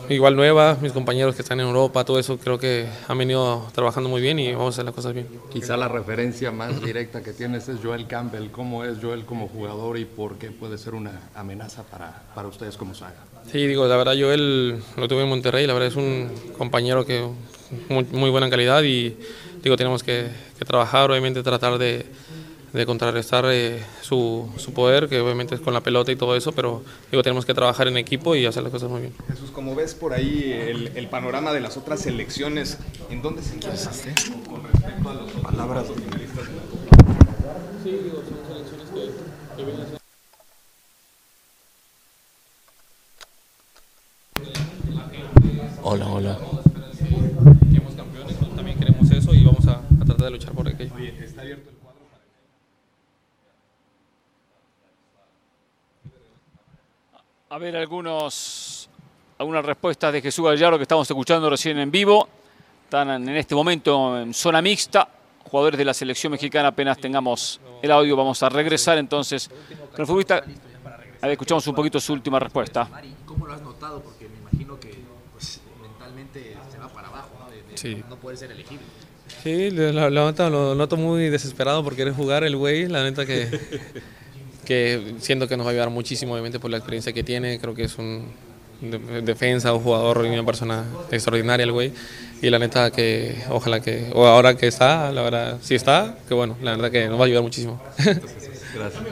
igual 0.09 0.37
nueva, 0.37 0.77
mis 0.81 0.93
compañeros 0.93 1.35
que 1.35 1.43
están 1.43 1.61
en 1.61 1.67
Europa, 1.67 2.05
todo 2.05 2.19
eso 2.19 2.39
creo 2.39 2.59
que 2.59 2.87
han 3.09 3.19
venido 3.19 3.67
trabajando 3.75 4.09
muy 4.09 4.21
bien 4.21 4.39
y 4.39 4.53
vamos 4.53 4.67
a 4.67 4.69
hacer 4.71 4.85
las 4.85 4.95
cosas 4.95 5.15
bien. 5.15 5.29
Quizá 5.51 5.77
la 5.77 5.89
referencia 5.89 6.51
más 6.51 6.83
directa 6.83 7.23
que 7.23 7.33
tienes 7.33 7.69
es 7.69 7.79
Joel 7.83 8.07
Campbell. 8.07 8.51
¿Cómo 8.51 8.85
es 8.85 8.99
Joel 9.01 9.25
como 9.25 9.49
jugador 9.49 9.99
y 9.99 10.05
por 10.05 10.39
qué 10.39 10.51
puede 10.51 10.79
ser 10.79 10.95
una 10.95 11.21
amenaza 11.35 11.83
para, 11.85 12.23
para 12.35 12.49
ustedes 12.49 12.77
como 12.77 12.95
saga? 12.95 13.17
Sí, 13.51 13.67
digo, 13.67 13.87
la 13.87 13.97
verdad 13.97 14.15
Joel 14.19 14.83
lo 14.97 15.09
tuve 15.09 15.23
en 15.23 15.29
Monterrey, 15.29 15.67
la 15.67 15.73
verdad 15.73 15.89
es 15.89 15.97
un 15.97 16.31
compañero 16.59 17.07
que 17.07 17.25
muy, 17.89 18.31
buena 18.31 18.51
calidad 18.51 18.83
y 18.83 19.17
digo, 19.63 19.77
tenemos 19.77 20.03
que, 20.03 20.29
trabajar, 20.67 21.11
obviamente 21.11 21.43
tratar 21.43 21.79
de, 21.79 22.07
contrarrestar 22.85 23.47
eh, 23.49 23.83
su, 24.03 24.51
poder, 24.75 25.09
que 25.09 25.21
obviamente 25.21 25.55
es 25.55 25.61
con 25.61 25.73
la 25.73 25.81
pelota 25.81 26.13
y 26.13 26.17
todo 26.17 26.37
eso, 26.37 26.53
pero 26.53 26.83
digo, 27.11 27.23
tenemos 27.23 27.47
que 27.47 27.55
trabajar 27.55 27.89
en 27.89 27.97
equipo 27.97 28.35
y 28.35 28.45
hacer 28.45 28.63
las 28.63 28.73
cosas 28.73 28.91
muy 28.91 29.01
bien. 29.03 29.15
Jesús, 29.29 29.51
como 29.51 29.75
ves 29.75 29.95
por 29.95 30.13
ahí 30.13 30.53
el, 30.53 31.09
panorama 31.09 31.53
de 31.53 31.61
las 31.61 31.77
otras 31.77 32.01
selecciones, 32.01 32.79
¿en 33.09 33.23
dónde 33.23 33.43
se 33.43 33.55
encuentra 33.55 33.91
con 34.49 34.63
respecto 34.65 35.09
a 35.09 35.15
las 35.15 35.33
palabras 35.33 35.89
de 35.89 35.95
Sí, 37.85 37.91
digo, 38.03 38.17
son 38.17 38.37
selecciones 38.49 38.91
que, 38.91 39.57
que 39.57 39.65
vienen 39.65 39.97
Hola, 45.89 46.09
hola. 46.09 46.39
Queremos 47.71 47.95
campeones, 47.95 48.37
también 48.57 48.77
queremos 48.77 49.09
eso 49.09 49.33
y 49.33 49.45
vamos 49.45 49.69
a, 49.69 49.81
tratar 50.05 50.17
de 50.17 50.31
luchar 50.33 50.53
por 50.53 50.67
aquello. 50.67 50.93
Oye, 50.97 51.15
¿está 51.25 51.43
abierto 51.43 51.71
el 51.71 51.77
cuadro? 51.77 52.01
A 57.57 57.59
ver, 57.59 57.75
algunos, 57.75 58.87
algunas 59.39 59.65
respuestas 59.65 60.13
de 60.13 60.21
Jesús 60.21 60.45
Gallardo 60.45 60.77
que 60.77 60.83
estamos 60.83 61.09
escuchando 61.09 61.49
recién 61.49 61.79
en 61.79 61.91
vivo. 61.91 62.29
Están 62.85 63.09
en 63.27 63.35
este 63.35 63.55
momento 63.55 64.21
en 64.21 64.35
zona 64.35 64.61
mixta. 64.61 65.09
Jugadores 65.45 65.79
de 65.79 65.87
la 65.87 65.95
selección 65.95 66.33
mexicana, 66.33 66.69
apenas 66.69 66.99
tengamos 66.99 67.59
el 67.81 67.91
audio, 67.93 68.15
vamos 68.15 68.43
a 68.43 68.51
regresar 68.51 68.99
entonces 68.99 69.49
con 69.91 70.01
el 70.03 70.07
futbolista. 70.07 70.45
A 71.23 71.27
ver, 71.29 71.33
escuchamos 71.33 71.67
un 71.67 71.75
poquito 71.75 71.99
su 71.99 72.13
última 72.13 72.39
respuesta. 72.39 72.91
¿Cómo 73.25 73.47
lo 73.47 73.55
has 73.55 73.63
notado? 73.63 74.03
Porque 74.03 74.29
me 74.29 74.37
imagino 74.37 74.79
que 74.79 74.93
se 75.39 76.79
va 76.79 76.89
para 76.91 77.09
abajo, 77.09 77.31
¿no? 78.11 78.17
puede 78.17 78.37
ser 78.37 78.51
elegible. 78.53 78.85
Sí, 79.43 79.71
lo, 79.71 80.11
lo, 80.11 80.75
noto 80.75 80.97
muy 80.99 81.31
desesperado 81.31 81.83
por 81.83 81.97
querer 81.97 82.13
jugar 82.13 82.45
el 82.45 82.55
güey, 82.55 82.87
la 82.87 83.03
neta 83.03 83.25
que, 83.25 83.49
que 84.67 85.15
siento 85.21 85.49
que 85.49 85.57
nos 85.57 85.65
va 85.65 85.71
a 85.71 85.73
ayudar 85.73 85.89
muchísimo, 85.89 86.35
obviamente 86.35 86.59
por 86.59 86.71
la 86.71 86.77
experiencia 86.77 87.15
que 87.15 87.25
tiene, 87.25 87.59
creo 87.59 87.75
que 87.75 87.85
es 87.85 87.97
un 87.97 88.27
defensa, 88.81 89.73
un 89.73 89.83
jugador 89.83 90.27
y 90.27 90.29
una 90.29 90.45
persona 90.45 90.85
extraordinaria 91.11 91.65
el 91.65 91.73
güey, 91.73 91.93
y 92.43 92.51
la 92.51 92.59
neta 92.59 92.91
que 92.91 93.43
ojalá 93.49 93.81
que, 93.81 94.11
o 94.13 94.27
ahora 94.27 94.57
que 94.57 94.67
está, 94.67 95.11
la 95.13 95.23
verdad, 95.23 95.59
si 95.63 95.75
está, 95.75 96.19
que 96.29 96.35
bueno, 96.35 96.57
la 96.61 96.73
verdad 96.73 96.91
que 96.91 97.09
nos 97.09 97.19
va 97.19 97.23
a 97.23 97.27
ayudar 97.27 97.43
muchísimo. 97.43 97.81
Gracias. 97.97 99.03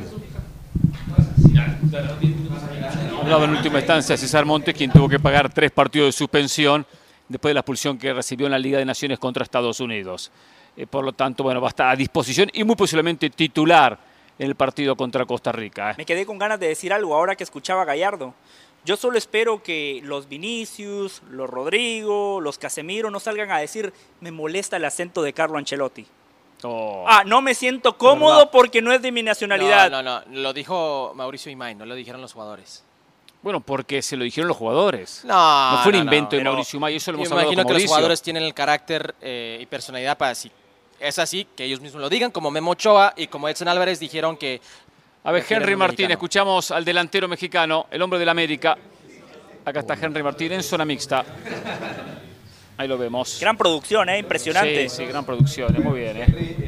Hablaba 3.21 3.45
en 3.45 3.51
última 3.53 3.79
instancia 3.79 4.17
César 4.17 4.45
Montes, 4.45 4.75
quien 4.75 4.91
tuvo 4.93 5.09
que 5.09 5.19
pagar 5.19 5.51
tres 5.53 5.71
partidos 5.71 6.09
de 6.09 6.13
suspensión 6.13 6.85
después 7.29 7.51
de 7.51 7.55
la 7.55 7.61
expulsión 7.61 7.97
que 7.97 8.13
recibió 8.13 8.47
en 8.47 8.53
la 8.53 8.59
Liga 8.59 8.79
de 8.79 8.85
Naciones 8.85 9.19
contra 9.19 9.45
Estados 9.45 9.81
Unidos. 9.81 10.31
Eh, 10.77 10.87
por 10.87 11.05
lo 11.05 11.13
tanto, 11.13 11.43
bueno, 11.43 11.61
va 11.61 11.69
a 11.69 11.71
estar 11.71 11.89
a 11.89 11.97
disposición 11.97 12.51
y 12.53 12.65
muy 12.65 12.77
posiblemente 12.77 13.31
titular 13.31 13.99
en 14.39 14.47
el 14.47 14.55
partido 14.55 14.97
contra 14.97 15.25
Costa 15.27 15.53
Rica. 15.53 15.93
¿eh? 15.93 15.95
Me 15.99 16.07
quedé 16.07 16.27
con 16.27 16.39
ganas 16.39 16.61
de 16.61 16.69
decir 16.69 16.93
algo 16.93 17.15
ahora 17.15 17.37
que 17.37 17.45
escuchaba 17.45 17.83
a 17.83 17.85
Gallardo. 17.85 18.35
Yo 18.85 18.97
solo 18.97 19.17
espero 19.17 19.63
que 19.63 20.01
los 20.05 20.29
Vinicius, 20.29 21.23
los 21.31 21.49
Rodrigo, 21.49 22.41
los 22.41 22.59
Casemiro 22.59 23.11
no 23.11 23.19
salgan 23.19 23.51
a 23.51 23.59
decir 23.59 23.93
me 24.21 24.31
molesta 24.31 24.77
el 24.77 24.85
acento 24.85 25.23
de 25.23 25.33
Carlo 25.33 25.57
Ancelotti. 25.57 26.07
Oh. 26.63 27.05
Ah, 27.07 27.25
no 27.25 27.41
me 27.41 27.55
siento 27.55 27.97
cómodo 27.97 28.51
porque 28.51 28.83
no 28.83 28.93
es 28.93 29.03
de 29.03 29.13
mi 29.13 29.23
nacionalidad. 29.23 29.91
No, 29.91 30.03
no, 30.03 30.21
no. 30.21 30.41
Lo 30.41 30.53
dijo 30.53 31.13
Mauricio 31.15 31.51
Imay, 31.51 31.75
no 31.75 31.87
lo 31.87 31.95
dijeron 31.95 32.21
los 32.21 32.33
jugadores. 32.33 32.85
Bueno, 33.43 33.61
porque 33.61 34.01
se 34.01 34.17
lo 34.17 34.25
dijeron 34.25 34.49
los 34.49 34.57
jugadores. 34.57 35.23
No, 35.25 35.73
no 35.73 35.83
fue 35.83 35.93
un 35.93 35.99
invento 35.99 36.37
de 36.37 36.45
Mauricio 36.45 36.81
May, 36.81 36.97
eso 36.97 37.13
lo 37.13 37.19
hemos 37.19 37.29
Yo 37.29 37.35
imagino 37.35 37.65
que 37.67 37.75
los 37.75 37.85
jugadores 37.85 38.23
tienen 38.23 38.43
el 38.43 38.55
carácter 38.55 39.15
eh, 39.21 39.59
y 39.61 39.67
personalidad 39.67 40.17
para 40.17 40.35
si 40.35 40.51
es 41.01 41.19
así, 41.19 41.47
que 41.57 41.65
ellos 41.65 41.81
mismos 41.81 42.01
lo 42.01 42.09
digan, 42.09 42.31
como 42.31 42.51
Memo 42.51 42.73
Ochoa 42.73 43.15
y 43.17 43.27
como 43.27 43.49
Edson 43.49 43.69
Álvarez 43.69 44.01
dijeron 44.01 44.37
que... 44.37 44.61
A 45.25 45.33
ver, 45.33 45.45
Henry 45.49 45.75
Martín, 45.75 46.11
escuchamos 46.11 46.71
al 46.71 46.85
delantero 46.85 47.29
mexicano, 47.29 47.87
el 47.91 48.03
hombre 48.03 48.19
del 48.19 48.29
América. 48.29 48.77
Acá 49.65 49.81
está 49.81 49.95
Henry 49.95 50.23
Martín 50.23 50.53
en 50.53 50.63
zona 50.63 50.85
mixta. 50.85 51.25
Ahí 52.77 52.89
lo 52.89 52.99
vemos. 52.99 53.39
Gran 53.41 53.57
producción, 53.57 54.09
¿eh? 54.09 54.19
Impresionante. 54.19 54.89
Sí, 54.89 54.97
sí, 54.97 55.05
gran 55.07 55.25
producción, 55.25 55.75
¿eh? 55.75 55.81
muy 55.81 56.01
bien. 56.01 56.17
¿eh? 56.19 56.64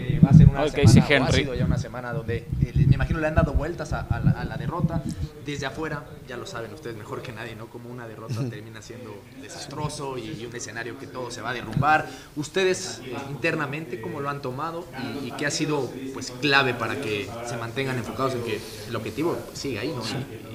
Va 0.57 0.63
a 0.65 0.69
ser 0.69 0.85
una 0.85 0.93
semana, 0.93 1.27
ha 1.27 1.33
sido 1.33 1.55
ya 1.55 1.65
una 1.65 1.79
semana 1.79 2.13
donde 2.13 2.37
eh, 2.37 2.73
me 2.75 2.95
imagino 2.95 3.21
le 3.21 3.27
han 3.27 3.35
dado 3.35 3.53
vueltas 3.53 3.93
a, 3.93 4.07
la, 4.21 4.57
derrota. 4.57 5.03
Desde 5.45 5.67
afuera, 5.67 6.05
ya 6.27 6.37
lo 6.37 6.47
saben 6.47 6.73
ustedes 6.73 6.97
mejor 6.97 7.23
que 7.23 7.33
nadie, 7.33 7.55
¿no? 7.55 7.67
Como 7.67 7.89
una 7.91 8.09
derrota 8.09 8.35
termina 8.51 8.83
siendo 8.83 9.15
desastroso 9.41 10.19
y, 10.19 10.45
un 10.47 10.55
escenario 10.55 10.99
que 10.99 11.07
todo 11.07 11.31
se 11.31 11.41
va 11.41 11.51
a 11.51 11.55
derrumbar. 11.55 12.07
Ustedes 12.37 13.01
eh, 13.05 13.15
internamente, 13.31 14.01
¿cómo 14.01 14.21
lo 14.21 14.31
han 14.31 14.43
tomado? 14.43 14.85
Y, 15.25 15.31
qué 15.33 15.47
ha 15.47 15.51
sido 15.51 15.91
pues 16.15 16.33
clave 16.41 16.75
para 16.75 16.97
que 16.97 17.29
se 17.47 17.57
mantengan 17.57 17.97
enfocados 17.97 18.35
en 18.35 18.43
que 18.43 18.61
el 18.89 18.97
objetivo 18.97 19.37
sigue 19.53 19.79
ahí, 19.79 19.89
¿no? 19.89 20.03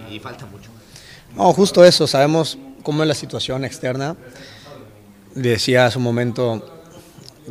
Y, 0.10 0.16
y 0.16 0.20
falta 0.20 0.46
mucho. 0.46 0.72
No, 1.36 1.54
justo 1.54 1.86
eso, 1.86 2.08
sabemos 2.08 2.58
cómo 2.84 3.04
es 3.04 3.08
la 3.08 3.16
situación 3.16 3.64
externa 3.64 4.18
decía 5.36 5.86
hace 5.86 5.98
un 5.98 6.04
momento, 6.04 6.81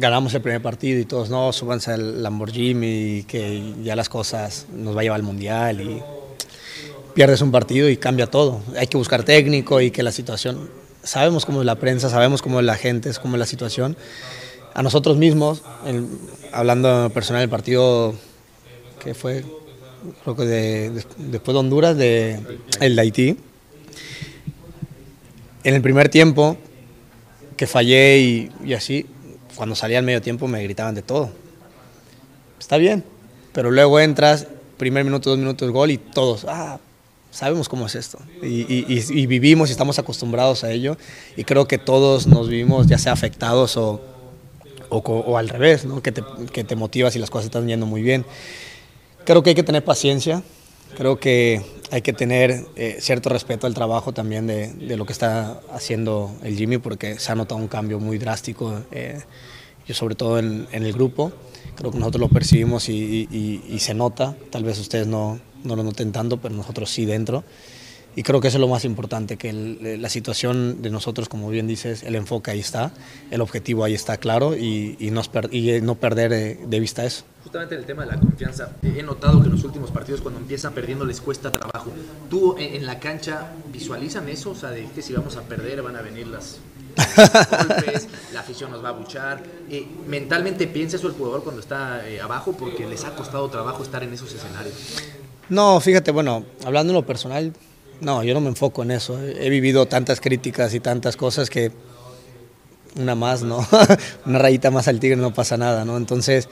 ganamos 0.00 0.32
el 0.34 0.40
primer 0.40 0.62
partido 0.62 0.98
y 0.98 1.04
todos, 1.04 1.30
no, 1.30 1.52
súbanse 1.52 1.92
al 1.92 2.22
Lamborghini 2.22 3.18
y 3.18 3.22
que 3.24 3.74
ya 3.82 3.94
las 3.94 4.08
cosas 4.08 4.66
nos 4.72 4.96
va 4.96 5.00
a 5.00 5.02
llevar 5.04 5.20
al 5.20 5.22
Mundial 5.22 5.80
y 5.82 6.02
pierdes 7.14 7.42
un 7.42 7.52
partido 7.52 7.88
y 7.88 7.98
cambia 7.98 8.26
todo. 8.26 8.62
Hay 8.76 8.86
que 8.86 8.96
buscar 8.96 9.24
técnico 9.24 9.80
y 9.80 9.90
que 9.90 10.02
la 10.02 10.10
situación, 10.10 10.70
sabemos 11.02 11.44
cómo 11.44 11.60
es 11.60 11.66
la 11.66 11.76
prensa, 11.76 12.08
sabemos 12.08 12.40
cómo 12.40 12.60
es 12.60 12.66
la 12.66 12.76
gente, 12.76 13.10
es 13.10 13.18
cómo 13.18 13.36
es 13.36 13.40
la 13.40 13.46
situación. 13.46 13.96
A 14.72 14.82
nosotros 14.82 15.18
mismos, 15.18 15.62
hablando 16.52 17.10
personal 17.12 17.42
del 17.42 17.50
partido 17.50 18.14
que 19.04 19.14
fue, 19.14 19.44
creo 20.24 20.36
que 20.36 20.44
después 21.18 21.54
de 21.54 21.58
Honduras, 21.58 21.96
de, 21.96 22.40
el 22.80 22.96
de 22.96 23.02
Haití, 23.02 23.36
en 25.62 25.74
el 25.74 25.82
primer 25.82 26.08
tiempo 26.08 26.56
que 27.56 27.66
fallé 27.66 28.50
y, 28.64 28.72
así, 28.72 29.04
cuando 29.60 29.76
salía 29.76 29.98
al 29.98 30.06
medio 30.06 30.22
tiempo 30.22 30.48
me 30.48 30.62
gritaban 30.62 30.94
de 30.94 31.02
todo. 31.02 31.28
Está 32.58 32.78
bien, 32.78 33.04
pero 33.52 33.70
luego 33.70 34.00
entras, 34.00 34.46
primer 34.78 35.04
minuto, 35.04 35.28
dos 35.28 35.38
minutos, 35.38 35.70
gol 35.70 35.90
y 35.90 35.98
todos, 35.98 36.46
ah, 36.48 36.78
sabemos 37.30 37.68
cómo 37.68 37.84
es 37.84 37.94
esto. 37.94 38.18
Y, 38.42 39.26
vivimos 39.26 39.68
y 39.68 39.72
estamos 39.72 39.98
acostumbrados 39.98 40.64
a 40.64 40.70
ello. 40.72 40.96
Y 41.36 41.44
creo 41.44 41.68
que 41.68 41.76
todos 41.76 42.26
nos 42.26 42.48
vivimos 42.48 42.86
ya 42.86 42.96
sea 42.96 43.12
afectados 43.12 43.76
o, 43.76 44.00
o, 44.88 45.36
al 45.36 45.50
revés, 45.50 45.84
¿no? 45.84 46.02
que, 46.02 46.12
te, 46.12 46.22
que 46.54 46.64
te 46.64 46.74
motivas 46.74 47.14
y 47.14 47.18
las 47.18 47.28
cosas 47.28 47.44
están 47.44 47.68
yendo 47.68 47.84
muy 47.84 48.00
bien. 48.00 48.24
Creo 49.26 49.42
que 49.42 49.50
hay 49.50 49.56
que 49.56 49.62
tener 49.62 49.84
paciencia. 49.84 50.42
Creo 50.96 51.20
que 51.20 51.60
hay 51.90 52.00
que 52.00 52.14
tener 52.14 52.64
eh, 52.76 52.96
cierto 52.98 53.28
respeto 53.28 53.66
al 53.66 53.74
trabajo 53.74 54.12
también 54.12 54.46
de, 54.46 54.72
de, 54.72 54.96
lo 54.96 55.04
que 55.04 55.12
está 55.12 55.60
haciendo 55.70 56.34
el 56.42 56.56
Jimmy 56.56 56.78
porque 56.78 57.18
se 57.18 57.30
ha 57.30 57.34
notado 57.34 57.60
un 57.60 57.68
cambio 57.68 58.00
muy 58.00 58.16
drástico, 58.16 58.80
eh, 58.90 59.20
yo 59.90 59.94
sobre 59.94 60.14
todo 60.14 60.38
en, 60.38 60.68
en, 60.70 60.84
el 60.84 60.92
grupo, 60.92 61.32
creo 61.74 61.90
que 61.90 61.98
nosotros 61.98 62.20
lo 62.20 62.28
percibimos 62.28 62.88
y, 62.88 63.28
y, 63.28 63.64
y, 63.68 63.78
se 63.80 63.92
nota, 63.92 64.36
tal 64.50 64.62
vez 64.62 64.78
ustedes 64.78 65.08
no, 65.08 65.40
no, 65.64 65.74
lo 65.74 65.82
noten 65.82 66.12
tanto, 66.12 66.36
pero 66.36 66.54
nosotros 66.54 66.88
sí 66.90 67.06
dentro. 67.06 67.42
Y 68.14 68.22
creo 68.22 68.40
que 68.40 68.48
eso 68.48 68.58
es 68.58 68.60
lo 68.60 68.68
más 68.68 68.84
importante, 68.84 69.36
que 69.36 69.52
la 69.52 70.08
situación 70.08 70.80
de 70.82 70.90
nosotros, 70.90 71.28
como 71.28 71.48
bien 71.48 71.66
dices, 71.66 72.04
el 72.04 72.14
enfoque 72.14 72.52
ahí 72.52 72.60
está, 72.60 72.92
el 73.32 73.40
objetivo 73.40 73.82
ahí 73.84 73.94
está 73.94 74.16
claro 74.16 74.56
y, 74.56 74.96
y, 75.00 75.10
no, 75.10 75.22
y 75.50 75.80
no 75.80 75.96
perder 75.96 76.32
eh, 76.32 76.58
de 76.66 76.80
vista 76.80 77.04
eso 77.04 77.24
justamente 77.42 77.74
en 77.74 77.80
el 77.80 77.86
tema 77.86 78.04
de 78.04 78.12
la 78.12 78.20
confianza, 78.20 78.76
he 78.82 79.02
notado 79.02 79.40
que 79.40 79.46
en 79.46 79.52
los 79.52 79.64
últimos 79.64 79.90
partidos 79.90 80.20
cuando 80.20 80.38
empiezan 80.38 80.72
perdiendo 80.72 81.04
les 81.04 81.20
cuesta 81.20 81.50
trabajo. 81.50 81.90
¿Tú 82.28 82.54
en 82.58 82.86
la 82.86 83.00
cancha 83.00 83.52
visualizan 83.72 84.28
eso? 84.28 84.50
O 84.50 84.54
sea, 84.54 84.70
de 84.70 84.84
que 84.84 85.02
si 85.02 85.12
vamos 85.14 85.36
a 85.36 85.42
perder 85.42 85.82
van 85.82 85.96
a 85.96 86.02
venir 86.02 86.28
las 86.28 86.58
la 88.32 88.40
afición 88.40 88.70
nos 88.70 88.84
va 88.84 88.90
a 88.90 88.92
buchar. 88.92 89.42
Eh, 89.70 89.86
¿Mentalmente 90.06 90.66
piensa 90.66 90.96
eso 90.96 91.08
el 91.08 91.14
jugador 91.14 91.42
cuando 91.42 91.60
está 91.60 92.06
eh, 92.08 92.20
abajo? 92.20 92.52
Porque 92.52 92.86
les 92.86 93.04
ha 93.04 93.14
costado 93.14 93.48
trabajo 93.48 93.82
estar 93.82 94.02
en 94.02 94.12
esos 94.12 94.32
escenarios. 94.32 94.74
No, 95.48 95.80
fíjate, 95.80 96.10
bueno, 96.10 96.44
hablando 96.64 96.92
en 96.92 96.96
lo 96.96 97.06
personal, 97.06 97.52
no, 98.00 98.22
yo 98.22 98.34
no 98.34 98.40
me 98.40 98.48
enfoco 98.48 98.82
en 98.82 98.92
eso. 98.92 99.20
He 99.20 99.50
vivido 99.50 99.86
tantas 99.86 100.20
críticas 100.20 100.74
y 100.74 100.80
tantas 100.80 101.16
cosas 101.16 101.50
que 101.50 101.72
una 102.96 103.14
más, 103.14 103.42
¿no? 103.42 103.66
una 104.26 104.38
rayita 104.38 104.70
más 104.70 104.88
al 104.88 105.00
tigre 105.00 105.16
no 105.16 105.34
pasa 105.34 105.56
nada, 105.56 105.84
¿no? 105.84 105.96
Entonces 105.96 106.48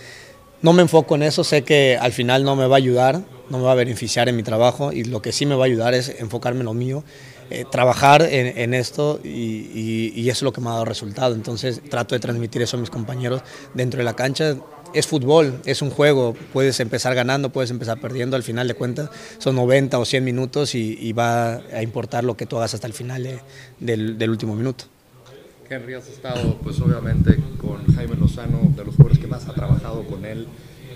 no 0.63 0.73
me 0.73 0.83
enfoco 0.83 1.15
en 1.15 1.23
eso, 1.23 1.45
sé 1.45 1.63
que 1.63 1.97
al 2.01 2.13
final 2.13 2.45
no 2.45 2.57
me 2.57 2.67
va 2.67 2.77
a 2.77 2.79
ayudar, 2.79 3.23
no 3.49 3.59
me 3.59 3.65
va 3.65 3.73
a 3.73 3.77
beneficiar 3.77 4.29
en 4.29 4.37
mi 4.37 4.43
trabajo 4.43 4.93
y 4.93 5.05
lo 5.05 5.23
que 5.23 5.33
sí 5.33 5.47
me 5.47 5.55
va 5.55 5.65
a 5.65 5.67
ayudar 5.67 5.95
es 5.95 6.09
enfocarme 6.19 6.61
en 6.61 6.67
lo 6.67 6.75
mío, 6.75 7.05
eh, 7.51 7.65
trabajar 7.71 8.23
en, 8.23 8.75
esto 8.75 9.21
y, 9.25 10.29
eso 10.29 10.39
es 10.39 10.43
lo 10.43 10.53
que 10.53 10.61
me 10.61 10.69
ha 10.69 10.73
dado 10.73 10.85
resultado. 10.85 11.35
Entonces 11.35 11.81
trato 11.89 12.15
de 12.15 12.21
transmitir 12.21 12.63
eso 12.63 12.77
a 12.77 12.81
mis 12.81 12.91
compañeros 12.91 13.43
dentro 13.75 13.99
de 13.99 14.05
la 14.05 14.15
cancha. 14.15 14.57
Es 14.95 15.07
fútbol, 15.07 15.61
es 15.67 15.83
un 15.83 15.91
juego, 15.91 16.35
puedes 16.53 16.81
empezar 16.81 17.15
ganando, 17.15 17.51
puedes 17.51 17.71
empezar 17.71 18.01
perdiendo, 18.01 18.37
al 18.37 18.43
final 18.43 18.69
de 18.69 18.75
cuentas 18.75 19.11
son 19.37 19.57
90 19.57 19.99
o 19.99 20.05
100 20.05 20.25
minutos 20.25 20.75
y, 20.75 21.13
va 21.13 21.57
a 21.57 21.83
importar 21.83 22.25
lo 22.25 22.37
que 22.37 22.47
tú 22.47 22.57
hagas 22.57 22.73
hasta 22.75 22.87
el 22.87 22.95
final 22.95 23.41
del 23.81 24.31
último 24.31 24.55
minuto. 24.55 24.85
Henry, 25.71 25.95
has 25.95 26.09
estado 26.09 26.57
pues 26.63 26.81
obviamente 26.81 27.37
con 27.61 27.85
Jaime 27.95 28.17
Lozano, 28.17 28.73
de 28.75 28.85
los 28.85 28.95
jugadores 28.95 29.19
que 29.19 29.27
más 29.27 29.47
ha 29.49 29.53
trabajado 29.53 30.07
con 30.07 30.25
él, 30.25 30.49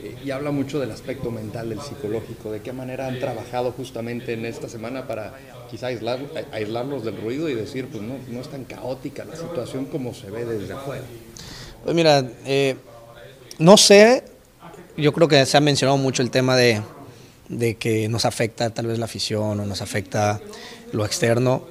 eh, 0.03 0.17
y 0.25 0.31
habla 0.31 0.51
mucho 0.51 0.81
del 0.81 0.91
aspecto 0.91 1.31
mental, 1.31 1.69
del 1.69 1.81
psicológico, 1.81 2.51
de 2.51 2.61
qué 2.61 2.73
manera 2.73 3.07
han 3.07 3.19
trabajado 3.19 3.73
justamente 3.73 4.33
en 4.33 4.47
esta 4.47 4.71
semana 4.71 5.07
para 5.07 5.35
quizá 5.73 5.89
aislar, 5.89 6.21
aislarlos 6.53 7.03
del 7.03 7.17
ruido 7.17 7.49
y 7.49 7.55
decir, 7.55 7.89
pues 7.91 8.05
no, 8.05 8.15
no 8.29 8.41
es 8.41 8.49
tan 8.49 8.65
caótica 8.65 9.25
la 9.25 9.35
situación 9.35 9.87
como 9.87 10.15
se 10.15 10.31
ve 10.31 10.45
desde 10.45 10.73
afuera. 10.73 11.03
Pues 11.83 11.97
mira, 11.97 12.25
eh, 12.47 12.77
no 13.59 13.77
sé, 13.77 14.23
yo 14.97 15.13
creo 15.13 15.27
que 15.27 15.45
se 15.47 15.57
ha 15.57 15.61
mencionado 15.61 15.97
mucho 15.97 16.23
el 16.23 16.31
tema 16.31 16.55
de, 16.57 16.83
de 17.49 17.77
que 17.77 18.09
nos 18.09 18.25
afecta 18.25 18.71
tal 18.71 18.87
vez 18.87 18.99
la 18.99 19.07
afición 19.07 19.59
o 19.59 19.67
nos 19.67 19.83
afecta 19.83 20.41
lo 20.93 21.05
externo. 21.05 21.65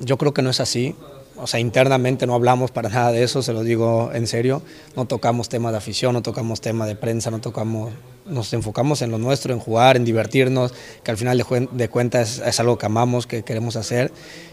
Yo 0.00 0.18
creo 0.18 0.34
que 0.34 0.42
no 0.42 0.50
es 0.50 0.60
así 0.60 0.94
o 1.38 1.46
sea, 1.46 1.60
internamente 1.60 2.26
no 2.26 2.34
hablamos 2.34 2.70
para 2.70 2.88
nada 2.90 3.12
de 3.12 3.22
eso, 3.22 3.42
se 3.42 3.52
lo 3.52 3.62
digo 3.62 4.10
en 4.12 4.26
serio. 4.26 4.62
No 4.96 5.06
tocamos 5.06 5.48
temas 5.48 5.72
de 5.72 5.78
afición, 5.78 6.14
no 6.14 6.22
tocamos 6.22 6.60
temas 6.60 6.88
de 6.88 6.96
prensa, 6.96 7.30
no 7.30 7.40
tocamos, 7.40 7.92
nos 8.26 8.52
enfocamos 8.52 9.02
en 9.02 9.10
lo 9.10 9.18
nuestro, 9.18 9.52
en 9.52 9.60
jugar, 9.60 9.96
en 9.96 10.04
divertirnos, 10.04 10.72
que 11.02 11.10
al 11.10 11.16
final 11.16 11.38
de, 11.72 11.88
cuentas 11.88 12.42
es, 12.44 12.60
algo 12.60 12.78
que 12.78 12.86
amamos, 12.86 13.26
que 13.26 13.42
queremos 13.42 13.76
hacer 13.76 14.12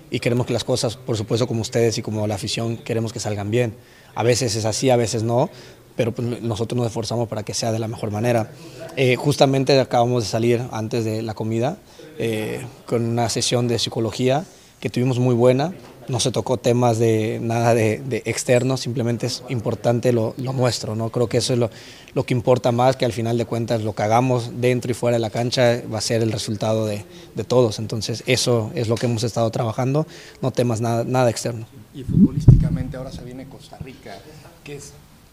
y 0.09 0.19
queremos 0.19 0.45
que 0.45 0.53
las 0.53 0.63
cosas, 0.63 0.97
por 0.97 1.17
supuesto, 1.17 1.47
como 1.47 1.61
ustedes 1.61 1.97
y 1.97 2.01
como 2.01 2.25
la 2.27 2.35
afición, 2.35 2.77
queremos 2.77 3.13
que 3.13 3.19
salgan 3.19 3.51
bien. 3.51 3.75
A 4.15 4.23
veces 4.23 4.55
es 4.55 4.65
así, 4.65 4.89
a 4.89 4.95
veces 4.95 5.23
no, 5.23 5.49
pero 5.95 6.11
pues, 6.11 6.41
nosotros 6.41 6.77
nos 6.77 6.87
esforzamos 6.87 7.27
para 7.27 7.43
que 7.43 7.53
sea 7.53 7.71
de 7.71 7.79
la 7.79 7.87
mejor 7.87 8.11
manera. 8.11 8.51
Eh, 8.95 9.15
justamente 9.15 9.79
acabamos 9.79 10.23
de 10.23 10.29
salir 10.29 10.61
antes 10.71 11.05
de 11.05 11.21
la 11.21 11.33
comida 11.33 11.77
eh, 12.19 12.65
con 12.85 13.03
una 13.03 13.29
sesión 13.29 13.67
de 13.67 13.79
psicología 13.79 14.45
que 14.79 14.89
tuvimos 14.89 15.17
muy 15.17 15.33
buena 15.33 15.73
no 16.07 16.19
se 16.19 16.31
tocó 16.31 16.57
temas 16.57 16.99
de 16.99 17.39
nada 17.41 17.73
de, 17.73 18.21
externo, 18.25 18.77
simplemente 18.77 19.27
es 19.27 19.43
importante 19.49 20.11
lo, 20.11 20.35
nuestro, 20.37 20.95
¿no? 20.95 21.09
Creo 21.09 21.27
que 21.27 21.37
eso 21.37 21.53
es 21.53 21.59
lo, 21.59 22.23
que 22.25 22.33
importa 22.33 22.71
más, 22.71 22.95
que 22.95 23.05
al 23.05 23.13
final 23.13 23.37
de 23.37 23.45
cuentas 23.45 23.83
lo 23.83 23.93
que 23.93 24.03
hagamos 24.03 24.51
dentro 24.61 24.91
y 24.91 24.93
fuera 24.93 25.15
de 25.15 25.21
la 25.21 25.29
cancha 25.29 25.81
va 25.91 25.97
a 25.97 26.01
ser 26.01 26.21
el 26.21 26.31
resultado 26.31 26.85
de, 26.85 27.05
todos. 27.47 27.79
Entonces 27.79 28.23
eso 28.25 28.71
es 28.75 28.87
lo 28.87 28.95
que 28.95 29.05
hemos 29.05 29.23
estado 29.23 29.49
trabajando, 29.51 30.07
no 30.41 30.51
temas 30.51 30.81
nada, 30.81 31.29
externo. 31.29 31.65
Y 31.93 32.03
futbolísticamente 32.03 32.97
ahora 32.97 33.11
se 33.11 33.23
viene 33.23 33.47
Costa 33.47 33.77
Rica, 33.77 34.17
que 34.63 34.79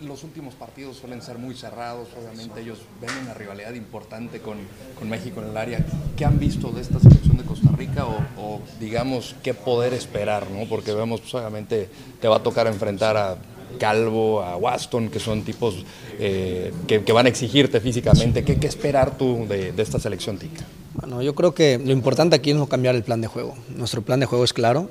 los 0.02 0.24
últimos 0.24 0.54
partidos 0.54 0.96
suelen 0.96 1.22
ser 1.22 1.38
muy 1.38 1.54
cerrados, 1.54 2.08
obviamente 2.18 2.60
ellos 2.60 2.78
ven 3.00 3.10
una 3.22 3.34
rivalidad 3.34 3.74
importante 3.74 4.40
con, 4.40 4.58
con 4.98 5.08
México 5.08 5.40
en 5.40 5.48
el 5.48 5.56
área. 5.56 5.84
¿Qué 6.16 6.24
han 6.24 6.38
visto 6.38 6.70
de 6.70 6.82
esta 6.82 6.98
selección 6.98 7.36
de 7.36 7.44
Costa 7.44 7.70
Rica 7.76 8.06
o, 8.06 8.60
digamos 8.78 9.34
qué 9.42 9.54
poder 9.54 9.94
esperar? 9.94 10.50
¿no? 10.50 10.68
Porque 10.68 10.92
vemos, 10.92 11.20
pues, 11.20 11.34
obviamente 11.34 11.88
te 12.20 12.28
va 12.28 12.36
a 12.36 12.42
tocar 12.42 12.66
enfrentar 12.66 13.16
a 13.16 13.36
Calvo, 13.78 14.42
a 14.42 14.56
Waston, 14.56 15.10
que 15.10 15.20
son 15.20 15.42
tipos 15.42 15.84
eh, 16.18 16.72
que, 16.86 17.12
van 17.12 17.26
a 17.26 17.28
exigirte 17.28 17.80
físicamente. 17.80 18.44
¿Qué, 18.44 18.58
qué 18.58 18.66
esperar 18.66 19.16
tú 19.16 19.46
de, 19.48 19.72
esta 19.76 19.98
selección 19.98 20.38
tica? 20.38 20.64
Bueno, 20.94 21.22
yo 21.22 21.34
creo 21.34 21.54
que 21.54 21.78
lo 21.78 21.92
importante 21.92 22.36
aquí 22.36 22.50
es 22.50 22.56
no 22.56 22.66
cambiar 22.66 22.94
el 22.94 23.02
plan 23.02 23.20
de 23.20 23.28
juego. 23.28 23.54
Nuestro 23.68 24.02
plan 24.02 24.20
de 24.20 24.26
juego 24.26 24.44
es 24.44 24.52
claro, 24.52 24.90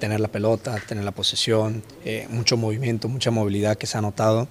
tener 0.00 0.18
la 0.18 0.28
pelota, 0.28 0.76
tener 0.88 1.04
la 1.04 1.12
posesión, 1.12 1.84
eh, 2.04 2.26
mucho 2.30 2.56
movimiento, 2.56 3.06
mucha 3.08 3.30
movilidad 3.30 3.76
que 3.76 3.86
se 3.86 3.96
ha 3.96 4.00
notado 4.00 4.48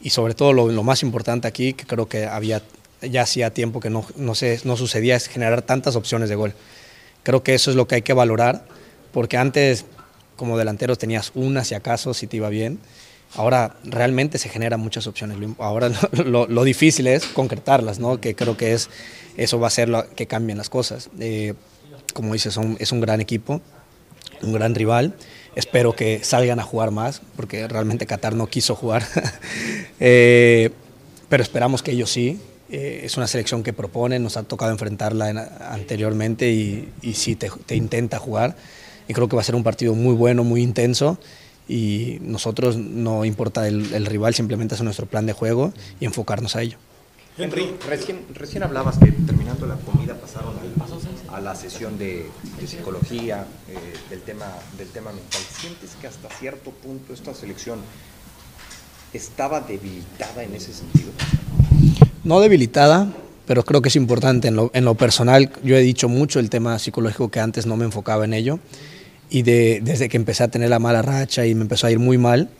y 0.00 0.10
sobre 0.10 0.34
todo 0.34 0.52
lo, 0.52 0.82
más 0.82 1.02
importante 1.02 1.48
aquí, 1.48 1.72
que 1.72 1.84
creo 1.84 2.08
que 2.08 2.26
había 2.26 2.62
ya 3.02 3.22
hacía 3.22 3.50
tiempo 3.50 3.80
que 3.80 3.90
no, 3.90 4.04
no, 4.16 4.34
se, 4.34 4.60
no 4.64 4.76
sucedía, 4.76 5.16
es 5.16 5.26
generar 5.26 5.62
tantas 5.62 5.96
opciones 5.96 6.28
de 6.28 6.34
gol. 6.34 6.54
Creo 7.22 7.42
que 7.42 7.54
eso 7.54 7.70
es 7.70 7.76
lo 7.76 7.88
que 7.88 7.96
hay 7.96 8.02
que 8.02 8.12
valorar, 8.12 8.64
porque 9.12 9.36
antes 9.36 9.86
como 10.36 10.56
delantero 10.56 10.96
tenías 10.96 11.32
una 11.34 11.64
si 11.64 11.74
acaso, 11.74 12.14
si 12.14 12.26
te 12.26 12.36
iba 12.36 12.48
bien. 12.48 12.78
Ahora 13.34 13.76
realmente 13.84 14.38
se 14.38 14.48
generan 14.48 14.80
muchas 14.80 15.06
opciones. 15.06 15.36
Ahora 15.58 15.90
lo, 16.12 16.64
difícil 16.64 17.06
es 17.06 17.24
concretarlas, 17.26 17.98
¿no? 17.98 18.20
que 18.20 18.34
creo 18.34 18.56
que 18.56 18.72
es, 18.72 18.88
eso 19.36 19.60
va 19.60 19.68
a 19.68 19.70
ser 19.70 19.88
lo 19.88 20.08
que 20.10 20.26
cambien 20.26 20.58
las 20.58 20.70
cosas. 20.70 21.10
Eh, 21.18 21.54
como 22.14 22.32
dices, 22.32 22.58
es 22.78 22.92
un 22.92 23.00
gran 23.00 23.20
equipo, 23.20 23.60
un 24.42 24.52
gran 24.52 24.74
rival. 24.74 25.14
Espero 25.54 25.94
que 25.94 26.22
salgan 26.22 26.60
a 26.60 26.62
jugar 26.62 26.90
más, 26.90 27.22
porque 27.36 27.66
realmente 27.66 28.06
Qatar 28.06 28.34
no 28.34 28.46
quiso 28.46 28.74
jugar. 28.74 29.04
Eh, 30.02 30.70
pero 31.28 31.42
esperamos 31.42 31.82
que 31.82 31.90
ellos 31.90 32.10
sí. 32.10 32.40
Eh, 32.70 33.02
es 33.04 33.18
una 33.18 33.26
selección 33.26 33.62
que 33.62 33.72
propone, 33.72 34.18
nos 34.18 34.38
ha 34.38 34.44
tocado 34.44 34.70
enfrentarla 34.70 35.28
anteriormente 35.70 36.50
y, 36.50 36.88
y 37.02 37.14
sí 37.14 37.36
te, 37.36 37.74
intenta 37.74 38.18
jugar. 38.18 38.56
Y 39.08 39.12
creo 39.12 39.28
que 39.28 39.36
va 39.36 39.42
a 39.42 39.44
ser 39.44 39.56
un 39.56 39.62
partido 39.62 39.94
muy 39.94 40.14
bueno, 40.14 40.42
muy 40.44 40.62
intenso. 40.62 41.18
Y 41.68 42.18
nosotros 42.22 42.76
no 42.76 43.24
importa 43.24 43.68
el, 43.68 44.06
rival, 44.06 44.34
simplemente 44.34 44.74
es 44.74 44.82
nuestro 44.82 45.06
plan 45.06 45.26
de 45.26 45.32
juego 45.32 45.72
y 46.00 46.04
enfocarnos 46.04 46.56
a 46.56 46.62
ello. 46.62 46.78
Henry, 47.36 47.74
recién, 47.88 48.20
recién 48.34 48.62
hablabas 48.62 48.98
que 48.98 49.12
terminando 49.12 49.66
la 49.66 49.76
comida 49.76 50.09
la 51.40 51.54
sesión 51.54 51.98
de, 51.98 52.26
psicología, 52.66 53.46
eh, 53.68 53.74
del, 54.10 54.20
tema, 54.22 54.46
del 54.76 54.88
tema 54.88 55.12
mental. 55.12 55.40
¿Sientes 55.60 55.90
que 56.00 56.06
hasta 56.06 56.28
cierto 56.28 56.70
punto 56.70 57.12
esta 57.12 57.34
selección 57.34 57.80
estaba 59.12 59.60
debilitada 59.60 60.42
en 60.42 60.54
ese 60.54 60.72
sentido? 60.72 61.10
No 62.24 62.40
debilitada, 62.40 63.08
pero 63.46 63.64
creo 63.64 63.82
que 63.82 63.88
es 63.88 63.96
importante. 63.96 64.48
En 64.48 64.56
lo, 64.56 64.70
en 64.74 64.84
lo, 64.84 64.94
personal, 64.94 65.50
yo 65.64 65.76
he 65.76 65.80
dicho 65.80 66.08
mucho 66.08 66.38
el 66.38 66.50
tema 66.50 66.78
psicológico 66.78 67.30
que 67.30 67.40
antes 67.40 67.66
no 67.66 67.76
me 67.76 67.84
enfocaba 67.84 68.24
en 68.24 68.34
ello. 68.34 68.58
Y 69.30 69.42
de, 69.42 69.80
desde 69.82 70.08
que 70.08 70.16
empecé 70.16 70.42
a 70.42 70.48
tener 70.48 70.70
la 70.70 70.78
mala 70.78 71.02
racha 71.02 71.46
y 71.46 71.54
me 71.54 71.62
empezó 71.62 71.86
a 71.86 71.90
ir 71.90 71.98
muy 71.98 72.18
mal, 72.18 72.50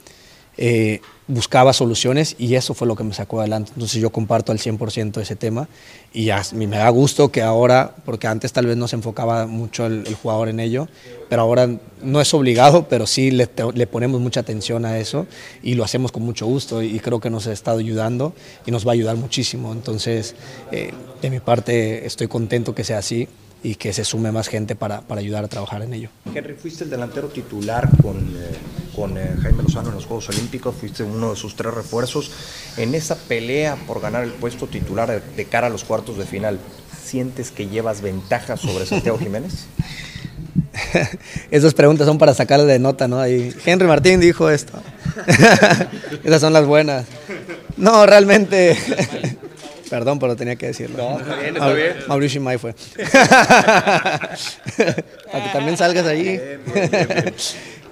eh, 0.56 1.00
buscaba 1.30 1.72
soluciones 1.72 2.34
y 2.38 2.54
eso 2.56 2.74
fue 2.74 2.88
lo 2.88 2.96
que 2.96 3.04
me 3.04 3.14
sacó 3.14 3.40
adelante. 3.40 3.72
Entonces 3.74 4.00
yo 4.00 4.10
comparto 4.10 4.52
al 4.52 4.58
100% 4.58 5.20
ese 5.20 5.36
tema 5.36 5.68
y 6.12 6.30
me 6.54 6.76
da 6.76 6.88
gusto 6.90 7.30
que 7.30 7.40
ahora, 7.42 7.94
porque 8.04 8.26
antes 8.26 8.52
tal 8.52 8.66
vez 8.66 8.76
no 8.76 8.88
se 8.88 8.96
enfocaba 8.96 9.46
mucho 9.46 9.86
el, 9.86 10.12
jugador 10.14 10.48
en 10.48 10.60
ello, 10.60 10.88
pero 11.28 11.42
ahora 11.42 11.68
no 12.02 12.20
es 12.20 12.34
obligado, 12.34 12.88
pero 12.88 13.06
sí 13.06 13.30
le, 13.30 13.46
ponemos 13.46 14.20
mucha 14.20 14.40
atención 14.40 14.84
a 14.84 14.98
eso 14.98 15.26
y 15.62 15.74
lo 15.74 15.84
hacemos 15.84 16.10
con 16.10 16.24
mucho 16.24 16.46
gusto 16.46 16.82
y 16.82 16.98
creo 16.98 17.20
que 17.20 17.30
nos 17.30 17.46
ha 17.46 17.52
estado 17.52 17.78
ayudando 17.78 18.34
y 18.66 18.70
nos 18.72 18.86
va 18.86 18.90
a 18.90 18.94
ayudar 18.94 19.16
muchísimo. 19.16 19.72
Entonces, 19.72 20.34
eh, 20.72 20.92
de 21.22 21.30
mi 21.30 21.38
parte 21.38 22.06
estoy 22.06 22.26
contento 22.26 22.74
que 22.74 22.82
sea 22.82 22.98
así 22.98 23.28
y 23.62 23.76
que 23.76 23.92
se 23.92 24.04
sume 24.04 24.32
más 24.32 24.48
gente 24.48 24.74
para, 24.74 25.02
para, 25.02 25.20
ayudar 25.20 25.44
a 25.44 25.48
trabajar 25.48 25.82
en 25.82 25.92
ello. 25.94 26.08
Henry, 26.34 26.54
fuiste 26.54 26.84
el 26.84 26.90
delantero 26.90 27.28
titular 27.28 27.88
con, 28.02 28.16
eh, 28.16 28.56
con 28.94 29.16
eh, 29.18 29.36
Jaime 29.42 29.62
Lozano 29.62 29.88
en 29.88 29.94
los 29.94 30.06
Juegos 30.06 30.28
Olímpicos, 30.28 30.74
fuiste 30.74 31.02
uno 31.02 31.30
de 31.30 31.36
sus 31.36 31.56
tres 31.56 31.72
refuerzos. 31.74 32.30
En 32.76 32.94
esa 32.94 33.16
pelea 33.16 33.76
por 33.86 34.00
ganar 34.00 34.24
el 34.24 34.32
puesto 34.32 34.66
titular 34.66 35.22
de, 35.22 35.44
cara 35.44 35.68
a 35.68 35.70
los 35.70 35.84
cuartos 35.84 36.18
de 36.18 36.24
final, 36.24 36.58
¿sientes 37.02 37.50
que 37.50 37.68
llevas 37.68 38.00
ventaja 38.00 38.56
sobre 38.56 38.86
Santiago 38.86 39.18
Jiménez? 39.20 39.66
Esas 41.50 41.74
preguntas 41.74 42.06
son 42.06 42.18
para 42.18 42.34
sacarle 42.34 42.66
de 42.66 42.78
nota, 42.78 43.08
¿no? 43.08 43.20
Ahí, 43.20 43.54
Henry 43.64 43.86
Martín 43.86 44.20
dijo 44.20 44.50
esto. 44.50 44.80
Esas 46.24 46.40
son 46.40 46.52
las 46.52 46.66
buenas. 46.66 47.06
No, 47.76 48.06
realmente 48.06 48.76
Perdón, 49.90 50.20
pero 50.20 50.36
tenía 50.36 50.54
que 50.54 50.68
decirlo. 50.68 50.96
No, 50.96 51.18
está 51.18 51.34
bien, 51.34 51.56
está 51.56 51.72
bien. 51.72 51.96
Mauricio 52.06 52.40
May 52.40 52.58
fue. 52.58 52.72
Para 52.96 54.30
que 55.44 55.50
también 55.52 55.76
salgas 55.76 56.06
allí. 56.06 56.40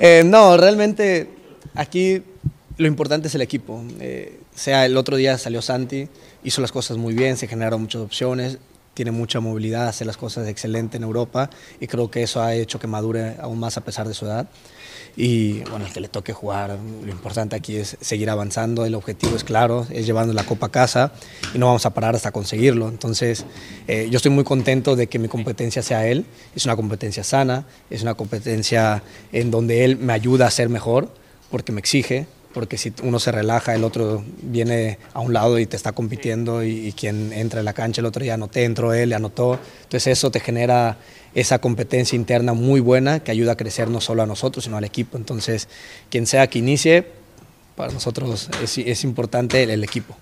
Eh, 0.01 0.23
no, 0.25 0.57
realmente 0.57 1.29
aquí 1.75 2.23
lo 2.77 2.87
importante 2.87 3.27
es 3.27 3.35
el 3.35 3.41
equipo. 3.41 3.83
Eh, 3.99 4.39
sea 4.55 4.87
el 4.87 4.97
otro 4.97 5.17
día 5.17 5.37
salió 5.39 5.61
Santi, 5.61 6.09
hizo 6.45 6.61
las 6.61 6.71
cosas 6.71 6.97
muy 6.99 7.15
bien, 7.15 7.37
se 7.37 7.49
generaron 7.49 7.81
muchas 7.81 8.03
opciones, 8.03 8.59
tiene 8.95 9.11
mucha 9.11 9.41
movilidad, 9.41 9.89
hace 9.89 10.05
las 10.05 10.17
cosas 10.17 10.47
excelente 10.47 10.99
en 10.99 11.03
Europa 11.03 11.51
y 11.81 11.89
creo 11.89 12.13
que 12.13 12.23
eso 12.23 12.41
ha 12.41 12.55
hecho 12.55 12.79
que 12.79 12.87
madure 12.87 13.35
aún 13.41 13.59
más 13.59 13.77
a 13.77 13.81
pesar 13.81 14.07
de 14.07 14.15
su 14.15 14.25
edad 14.25 14.47
y 15.17 15.61
bueno, 15.71 15.87
el 15.87 15.93
que 15.93 16.01
le 16.01 16.09
toque 16.09 16.33
jugar, 16.33 16.79
lo 17.05 17.11
importante 17.11 17.57
aquí 17.57 17.77
es 17.77 17.97
seguir 18.01 18.31
avanzando, 18.31 18.85
el 18.85 18.95
objetivo 18.95 19.37
es 19.37 19.45
claro, 19.45 19.87
es 19.91 20.07
llevando 20.07 20.33
la 20.33 20.45
copa 20.45 20.67
a 20.67 20.71
casa 20.71 21.13
y 21.55 21.59
no 21.59 21.67
vamos 21.67 21.87
a 21.87 21.91
parar 21.95 22.15
hasta 22.15 22.31
conseguirlo. 22.31 22.89
Entonces, 22.89 23.45
eh, 23.87 24.09
yo 24.11 24.17
estoy 24.17 24.31
muy 24.31 24.45
contento 24.45 24.97
de 24.97 25.07
que 25.07 25.19
mi 25.19 25.29
competencia 25.29 25.83
sea 25.83 26.07
él, 26.07 26.27
es 26.55 26.65
una 26.65 26.77
competencia 26.77 27.25
sana, 27.25 27.67
es 27.91 28.03
una 28.03 28.15
competencia 28.15 29.03
en 29.33 29.51
donde 29.51 29.85
él 29.85 29.97
me 29.97 30.13
ayuda 30.13 30.47
a 30.47 30.51
ser 30.51 30.69
mejor, 30.69 31.13
porque 31.51 31.73
me 31.73 31.81
exige, 31.81 32.27
porque 32.53 32.79
si 32.79 32.93
uno 33.03 33.19
se 33.19 33.31
relaja, 33.31 33.75
el 33.75 33.85
otro 33.85 34.25
viene 34.43 34.99
a 35.13 35.21
un 35.21 35.33
lado 35.33 35.59
y 35.59 35.67
te 35.67 35.77
está 35.77 35.93
compitiendo 35.93 36.65
y, 36.65 36.93
quien 36.93 37.33
entra 37.33 37.61
en 37.61 37.65
la 37.65 37.73
cancha 37.73 38.01
el 38.01 38.07
otro 38.07 38.25
ya 38.25 38.37
no 38.37 38.49
te 38.49 38.65
entró 38.65 38.93
él, 38.93 39.11
le 39.11 39.15
anotó. 39.15 39.59
Entonces 39.83 40.19
eso 40.19 40.31
te 40.31 40.41
genera 40.41 40.97
esa 41.41 41.61
competencia 41.61 42.17
interna 42.17 42.53
muy 42.53 42.81
buena 42.81 43.21
que 43.21 43.31
ayuda 43.31 43.53
a 43.53 43.57
crecer 43.57 43.89
no 43.89 44.01
solo 44.01 44.23
a 44.23 44.27
nosotros, 44.27 44.65
sino 44.65 44.77
al 44.77 44.85
equipo. 44.85 45.17
Entonces, 45.17 45.69
quien 46.11 46.27
sea 46.27 46.49
que 46.49 46.59
inicie, 46.59 47.07
para 47.77 47.93
nosotros 47.93 48.51
es, 48.61 49.05
importante 49.05 49.63
el, 49.63 49.85
equipo. 49.85 50.17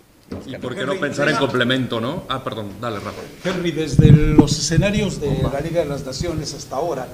¿Y 0.46 0.56
por 0.56 0.74
qué 0.74 0.84
no 0.84 1.00
pensar 1.00 1.28
en 1.30 1.36
complemento, 1.36 2.00
no? 2.00 2.24
Ah, 2.28 2.44
perdón, 2.44 2.68
dale, 2.82 2.98
Rafa. 2.98 3.22
Henry, 3.44 3.72
desde 3.72 4.12
los 4.12 4.58
escenarios 4.58 5.18
de 5.20 5.42
la 5.42 5.60
Liga 5.60 5.80
de 5.80 5.86
las 5.86 6.04
Naciones 6.04 6.52
hasta 6.52 6.76
ahora, 6.76 7.08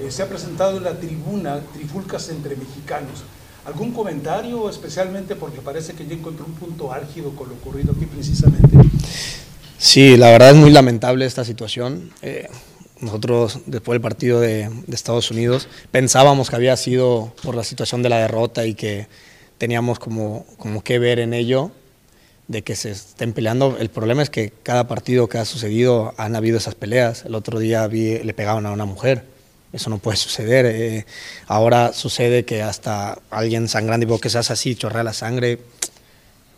eh, 0.00 0.10
se 0.10 0.22
ha 0.22 0.28
presentado 0.28 0.78
en 0.78 0.84
la 0.84 0.98
tribuna 0.98 1.60
trifulcas 1.74 2.28
entre 2.30 2.56
mexicanos. 2.56 3.22
¿Algún 3.66 3.92
comentario 3.92 4.68
especialmente 4.68 5.36
porque 5.36 5.60
parece 5.60 5.94
que 5.94 6.04
ya 6.06 6.14
encontró 6.14 6.44
un 6.44 6.54
punto 6.54 6.92
álgido 6.92 7.30
con 7.36 7.48
lo 7.48 7.54
ocurrido 7.54 7.94
aquí 7.96 8.06
precisamente? 8.06 8.76
Sí, 9.78 10.16
la 10.16 10.30
verdad 10.30 10.50
es 10.50 10.56
muy 10.56 10.70
lamentable 10.70 11.24
esta 11.24 11.44
situación. 11.44 12.10
Eh, 12.20 12.48
nosotros, 13.04 13.60
después 13.66 13.94
del 13.94 14.00
partido 14.00 14.40
de, 14.40 14.70
Estados 14.90 15.30
Unidos, 15.30 15.68
pensábamos 15.90 16.50
que 16.50 16.56
había 16.56 16.76
sido 16.76 17.32
por 17.42 17.54
la 17.54 17.64
situación 17.64 18.02
de 18.02 18.08
la 18.08 18.18
derrota 18.18 18.66
y 18.66 18.74
que 18.74 19.06
teníamos 19.58 19.98
como, 19.98 20.46
como 20.58 20.82
que 20.82 20.98
ver 20.98 21.18
en 21.18 21.34
ello 21.34 21.70
de 22.48 22.62
que 22.62 22.76
se 22.76 22.90
estén 22.90 23.32
peleando. 23.32 23.76
El 23.78 23.90
problema 23.90 24.22
es 24.22 24.30
que 24.30 24.52
cada 24.62 24.86
partido 24.88 25.28
que 25.28 25.38
ha 25.38 25.44
sucedido 25.44 26.14
han 26.16 26.36
habido 26.36 26.58
esas 26.58 26.74
peleas. 26.74 27.24
El 27.24 27.34
otro 27.34 27.58
día 27.58 27.86
vi, 27.86 28.18
le 28.18 28.34
pegaban 28.34 28.66
a 28.66 28.72
una 28.72 28.84
mujer. 28.84 29.24
Eso 29.72 29.90
no 29.90 29.98
puede 29.98 30.16
suceder. 30.16 30.66
Eh, 30.66 31.06
ahora 31.46 31.92
sucede 31.92 32.44
que 32.44 32.62
hasta 32.62 33.18
alguien 33.30 33.68
sangrando 33.68 34.14
y 34.14 34.20
que 34.20 34.30
seas 34.30 34.50
así, 34.50 34.74
chorrea 34.76 35.02
la 35.02 35.12
sangre. 35.12 35.58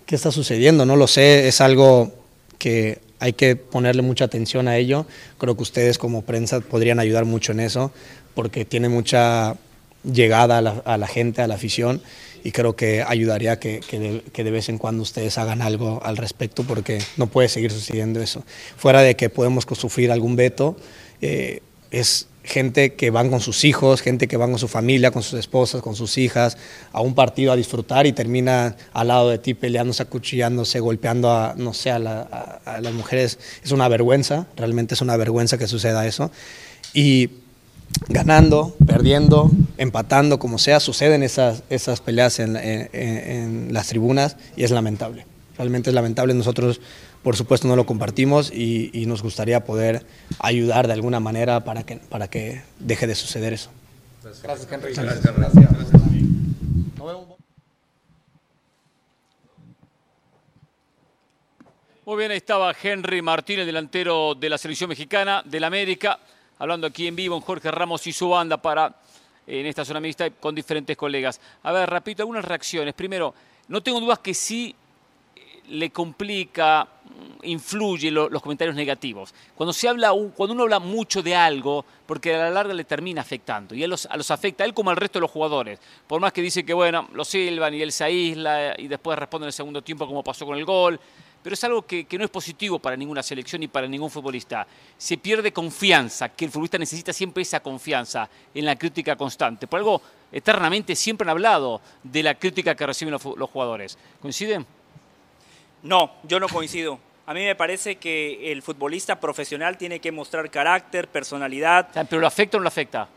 ¿Qué 0.04 0.14
está 0.14 0.30
sucediendo? 0.30 0.84
No 0.84 0.96
lo 0.96 1.06
sé. 1.06 1.48
Es 1.48 1.60
algo 1.60 2.12
que 2.58 3.05
hay 3.18 3.32
que 3.32 3.56
ponerle 3.56 4.02
mucha 4.02 4.24
atención 4.24 4.68
a 4.68 4.76
ello. 4.76 5.06
Creo 5.38 5.56
que 5.56 5.62
ustedes 5.62 5.98
como 5.98 6.22
prensa 6.22 6.60
podrían 6.60 7.00
ayudar 7.00 7.24
mucho 7.24 7.52
en 7.52 7.60
eso, 7.60 7.92
porque 8.34 8.64
tiene 8.64 8.88
mucha 8.88 9.56
llegada 10.04 10.58
a 10.58 10.98
la, 10.98 11.06
gente, 11.06 11.42
a 11.42 11.48
la 11.48 11.54
afición, 11.54 12.00
y 12.44 12.52
creo 12.52 12.76
que 12.76 13.02
ayudaría 13.02 13.58
que, 13.58 13.80
que, 13.80 14.44
de, 14.44 14.50
vez 14.50 14.68
en 14.68 14.78
cuando 14.78 15.02
ustedes 15.02 15.36
hagan 15.36 15.62
algo 15.62 16.00
al 16.04 16.16
respecto, 16.16 16.62
porque 16.62 16.98
no 17.16 17.26
puede 17.26 17.48
seguir 17.48 17.72
sucediendo 17.72 18.20
eso. 18.20 18.44
Fuera 18.76 19.02
de 19.02 19.16
que 19.16 19.30
podemos 19.30 19.66
sufrir 19.72 20.12
algún 20.12 20.36
veto, 20.36 20.76
eh, 21.20 21.60
es 21.90 22.28
gente 22.46 22.94
que 22.94 23.10
van 23.10 23.28
con 23.28 23.40
sus 23.40 23.64
hijos, 23.64 24.00
gente 24.00 24.28
que 24.28 24.36
van 24.36 24.50
con 24.50 24.58
su 24.58 24.68
familia, 24.68 25.10
con 25.10 25.22
sus 25.22 25.38
esposas, 25.38 25.82
con 25.82 25.96
sus 25.96 26.16
hijas, 26.16 26.56
a 26.92 27.00
un 27.00 27.14
partido 27.14 27.52
a 27.52 27.56
disfrutar 27.56 28.06
y 28.06 28.12
termina 28.12 28.76
al 28.92 29.08
lado 29.08 29.30
de 29.30 29.38
ti 29.38 29.54
peleándose, 29.54 30.02
acuchillándose, 30.02 30.80
golpeando 30.80 31.30
a, 31.30 31.54
no 31.56 31.74
sé, 31.74 31.90
a, 31.90 31.98
las 31.98 32.92
mujeres. 32.94 33.38
Es 33.62 33.72
una 33.72 33.88
vergüenza, 33.88 34.46
realmente 34.56 34.94
es 34.94 35.00
una 35.00 35.16
vergüenza 35.16 35.58
que 35.58 35.66
suceda 35.66 36.06
eso. 36.06 36.30
Y 36.94 37.30
ganando, 38.08 38.76
perdiendo, 38.86 39.50
empatando, 39.76 40.38
como 40.38 40.58
sea, 40.58 40.80
suceden 40.80 41.22
esas, 41.22 41.62
peleas 42.04 42.38
en, 42.38 42.56
en 42.56 43.72
las 43.72 43.88
tribunas 43.88 44.36
y 44.56 44.64
es 44.64 44.70
lamentable. 44.70 45.26
Realmente 45.58 45.90
es 45.90 45.94
lamentable. 45.94 46.34
Nosotros 46.34 46.80
por 47.26 47.34
supuesto 47.34 47.66
no 47.66 47.74
lo 47.74 47.86
compartimos 47.86 48.52
y, 48.52 49.04
nos 49.06 49.20
gustaría 49.20 49.64
poder 49.64 50.06
ayudar 50.38 50.86
de 50.86 50.92
alguna 50.92 51.18
manera 51.18 51.64
para 51.64 51.82
que, 51.82 51.96
para 51.96 52.30
que 52.30 52.62
deje 52.78 53.08
de 53.08 53.16
suceder 53.16 53.52
eso. 53.52 53.68
Gracias, 54.22 54.68
Henry. 54.70 54.94
Gracias, 54.94 55.34
Muy 62.04 62.16
bien, 62.16 62.30
ahí 62.30 62.36
estaba 62.36 62.72
Henry 62.80 63.20
Martínez, 63.22 63.66
delantero 63.66 64.36
de 64.36 64.48
la 64.48 64.56
selección 64.56 64.88
mexicana 64.88 65.42
del 65.44 65.64
América, 65.64 66.20
hablando 66.60 66.86
aquí 66.86 67.08
en 67.08 67.16
vivo 67.16 67.34
en 67.34 67.42
Jorge 67.42 67.72
Ramos 67.72 68.06
y 68.06 68.12
su 68.12 68.28
banda 68.28 68.62
para 68.62 69.00
en 69.48 69.66
esta 69.66 69.84
zona 69.84 69.98
mixta 69.98 70.30
con 70.30 70.54
diferentes 70.54 70.96
colegas. 70.96 71.40
A 71.64 71.72
ver, 71.72 71.90
repito, 71.90 72.22
algunas 72.22 72.44
reacciones. 72.44 72.94
Primero, 72.94 73.34
no 73.66 73.82
tengo 73.82 73.98
dudas 73.98 74.20
que 74.20 74.32
sí 74.32 74.76
le 75.68 75.90
complica, 75.90 76.88
influye 77.42 78.10
los 78.10 78.42
comentarios 78.42 78.76
negativos. 78.76 79.34
Cuando, 79.54 79.72
se 79.72 79.88
habla, 79.88 80.12
cuando 80.34 80.54
uno 80.54 80.64
habla 80.64 80.78
mucho 80.78 81.22
de 81.22 81.34
algo, 81.34 81.84
porque 82.06 82.34
a 82.34 82.38
la 82.38 82.50
larga 82.50 82.74
le 82.74 82.84
termina 82.84 83.20
afectando, 83.20 83.74
y 83.74 83.82
a 83.84 83.88
los, 83.88 84.06
a 84.06 84.16
los 84.16 84.30
afecta, 84.30 84.64
a 84.64 84.66
él 84.66 84.74
como 84.74 84.90
al 84.90 84.96
resto 84.96 85.18
de 85.18 85.22
los 85.22 85.30
jugadores. 85.30 85.78
Por 86.06 86.20
más 86.20 86.32
que 86.32 86.42
dice 86.42 86.64
que, 86.64 86.74
bueno, 86.74 87.08
lo 87.12 87.24
silban 87.24 87.74
y 87.74 87.82
él 87.82 87.92
se 87.92 88.04
aísla 88.04 88.74
y 88.78 88.88
después 88.88 89.18
responde 89.18 89.44
en 89.44 89.48
el 89.48 89.52
segundo 89.52 89.82
tiempo 89.82 90.06
como 90.06 90.22
pasó 90.22 90.46
con 90.46 90.56
el 90.56 90.64
gol, 90.64 91.00
pero 91.42 91.54
es 91.54 91.62
algo 91.62 91.82
que, 91.82 92.06
que, 92.06 92.18
no 92.18 92.24
es 92.24 92.30
positivo 92.30 92.80
para 92.80 92.96
ninguna 92.96 93.22
selección 93.22 93.60
ni 93.60 93.68
para 93.68 93.86
ningún 93.86 94.10
futbolista. 94.10 94.66
Se 94.98 95.16
pierde 95.16 95.52
confianza, 95.52 96.30
que 96.30 96.44
el 96.44 96.50
futbolista 96.50 96.76
necesita 96.76 97.12
siempre 97.12 97.42
esa 97.42 97.60
confianza 97.60 98.28
en 98.52 98.64
la 98.64 98.74
crítica 98.74 99.14
constante. 99.14 99.68
Por 99.68 99.78
algo, 99.78 100.02
eternamente 100.32 100.96
siempre 100.96 101.24
han 101.24 101.30
hablado 101.30 101.80
de 102.02 102.24
la 102.24 102.34
crítica 102.34 102.74
que 102.74 102.84
reciben 102.84 103.12
los, 103.12 103.24
los 103.36 103.48
jugadores. 103.48 103.96
¿Coinciden? 104.20 104.66
No, 105.86 106.12
yo 106.24 106.40
no 106.40 106.48
coincido. 106.48 106.98
A 107.26 107.34
mí 107.34 107.44
me 107.44 107.54
parece 107.54 107.96
que 107.96 108.52
el 108.52 108.62
futbolista 108.62 109.18
profesional 109.18 109.76
tiene 109.78 110.00
que 110.00 110.12
mostrar 110.12 110.50
carácter, 110.50 111.08
personalidad. 111.08 111.88
¿Pero 112.08 112.20
lo 112.20 112.26
afecta 112.26 112.56
o 112.56 112.60
no 112.60 112.64
lo 112.64 112.68
afecta? 112.68 113.08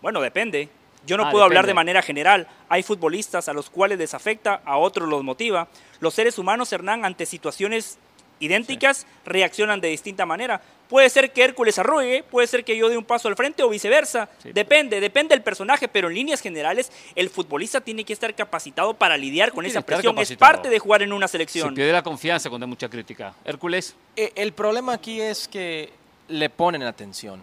Bueno, 0.00 0.20
depende. 0.20 0.68
Yo 1.06 1.16
no 1.16 1.26
ah, 1.26 1.30
puedo 1.30 1.44
hablar 1.44 1.66
de 1.66 1.74
manera 1.74 2.02
general. 2.02 2.46
Hay 2.68 2.82
futbolistas 2.82 3.48
a 3.48 3.54
los 3.54 3.70
cuales 3.70 3.98
les 3.98 4.12
afecta, 4.12 4.60
a 4.64 4.76
otros 4.76 5.08
los 5.08 5.22
motiva. 5.24 5.68
Los 6.00 6.14
seres 6.14 6.38
humanos, 6.38 6.72
Hernán, 6.72 7.04
ante 7.04 7.24
situaciones 7.24 7.98
idénticas, 8.38 9.06
reaccionan 9.24 9.80
de 9.80 9.88
distinta 9.88 10.26
manera. 10.26 10.60
Puede 10.90 11.08
ser 11.08 11.32
que 11.32 11.44
Hércules 11.44 11.78
arrugue, 11.78 12.24
puede 12.24 12.48
ser 12.48 12.64
que 12.64 12.76
yo 12.76 12.88
dé 12.88 12.98
un 12.98 13.04
paso 13.04 13.28
al 13.28 13.36
frente 13.36 13.62
o 13.62 13.68
viceversa. 13.68 14.28
Depende, 14.42 15.00
depende 15.00 15.36
del 15.36 15.42
personaje, 15.42 15.86
pero 15.86 16.08
en 16.08 16.14
líneas 16.16 16.40
generales 16.40 16.90
el 17.14 17.30
futbolista 17.30 17.80
tiene 17.80 18.04
que 18.04 18.12
estar 18.12 18.34
capacitado 18.34 18.92
para 18.94 19.16
lidiar 19.16 19.52
con 19.52 19.64
esa 19.64 19.82
presión. 19.82 20.18
Es 20.18 20.36
parte 20.36 20.68
de 20.68 20.80
jugar 20.80 21.02
en 21.02 21.12
una 21.12 21.28
selección. 21.28 21.68
Se 21.68 21.74
pierde 21.76 21.92
la 21.92 22.02
confianza 22.02 22.48
cuando 22.48 22.64
hay 22.64 22.70
mucha 22.70 22.88
crítica. 22.88 23.32
Hércules. 23.44 23.94
Eh, 24.16 24.32
el 24.34 24.52
problema 24.52 24.94
aquí 24.94 25.20
es 25.20 25.46
que 25.46 25.92
le 26.26 26.50
ponen 26.50 26.82
atención. 26.82 27.40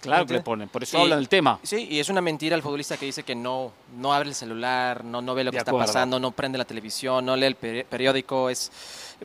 Claro 0.00 0.26
que 0.26 0.32
le 0.32 0.40
ponen, 0.40 0.68
por 0.68 0.82
eso 0.82 0.98
hablan 0.98 1.18
del 1.18 1.28
tema. 1.28 1.60
Sí, 1.62 1.86
y 1.88 2.00
es 2.00 2.08
una 2.08 2.20
mentira 2.20 2.56
el 2.56 2.62
futbolista 2.62 2.96
que 2.96 3.06
dice 3.06 3.22
que 3.22 3.36
no, 3.36 3.70
no 3.98 4.12
abre 4.12 4.30
el 4.30 4.34
celular, 4.34 5.04
no, 5.04 5.22
no 5.22 5.34
ve 5.34 5.44
lo 5.44 5.52
que 5.52 5.58
está 5.58 5.72
pasando, 5.72 6.18
no 6.18 6.32
prende 6.32 6.58
la 6.58 6.64
televisión, 6.64 7.24
no 7.24 7.36
lee 7.36 7.46
el 7.46 7.84
periódico, 7.84 8.50
es, 8.50 8.72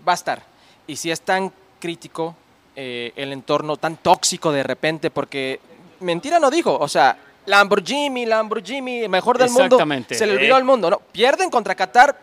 va 0.07 0.11
a 0.11 0.15
estar. 0.15 0.43
Y 0.85 0.97
si 0.97 1.09
es 1.09 1.21
tan 1.21 1.51
crítico 1.79 2.35
eh, 2.75 3.13
el 3.15 3.31
entorno, 3.33 3.77
tan 3.77 3.97
tóxico 3.97 4.51
de 4.51 4.63
repente, 4.63 5.09
porque 5.09 5.59
mentira 6.01 6.39
no 6.39 6.51
dijo, 6.51 6.77
o 6.77 6.87
sea, 6.87 7.17
Lamborghini, 7.45 8.25
Lamborghini, 8.25 9.07
mejor 9.07 9.37
del 9.37 9.49
mundo, 9.49 9.77
se 10.09 10.25
le 10.25 10.33
olvidó 10.33 10.55
al 10.55 10.63
mundo, 10.63 10.89
¿no? 10.89 10.99
Pierden 11.11 11.49
contra 11.49 11.75
Qatar, 11.75 12.17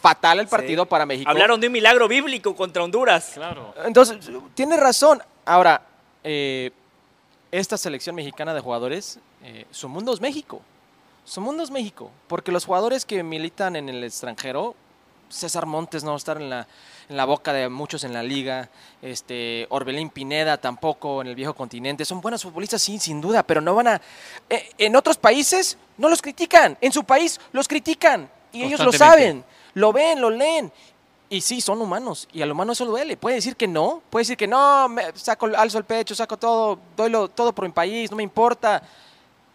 fatal 0.00 0.40
el 0.40 0.48
partido 0.48 0.84
para 0.84 1.06
México. 1.06 1.30
Hablaron 1.30 1.60
de 1.60 1.68
un 1.68 1.72
milagro 1.72 2.08
bíblico 2.08 2.54
contra 2.56 2.82
Honduras. 2.82 3.32
Claro. 3.34 3.74
Entonces, 3.84 4.18
tiene 4.54 4.76
razón. 4.76 5.22
Ahora, 5.44 5.82
eh, 6.24 6.70
esta 7.50 7.78
selección 7.78 8.16
mexicana 8.16 8.52
de 8.52 8.60
jugadores, 8.60 9.20
eh, 9.44 9.66
su 9.70 9.88
mundo 9.88 10.12
es 10.12 10.20
México. 10.20 10.60
Su 11.24 11.40
mundo 11.40 11.62
es 11.62 11.70
México. 11.70 12.10
Porque 12.26 12.50
los 12.50 12.64
jugadores 12.64 13.04
que 13.04 13.22
militan 13.22 13.76
en 13.76 13.88
el 13.88 14.02
extranjero, 14.02 14.74
César 15.28 15.66
Montes 15.66 16.02
no 16.02 16.10
va 16.10 16.16
a 16.16 16.18
estar 16.18 16.36
en 16.36 16.50
la, 16.50 16.66
en 17.12 17.16
la 17.16 17.24
boca 17.24 17.52
de 17.52 17.68
muchos 17.68 18.02
en 18.02 18.12
la 18.12 18.22
liga, 18.22 18.68
este, 19.00 19.66
Orbelín 19.68 20.10
Pineda 20.10 20.56
tampoco 20.56 21.20
en 21.20 21.28
el 21.28 21.34
viejo 21.34 21.54
continente, 21.54 22.04
son 22.04 22.20
buenos 22.20 22.42
futbolistas 22.42 22.82
sí, 22.82 22.98
sin 22.98 23.20
duda, 23.20 23.44
pero 23.44 23.60
no 23.60 23.74
van 23.74 23.86
a... 23.86 24.00
Eh, 24.50 24.70
en 24.78 24.96
otros 24.96 25.16
países 25.18 25.78
no 25.98 26.08
los 26.08 26.20
critican, 26.20 26.76
en 26.80 26.90
su 26.90 27.04
país 27.04 27.38
los 27.52 27.68
critican 27.68 28.28
y 28.50 28.64
ellos 28.64 28.80
lo 28.80 28.92
saben, 28.92 29.44
lo 29.74 29.92
ven, 29.92 30.20
lo 30.20 30.30
leen. 30.30 30.72
Y 31.28 31.40
sí, 31.40 31.62
son 31.62 31.80
humanos, 31.80 32.28
y 32.32 32.42
al 32.42 32.50
humano 32.50 32.72
eso 32.72 32.84
duele. 32.84 33.16
Puede 33.16 33.36
decir 33.36 33.56
que 33.56 33.66
no, 33.66 34.02
puede 34.10 34.22
decir 34.22 34.36
que 34.36 34.46
no, 34.46 34.88
me 34.88 35.04
saco, 35.14 35.46
alzo 35.56 35.78
el 35.78 35.84
pecho, 35.84 36.14
saco 36.14 36.36
todo, 36.36 36.78
doy 36.94 37.10
todo 37.34 37.54
por 37.54 37.64
mi 37.64 37.72
país, 37.72 38.10
no 38.10 38.18
me 38.18 38.22
importa. 38.22 38.82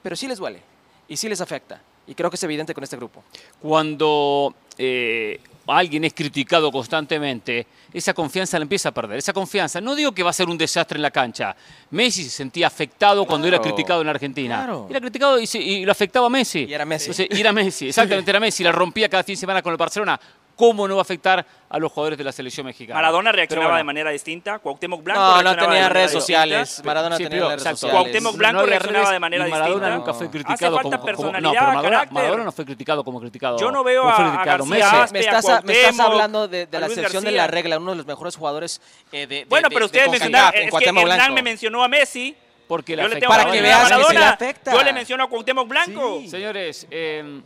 Pero 0.02 0.16
sí 0.16 0.28
les 0.28 0.40
duele, 0.40 0.62
y 1.08 1.18
sí 1.18 1.30
les 1.30 1.42
afecta. 1.42 1.80
Y 2.08 2.16
creo 2.16 2.32
que 2.32 2.36
es 2.36 2.44
evidente 2.44 2.74
con 2.74 2.84
este 2.84 2.98
grupo. 2.98 3.24
Cuando 3.62 4.56
eh, 4.78 5.40
alguien 5.68 6.04
es 6.06 6.14
criticado 6.14 6.72
constantemente, 6.72 7.68
esa 7.94 8.14
confianza 8.14 8.58
la 8.58 8.64
empieza 8.64 8.90
a 8.90 8.92
perder. 8.94 9.18
Esa 9.18 9.34
confianza, 9.34 9.82
no 9.82 9.96
digo 9.96 10.14
que 10.14 10.24
va 10.24 10.30
a 10.30 10.34
ser 10.34 10.48
un 10.50 10.58
desastre 10.58 10.98
en 10.98 11.02
la 11.02 11.12
cancha. 11.12 11.56
Messi 11.92 12.24
se 12.24 12.30
sentía 12.30 12.68
afectado 12.68 13.26
cuando 13.26 13.48
era 13.48 13.60
criticado 13.60 14.02
en 14.02 14.10
Argentina. 14.10 14.68
Era 14.90 15.00
criticado 15.00 15.40
y, 15.40 15.86
lo 15.86 15.92
afectaba 15.92 16.28
a 16.28 16.30
Messi. 16.30 16.66
Y 16.66 16.74
era 16.74 16.86
Messi. 16.86 17.28
y 17.30 17.40
era 17.40 17.52
Messi, 17.52 17.90
exactamente, 17.90 18.32
era 18.32 18.40
Messi. 18.40 18.64
La 18.64 18.72
rompía 18.72 19.10
cada 19.10 19.24
fin 19.24 19.34
de 19.34 19.40
semana 19.40 19.62
con 19.62 19.72
el 19.72 19.78
Barcelona. 19.78 20.20
¿Cómo 20.58 20.88
no 20.88 20.96
va 20.96 21.02
a 21.02 21.04
afectar 21.04 21.46
a 21.70 21.78
los 21.78 21.92
jugadores 21.92 22.18
de 22.18 22.24
la 22.24 22.32
selección 22.32 22.66
mexicana? 22.66 22.98
Maradona 22.98 23.32
reaccionaba 23.32 23.78
de 23.78 23.84
manera 23.84 24.10
distinta, 24.10 24.58
Cuauhtémoc 24.58 25.04
Blanco 25.04 25.22
No, 25.22 25.44
no 25.44 25.56
tenía 25.56 25.88
redes 25.88 26.12
sociales. 26.12 26.82
Maradona 26.84 27.16
tenía 27.16 27.48
redes 27.48 27.62
sociales. 27.62 27.96
Cuauhtémoc 27.96 28.36
Blanco 28.36 28.66
reaccionaba 28.66 29.12
de 29.12 29.20
manera 29.20 29.46
distinta. 29.46 29.66
Maradona 29.68 29.96
nunca 29.96 30.16
fue 30.16 30.32
criticado 30.32 30.82
como, 30.82 31.06
personalidad, 31.06 31.42
no, 31.44 31.60
pero 31.60 31.66
Maradona, 31.68 32.12
Maradona, 32.12 32.44
no 32.44 32.52
fue 32.52 32.66
criticado 32.66 33.04
como 33.04 33.22
criticado. 33.22 33.60
Yo 33.60 33.72
no 33.72 33.84
veo 33.84 34.10
a, 34.10 34.44
García, 34.44 35.08
me, 35.12 35.20
estás, 35.20 35.64
me 35.64 35.74
estás 35.74 36.00
hablando 36.00 36.48
de, 36.48 36.68
la 36.72 36.88
excepción 36.88 37.24
de 37.24 37.32
la 37.34 37.46
regla, 37.46 37.78
uno 37.78 37.92
de 37.92 37.98
los 37.98 38.08
mejores 38.08 38.36
jugadores 38.36 38.82
eh, 39.12 39.28
de, 39.28 39.46
Bueno, 39.46 39.70
pero 39.70 39.86
ustedes 39.86 40.10
mencionaron, 40.10 40.60
es 40.60 40.74
que 40.74 40.86
Hernán 40.90 41.36
me 41.36 41.44
mencionó 41.44 41.84
a 41.84 41.88
Messi. 41.88 42.36
Porque 42.68 42.98
le 42.98 43.22
para 43.22 43.50
que 43.50 43.62
veas 43.62 43.92
que 43.92 44.14
le 44.14 44.26
afecta. 44.26 44.74
Yo 44.74 44.84
le 44.84 44.92
menciono 44.92 45.24
a 45.24 45.30
Cuauhtémoc 45.30 45.68
Blanco. 45.68 46.24
Señores, 46.28 46.88
eh, 46.90 47.42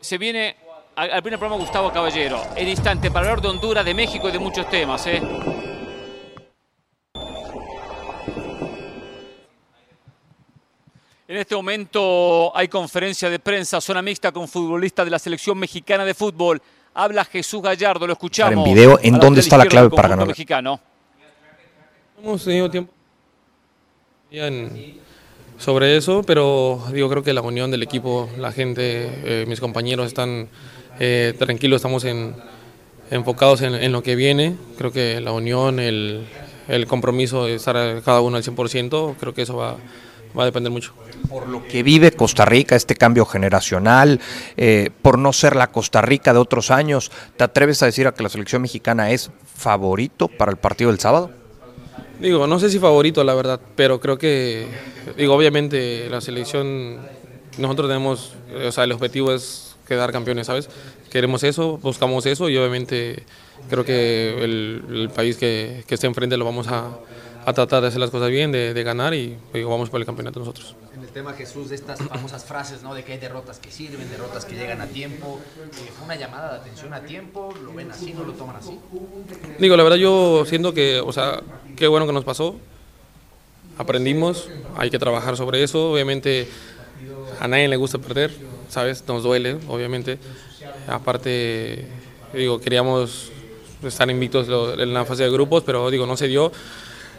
se 0.00 0.18
viene 0.18 0.56
al, 0.96 1.22
primer 1.22 1.38
programa 1.38 1.62
Gustavo 1.62 1.92
Caballero. 1.92 2.42
En 2.56 2.68
instante 2.68 3.10
para 3.10 3.26
hablar 3.26 3.42
de 3.42 3.48
Honduras, 3.48 3.84
de 3.84 3.94
México 3.94 4.28
y 4.28 4.32
de 4.32 4.38
muchos 4.38 4.68
temas. 4.68 5.06
¿eh? 5.06 5.22
En 11.28 11.36
este 11.36 11.54
momento 11.54 12.56
hay 12.56 12.68
conferencia 12.68 13.28
de 13.28 13.38
prensa, 13.38 13.80
zona 13.80 14.00
mixta 14.00 14.32
con 14.32 14.48
futbolistas 14.48 15.04
de 15.04 15.10
la 15.10 15.18
selección 15.18 15.58
mexicana 15.58 16.04
de 16.04 16.14
fútbol. 16.14 16.62
Habla 16.94 17.24
Jesús 17.26 17.60
Gallardo, 17.60 18.06
lo 18.06 18.14
escuchamos. 18.14 18.66
En 18.66 18.74
video, 18.74 18.98
¿en 19.02 19.18
dónde 19.18 19.40
está 19.40 19.58
la 19.58 19.66
clave 19.66 19.90
para 19.90 20.08
ganar? 20.08 20.26
Mexicano. 20.26 20.80
Hemos 22.22 22.42
tenido 22.42 22.70
tiempo 22.70 22.92
sobre 25.58 25.96
eso, 25.96 26.22
pero 26.22 26.82
digo, 26.92 27.08
creo 27.08 27.22
que 27.22 27.32
la 27.32 27.42
unión 27.42 27.70
del 27.70 27.82
equipo, 27.82 28.28
la 28.38 28.52
gente, 28.52 29.42
eh, 29.42 29.46
mis 29.46 29.60
compañeros 29.60 30.06
están 30.06 30.48
eh, 30.98 31.34
tranquilos, 31.38 31.76
estamos 31.76 32.06
enfocados 33.10 33.62
en, 33.62 33.92
lo 33.92 34.02
que 34.02 34.16
viene. 34.16 34.56
Creo 34.78 34.92
que 34.92 35.20
la 35.20 35.32
unión, 35.32 35.80
el, 35.80 36.26
el 36.68 36.86
compromiso 36.86 37.46
de 37.46 37.54
estar 37.54 38.02
cada 38.02 38.20
uno 38.20 38.36
al 38.36 38.42
100%, 38.42 39.16
creo 39.18 39.34
que 39.34 39.42
eso 39.42 39.56
va, 39.56 39.76
va 40.36 40.42
a 40.42 40.46
depender 40.46 40.70
mucho. 40.70 40.92
Por 41.28 41.48
lo 41.48 41.66
que 41.66 41.82
vive 41.82 42.12
Costa 42.12 42.44
Rica, 42.44 42.76
este 42.76 42.94
cambio 42.94 43.24
generacional, 43.24 44.20
eh, 44.56 44.90
por 45.02 45.18
no 45.18 45.32
ser 45.32 45.56
la 45.56 45.68
Costa 45.68 46.02
Rica 46.02 46.32
de 46.32 46.38
otros 46.38 46.70
años, 46.70 47.10
¿te 47.36 47.44
atreves 47.44 47.82
a 47.82 47.86
decir 47.86 48.06
a 48.06 48.12
que 48.12 48.22
la 48.22 48.28
selección 48.28 48.62
mexicana 48.62 49.10
es 49.10 49.30
favorito 49.54 50.28
para 50.28 50.50
el 50.50 50.58
partido 50.58 50.90
del 50.90 51.00
sábado? 51.00 51.30
Digo, 52.20 52.46
no 52.46 52.58
sé 52.58 52.70
si 52.70 52.78
favorito, 52.78 53.24
la 53.24 53.34
verdad, 53.34 53.60
pero 53.74 54.00
creo 54.00 54.18
que, 54.18 54.68
digo, 55.16 55.34
obviamente 55.34 56.08
la 56.08 56.20
selección, 56.20 56.98
nosotros 57.58 57.88
tenemos, 57.88 58.34
o 58.66 58.72
sea, 58.72 58.84
el 58.84 58.92
objetivo 58.92 59.32
es 59.34 59.65
quedar 59.86 60.12
campeones, 60.12 60.46
¿sabes? 60.46 60.68
Queremos 61.10 61.44
eso, 61.44 61.78
buscamos 61.78 62.26
eso 62.26 62.48
y 62.48 62.56
obviamente 62.56 63.24
creo 63.70 63.84
que 63.84 64.42
el, 64.42 65.10
país 65.14 65.36
que, 65.36 65.84
que 65.86 65.94
esté 65.94 66.06
enfrente 66.06 66.36
lo 66.36 66.44
vamos 66.44 66.68
a, 66.68 66.98
a 67.46 67.52
tratar 67.52 67.80
de 67.80 67.88
hacer 67.88 68.00
las 68.00 68.10
cosas 68.10 68.28
bien, 68.30 68.50
de, 68.50 68.82
ganar 68.82 69.14
y 69.14 69.38
vamos 69.54 69.88
por 69.88 70.00
el 70.00 70.06
campeonato 70.06 70.40
nosotros. 70.40 70.74
En 70.96 71.02
el 71.02 71.10
tema, 71.10 71.32
Jesús, 71.34 71.68
de 71.68 71.76
estas 71.76 72.00
famosas 72.02 72.44
frases, 72.44 72.82
¿no? 72.82 72.92
De 72.92 73.04
que 73.04 73.12
hay 73.12 73.18
derrotas 73.18 73.60
que 73.60 73.70
sirven, 73.70 74.10
derrotas 74.10 74.44
que 74.44 74.56
llegan 74.56 74.80
a 74.80 74.86
tiempo. 74.86 75.38
Eh, 75.58 75.90
¿Fue 75.94 76.06
una 76.06 76.16
llamada 76.16 76.54
de 76.54 76.60
atención 76.60 76.92
a 76.92 77.02
tiempo? 77.02 77.54
¿Lo 77.62 77.72
ven 77.72 77.90
así, 77.90 78.12
no 78.14 78.24
lo 78.24 78.32
toman 78.32 78.56
así? 78.56 78.76
Digo, 79.60 79.76
la 79.76 79.84
verdad 79.84 79.96
yo 79.96 80.44
siento 80.44 80.74
que, 80.74 81.00
o 81.00 81.12
sea, 81.12 81.40
qué 81.76 81.86
bueno 81.86 82.04
que 82.06 82.12
nos 82.12 82.24
pasó. 82.24 82.56
Aprendimos, 83.78 84.48
hay 84.76 84.90
que 84.90 84.98
trabajar 84.98 85.36
sobre 85.36 85.62
eso. 85.62 85.92
Obviamente 85.92 86.48
a 87.38 87.46
nadie 87.46 87.68
le 87.68 87.76
gusta 87.76 87.98
perder, 87.98 88.34
¿sabes? 88.68 89.04
Nos 89.06 89.22
duele, 89.22 89.58
obviamente. 89.68 90.18
Aparte, 90.86 91.86
digo, 92.32 92.60
queríamos 92.60 93.30
estar 93.82 94.08
invictos 94.10 94.48
en 94.78 94.94
la 94.94 95.04
fase 95.04 95.24
de 95.24 95.30
grupos, 95.30 95.62
pero 95.64 95.90
digo, 95.90 96.06
no 96.06 96.16
se 96.16 96.28
dio. 96.28 96.52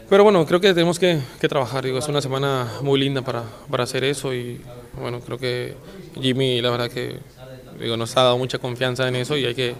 Pero 0.08 0.24
bueno, 0.24 0.46
creo 0.46 0.60
que 0.60 0.72
tenemos 0.72 0.98
que, 0.98 1.20
trabajar. 1.48 1.84
Digo, 1.84 1.98
es 1.98 2.08
una 2.08 2.20
semana 2.20 2.66
muy 2.80 2.98
linda 2.98 3.22
para, 3.22 3.44
para, 3.70 3.84
hacer 3.84 4.04
eso 4.04 4.32
y 4.32 4.60
bueno, 4.98 5.20
creo 5.20 5.38
que 5.38 5.74
Jimmy, 6.20 6.62
la 6.62 6.70
verdad 6.70 6.90
que 6.90 7.18
digo, 7.78 7.96
nos 7.96 8.16
ha 8.16 8.22
dado 8.22 8.38
mucha 8.38 8.58
confianza 8.58 9.06
en 9.06 9.16
eso 9.16 9.36
y 9.36 9.44
hay 9.44 9.54
que, 9.54 9.74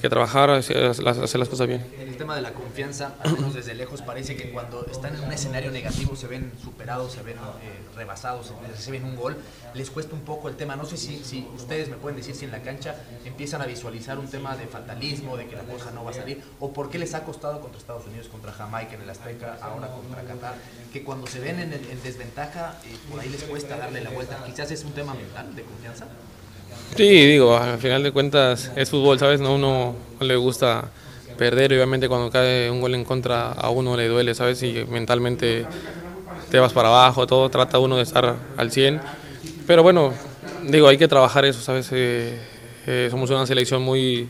que 0.00 0.08
trabajar, 0.08 0.50
hacer 0.50 0.98
las, 1.02 1.48
cosas 1.48 1.66
bien. 1.66 1.84
En 1.98 2.08
el 2.08 2.16
tema 2.16 2.34
de 2.34 2.42
la 2.42 2.52
confianza, 2.52 3.14
al 3.22 3.32
menos 3.32 3.54
desde 3.54 3.74
lejos, 3.74 4.02
parece 4.02 4.36
que 4.36 4.50
cuando 4.50 4.86
están 4.86 5.14
en 5.14 5.22
un 5.22 5.32
escenario 5.32 5.70
negativo 5.70 6.16
se 6.16 6.26
ven 6.26 6.52
superados, 6.62 7.12
se 7.12 7.22
ven 7.22 7.36
eh, 7.36 7.96
rebasados, 7.96 8.52
reciben 8.68 9.04
un 9.04 9.16
gol, 9.16 9.36
les 9.74 9.90
cuesta 9.90 10.14
un 10.14 10.22
poco 10.22 10.48
el 10.48 10.56
tema. 10.56 10.76
No 10.76 10.84
sé 10.84 10.96
si, 10.96 11.22
si 11.24 11.46
ustedes 11.54 11.88
me 11.88 11.96
pueden 11.96 12.16
decir 12.16 12.34
si 12.34 12.44
en 12.44 12.50
la 12.50 12.62
cancha 12.62 12.96
empiezan 13.24 13.62
a 13.62 13.66
visualizar 13.66 14.18
un 14.18 14.28
tema 14.28 14.56
de 14.56 14.66
fatalismo, 14.66 15.36
de 15.36 15.46
que 15.46 15.56
la 15.56 15.62
cosa 15.62 15.90
no 15.90 16.04
va 16.04 16.10
a 16.10 16.14
salir, 16.14 16.42
o 16.58 16.72
por 16.72 16.90
qué 16.90 16.98
les 16.98 17.14
ha 17.14 17.24
costado 17.24 17.60
contra 17.60 17.78
Estados 17.78 18.06
Unidos, 18.06 18.28
contra 18.28 18.52
Jamaica 18.52 18.94
en 18.94 19.02
el 19.02 19.10
Azteca, 19.10 19.58
ahora 19.60 19.88
contra 19.88 20.22
Qatar, 20.22 20.54
que 20.92 21.04
cuando 21.04 21.26
se 21.26 21.40
ven 21.40 21.60
en, 21.60 22.02
desventaja, 22.02 22.78
eh, 22.84 22.96
por 23.10 23.20
ahí 23.20 23.28
les 23.28 23.42
cuesta 23.44 23.76
darle 23.76 24.00
la 24.02 24.10
vuelta. 24.10 24.42
Quizás 24.44 24.70
es 24.70 24.84
un 24.84 24.92
tema 24.92 25.14
mental 25.14 25.54
de 25.54 25.62
confianza. 25.62 26.06
Sí, 26.96 27.04
digo, 27.26 27.56
al 27.56 27.78
final 27.78 28.02
de 28.02 28.12
cuentas 28.12 28.72
es 28.74 28.90
fútbol, 28.90 29.18
¿sabes? 29.18 29.40
No 29.40 29.54
uno 29.54 29.96
le 30.20 30.36
gusta 30.36 30.92
perder, 31.36 31.72
obviamente 31.72 32.08
cuando 32.08 32.30
cae 32.30 32.70
un 32.70 32.80
gol 32.80 32.94
en 32.94 33.04
contra 33.04 33.52
a 33.52 33.70
uno 33.70 33.96
le 33.96 34.08
duele, 34.08 34.34
¿sabes? 34.34 34.62
Y 34.62 34.84
mentalmente 34.86 35.68
te 36.50 36.58
vas 36.58 36.72
para 36.72 36.88
abajo, 36.88 37.26
todo, 37.26 37.50
trata 37.50 37.78
uno 37.78 37.96
de 37.96 38.02
estar 38.02 38.36
al 38.56 38.72
100. 38.72 39.02
Pero 39.66 39.82
bueno, 39.82 40.14
digo, 40.62 40.88
hay 40.88 40.98
que 40.98 41.08
trabajar 41.08 41.44
eso, 41.44 41.60
¿sabes? 41.62 41.88
Eh, 41.92 42.38
eh, 42.86 43.08
somos 43.10 43.30
una 43.30 43.46
selección 43.46 43.82
muy, 43.82 44.28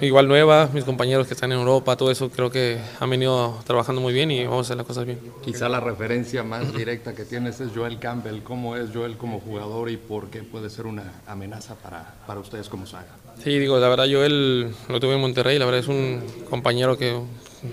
igual 0.00 0.28
nueva, 0.28 0.68
mis 0.72 0.84
compañeros 0.84 1.26
que 1.26 1.34
están 1.34 1.52
en 1.52 1.58
Europa, 1.58 1.96
todo 1.96 2.10
eso 2.10 2.30
creo 2.30 2.50
que 2.50 2.78
han 3.00 3.10
venido 3.10 3.58
trabajando 3.64 4.00
muy 4.00 4.12
bien 4.12 4.30
y 4.30 4.44
vamos 4.44 4.58
a 4.58 4.60
hacer 4.62 4.76
las 4.76 4.86
cosas 4.86 5.06
bien. 5.06 5.18
Quizá 5.44 5.68
la 5.68 5.80
referencia 5.80 6.42
más 6.42 6.74
directa 6.74 7.14
que 7.14 7.24
tienes 7.24 7.60
es 7.60 7.70
Joel 7.74 7.98
Campbell. 7.98 8.42
¿Cómo 8.42 8.76
es 8.76 8.90
Joel 8.92 9.16
como 9.16 9.40
jugador 9.40 9.90
y 9.90 9.96
por 9.96 10.30
qué 10.30 10.42
puede 10.42 10.70
ser 10.70 10.86
una 10.86 11.20
amenaza 11.26 11.74
para, 11.76 12.14
para 12.26 12.40
ustedes 12.40 12.68
como 12.68 12.86
saga? 12.86 13.08
Sí, 13.42 13.58
digo, 13.58 13.78
la 13.78 13.88
verdad 13.88 14.06
Joel 14.10 14.74
lo 14.88 15.00
tuve 15.00 15.14
en 15.14 15.20
Monterrey, 15.20 15.58
la 15.58 15.66
verdad 15.66 15.80
es 15.80 15.88
un 15.88 16.22
compañero 16.48 16.96
que 16.96 17.18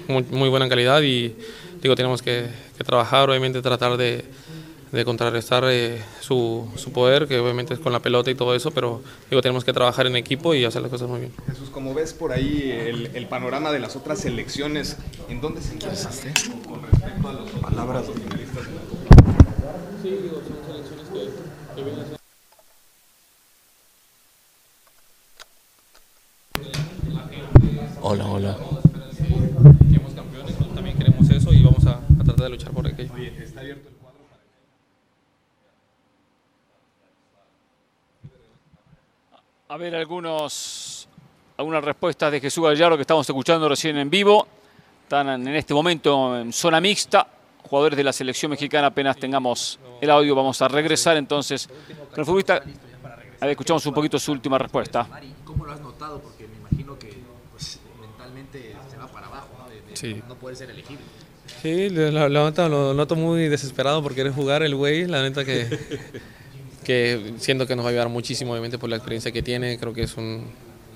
muy, 0.07 0.23
muy 0.23 0.49
buena 0.49 0.67
calidad 0.67 1.01
y 1.01 1.35
digo, 1.81 1.95
tenemos 1.95 2.21
que, 2.21 2.47
que 2.77 2.83
trabajar, 2.83 3.29
obviamente 3.29 3.61
tratar 3.61 3.95
de 3.97 4.25
de 4.93 5.05
contrarrestar 5.05 5.63
eh, 5.69 6.03
su, 6.21 6.69
su, 6.75 6.91
poder, 6.91 7.27
que 7.27 7.39
obviamente 7.39 7.73
es 7.73 7.79
con 7.79 7.91
la 7.91 7.99
pelota 7.99 8.29
y 8.29 8.35
todo 8.35 8.53
eso, 8.53 8.69
pero 8.69 9.01
digo, 9.27 9.41
tenemos 9.41 9.65
que 9.65 9.73
trabajar 9.73 10.05
en 10.05 10.15
equipo 10.15 10.53
y 10.53 10.63
hacer 10.65 10.83
las 10.83 10.91
cosas 10.91 11.09
muy 11.09 11.19
bien. 11.21 11.33
Jesús, 11.47 11.71
como 11.71 11.95
ves 11.95 12.13
por 12.13 12.31
ahí 12.31 12.69
el, 12.71 13.09
el 13.15 13.25
panorama 13.27 13.71
de 13.71 13.79
las 13.79 13.95
otras 13.95 14.23
elecciones, 14.25 14.97
¿en 15.29 15.41
dónde 15.41 15.61
se 15.61 15.73
encuentra 15.73 16.11
con 16.67 16.83
respecto 16.83 17.27
a 17.27 17.33
las 17.33 17.49
palabras 17.49 18.07
de? 18.07 18.13
Sí, 20.03 20.09
digo, 20.09 20.41
son 20.45 20.57
selecciones 20.63 21.07
que, 21.11 21.75
que 21.75 21.83
vienen 21.83 22.05
a 22.05 22.17
Hola, 28.05 28.25
hola. 28.27 28.57
Queremos 29.89 30.13
campeones, 30.13 30.55
también 30.75 30.97
queremos 30.97 31.29
eso 31.31 31.51
y 31.51 31.63
vamos 31.63 31.83
a, 31.87 31.93
a 32.19 32.23
tratar 32.23 32.43
de 32.43 32.49
luchar 32.49 32.71
por 32.73 32.85
aquello. 32.85 33.11
Oye, 33.15 33.33
está 33.41 33.61
abierto 33.61 33.92
A 39.73 39.77
ver 39.77 39.95
algunos, 39.95 41.07
algunas 41.57 41.83
respuestas 41.83 42.31
de 42.31 42.39
Jesús 42.39 42.63
Gallardo 42.63 42.95
que 42.95 43.01
estamos 43.01 43.27
escuchando 43.27 43.67
recién 43.67 43.97
en 43.97 44.07
vivo. 44.07 44.47
Están 45.01 45.29
en 45.29 45.47
este 45.47 45.73
momento 45.73 46.37
en 46.39 46.53
zona 46.53 46.79
mixta. 46.79 47.25
Jugadores 47.63 47.97
de 47.97 48.03
la 48.03 48.13
selección 48.13 48.51
mexicana, 48.51 48.85
apenas 48.85 49.17
tengamos 49.17 49.79
el 49.99 50.11
audio, 50.11 50.35
vamos 50.35 50.61
a 50.61 50.67
regresar 50.67 51.17
entonces 51.17 51.67
con 52.11 52.19
el 52.19 52.23
futbolista. 52.23 52.57
A 52.57 53.45
ver, 53.47 53.49
escuchamos 53.49 53.83
un 53.87 53.95
poquito 53.95 54.19
su 54.19 54.31
última 54.31 54.59
respuesta. 54.59 55.07
¿Cómo 55.43 55.65
lo 55.65 55.71
has 55.71 55.81
notado? 55.81 56.21
Porque 56.21 56.47
me 56.47 56.57
imagino 56.57 56.99
que 56.99 57.11
pues, 57.49 57.79
mentalmente 57.99 58.75
se 58.91 58.97
va 58.97 59.07
para 59.07 59.25
abajo, 59.25 59.49
¿no? 59.57 59.95
sí. 59.95 60.21
no 60.27 60.55
ser 60.55 60.69
elegible. 60.69 61.03
Sí, 61.63 61.89
lo, 61.89 62.29
lo, 62.29 62.93
noto 62.93 63.15
muy 63.15 63.47
desesperado 63.49 64.03
por 64.03 64.13
querer 64.13 64.33
jugar 64.33 64.61
el 64.61 64.75
güey, 64.75 65.07
la 65.07 65.23
neta 65.23 65.43
que 65.43 65.65
que 66.84 67.34
siento 67.38 67.65
que 67.65 67.76
nos 67.76 67.85
va 67.85 67.89
a 67.89 67.91
ayudar 67.91 68.10
muchísimo, 68.10 68.51
obviamente, 68.51 68.77
por 68.77 68.89
la 68.89 68.97
experiencia 68.97 69.31
que 69.31 69.41
tiene. 69.41 69.77
Creo 69.77 69.93
que 69.93 70.03
es 70.03 70.15
un 70.18 70.45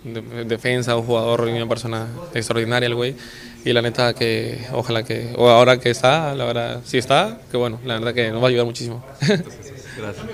defensa, 0.03 0.95
un 0.95 1.03
jugador 1.03 1.47
y 1.49 1.53
una 1.53 1.67
persona 1.67 2.07
extraordinaria 2.33 2.87
el 2.87 2.95
güey. 2.95 3.15
Y 3.65 3.73
la 3.73 3.81
neta 3.81 4.13
que 4.13 4.65
ojalá 4.71 5.03
que, 5.03 5.33
o 5.35 5.49
ahora 5.49 5.79
que 5.79 5.89
está, 5.89 6.33
la 6.35 6.45
verdad, 6.45 6.81
si 6.85 6.97
está, 6.97 7.39
que 7.51 7.57
bueno, 7.57 7.79
la 7.83 7.95
verdad 7.95 8.13
que 8.13 8.31
nos 8.31 8.41
va 8.41 8.45
a 8.45 8.49
ayudar 8.49 8.65
muchísimo. 8.65 9.03
Gracias. 9.19 10.25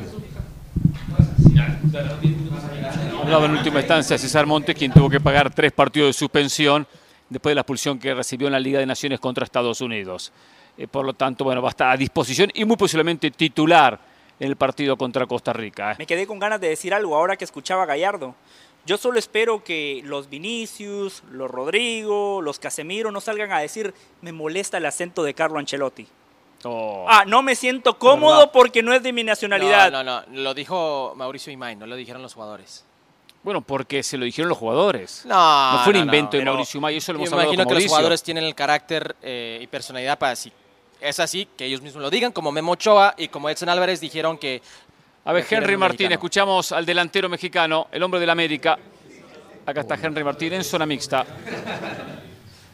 Hablaba 3.22 3.46
en 3.46 3.52
última 3.52 3.80
instancia 3.80 4.18
César 4.18 4.46
Montes, 4.46 4.76
quien 4.76 4.92
tuvo 4.92 5.10
que 5.10 5.20
pagar 5.20 5.54
tres 5.54 5.72
partidos 5.72 6.10
de 6.10 6.14
suspensión 6.14 6.86
después 7.30 7.52
de 7.52 7.56
la 7.56 7.62
expulsión 7.62 7.98
que 7.98 8.14
recibió 8.14 8.48
en 8.48 8.54
la 8.54 8.60
Liga 8.60 8.80
de 8.80 8.86
Naciones 8.86 9.20
contra 9.20 9.46
Estados 9.46 9.82
Unidos. 9.82 10.32
Eh, 10.78 10.88
por 10.88 11.06
lo 11.06 11.14
tanto, 11.14 11.44
bueno, 11.44 11.62
va 11.62 11.70
a 11.70 11.72
estar 11.72 11.90
a 11.90 11.98
disposición 11.98 12.52
y 12.54 12.66
muy 12.66 12.78
posiblemente 12.78 13.32
titular 13.32 14.00
en 14.44 14.50
el 14.50 14.58
partido 14.58 14.98
contra 14.98 15.26
Costa 15.26 15.54
Rica. 15.54 15.94
¿eh? 15.94 15.96
Me 16.00 16.06
quedé 16.06 16.28
con 16.28 16.38
ganas 16.38 16.60
de 16.60 16.68
decir 16.68 16.94
algo 16.94 17.16
ahora 17.16 17.38
que 17.38 17.46
escuchaba 17.46 17.84
a 17.84 17.86
Gallardo. 17.86 18.36
Yo 18.86 18.98
solo 18.98 19.18
espero 19.18 19.64
que 19.64 20.02
los 20.04 20.30
Vinicius, 20.30 21.24
los 21.32 21.50
Rodrigo, 21.50 22.42
los 22.42 22.60
Casemiro 22.60 23.10
no 23.12 23.22
salgan 23.22 23.54
a 23.54 23.60
decir 23.60 23.94
me 24.22 24.34
molesta 24.34 24.78
el 24.78 24.86
acento 24.86 25.24
de 25.24 25.34
Carlo 25.34 25.60
Ancelotti. 25.60 26.06
Oh. 26.66 27.06
Ah, 27.08 27.24
no 27.26 27.42
me 27.42 27.56
siento 27.56 27.98
cómodo 27.98 28.52
porque 28.52 28.84
no 28.84 28.94
es 28.94 29.02
de 29.02 29.14
mi 29.14 29.24
nacionalidad. 29.24 29.90
No, 29.90 30.04
no, 30.04 30.22
no, 30.22 30.42
lo 30.42 30.54
dijo 30.54 31.14
Mauricio 31.16 31.54
Imay, 31.54 31.78
no 31.78 31.88
lo 31.88 31.96
dijeron 31.96 32.22
los 32.22 32.34
jugadores. 32.34 32.86
Bueno, 33.44 33.62
porque 33.62 34.04
se 34.04 34.18
lo 34.18 34.26
dijeron 34.26 34.50
los 34.50 34.58
jugadores. 34.58 35.26
No, 35.26 35.74
no 35.74 35.84
fue 35.86 35.94
un 35.94 36.00
invento 36.00 36.36
de 36.36 36.44
Mauricio 36.44 36.80
Imay, 36.80 36.98
eso 36.98 37.14
lo 37.14 37.20
hemos 37.20 37.32
hablado 37.32 37.54
imagino 37.54 37.68
que 37.70 37.76
los 37.76 37.86
jugadores 37.86 38.22
tienen 38.22 38.44
el 38.44 38.56
carácter 38.56 39.16
eh, 39.22 39.60
y 39.62 39.68
personalidad 39.68 40.20
para 40.20 40.32
decir 40.32 40.52
es 41.04 41.20
así, 41.20 41.48
que 41.58 41.66
ellos 41.66 41.82
mismos 41.82 42.02
lo 42.02 42.10
digan, 42.10 42.32
como 42.32 42.52
Memo 42.52 42.72
Ochoa 42.72 43.14
y 43.18 43.28
como 43.28 43.50
Edson 43.50 43.70
Álvarez 43.70 44.00
dijeron 44.00 44.38
que... 44.38 44.62
A 45.26 45.32
ver, 45.32 45.46
Henry 45.50 45.78
Martín, 45.78 46.12
escuchamos 46.12 46.72
al 46.72 46.86
delantero 46.86 47.30
mexicano, 47.30 47.88
el 47.92 48.04
hombre 48.04 48.20
del 48.20 48.30
América. 48.30 48.78
Acá 49.66 49.82
está 49.82 49.96
Henry 49.96 50.24
Martín 50.24 50.54
en 50.54 50.64
zona 50.64 50.86
mixta. 50.86 51.26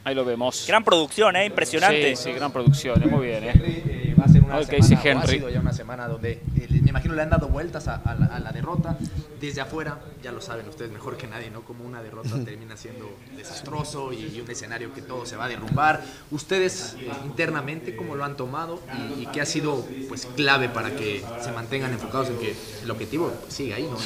Ahí 0.03 0.15
lo 0.15 0.25
vemos. 0.25 0.65
Gran 0.67 0.83
producción, 0.83 1.35
¿eh? 1.35 1.45
Impresionante. 1.45 2.15
Sí, 2.15 2.23
sí, 2.23 2.31
gran 2.31 2.51
producción, 2.51 2.99
muy 3.09 3.27
bien, 3.27 3.43
¿eh? 3.43 3.78
Va 4.19 4.25
a 4.25 4.29
ser 4.29 4.43
una 4.43 4.63
semana, 4.63 5.21
ha 5.21 5.27
sido 5.27 5.49
ya 5.49 5.59
una 5.59 5.73
semana 5.73 6.07
donde 6.07 6.31
eh, 6.31 6.67
me 6.69 6.89
imagino 6.89 7.15
le 7.15 7.21
han 7.21 7.29
dado 7.29 7.47
vueltas 7.47 7.87
a, 7.87 8.01
la, 8.15 8.51
derrota. 8.51 8.97
Desde 9.39 9.61
afuera, 9.61 9.99
ya 10.21 10.31
lo 10.31 10.41
saben 10.41 10.67
ustedes 10.67 10.91
mejor 10.91 11.17
que 11.17 11.27
nadie, 11.27 11.49
¿no? 11.49 11.61
Como 11.61 11.85
una 11.85 12.01
derrota 12.01 12.29
termina 12.43 12.75
siendo 12.75 13.09
desastroso 13.35 14.11
y, 14.11 14.39
un 14.39 14.49
escenario 14.49 14.93
que 14.93 15.01
todo 15.01 15.25
se 15.25 15.35
va 15.35 15.45
a 15.45 15.49
derrumbar. 15.49 16.01
Ustedes 16.31 16.95
eh, 16.99 17.09
internamente, 17.25 17.95
¿cómo 17.95 18.15
lo 18.15 18.25
han 18.25 18.35
tomado 18.37 18.79
y, 19.17 19.25
qué 19.27 19.41
ha 19.41 19.45
sido 19.45 19.85
pues 20.07 20.27
clave 20.35 20.69
para 20.69 20.91
que 20.95 21.23
se 21.41 21.51
mantengan 21.51 21.91
enfocados 21.91 22.29
en 22.29 22.37
que 22.37 22.55
el 22.83 22.91
objetivo 22.91 23.31
sigue 23.47 23.73
ahí, 23.73 23.83
¿no? 23.89 23.97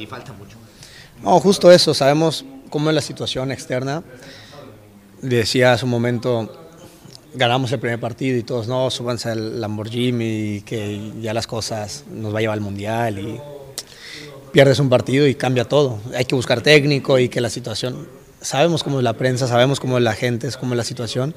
Y, 0.00 0.06
falta 0.06 0.32
mucho. 0.32 0.58
No, 1.22 1.40
justo 1.40 1.70
eso, 1.70 1.94
sabemos 1.94 2.44
cómo 2.70 2.90
es 2.90 2.94
la 2.94 3.00
situación 3.00 3.50
externa. 3.50 4.02
Decía 5.22 5.72
hace 5.72 5.84
un 5.84 5.90
momento, 5.90 6.65
ganamos 7.36 7.70
el 7.72 7.78
primer 7.78 8.00
partido 8.00 8.38
y 8.38 8.42
todos, 8.42 8.66
no, 8.66 8.90
súbanse 8.90 9.30
al 9.30 9.60
Lamborghini 9.60 10.62
que 10.62 11.12
ya 11.20 11.34
las 11.34 11.46
cosas 11.46 12.04
nos 12.10 12.34
va 12.34 12.38
a 12.38 12.40
llevar 12.40 12.54
al 12.54 12.62
Mundial 12.62 13.18
y 13.18 13.40
pierdes 14.52 14.78
un 14.78 14.88
partido 14.88 15.26
y 15.26 15.34
cambia 15.34 15.66
todo. 15.66 15.98
Hay 16.14 16.24
que 16.24 16.34
buscar 16.34 16.62
técnico 16.62 17.18
y 17.18 17.28
que 17.28 17.40
la 17.40 17.50
situación, 17.50 18.08
sabemos 18.40 18.82
cómo 18.82 18.98
es 18.98 19.04
la 19.04 19.12
prensa, 19.12 19.46
sabemos 19.46 19.80
cómo 19.80 19.98
es 19.98 20.04
la 20.04 20.14
gente, 20.14 20.48
cómo 20.58 20.72
es 20.72 20.78
la 20.78 20.84
situación. 20.84 21.34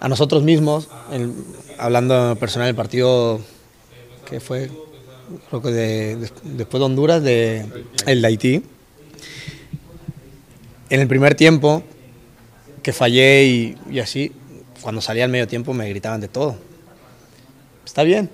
A 0.00 0.08
nosotros 0.08 0.42
mismos, 0.42 0.88
hablando 1.78 2.36
personal 2.36 2.66
del 2.68 2.76
partido 2.76 3.40
que 4.28 4.40
fue, 4.40 4.70
creo 5.48 5.62
que 5.62 5.70
después 5.70 6.80
de 6.80 6.84
Honduras, 6.84 7.22
de, 7.22 7.64
el 8.06 8.20
de 8.20 8.28
Haití, 8.28 8.62
en 10.90 11.00
el 11.00 11.08
primer 11.08 11.34
tiempo 11.34 11.82
que 12.82 12.92
fallé 12.92 13.76
y 13.90 13.98
así, 13.98 14.32
cuando 14.84 15.00
salía 15.00 15.24
al 15.24 15.30
medio 15.30 15.48
tiempo 15.48 15.72
me 15.72 15.88
gritaban 15.88 16.20
de 16.20 16.28
todo. 16.28 16.56
Está 17.86 18.02
bien, 18.02 18.28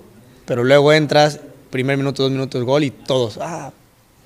pero 0.45 0.65
luego 0.65 0.91
entras, 0.91 1.39
primer 1.69 1.95
minuto, 1.95 2.23
dos 2.23 2.31
minutos, 2.33 2.61
gol 2.65 2.83
y 2.83 2.91
todos, 2.91 3.37
ah, 3.39 3.71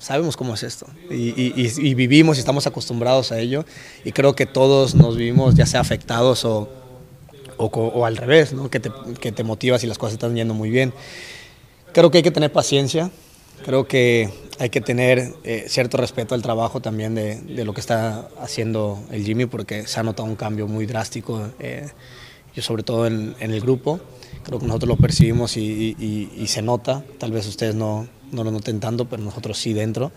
sabemos 0.00 0.36
cómo 0.36 0.54
es 0.54 0.64
esto. 0.64 0.88
Y, 1.08 1.94
vivimos 1.94 2.36
y 2.36 2.40
estamos 2.40 2.66
acostumbrados 2.66 3.30
a 3.30 3.38
ello. 3.38 3.64
Y 4.04 4.10
creo 4.10 4.34
que 4.34 4.44
todos 4.44 4.96
nos 4.96 5.16
vivimos 5.16 5.54
ya 5.54 5.66
sea 5.66 5.78
afectados 5.78 6.44
o, 6.44 6.68
o, 7.58 8.04
al 8.04 8.16
revés, 8.16 8.52
¿no? 8.52 8.70
que, 8.70 8.80
te, 8.80 8.90
que 9.20 9.30
te 9.30 9.44
motivas 9.44 9.84
y 9.84 9.86
las 9.86 9.96
cosas 9.96 10.14
están 10.14 10.34
yendo 10.34 10.52
muy 10.52 10.68
bien. 10.68 10.92
Creo 11.92 12.10
que 12.10 12.18
hay 12.18 12.24
que 12.24 12.32
tener 12.32 12.50
paciencia, 12.50 13.12
creo 13.64 13.86
que 13.86 14.30
hay 14.58 14.70
que 14.70 14.80
tener 14.80 15.34
eh, 15.44 15.66
cierto 15.68 15.96
respeto 15.96 16.34
al 16.34 16.42
trabajo 16.42 16.80
también 16.80 17.14
de, 17.14 17.40
de, 17.40 17.64
lo 17.64 17.74
que 17.74 17.80
está 17.80 18.28
haciendo 18.40 19.02
el 19.10 19.24
Jimmy, 19.24 19.46
porque 19.46 19.86
se 19.86 20.00
ha 20.00 20.02
notado 20.02 20.28
un 20.28 20.36
cambio 20.36 20.66
muy 20.66 20.86
drástico, 20.86 21.50
eh, 21.58 21.88
yo 22.54 22.62
sobre 22.62 22.82
todo 22.82 23.06
en, 23.06 23.34
en, 23.38 23.50
el 23.52 23.60
grupo. 23.60 24.00
Creo 24.44 24.58
que 24.58 24.66
nosotros 24.66 24.88
lo 24.88 24.96
percibimos 24.96 25.56
y, 25.56 25.96
y, 25.98 26.30
y, 26.36 26.46
se 26.46 26.62
nota, 26.62 27.04
tal 27.18 27.32
vez 27.32 27.46
ustedes 27.46 27.74
no, 27.74 28.06
no 28.32 28.44
lo 28.44 28.50
noten 28.50 28.80
tanto, 28.80 29.06
pero 29.06 29.22
nosotros 29.22 29.58
sí 29.58 29.72
dentro. 29.72 30.12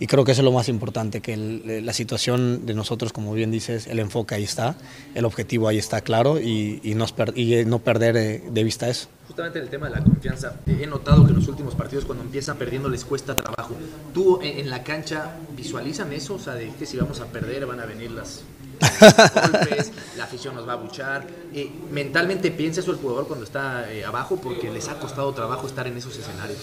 Y 0.00 0.06
creo 0.06 0.24
que 0.24 0.32
eso 0.32 0.40
es 0.40 0.44
lo 0.44 0.52
más 0.52 0.68
importante, 0.68 1.20
que 1.20 1.36
la 1.36 1.92
situación 1.92 2.66
de 2.66 2.74
nosotros, 2.74 3.12
como 3.12 3.32
bien 3.34 3.50
dices, 3.50 3.86
el 3.86 4.00
enfoque 4.00 4.34
ahí 4.34 4.42
está, 4.42 4.76
el 5.14 5.24
objetivo 5.24 5.68
ahí 5.68 5.78
está 5.78 6.00
claro 6.00 6.40
y, 6.40 6.80
y, 6.82 6.94
no, 6.94 7.06
y 7.36 7.64
no 7.64 7.78
perder 7.78 8.16
eh, 8.16 8.42
de 8.50 8.64
vista 8.64 8.88
eso 8.88 9.08
justamente 9.32 9.60
el 9.60 9.70
tema 9.70 9.88
de 9.88 9.94
la 9.94 10.04
confianza, 10.04 10.56
he 10.66 10.86
notado 10.86 11.24
que 11.24 11.30
en 11.30 11.36
los 11.36 11.48
últimos 11.48 11.74
partidos 11.74 12.04
cuando 12.04 12.22
empiezan 12.22 12.58
perdiendo 12.58 12.90
les 12.90 13.02
cuesta 13.02 13.34
trabajo. 13.34 13.74
¿Tú 14.12 14.38
en, 14.42 14.68
la 14.68 14.82
cancha 14.82 15.36
visualizan 15.56 16.12
eso? 16.12 16.34
O 16.34 16.38
sea, 16.38 16.52
de 16.52 16.68
que 16.68 16.84
si 16.84 16.98
vamos 16.98 17.18
a 17.20 17.24
perder 17.24 17.64
van 17.64 17.80
a 17.80 17.86
venir 17.86 18.10
las 18.10 18.42
golpes, 18.80 19.90
la 20.18 20.24
afición 20.24 20.54
nos 20.54 20.68
va 20.68 20.74
a 20.74 20.76
buchar. 20.76 21.26
Eh, 21.54 21.70
¿Mentalmente 21.90 22.50
piensa 22.50 22.80
eso 22.80 22.90
el 22.90 22.98
jugador 22.98 23.26
cuando 23.26 23.46
está 23.46 23.90
eh, 23.90 24.04
abajo? 24.04 24.36
Porque 24.36 24.70
les 24.70 24.88
ha 24.88 24.98
costado 24.98 25.32
trabajo 25.32 25.66
estar 25.66 25.86
en 25.86 25.96
esos 25.96 26.14
escenarios. 26.18 26.58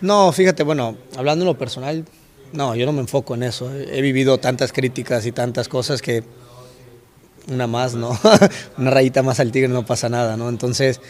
No, 0.00 0.32
fíjate, 0.32 0.62
bueno, 0.62 0.96
hablando 1.18 1.44
en 1.44 1.48
lo 1.48 1.58
personal, 1.58 2.06
no, 2.52 2.74
yo 2.74 2.86
no 2.86 2.92
me 2.92 3.00
enfoco 3.00 3.34
en 3.34 3.44
eso. 3.44 3.72
He 3.72 4.00
vivido 4.00 4.38
tantas 4.38 4.72
críticas 4.72 5.26
y 5.26 5.32
tantas 5.32 5.68
cosas 5.68 6.02
que 6.02 6.24
una 7.48 7.66
más, 7.66 7.94
¿no? 7.94 8.18
una 8.78 8.90
rayita 8.90 9.22
más 9.22 9.40
al 9.40 9.52
tigre 9.52 9.68
no 9.68 9.84
pasa 9.86 10.08
nada, 10.08 10.36
¿no? 10.36 10.48
Entonces 10.48 11.00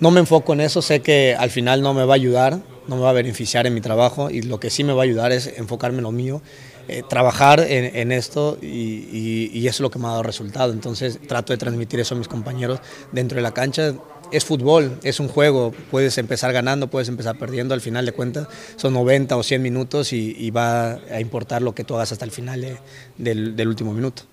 no 0.00 0.10
me 0.10 0.20
enfoco 0.20 0.52
en 0.52 0.60
eso, 0.60 0.82
sé 0.82 1.00
que 1.00 1.36
al 1.38 1.50
final 1.50 1.80
no 1.80 1.94
me 1.94 2.04
va 2.04 2.14
a 2.14 2.16
ayudar, 2.16 2.58
no 2.88 2.96
me 2.96 3.02
va 3.02 3.10
a 3.10 3.12
beneficiar 3.12 3.66
en 3.66 3.74
mi 3.74 3.80
trabajo 3.80 4.30
y 4.30 4.42
lo 4.42 4.58
que 4.58 4.70
sí 4.70 4.84
me 4.84 4.92
va 4.92 5.02
a 5.02 5.04
ayudar 5.04 5.32
es 5.32 5.46
enfocarme 5.56 5.98
en 5.98 6.04
lo 6.04 6.12
mío, 6.12 6.42
eh, 6.88 7.02
trabajar 7.08 7.60
en, 7.60 8.12
esto 8.12 8.58
y, 8.60 9.66
eso 9.66 9.76
es 9.76 9.80
lo 9.80 9.90
que 9.90 9.98
me 9.98 10.06
ha 10.06 10.10
dado 10.10 10.22
resultado. 10.22 10.72
Entonces 10.72 11.18
trato 11.26 11.52
de 11.52 11.58
transmitir 11.58 12.00
eso 12.00 12.14
a 12.14 12.18
mis 12.18 12.28
compañeros 12.28 12.80
dentro 13.12 13.36
de 13.36 13.42
la 13.42 13.52
cancha. 13.52 13.94
Es 14.34 14.44
fútbol, 14.44 14.98
es 15.04 15.20
un 15.20 15.28
juego, 15.28 15.72
puedes 15.92 16.18
empezar 16.18 16.52
ganando, 16.52 16.88
puedes 16.88 17.08
empezar 17.08 17.38
perdiendo, 17.38 17.72
al 17.72 17.80
final 17.80 18.04
de 18.04 18.10
cuentas 18.10 18.48
son 18.74 18.92
90 18.94 19.36
o 19.36 19.44
100 19.44 19.62
minutos 19.62 20.12
y, 20.12 20.50
va 20.50 20.94
a 20.94 21.20
importar 21.20 21.62
lo 21.62 21.72
que 21.72 21.84
tú 21.84 21.94
hagas 21.94 22.10
hasta 22.10 22.24
el 22.24 22.32
final 22.32 22.80
del 23.16 23.68
último 23.68 23.94
minuto. 23.94 24.24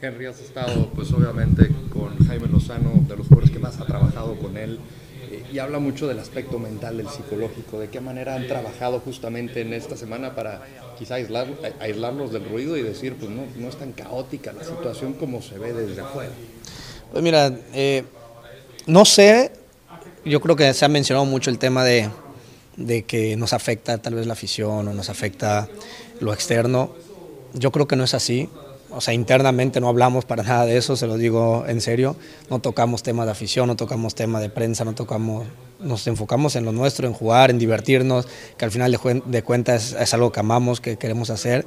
Henry, 0.00 0.24
has 0.24 0.40
estado 0.40 0.88
pues 0.94 1.12
obviamente 1.12 1.68
con 1.92 2.16
Jaime 2.26 2.48
Lozano, 2.48 3.04
de 3.06 3.16
los 3.16 3.26
jugadores 3.26 3.50
que 3.50 3.58
más 3.58 3.78
ha 3.78 3.84
trabajado 3.84 4.38
con 4.38 4.56
él, 4.56 4.78
eh, 5.30 5.42
y 5.52 5.58
habla 5.58 5.78
mucho 5.78 6.08
del 6.08 6.20
aspecto 6.20 6.58
mental, 6.58 6.96
del 6.96 7.10
psicológico, 7.10 7.78
de 7.80 7.88
qué 7.88 8.00
manera 8.00 8.34
han 8.34 8.46
trabajado 8.46 9.00
justamente 9.00 9.60
en 9.60 9.74
esta 9.74 9.98
semana 9.98 10.34
para 10.34 10.62
quizá 10.98 11.16
aislar, 11.16 11.48
aislarlos 11.80 12.32
del 12.32 12.48
ruido 12.48 12.78
y 12.78 12.82
decir, 12.82 13.14
pues 13.16 13.30
no, 13.30 13.42
no 13.56 13.68
es 13.68 13.76
tan 13.76 13.92
caótica 13.92 14.54
la 14.54 14.64
situación 14.64 15.12
como 15.12 15.42
se 15.42 15.58
ve 15.58 15.74
desde 15.74 16.00
afuera. 16.00 16.32
Pues 17.12 17.22
mira, 17.22 17.52
eh, 17.74 18.04
no 18.88 19.04
sé, 19.04 19.52
yo 20.24 20.40
creo 20.40 20.56
que 20.56 20.72
se 20.74 20.84
ha 20.84 20.88
mencionado 20.88 21.26
mucho 21.26 21.50
el 21.50 21.58
tema 21.58 21.84
de, 21.84 22.08
de 22.76 23.04
que 23.04 23.36
nos 23.36 23.52
afecta 23.52 23.98
tal 23.98 24.14
vez 24.14 24.26
la 24.26 24.32
afición 24.32 24.88
o 24.88 24.94
nos 24.94 25.10
afecta 25.10 25.68
lo 26.20 26.32
externo. 26.32 26.94
Yo 27.52 27.70
creo 27.70 27.86
que 27.86 27.96
no 27.96 28.04
es 28.04 28.14
así 28.14 28.48
o 28.90 29.00
sea, 29.02 29.12
internamente 29.12 29.80
no 29.80 29.88
hablamos 29.88 30.24
para 30.24 30.42
nada 30.44 30.66
de 30.66 30.76
eso, 30.76 30.96
se 30.96 31.06
lo 31.06 31.16
digo 31.16 31.64
en 31.66 31.80
serio. 31.80 32.16
No 32.50 32.60
tocamos 32.60 33.02
temas 33.02 33.26
de 33.26 33.32
afición, 33.32 33.66
no 33.68 33.76
tocamos 33.76 34.14
temas 34.14 34.42
de 34.42 34.50
prensa, 34.50 34.84
no 34.84 34.94
tocamos, 34.94 35.46
nos 35.78 36.06
enfocamos 36.06 36.56
en 36.56 36.64
lo 36.64 36.72
nuestro, 36.72 37.06
en 37.06 37.12
jugar, 37.12 37.50
en 37.50 37.58
divertirnos, 37.58 38.26
que 38.56 38.64
al 38.64 38.70
final 38.70 38.90
de, 39.26 39.42
cuentas 39.42 39.94
es, 39.98 40.14
algo 40.14 40.32
que 40.32 40.40
amamos, 40.40 40.80
que 40.80 40.96
queremos 40.96 41.30
hacer 41.30 41.66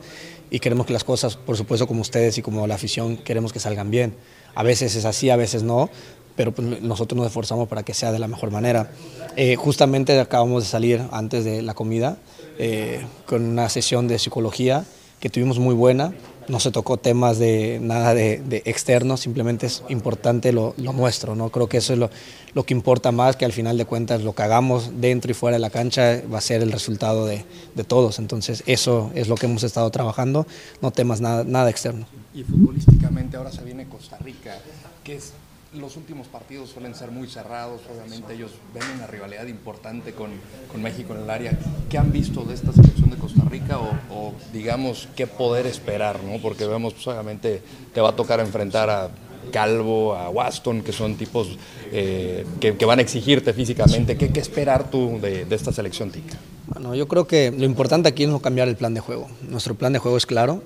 y 0.50 0.60
queremos 0.60 0.86
que 0.86 0.94
las 0.94 1.04
cosas, 1.04 1.38
por 1.38 1.56
supuesto, 1.56 1.88
como 1.88 2.02
ustedes 2.02 2.38
y 2.38 2.42
como 2.42 2.66
la 2.68 2.76
afición, 2.76 3.18
queremos 3.18 3.54
que 3.54 3.60
salgan 3.60 3.92
bien. 3.92 4.16
A 4.54 4.64
veces 4.64 4.96
es 4.96 5.06
así, 5.06 5.30
a 5.30 5.38
veces 5.38 5.64
no, 5.64 5.90
pero 6.36 6.52
pues, 6.52 6.82
nosotros 6.82 7.18
nos 7.18 7.28
esforzamos 7.28 7.68
para 7.68 7.84
que 7.84 7.94
sea 7.94 8.12
de 8.12 8.20
la 8.20 8.28
mejor 8.28 8.52
manera. 8.52 8.92
Eh, 9.36 9.56
justamente 9.56 10.20
acabamos 10.20 10.64
de 10.64 10.70
salir 10.70 11.02
antes 11.12 11.46
de 11.46 11.62
la 11.62 11.74
comida 11.74 12.18
eh, 12.58 13.06
con 13.26 13.44
una 13.44 13.70
sesión 13.70 14.08
de 14.08 14.20
psicología 14.20 14.86
que 15.20 15.30
tuvimos 15.30 15.60
muy 15.60 15.76
buena 15.76 16.14
no 16.48 16.60
se 16.60 16.72
tocó 16.72 16.98
temas 16.98 17.40
de 17.40 17.80
nada 17.82 18.14
de, 18.14 18.40
de 18.40 18.62
externo, 18.66 19.18
simplemente 19.18 19.68
es 19.68 19.84
importante 19.90 20.52
lo, 20.52 20.76
nuestro, 20.78 21.36
¿no? 21.36 21.50
Creo 21.50 21.68
que 21.68 21.78
eso 21.78 21.94
es 21.94 22.00
lo, 22.00 22.10
lo, 22.54 22.64
que 22.64 22.74
importa 22.74 23.12
más, 23.12 23.36
que 23.36 23.46
al 23.46 23.54
final 23.54 23.78
de 23.78 23.86
cuentas 23.86 24.22
lo 24.22 24.34
que 24.34 24.44
hagamos 24.44 25.00
dentro 25.00 25.32
y 25.32 25.34
fuera 25.34 25.56
de 25.56 25.60
la 25.60 25.70
cancha 25.70 26.22
va 26.32 26.40
a 26.40 26.42
ser 26.42 26.62
el 26.62 26.72
resultado 26.72 27.26
de, 27.26 27.46
de 27.76 27.84
todos. 27.84 28.20
Entonces 28.20 28.64
eso 28.66 29.12
es 29.16 29.28
lo 29.28 29.36
que 29.36 29.46
hemos 29.46 29.64
estado 29.64 29.90
trabajando, 29.92 30.46
no 30.82 30.92
temas 30.92 31.22
nada, 31.22 31.44
nada 31.44 31.70
externo. 31.70 32.06
Y 32.34 32.44
futbolísticamente 32.44 33.38
ahora 33.38 33.52
se 33.52 33.64
viene 33.64 33.88
Costa 33.88 34.18
Rica, 34.18 34.58
que 35.04 35.16
es 35.16 35.34
los 35.74 35.96
últimos 35.96 36.28
partidos 36.28 36.70
suelen 36.70 36.96
ser 36.96 37.12
muy 37.12 37.28
cerrados, 37.28 37.82
obviamente 37.90 38.34
ellos 38.34 38.52
ven 38.74 38.84
una 38.96 39.08
rivalidad 39.08 39.48
importante 39.48 40.14
con, 40.14 40.32
con, 40.70 40.82
México 40.82 41.14
en 41.14 41.22
el 41.22 41.30
área. 41.30 41.58
¿Qué 41.90 41.98
han 41.98 42.12
visto 42.12 42.44
de 42.44 42.56
esta 42.56 42.74
selección 42.74 43.10
de 43.10 43.18
Costa 43.18 43.44
Rica 43.50 43.80
o, 43.80 44.34
digamos 44.52 45.08
qué 45.16 45.28
poder 45.28 45.66
esperar? 45.68 46.22
¿no? 46.24 46.42
Porque 46.42 46.66
vemos, 46.66 46.94
pues, 46.94 47.08
obviamente 47.08 47.62
te 47.94 48.02
va 48.02 48.10
a 48.10 48.16
tocar 48.16 48.42
enfrentar 48.42 48.90
a 48.90 49.10
Calvo, 49.52 50.14
a 50.14 50.30
Waston, 50.30 50.82
que 50.82 50.92
son 50.92 51.16
tipos 51.16 51.58
eh, 51.92 52.46
que, 52.60 52.74
van 52.86 53.00
a 53.00 53.02
exigirte 53.02 53.54
físicamente. 53.54 54.18
¿Qué, 54.18 54.30
qué 54.30 54.40
esperar 54.42 54.92
tú 54.92 55.20
de, 55.22 55.46
de 55.46 55.56
esta 55.56 55.72
selección 55.72 56.12
tica? 56.12 56.38
Bueno, 56.68 56.96
yo 56.96 57.08
creo 57.08 57.28
que 57.28 57.52
lo 57.52 57.66
importante 57.66 58.10
aquí 58.10 58.24
es 58.24 58.30
no 58.30 58.40
cambiar 58.40 58.68
el 58.68 58.76
plan 58.76 58.94
de 58.94 59.00
juego. 59.00 59.30
Nuestro 59.48 59.76
plan 59.76 59.94
de 59.94 60.00
juego 60.00 60.18
es 60.18 60.26
claro, 60.26 60.62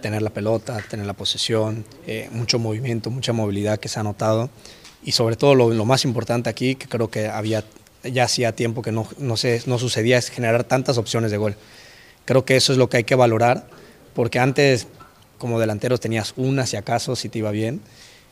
tener 0.00 0.22
la 0.22 0.30
pelota, 0.30 0.82
tener 0.88 1.06
la 1.06 1.14
posesión, 1.14 1.84
eh, 2.06 2.28
mucho 2.32 2.58
movimiento, 2.58 3.10
mucha 3.10 3.32
movilidad 3.32 3.78
que 3.78 3.88
se 3.88 4.00
ha 4.00 4.02
notado 4.02 4.50
y 5.02 5.12
sobre 5.12 5.36
todo 5.36 5.54
lo, 5.54 5.84
más 5.84 6.04
importante 6.04 6.50
aquí, 6.50 6.74
que 6.74 6.86
creo 6.86 7.10
que 7.10 7.28
había 7.28 7.64
ya 8.02 8.24
hacía 8.24 8.52
tiempo 8.52 8.82
que 8.82 8.92
no, 8.92 9.06
no, 9.18 9.36
se, 9.36 9.62
no 9.66 9.78
sucedía, 9.78 10.16
es 10.16 10.30
generar 10.30 10.64
tantas 10.64 10.96
opciones 10.98 11.30
de 11.30 11.36
gol. 11.36 11.56
Creo 12.24 12.44
que 12.44 12.56
eso 12.56 12.72
es 12.72 12.78
lo 12.78 12.88
que 12.88 12.98
hay 12.98 13.04
que 13.04 13.14
valorar, 13.14 13.66
porque 14.14 14.38
antes 14.38 14.86
como 15.38 15.58
delantero 15.58 15.98
tenías 15.98 16.34
una 16.36 16.66
si 16.66 16.76
acaso, 16.76 17.16
si 17.16 17.28
te 17.28 17.38
iba 17.38 17.50
bien. 17.50 17.80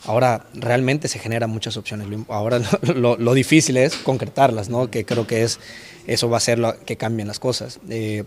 Ahora 0.04 0.46
realmente 0.54 1.08
se 1.08 1.18
generan 1.18 1.50
muchas 1.50 1.76
opciones. 1.76 2.06
Ahora 2.28 2.60
lo, 2.94 3.34
difícil 3.34 3.76
es 3.76 3.96
concretarlas, 3.96 4.68
¿no? 4.68 4.90
que 4.90 5.04
creo 5.04 5.26
que 5.26 5.42
es, 5.42 5.58
eso 6.06 6.30
va 6.30 6.36
a 6.36 6.40
ser 6.40 6.58
lo 6.58 6.78
que 6.84 6.96
cambien 6.96 7.26
las 7.26 7.40
cosas. 7.40 7.80
Eh, 7.88 8.24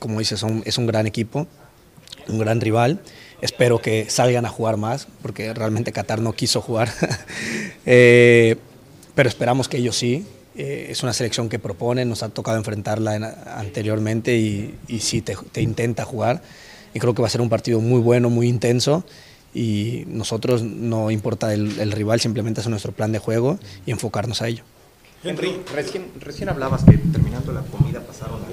como 0.00 0.18
dices, 0.18 0.40
son, 0.40 0.62
es 0.66 0.76
un 0.76 0.86
gran 0.86 1.06
equipo, 1.06 1.46
un 2.28 2.38
gran 2.38 2.60
rival. 2.60 3.00
Espero 3.40 3.80
que 3.80 4.08
salgan 4.08 4.46
a 4.46 4.48
jugar 4.48 4.76
más, 4.76 5.06
porque 5.22 5.52
realmente 5.52 5.92
Qatar 5.92 6.20
no 6.20 6.32
quiso 6.32 6.60
jugar. 6.60 6.90
Eh, 7.86 8.56
pero 9.14 9.28
esperamos 9.28 9.68
que 9.68 9.76
ellos 9.76 9.94
sí. 9.94 10.26
Eh, 10.56 10.86
es 10.88 11.02
una 11.02 11.12
selección 11.12 11.50
que 11.50 11.58
propone, 11.58 12.06
nos 12.06 12.22
ha 12.22 12.30
tocado 12.30 12.56
enfrentarla 12.56 13.56
anteriormente 13.58 14.38
y, 14.38 14.74
y 14.88 15.00
sí 15.00 15.20
te, 15.20 15.60
intenta 15.60 16.06
jugar. 16.06 16.40
Y 16.94 16.98
creo 16.98 17.14
que 17.14 17.20
va 17.20 17.28
a 17.28 17.30
ser 17.30 17.42
un 17.42 17.50
partido 17.50 17.80
muy 17.82 18.00
bueno, 18.00 18.30
muy 18.30 18.48
intenso. 18.48 19.04
Y 19.52 20.04
nosotros 20.06 20.62
no 20.62 21.10
importa 21.10 21.52
el, 21.52 21.78
el 21.78 21.92
rival, 21.92 22.20
simplemente 22.20 22.62
es 22.62 22.68
nuestro 22.68 22.92
plan 22.92 23.12
de 23.12 23.18
juego 23.18 23.58
y 23.84 23.90
enfocarnos 23.90 24.40
a 24.40 24.48
ello. 24.48 24.64
Henry, 25.22 25.60
recién, 25.74 26.10
recién 26.20 26.48
hablabas 26.48 26.84
que 26.84 26.98
terminando 26.98 27.52
la 27.52 27.62
comida 27.62 28.00
pasaron 28.00 28.44
a 28.44 28.50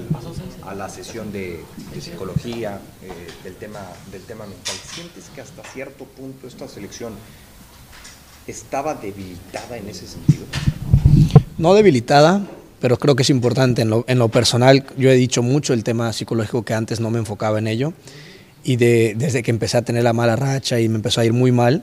la 0.74 0.88
sesión 0.88 1.32
de, 1.32 1.60
psicología, 2.00 2.80
eh, 3.02 3.10
del, 3.44 3.54
tema, 3.54 3.80
del 4.10 4.22
tema 4.22 4.46
mental. 4.46 4.74
¿Sientes 4.94 5.24
que 5.34 5.40
hasta 5.40 5.62
cierto 5.62 6.04
punto 6.04 6.46
esta 6.46 6.68
selección 6.68 7.12
estaba 8.46 8.94
debilitada 8.94 9.76
en 9.76 9.88
ese 9.88 10.06
sentido? 10.06 10.44
No 11.58 11.74
debilitada, 11.74 12.46
pero 12.80 12.98
creo 12.98 13.14
que 13.16 13.22
es 13.22 13.30
importante. 13.30 13.82
En 13.82 13.90
lo, 13.90 14.04
en 14.08 14.18
lo, 14.18 14.28
personal, 14.28 14.84
yo 14.96 15.10
he 15.10 15.14
dicho 15.14 15.42
mucho 15.42 15.72
el 15.72 15.84
tema 15.84 16.12
psicológico 16.12 16.64
que 16.64 16.74
antes 16.74 17.00
no 17.00 17.10
me 17.10 17.18
enfocaba 17.18 17.58
en 17.58 17.66
ello. 17.66 17.92
Y 18.64 18.76
de, 18.76 19.14
desde 19.16 19.42
que 19.42 19.50
empecé 19.50 19.76
a 19.78 19.82
tener 19.82 20.04
la 20.04 20.12
mala 20.12 20.36
racha 20.36 20.80
y 20.80 20.88
me 20.88 20.96
empezó 20.96 21.20
a 21.20 21.24
ir 21.24 21.32
muy 21.32 21.50
mal, 21.50 21.82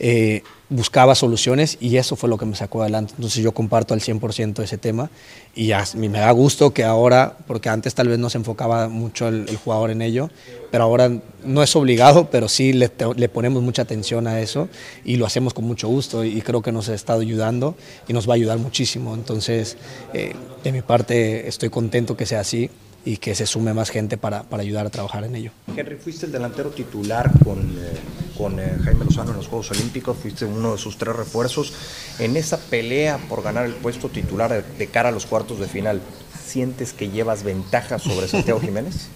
eh, 0.00 0.42
buscaba 0.70 1.14
soluciones 1.14 1.76
y 1.80 1.96
eso 1.96 2.16
fue 2.16 2.28
lo 2.28 2.38
que 2.38 2.46
me 2.46 2.56
sacó 2.56 2.80
adelante. 2.80 3.12
Entonces 3.16 3.42
yo 3.42 3.52
comparto 3.52 3.92
al 3.92 4.00
100% 4.00 4.62
ese 4.62 4.78
tema 4.78 5.10
y 5.54 5.72
a 5.72 5.84
mí 5.94 6.08
me 6.08 6.20
da 6.20 6.30
gusto 6.30 6.72
que 6.72 6.84
ahora, 6.84 7.36
porque 7.46 7.68
antes 7.68 7.94
tal 7.94 8.08
vez 8.08 8.18
no 8.18 8.30
se 8.30 8.38
enfocaba 8.38 8.88
mucho 8.88 9.28
el, 9.28 9.54
jugador 9.56 9.90
en 9.90 10.00
ello, 10.00 10.30
pero 10.70 10.84
ahora 10.84 11.10
no 11.44 11.62
es 11.62 11.74
obligado, 11.74 12.30
pero 12.30 12.48
sí 12.48 12.72
le, 12.72 12.88
ponemos 12.88 13.62
mucha 13.62 13.82
atención 13.82 14.26
a 14.26 14.40
eso 14.40 14.68
y 15.04 15.16
lo 15.16 15.26
hacemos 15.26 15.52
con 15.52 15.64
mucho 15.64 15.88
gusto 15.88 16.24
y 16.24 16.40
creo 16.40 16.62
que 16.62 16.72
nos 16.72 16.88
ha 16.88 16.94
estado 16.94 17.20
ayudando 17.20 17.74
y 18.08 18.12
nos 18.12 18.28
va 18.28 18.34
a 18.34 18.36
ayudar 18.36 18.58
muchísimo. 18.58 19.14
Entonces, 19.14 19.76
eh, 20.14 20.34
de 20.62 20.72
mi 20.72 20.82
parte 20.82 21.48
estoy 21.48 21.68
contento 21.68 22.16
que 22.16 22.26
sea 22.26 22.40
así 22.40 22.70
y 23.04 23.16
que 23.16 23.34
se 23.34 23.46
sume 23.46 23.74
más 23.74 23.90
gente 23.90 24.16
para, 24.16 24.44
para, 24.44 24.62
ayudar 24.62 24.86
a 24.86 24.90
trabajar 24.90 25.24
en 25.24 25.34
ello. 25.34 25.50
Henry, 25.76 25.96
fuiste 25.96 26.26
el 26.26 26.32
delantero 26.32 26.70
titular 26.70 27.30
con, 27.44 27.58
eh, 27.58 27.98
con 28.40 28.58
eh, 28.58 28.78
Jaime 28.84 29.04
Lozano 29.04 29.32
en 29.32 29.36
los 29.36 29.48
Juegos 29.48 29.70
Olímpicos, 29.70 30.16
fuiste 30.16 30.46
uno 30.46 30.72
de 30.72 30.78
sus 30.78 30.96
tres 30.96 31.14
refuerzos. 31.14 31.74
En 32.18 32.38
esa 32.38 32.56
pelea 32.56 33.18
por 33.28 33.42
ganar 33.42 33.66
el 33.66 33.74
puesto 33.74 34.08
titular 34.08 34.64
de 34.64 34.86
cara 34.86 35.10
a 35.10 35.12
los 35.12 35.26
cuartos 35.26 35.60
de 35.60 35.66
final, 35.66 36.00
¿sientes 36.42 36.94
que 36.94 37.10
llevas 37.10 37.42
ventaja 37.42 37.98
sobre 37.98 38.28
Santiago 38.28 38.58
Jiménez? 38.62 39.08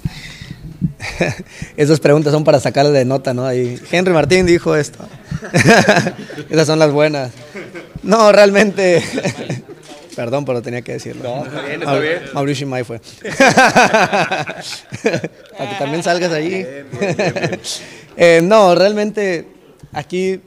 Esas 1.79 2.01
preguntas 2.01 2.35
son 2.35 2.45
para 2.45 2.61
sacarle 2.61 2.93
de 2.93 3.07
nota, 3.07 3.33
¿no? 3.33 3.51
Henry 3.51 4.13
Martín 4.13 4.45
dijo 4.45 4.77
esto. 4.77 4.99
Esas 6.51 6.67
son 6.67 6.79
las 6.79 6.93
buenas. 6.93 7.33
No, 8.03 8.31
realmente 8.31 9.03
Perdón, 10.15 10.45
pero 10.45 10.63
tenía 10.63 10.83
que 10.83 10.93
decirlo. 10.93 11.23
No, 11.23 11.45
está 11.45 11.63
bien, 11.63 11.83
está 11.83 11.99
bien. 11.99 12.23
Mauricio 12.33 12.67
May 12.67 12.85
fue. 12.85 13.01
Para 15.59 15.71
que 15.71 15.77
también 15.79 16.03
salgas 16.03 16.33
ahí. 16.33 16.67
Eh, 18.17 18.41
no, 18.45 18.77
realmente 18.77 19.45
aquí 19.93 20.41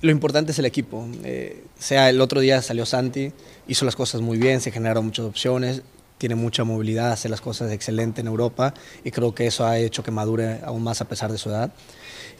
lo 0.00 0.10
importante 0.10 0.52
es 0.52 0.58
el 0.58 0.64
equipo. 0.64 1.06
Eh, 1.22 1.64
sea 1.78 2.08
el 2.08 2.18
otro 2.20 2.40
día 2.40 2.62
salió 2.62 2.86
Santi, 2.86 3.30
hizo 3.68 3.84
las 3.84 3.94
cosas 3.94 4.22
muy 4.22 4.38
bien, 4.38 4.62
se 4.62 4.70
generaron 4.70 5.04
muchas 5.04 5.26
opciones, 5.26 5.82
tiene 6.16 6.34
mucha 6.34 6.64
movilidad, 6.64 7.12
hace 7.12 7.28
las 7.28 7.40
cosas 7.40 7.72
excelente 7.72 8.20
en 8.20 8.26
Europa 8.26 8.74
y 9.04 9.10
creo 9.10 9.34
que 9.34 9.46
eso 9.46 9.66
ha 9.66 9.78
hecho 9.78 10.02
que 10.02 10.10
madure 10.10 10.60
aún 10.64 10.82
más 10.82 11.00
a 11.00 11.08
pesar 11.08 11.30
de 11.30 11.38
su 11.38 11.50
edad 11.50 11.72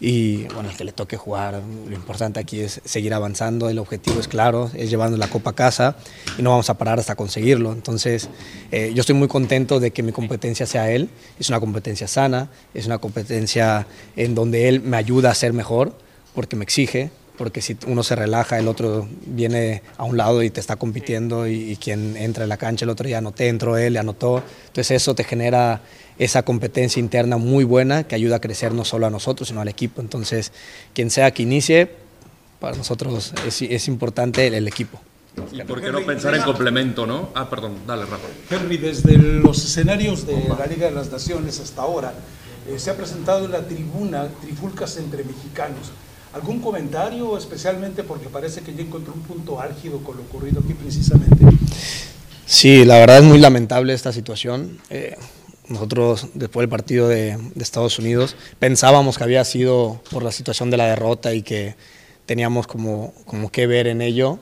y 0.00 0.44
bueno, 0.54 0.70
el 0.70 0.76
que 0.76 0.84
le 0.84 0.92
toque 0.92 1.18
jugar, 1.18 1.62
lo 1.86 1.94
importante 1.94 2.40
aquí 2.40 2.60
es 2.60 2.80
seguir 2.86 3.12
avanzando, 3.12 3.68
el 3.68 3.78
objetivo 3.78 4.18
es 4.18 4.28
claro, 4.28 4.70
es 4.74 4.88
llevando 4.88 5.18
la 5.18 5.28
copa 5.28 5.50
a 5.50 5.52
casa 5.54 5.96
y 6.38 6.42
no 6.42 6.50
vamos 6.50 6.70
a 6.70 6.78
parar 6.78 6.98
hasta 6.98 7.14
conseguirlo. 7.16 7.72
Entonces, 7.72 8.30
eh, 8.72 8.92
yo 8.94 9.00
estoy 9.02 9.14
muy 9.14 9.28
contento 9.28 9.78
de 9.78 9.90
que 9.90 10.02
mi 10.02 10.12
competencia 10.12 10.64
sea 10.64 10.90
él, 10.90 11.10
es 11.38 11.50
una 11.50 11.60
competencia 11.60 12.08
sana, 12.08 12.48
es 12.72 12.86
una 12.86 12.96
competencia 12.96 13.86
en 14.16 14.34
donde 14.34 14.70
él 14.70 14.80
me 14.80 14.96
ayuda 14.96 15.30
a 15.30 15.34
ser 15.34 15.52
mejor, 15.52 15.94
porque 16.34 16.56
me 16.56 16.64
exige, 16.64 17.10
porque 17.36 17.60
si 17.60 17.76
uno 17.86 18.02
se 18.02 18.16
relaja, 18.16 18.58
el 18.58 18.68
otro 18.68 19.06
viene 19.26 19.82
a 19.98 20.04
un 20.04 20.16
lado 20.16 20.42
y 20.42 20.50
te 20.50 20.60
está 20.60 20.76
compitiendo 20.76 21.46
y, 21.46 21.72
y 21.72 21.76
quien 21.76 22.16
entra 22.16 22.44
en 22.44 22.48
la 22.48 22.56
cancha, 22.56 22.86
el 22.86 22.90
otro 22.90 23.06
ya 23.06 23.20
no 23.20 23.32
te 23.32 23.48
entró 23.48 23.76
él, 23.76 23.98
anotó. 23.98 24.42
Entonces 24.68 25.02
eso 25.02 25.14
te 25.14 25.24
genera 25.24 25.82
esa 26.20 26.42
competencia 26.42 27.00
interna 27.00 27.38
muy 27.38 27.64
buena 27.64 28.04
que 28.04 28.14
ayuda 28.14 28.36
a 28.36 28.40
crecer 28.40 28.74
no 28.74 28.84
solo 28.84 29.06
a 29.06 29.10
nosotros, 29.10 29.48
sino 29.48 29.62
al 29.62 29.68
equipo. 29.68 30.02
Entonces, 30.02 30.52
quien 30.92 31.10
sea 31.10 31.30
que 31.30 31.42
inicie, 31.42 31.90
para 32.60 32.76
nosotros 32.76 33.32
es, 33.46 33.88
importante 33.88 34.46
el, 34.46 34.68
equipo. 34.68 35.00
¿Y 35.50 35.62
por 35.62 35.80
qué 35.80 35.90
no 35.90 36.04
pensar 36.04 36.34
en 36.34 36.42
complemento, 36.42 37.06
no? 37.06 37.30
Ah, 37.34 37.48
perdón, 37.48 37.72
dale, 37.86 38.02
Rafa. 38.02 38.28
Henry, 38.50 38.76
desde 38.76 39.16
los 39.16 39.64
escenarios 39.64 40.26
de 40.26 40.36
la 40.46 40.66
Liga 40.66 40.88
de 40.88 40.92
las 40.92 41.10
Naciones 41.10 41.58
hasta 41.58 41.80
ahora, 41.80 42.12
eh, 42.68 42.78
se 42.78 42.90
ha 42.90 42.96
presentado 42.98 43.46
en 43.46 43.52
la 43.52 43.66
tribuna 43.66 44.28
trifulcas 44.42 44.98
entre 44.98 45.24
mexicanos. 45.24 45.90
¿Algún 46.34 46.60
comentario, 46.60 47.38
especialmente 47.38 48.04
porque 48.04 48.28
parece 48.28 48.60
que 48.60 48.74
ya 48.74 48.82
encontró 48.82 49.14
un 49.14 49.22
punto 49.22 49.58
álgido 49.58 50.04
con 50.04 50.18
lo 50.18 50.22
ocurrido 50.24 50.60
aquí 50.62 50.74
precisamente? 50.74 51.46
Sí, 52.44 52.84
la 52.84 52.98
verdad 52.98 53.18
es 53.18 53.24
muy 53.24 53.38
lamentable 53.38 53.94
esta 53.94 54.12
situación. 54.12 54.78
Eh, 54.90 55.16
nosotros, 55.70 56.26
después 56.34 56.64
del 56.64 56.68
partido 56.68 57.08
de, 57.08 57.38
Estados 57.58 57.98
Unidos, 57.98 58.36
pensábamos 58.58 59.16
que 59.16 59.24
había 59.24 59.44
sido 59.44 60.02
por 60.10 60.22
la 60.22 60.32
situación 60.32 60.70
de 60.70 60.76
la 60.76 60.86
derrota 60.86 61.32
y 61.32 61.42
que 61.42 61.76
teníamos 62.26 62.66
como, 62.66 63.14
como 63.24 63.50
que 63.50 63.66
ver 63.66 63.86
en 63.86 64.02
ello, 64.02 64.40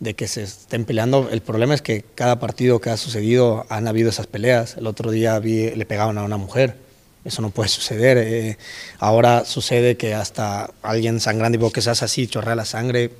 de 0.00 0.14
que 0.14 0.28
se 0.28 0.44
estén 0.44 0.84
peleando. 0.84 1.28
El 1.30 1.42
problema 1.42 1.74
es 1.74 1.82
que 1.82 2.04
cada 2.14 2.38
partido 2.38 2.80
que 2.80 2.90
ha 2.90 2.96
sucedido 2.96 3.66
han 3.68 3.88
habido 3.88 4.10
esas 4.10 4.26
peleas. 4.26 4.76
El 4.76 4.86
otro 4.86 5.10
día 5.10 5.38
vi, 5.38 5.70
le 5.70 5.86
pegaban 5.86 6.18
a 6.18 6.24
una 6.24 6.36
mujer. 6.36 6.76
Eso 7.24 7.42
no 7.42 7.50
puede 7.50 7.68
suceder. 7.68 8.18
Eh, 8.18 8.58
ahora 8.98 9.44
sucede 9.44 9.96
que 9.96 10.14
hasta 10.14 10.70
alguien 10.82 11.20
sangrando 11.20 11.66
y 11.66 11.72
que 11.72 11.80
seas 11.80 12.02
así, 12.02 12.26
chorrea 12.26 12.54
la 12.54 12.64
sangre. 12.64 13.12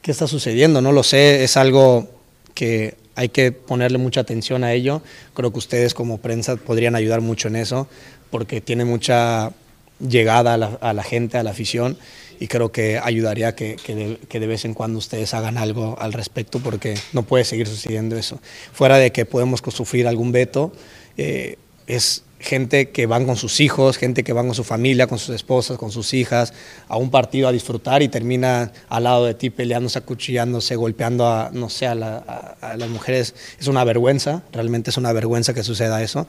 ¿Qué 0.00 0.10
está 0.10 0.26
sucediendo? 0.26 0.80
No 0.80 0.92
lo 0.92 1.02
sé. 1.02 1.44
Es 1.44 1.56
algo 1.56 2.08
que 2.54 2.99
hay 3.14 3.28
que 3.28 3.52
ponerle 3.52 3.98
mucha 3.98 4.20
atención 4.20 4.64
a 4.64 4.72
ello. 4.72 5.02
Creo 5.34 5.52
que 5.52 5.58
ustedes 5.58 5.94
como 5.94 6.18
prensa 6.18 6.56
podrían 6.56 6.94
ayudar 6.94 7.20
mucho 7.20 7.48
en 7.48 7.56
eso, 7.56 7.88
porque 8.30 8.60
tiene 8.60 8.84
mucha 8.84 9.52
llegada 10.00 10.54
a 10.54 10.92
la, 10.94 11.02
gente, 11.02 11.36
a 11.36 11.42
la 11.42 11.50
afición, 11.50 11.98
y 12.38 12.46
creo 12.46 12.72
que 12.72 12.98
ayudaría 12.98 13.54
que, 13.54 13.76
que, 13.76 14.40
de, 14.40 14.46
vez 14.46 14.64
en 14.64 14.72
cuando 14.72 14.98
ustedes 14.98 15.34
hagan 15.34 15.58
algo 15.58 15.96
al 16.00 16.12
respecto, 16.12 16.58
porque 16.60 16.94
no 17.12 17.22
puede 17.22 17.44
seguir 17.44 17.66
sucediendo 17.66 18.16
eso. 18.16 18.40
Fuera 18.72 18.96
de 18.96 19.12
que 19.12 19.26
podemos 19.26 19.60
sufrir 19.68 20.06
algún 20.06 20.32
veto, 20.32 20.72
eh, 21.18 21.56
es 21.86 22.22
gente 22.40 22.88
que 22.88 23.06
van 23.06 23.26
con 23.26 23.36
sus 23.36 23.60
hijos, 23.60 23.98
gente 23.98 24.24
que 24.24 24.32
van 24.32 24.46
con 24.46 24.54
su 24.54 24.64
familia, 24.64 25.06
con 25.06 25.18
sus 25.18 25.34
esposas, 25.34 25.76
con 25.76 25.92
sus 25.92 26.14
hijas, 26.14 26.52
a 26.88 26.96
un 26.96 27.10
partido 27.10 27.46
a 27.48 27.52
disfrutar 27.52 28.02
y 28.02 28.08
termina 28.08 28.72
al 28.88 29.04
lado 29.04 29.26
de 29.26 29.34
ti 29.34 29.50
peleándose, 29.50 29.98
acuchillándose, 29.98 30.74
golpeando 30.74 31.28
a, 31.28 31.50
no 31.52 31.68
sé, 31.68 31.86
a, 31.86 31.94
las 31.94 32.88
mujeres. 32.88 33.34
Es 33.58 33.68
una 33.68 33.84
vergüenza, 33.84 34.42
realmente 34.52 34.90
es 34.90 34.96
una 34.96 35.12
vergüenza 35.12 35.52
que 35.52 35.62
suceda 35.62 36.02
eso. 36.02 36.26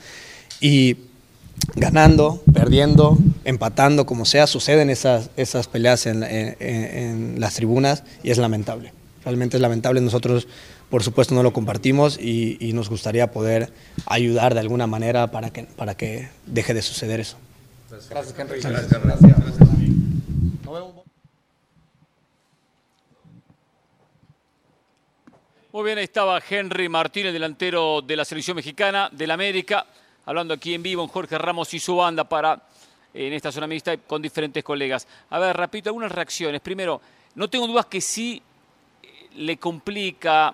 Y 0.59 0.97
ganando, 1.75 2.43
perdiendo, 2.53 3.17
empatando, 3.45 4.05
como 4.05 4.25
sea, 4.25 4.47
suceden 4.47 4.89
esas, 4.89 5.29
esas 5.37 5.67
peleas 5.67 6.05
en, 6.05 6.23
en 6.23 7.39
las 7.39 7.55
tribunas 7.55 8.03
y 8.21 8.31
es 8.31 8.37
lamentable. 8.37 8.93
Realmente 9.23 9.57
es 9.57 9.61
lamentable. 9.61 10.01
Nosotros 10.01 10.47
por 10.91 11.03
supuesto 11.03 11.33
no 11.33 11.41
lo 11.41 11.53
compartimos 11.53 12.19
y, 12.19 12.71
nos 12.73 12.89
gustaría 12.89 13.31
poder 13.31 13.73
ayudar 14.05 14.53
de 14.53 14.59
alguna 14.59 14.87
manera 14.87 15.31
para 15.31 15.49
que, 15.49 15.63
para 15.63 15.95
que 15.95 16.29
deje 16.45 16.73
de 16.73 16.81
suceder 16.81 17.19
eso. 17.19 17.37
Gracias, 18.09 18.37
Henry. 18.37 18.59
Gracias. 18.61 18.91
Muy 25.73 25.85
bien, 25.85 25.97
ahí 25.97 26.03
estaba 26.03 26.41
Henry 26.47 26.89
Martínez, 26.89 27.31
delantero 27.31 28.01
de 28.01 28.17
la 28.17 28.25
selección 28.25 28.57
mexicana 28.57 29.09
del 29.13 29.31
América, 29.31 29.85
hablando 30.25 30.53
aquí 30.53 30.73
en 30.73 30.83
vivo 30.83 31.01
en 31.01 31.07
Jorge 31.07 31.37
Ramos 31.37 31.73
y 31.73 31.79
su 31.79 31.95
banda 31.95 32.25
para 32.25 32.61
en 33.13 33.31
esta 33.31 33.53
zona 33.53 33.67
mixta 33.67 33.95
con 33.95 34.21
diferentes 34.21 34.61
colegas. 34.65 35.07
A 35.29 35.39
ver, 35.39 35.55
repito, 35.55 35.89
algunas 35.89 36.11
reacciones. 36.11 36.59
Primero, 36.59 36.99
no 37.35 37.49
tengo 37.49 37.67
dudas 37.67 37.85
que 37.85 38.01
sí 38.01 38.41
le 39.35 39.55
complica, 39.57 40.53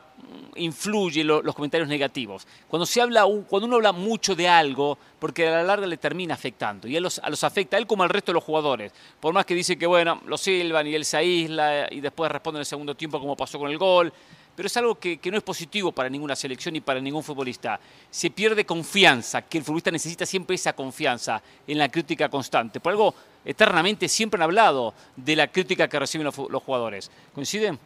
influye 0.56 1.23
los 1.23 1.56
comentarios 1.56 1.88
negativos. 1.88 2.48
Cuando, 2.68 2.85
se 2.85 3.02
habla, 3.02 3.26
cuando 3.48 3.68
uno 3.68 3.76
habla 3.77 3.91
mucho 3.91 4.35
de 4.35 4.48
algo, 4.48 4.98
porque 5.19 5.48
a 5.48 5.52
la 5.52 5.64
larga 5.64 5.88
le 5.88 5.98
termina 5.98 6.34
afectando, 6.34 6.88
y 6.88 6.98
a 6.98 6.99
los, 6.99 7.19
a 7.19 7.30
los 7.30 7.44
afecta, 7.44 7.77
a 7.77 7.80
él 7.80 7.88
como 7.88 8.03
al 8.03 8.10
resto 8.10 8.31
de 8.31 8.35
los 8.35 8.44
jugadores. 8.44 8.91
Por 9.19 9.34
más 9.34 9.45
que 9.45 9.56
dice 9.56 9.77
que, 9.77 9.85
bueno, 9.85 10.22
lo 10.26 10.38
silban 10.38 10.88
y 10.88 10.95
él 10.95 11.06
se 11.06 11.18
aísla 11.18 11.88
y 11.91 11.99
después 11.99 12.31
responde 12.31 12.57
en 12.57 12.61
el 12.61 12.65
segundo 12.65 12.95
tiempo 12.95 13.19
como 13.19 13.35
pasó 13.35 13.60
con 13.60 13.69
el 13.69 13.77
gol, 13.77 14.11
pero 14.56 14.65
es 14.65 14.77
algo 14.77 14.95
que, 14.95 15.19
no 15.26 15.38
es 15.38 15.44
positivo 15.44 15.91
para 15.91 16.10
ninguna 16.10 16.35
selección 16.35 16.73
ni 16.73 16.81
para 16.81 16.99
ningún 16.99 17.23
futbolista. 17.23 17.80
Se 18.10 18.31
pierde 18.31 18.65
confianza, 18.65 19.44
que 19.44 19.60
el 19.60 19.64
futbolista 19.64 19.91
necesita 19.91 20.26
siempre 20.26 20.56
esa 20.56 20.73
confianza 20.73 21.44
en 21.68 21.77
la 21.77 21.89
crítica 21.89 22.27
constante. 22.27 22.80
Por 22.80 22.91
algo, 22.91 23.14
eternamente 23.45 24.10
siempre 24.10 24.39
han 24.39 24.44
hablado 24.44 24.95
de 25.15 25.35
la 25.35 25.48
crítica 25.48 25.88
que 25.88 25.99
reciben 25.99 26.26
los, 26.26 26.35
los 26.49 26.64
jugadores. 26.64 27.11
¿Coinciden? 27.35 27.77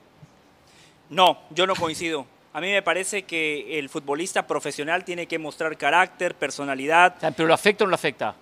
No, 1.11 1.37
yo 1.49 1.67
no 1.67 1.75
coincido. 1.75 2.25
A 2.53 2.61
mí 2.61 2.71
me 2.71 2.81
parece 2.81 3.23
que 3.23 3.77
el 3.77 3.89
futbolista 3.89 4.47
profesional 4.47 5.03
tiene 5.05 5.27
que 5.27 5.37
mostrar 5.37 5.77
carácter, 5.77 6.35
personalidad. 6.35 7.15
¿Pero 7.35 7.47
lo 7.47 7.53
afecta 7.53 7.83
o 7.83 7.87
no 7.87 7.91
lo 7.91 7.95
afecta? 7.95 8.33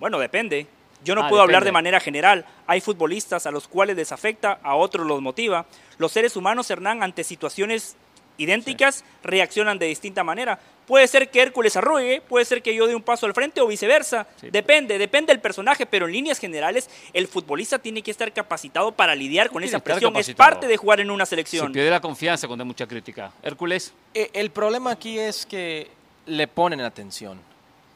Bueno, 0.00 0.18
depende. 0.18 0.66
Yo 1.04 1.14
no 1.14 1.24
ah, 1.24 1.28
puedo 1.28 1.42
hablar 1.42 1.64
de 1.64 1.72
manera 1.72 2.00
general. 2.00 2.46
Hay 2.66 2.80
futbolistas 2.80 3.46
a 3.46 3.50
los 3.50 3.68
cuales 3.68 3.96
les 3.96 4.12
afecta, 4.12 4.58
a 4.62 4.74
otros 4.76 5.06
los 5.06 5.20
motiva. 5.20 5.66
Los 5.98 6.12
seres 6.12 6.36
humanos, 6.36 6.70
Hernán, 6.70 7.02
ante 7.02 7.22
situaciones 7.22 7.96
idénticas, 8.38 9.04
reaccionan 9.22 9.78
de 9.78 9.86
distinta 9.86 10.24
manera. 10.24 10.58
Puede 10.86 11.08
ser 11.08 11.30
que 11.30 11.42
Hércules 11.42 11.76
arrugue, 11.76 12.20
puede 12.20 12.44
ser 12.44 12.62
que 12.62 12.74
yo 12.74 12.86
dé 12.86 12.94
un 12.94 13.02
paso 13.02 13.26
al 13.26 13.34
frente 13.34 13.60
o 13.60 13.66
viceversa. 13.66 14.26
Depende, 14.40 14.98
depende 14.98 15.32
del 15.32 15.40
personaje, 15.40 15.84
pero 15.84 16.06
en 16.06 16.12
líneas 16.12 16.38
generales 16.38 16.88
el 17.12 17.26
futbolista 17.26 17.78
tiene 17.78 18.02
que 18.02 18.12
estar 18.12 18.32
capacitado 18.32 18.92
para 18.92 19.14
lidiar 19.14 19.50
con 19.50 19.64
esa 19.64 19.80
presión. 19.80 20.16
Es 20.16 20.34
parte 20.34 20.68
de 20.68 20.76
jugar 20.76 21.00
en 21.00 21.10
una 21.10 21.26
selección. 21.26 21.68
Se 21.68 21.72
pierde 21.72 21.90
la 21.90 22.00
confianza 22.00 22.46
cuando 22.46 22.62
hay 22.62 22.68
mucha 22.68 22.86
crítica. 22.86 23.32
Hércules. 23.42 23.92
Eh, 24.14 24.30
el 24.32 24.50
problema 24.50 24.92
aquí 24.92 25.18
es 25.18 25.44
que 25.44 25.90
le 26.26 26.46
ponen 26.46 26.80
atención. 26.80 27.40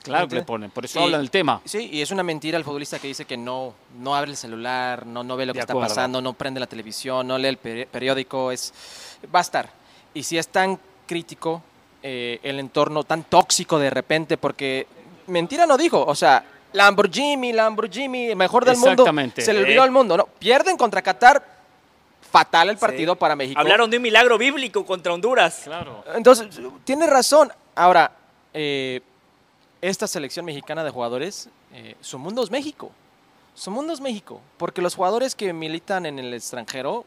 Claro 0.03 0.29
que 0.29 0.37
le 0.37 0.43
ponen, 0.43 0.71
por 0.71 0.85
eso 0.85 1.01
hablan 1.03 1.21
del 1.21 1.31
tema. 1.31 1.61
Sí, 1.65 1.91
y 1.93 2.01
es 2.01 2.11
una 2.11 2.23
mentira 2.23 2.57
el 2.57 2.65
futbolista 2.65 2.99
que 2.99 3.09
dice 3.09 3.27
que 3.27 3.37
no, 3.37 3.75
no 3.99 4.17
abre 4.17 4.31
el 4.31 4.37
celular, 4.37 5.07
no, 5.07 5.23
no 5.23 5.37
ve 5.37 5.45
lo 5.45 5.53
que 5.53 5.61
está 5.61 5.75
pasando, 5.75 6.23
no 6.23 6.33
prende 6.33 6.59
la 6.59 6.67
televisión, 6.67 7.27
no 7.27 7.37
lee 7.37 7.49
el 7.49 7.59
periódico, 7.59 8.51
es, 8.51 8.73
va 9.33 9.41
a 9.41 9.43
estar. 9.43 9.80
Y 10.15 10.23
si 10.23 10.39
es 10.39 10.49
tan 10.49 10.79
crítico 11.07 11.63
eh, 12.03 12.41
el 12.43 12.59
entorno, 12.59 13.05
tan 13.05 13.25
tóxico 13.25 13.79
de 13.79 13.91
repente, 13.91 14.37
porque 14.37 14.87
mentira 15.27 15.67
no 15.67 15.77
dijo, 15.77 16.05
o 16.05 16.15
sea, 16.15 16.45
Lamborghini, 16.73 17.53
Lamborghini, 17.53 18.35
mejor 18.35 18.65
del 18.65 18.77
mundo, 18.77 19.05
se 19.37 19.53
le 19.53 19.61
olvidó 19.61 19.83
al 19.83 19.91
mundo, 19.91 20.17
no, 20.17 20.27
pierden 20.27 20.77
contra 20.77 21.03
Qatar, 21.03 21.45
fatal 22.31 22.71
el 22.71 22.79
partido 22.79 23.17
para 23.17 23.35
México. 23.35 23.59
Hablaron 23.59 23.91
de 23.91 23.97
un 23.97 24.03
milagro 24.03 24.39
bíblico 24.39 24.87
contra 24.87 25.13
Honduras. 25.13 25.63
Claro. 25.65 26.05
Entonces, 26.15 26.49
tiene 26.85 27.07
razón. 27.07 27.53
Ahora, 27.75 28.13
eh, 28.55 29.01
esta 29.81 30.07
selección 30.07 30.45
mexicana 30.45 30.85
de 30.85 30.91
jugadores, 30.91 31.49
eh, 31.73 31.97
su 32.01 32.19
mundo 32.19 32.43
es 32.43 32.51
México. 32.51 32.93
Su 33.55 33.71
mundo 33.71 33.93
es 33.93 34.01
México. 34.01 34.41
Porque 34.59 34.81
los 34.81 34.95
jugadores 34.95 35.35
que 35.35 35.53
militan 35.53 36.07
en 36.07 36.19
el 36.19 36.33
extranjero, 36.33 37.05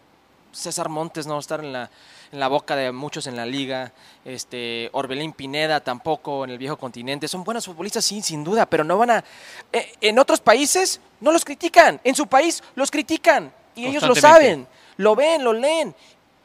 César 0.54 0.88
Montes 0.88 1.28
no 1.28 1.34
va 1.34 1.40
a 1.40 1.42
estar 1.42 1.60
en 1.60 1.74
la, 1.74 1.90
en 2.32 2.40
la 2.40 2.48
boca 2.48 2.76
de 2.76 2.92
muchos 2.92 3.28
en 3.28 3.36
la 3.36 3.46
liga, 3.46 3.92
este, 4.24 4.90
Orbelín 4.94 5.34
Pineda 5.34 5.80
tampoco 5.82 6.44
en 6.44 6.52
el 6.52 6.58
viejo 6.58 6.78
continente. 6.78 7.28
Son 7.28 7.44
buenos 7.44 7.66
futbolistas, 7.66 8.06
sí, 8.06 8.22
sin 8.22 8.44
duda, 8.44 8.66
pero 8.66 8.84
no 8.84 8.98
van 8.98 9.12
a... 9.12 9.24
Eh, 9.72 9.94
en 10.02 10.20
otros 10.20 10.40
países 10.40 11.02
no 11.20 11.32
los 11.32 11.44
critican, 11.44 12.00
en 12.04 12.16
su 12.16 12.28
país 12.28 12.64
los 12.76 12.90
critican 12.90 13.52
y 13.76 13.88
ellos 13.88 14.04
lo 14.04 14.16
saben, 14.16 14.68
lo 14.98 15.16
ven, 15.16 15.44
lo 15.44 15.54
leen. 15.54 15.96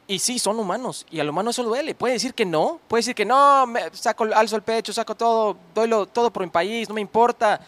Y 0.06 0.18
sí, 0.18 0.38
son 0.38 0.58
humanos. 0.58 1.04
Y 1.10 1.20
al 1.20 1.28
humano 1.28 1.50
eso 1.50 1.62
duele. 1.62 1.94
Puede 1.94 2.14
decir 2.14 2.32
que 2.32 2.46
no. 2.46 2.80
Puede 2.88 3.00
decir 3.00 3.14
que 3.14 3.26
no, 3.26 3.66
me 3.66 3.90
saco, 3.92 4.24
alzo 4.34 4.56
el 4.56 4.62
pecho, 4.62 4.90
saco 4.90 5.14
todo, 5.14 5.54
doy 5.74 5.90
todo 6.10 6.30
por 6.30 6.42
mi 6.42 6.48
país, 6.48 6.88
no 6.88 6.94
me 6.94 7.02
importa. 7.02 7.60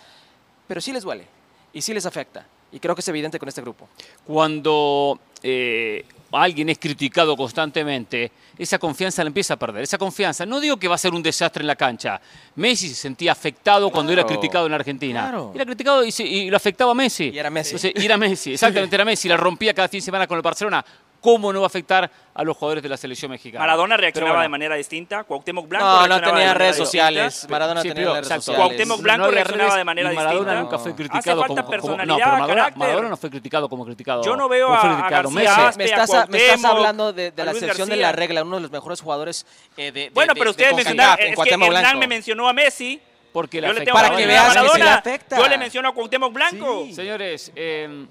Pero 0.67 0.81
sí 0.81 0.91
les 0.91 1.03
duele. 1.03 1.27
Y 1.75 1.83
sí 1.83 1.93
les 1.93 2.07
afecta. 2.07 2.47
Y 2.73 2.81
creo 2.81 2.95
que 2.95 3.03
es 3.03 3.09
evidente 3.09 3.39
con 3.39 3.47
este 3.47 3.61
grupo. 3.61 3.89
Cuando 4.27 5.19
eh, 5.43 6.07
alguien 6.33 6.69
es 6.69 6.79
criticado 6.79 7.37
constantemente, 7.37 8.31
esa 8.59 8.79
confianza 8.79 9.25
la 9.25 9.29
empieza 9.29 9.55
a 9.55 9.57
perder. 9.57 9.83
Esa 9.83 9.99
confianza, 9.99 10.47
no 10.47 10.61
digo 10.61 10.77
que 10.77 10.89
va 10.89 10.95
a 10.95 10.99
ser 10.99 11.15
un 11.15 11.23
desastre 11.23 11.63
en 11.63 11.67
la 11.67 11.77
cancha. 11.77 12.21
Messi 12.57 12.89
se 12.89 12.95
sentía 12.95 13.33
afectado 13.33 13.91
cuando 13.91 14.13
era 14.13 14.25
criticado 14.25 14.67
en 14.67 14.75
Argentina. 14.75 15.33
Era 15.55 15.65
criticado 15.65 16.05
y, 16.05 16.51
lo 16.51 16.57
afectaba 16.57 16.93
a 16.93 16.95
Messi. 16.95 17.31
Y 17.31 17.39
era 17.39 17.51
Messi. 17.51 17.93
y 17.95 18.05
era 18.05 18.17
Messi, 18.17 18.53
exactamente, 18.55 18.95
era 18.95 19.05
Messi. 19.05 19.29
La 19.29 19.37
rompía 19.37 19.75
cada 19.75 19.89
fin 19.89 19.99
de 19.99 20.05
semana 20.05 20.27
con 20.27 20.37
el 20.37 20.43
Barcelona. 20.43 20.85
¿Cómo 21.21 21.53
no 21.53 21.61
va 21.61 21.67
a 21.67 21.69
afectar 21.69 22.11
a 22.33 22.45
los 22.45 22.57
jugadores 22.57 22.83
de 22.83 22.89
la 22.89 22.97
selección 22.97 23.31
mexicana? 23.31 23.61
Maradona 23.61 23.97
reaccionaba 23.97 24.43
de 24.43 24.49
manera 24.49 24.75
distinta, 24.75 25.25
Cuauhtémoc 25.25 25.69
Blanco 25.69 25.87
No, 25.87 26.09
no 26.09 26.21
tenía 26.21 26.55
redes 26.55 26.77
sociales. 26.77 27.47
Maradona 27.49 27.83
tenía 27.83 28.13
redes 28.13 28.29
sociales. 28.29 28.57
Cuauhtémoc 28.57 29.01
Blanco 29.01 29.31
reaccionaba 29.31 29.77
de 29.77 29.85
manera 29.85 30.11
distinta. 30.11 30.31
Maradona 30.31 30.61
nunca 30.61 30.79
fue 30.79 30.95
criticado 30.95 31.45
como, 31.47 31.69
personalidad, 31.69 32.07
no, 32.07 32.17
pero 32.17 32.31
Maradona, 32.31 32.77
Maradona, 32.77 33.09
no 33.11 33.17
fue 33.17 33.31
criticado 33.31 33.69
como 33.69 33.85
criticado. 33.85 34.23
Yo 34.23 34.35
no 34.37 34.49
veo 34.49 34.73
a, 34.73 35.07
a 35.07 35.11
García, 35.11 35.73
me, 35.77 35.85
estás, 35.85 36.29
me 36.29 36.39
estás 36.39 36.65
hablando 36.65 37.13
de, 37.13 37.31
de 37.31 37.45
la 37.45 37.51
excepción 37.53 37.89
de 37.89 37.97
la 37.97 38.13
regla, 38.13 38.43
uno 38.43 38.57
de 38.57 38.63
los 38.63 38.71
mejores 38.71 39.01
jugadores 39.01 39.47
eh, 39.77 39.93
de, 39.93 40.11
Bueno, 40.11 40.33
pero 40.35 40.51
ustedes 40.51 40.75
mencionaron, 40.75 41.27
es 41.27 41.39
que 41.39 41.51
Hernán 41.51 41.99
me 41.99 42.07
mencionó 42.07 42.49
a 42.49 42.53
Messi. 42.53 43.01
Porque 43.33 43.63
para 43.93 44.17
que 44.17 44.27
veas 44.27 44.57
que 44.57 44.69
se 44.69 44.79
le 44.79 44.91
afecta. 44.91 45.37
Yo 45.37 45.49
le 45.49 45.59
menciono 45.59 45.91
a 45.91 45.95
Cuauhtémoc 45.95 46.33
Blanco. 46.33 46.87
Señores, 46.93 47.53
eh, 47.55 48.07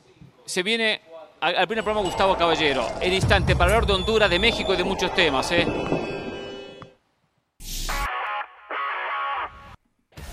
se 0.45 0.63
viene 0.63 1.01
al 1.41 1.67
primer 1.67 1.83
programa 1.83 2.05
Gustavo 2.05 2.35
Caballero. 2.37 2.85
En 3.01 3.13
instante 3.13 3.55
para 3.55 3.71
hablar 3.71 3.85
de 3.85 3.93
Honduras, 3.93 4.29
de 4.29 4.39
México 4.39 4.73
y 4.73 4.77
de 4.77 4.83
muchos 4.83 5.13
temas. 5.13 5.51
¿eh? 5.51 5.65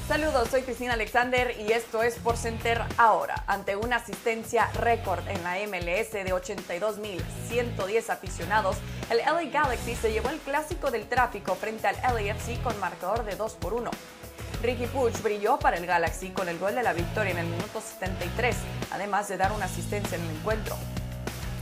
Saludos, 0.09 0.49
soy 0.49 0.63
Cristina 0.63 0.95
Alexander 0.95 1.55
y 1.59 1.73
esto 1.73 2.03
es 2.03 2.17
Por 2.17 2.37
Center 2.37 2.83
ahora. 2.97 3.45
Ante 3.47 3.77
una 3.77 3.97
asistencia 3.97 4.71
récord 4.81 5.27
en 5.29 5.43
la 5.43 5.57
MLS 5.67 6.13
de 6.13 6.33
82.110 6.33 8.11
aficionados, 8.11 8.77
el 9.11 9.19
LA 9.19 9.51
Galaxy 9.51 9.95
se 9.95 10.13
llevó 10.13 10.31
el 10.31 10.39
clásico 10.39 10.91
del 10.91 11.09
tráfico 11.09 11.55
frente 11.55 11.89
al 11.89 11.97
LAFC 11.97 12.63
con 12.63 12.79
marcador 12.81 13.25
de 13.25 13.37
2 13.37 13.55
por 13.55 13.75
1. 13.75 13.91
Ricky 14.63 14.87
Puch 14.87 15.21
brilló 15.23 15.59
para 15.59 15.77
el 15.77 15.87
Galaxy 15.87 16.31
con 16.31 16.49
el 16.49 16.59
gol 16.59 16.75
de 16.75 16.83
la 16.83 16.93
victoria 16.93 17.33
en 17.33 17.39
el 17.39 17.47
minuto 17.47 17.81
73, 17.81 18.57
además 18.93 19.29
de 19.29 19.37
dar 19.37 19.53
una 19.53 19.67
asistencia 19.67 20.17
en 20.17 20.25
el 20.25 20.31
encuentro. 20.37 20.77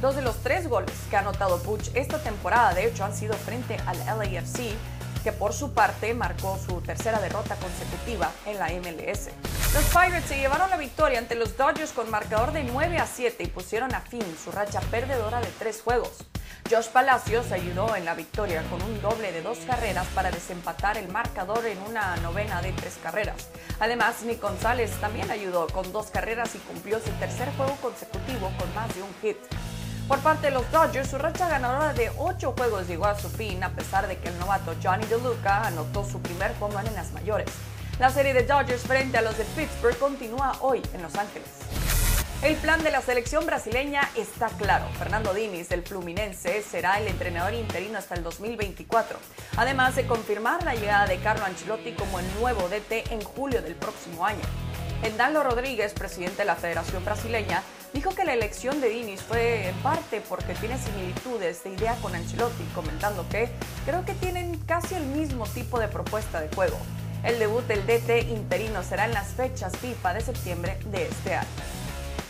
Dos 0.05 0.17
de 0.17 0.21
los 0.21 0.37
tres 0.43 0.69
goles 0.69 0.93
que 1.09 1.17
ha 1.17 1.21
anotado 1.21 1.63
Puch 1.63 1.89
esta 1.95 2.19
temporada, 2.19 2.75
de 2.75 2.87
hecho, 2.87 3.07
han 3.07 3.17
sido 3.17 3.33
frente 3.33 3.79
al 3.87 3.97
LAFC, 4.05 4.75
que 5.23 5.33
por 5.33 5.55
su 5.55 5.73
parte 5.73 6.13
marcó 6.13 6.59
su 6.59 6.83
tercera 6.83 7.19
derrota 7.21 7.57
consecutiva 7.57 8.31
en 8.45 8.59
la 8.59 8.69
MLS. 8.69 9.31
Los 9.73 9.85
Pirates 9.85 10.27
se 10.27 10.37
llevaron 10.37 10.69
la 10.69 10.77
victoria 10.77 11.19
ante 11.19 11.37
los 11.37 11.57
Dodgers 11.57 11.93
con 11.93 12.11
marcador 12.11 12.53
de 12.53 12.65
9 12.65 12.99
a 12.99 13.07
7 13.07 13.45
y 13.45 13.47
pusieron 13.47 13.95
a 13.95 14.03
fin 14.03 14.23
su 14.45 14.53
racha 14.53 14.83
perdedora 14.91 15.41
de 15.41 15.49
tres 15.59 15.81
juegos. 15.81 16.19
Josh 16.71 16.89
Palacios 16.89 17.51
ayudó 17.51 17.97
en 17.97 18.05
la 18.05 18.15
victoria 18.15 18.63
con 18.69 18.83
un 18.83 19.01
doble 19.01 19.33
de 19.33 19.41
dos 19.41 19.57
carreras 19.67 20.07
para 20.09 20.31
desempatar 20.31 20.99
el 20.99 21.09
marcador 21.09 21.65
en 21.65 21.81
una 21.81 22.15
novena 22.17 22.61
de 22.61 22.73
tres 22.73 22.99
carreras. 23.03 23.49
Además, 23.81 24.23
Nick 24.23 24.43
González 24.43 24.91
también 25.01 25.31
ayudó 25.31 25.67
con 25.69 25.91
dos 25.93 26.09
carreras 26.09 26.55
y 26.55 26.59
cumplió 26.59 27.01
su 27.01 27.11
tercer 27.13 27.49
juego 27.57 27.75
consecutivo 27.81 28.53
con 28.59 28.75
más 28.75 28.95
de 28.95 29.03
un 29.03 29.15
hit. 29.23 29.39
Por 30.09 30.19
parte 30.19 30.49
de 30.49 30.53
los 30.53 30.71
Dodgers, 30.71 31.09
su 31.09 31.17
racha 31.17 31.49
ganadora 31.49 31.95
de 31.95 32.11
ocho 32.19 32.53
juegos 32.53 32.87
llegó 32.87 33.07
a 33.07 33.19
su 33.19 33.31
fin 33.31 33.65
a 33.65 33.71
pesar 33.71 34.07
de 34.07 34.19
que 34.19 34.29
el 34.29 34.39
novato 34.39 34.75
Johnny 34.83 35.07
DeLuca 35.07 35.67
anotó 35.67 36.05
su 36.05 36.21
primer 36.21 36.53
home 36.61 36.75
en 36.87 36.95
las 36.95 37.13
mayores. 37.13 37.49
La 37.99 38.11
serie 38.11 38.35
de 38.35 38.43
Dodgers 38.43 38.83
frente 38.83 39.17
a 39.17 39.23
los 39.23 39.39
de 39.39 39.45
Pittsburgh 39.45 39.97
continúa 39.99 40.59
hoy 40.61 40.83
en 40.93 41.01
Los 41.01 41.15
Ángeles. 41.15 41.49
El 42.43 42.57
plan 42.57 42.83
de 42.83 42.91
la 42.91 43.01
selección 43.01 43.47
brasileña 43.47 44.03
está 44.15 44.49
claro. 44.49 44.85
Fernando 44.99 45.33
Diniz, 45.33 45.71
del 45.71 45.83
Fluminense, 45.83 46.63
será 46.63 46.99
el 46.99 47.09
entrenador 47.09 47.55
interino 47.55 47.97
hasta 47.97 48.15
el 48.15 48.23
2024. 48.23 49.19
Además 49.57 49.97
de 49.97 50.07
confirmar 50.07 50.63
la 50.65 50.75
llegada 50.75 51.07
de 51.07 51.17
Carlo 51.21 51.47
Ancelotti 51.47 51.93
como 51.93 52.19
el 52.19 52.27
nuevo 52.39 52.69
DT 52.69 53.11
en 53.11 53.23
julio 53.23 53.63
del 53.63 53.75
próximo 53.75 54.27
año. 54.27 54.43
Endalo 55.03 55.43
Rodríguez, 55.43 55.95
presidente 55.95 56.39
de 56.39 56.45
la 56.45 56.57
Federación 56.57 57.03
Brasileña, 57.03 57.63
dijo 57.95 58.11
que 58.15 58.25
la 58.25 58.35
elección 58.35 58.81
de 58.81 58.91
Diniz 58.91 59.23
fue 59.23 59.69
en 59.69 59.77
parte 59.77 60.21
porque 60.29 60.55
tiene 60.55 60.77
similitudes 60.79 61.65
de 61.65 61.71
idea 61.71 61.95
con 62.03 62.15
Ancelotti, 62.15 62.65
comentando 62.75 63.27
que 63.31 63.49
creo 63.87 64.05
que 64.05 64.15
tienen 64.15 64.59
casi 64.67 64.97
el 64.97 65.07
mismo 65.07 65.47
tipo 65.47 65.79
de 65.79 65.89
propuesta 65.89 66.41
de 66.41 66.55
juego. 66.55 66.77
El 67.23 67.39
debut 67.39 67.65
del 67.67 67.87
DT 67.87 68.29
interino 68.29 68.83
será 68.83 69.07
en 69.07 69.15
las 69.15 69.29
fechas 69.29 69.75
FIFA 69.79 70.15
de 70.15 70.21
septiembre 70.21 70.79
de 70.87 71.07
este 71.07 71.35
año. 71.37 71.49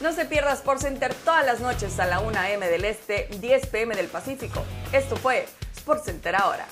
No 0.01 0.13
se 0.13 0.27
pierda 0.27 0.53
Sports 0.53 0.83
Center 0.83 1.15
todas 1.25 1.45
las 1.47 1.61
noches 1.61 1.99
a 1.99 2.07
la 2.07 2.21
1 2.21 2.39
a.m. 2.39 2.67
del 2.69 2.85
Este, 2.85 3.29
10 3.41 3.67
p.m. 3.67 3.97
del 3.97 4.09
Pacífico. 4.09 4.63
Esto 4.93 5.17
fue 5.17 5.47
Sports 5.75 6.05
Center 6.05 6.37
ahora. 6.37 6.67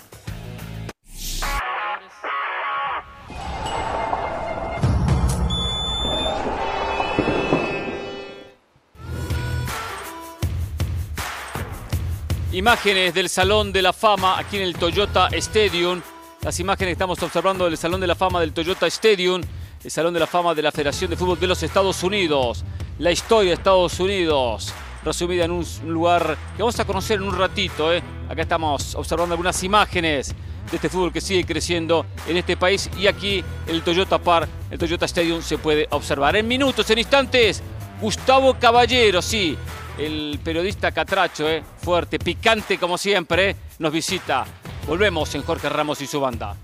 Imágenes 12.52 13.14
del 13.14 13.28
Salón 13.30 13.72
de 13.72 13.80
la 13.80 13.92
Fama 13.92 14.38
aquí 14.38 14.58
en 14.58 14.62
el 14.62 14.74
Toyota 14.74 15.28
Stadium. 15.32 16.02
Las 16.42 16.60
imágenes 16.60 16.88
que 16.88 16.92
estamos 16.92 17.22
observando 17.22 17.64
del 17.64 17.78
Salón 17.78 18.00
de 18.00 18.06
la 18.06 18.14
Fama 18.14 18.40
del 18.40 18.52
Toyota 18.52 18.86
Stadium, 18.88 19.40
el 19.82 19.90
Salón 19.90 20.12
de 20.12 20.20
la 20.20 20.26
Fama 20.26 20.54
de 20.54 20.60
la 20.60 20.70
Federación 20.70 21.10
de 21.10 21.16
Fútbol 21.16 21.40
de 21.40 21.46
los 21.46 21.62
Estados 21.62 22.02
Unidos 22.02 22.64
la 22.98 23.10
historia 23.10 23.50
de 23.50 23.54
Estados 23.54 23.98
Unidos, 24.00 24.72
resumida 25.04 25.44
en 25.44 25.50
un 25.50 25.66
lugar 25.86 26.36
que 26.56 26.62
vamos 26.62 26.78
a 26.78 26.84
conocer 26.84 27.18
en 27.20 27.26
un 27.26 27.36
ratito. 27.36 27.92
¿eh? 27.92 28.02
Acá 28.28 28.42
estamos 28.42 28.94
observando 28.94 29.32
algunas 29.32 29.62
imágenes 29.64 30.34
de 30.70 30.76
este 30.76 30.88
fútbol 30.88 31.12
que 31.12 31.20
sigue 31.20 31.44
creciendo 31.44 32.06
en 32.28 32.36
este 32.36 32.56
país 32.56 32.88
y 32.98 33.06
aquí 33.06 33.42
el 33.66 33.82
Toyota 33.82 34.18
Park, 34.18 34.48
el 34.70 34.78
Toyota 34.78 35.06
Stadium 35.06 35.42
se 35.42 35.58
puede 35.58 35.88
observar. 35.90 36.36
En 36.36 36.46
minutos, 36.46 36.88
en 36.90 36.98
instantes, 36.98 37.62
Gustavo 38.00 38.54
Caballero, 38.54 39.20
sí, 39.20 39.56
el 39.98 40.40
periodista 40.42 40.92
Catracho, 40.92 41.48
eh, 41.48 41.62
fuerte, 41.78 42.18
picante 42.18 42.78
como 42.78 42.96
siempre, 42.96 43.50
eh, 43.50 43.56
nos 43.78 43.92
visita. 43.92 44.44
Volvemos 44.86 45.34
en 45.34 45.42
Jorge 45.42 45.68
Ramos 45.68 46.00
y 46.00 46.06
su 46.06 46.20
banda. 46.20 46.56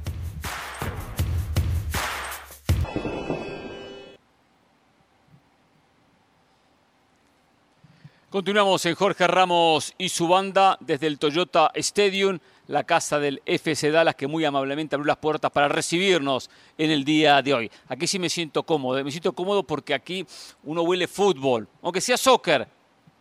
Continuamos 8.30 8.84
en 8.84 8.94
Jorge 8.94 9.26
Ramos 9.26 9.94
y 9.96 10.10
su 10.10 10.28
banda 10.28 10.76
desde 10.80 11.06
el 11.06 11.18
Toyota 11.18 11.70
Stadium, 11.74 12.38
la 12.66 12.84
casa 12.84 13.18
del 13.18 13.40
FC 13.46 13.90
Dallas 13.90 14.16
que 14.16 14.26
muy 14.26 14.44
amablemente 14.44 14.96
abrió 14.96 15.06
las 15.06 15.16
puertas 15.16 15.50
para 15.50 15.66
recibirnos 15.66 16.50
en 16.76 16.90
el 16.90 17.04
día 17.04 17.40
de 17.40 17.54
hoy. 17.54 17.70
Aquí 17.88 18.06
sí 18.06 18.18
me 18.18 18.28
siento 18.28 18.64
cómodo, 18.64 19.02
me 19.02 19.10
siento 19.10 19.32
cómodo 19.32 19.62
porque 19.62 19.94
aquí 19.94 20.26
uno 20.64 20.82
huele 20.82 21.08
fútbol, 21.08 21.66
aunque 21.80 22.02
sea 22.02 22.18
soccer, 22.18 22.68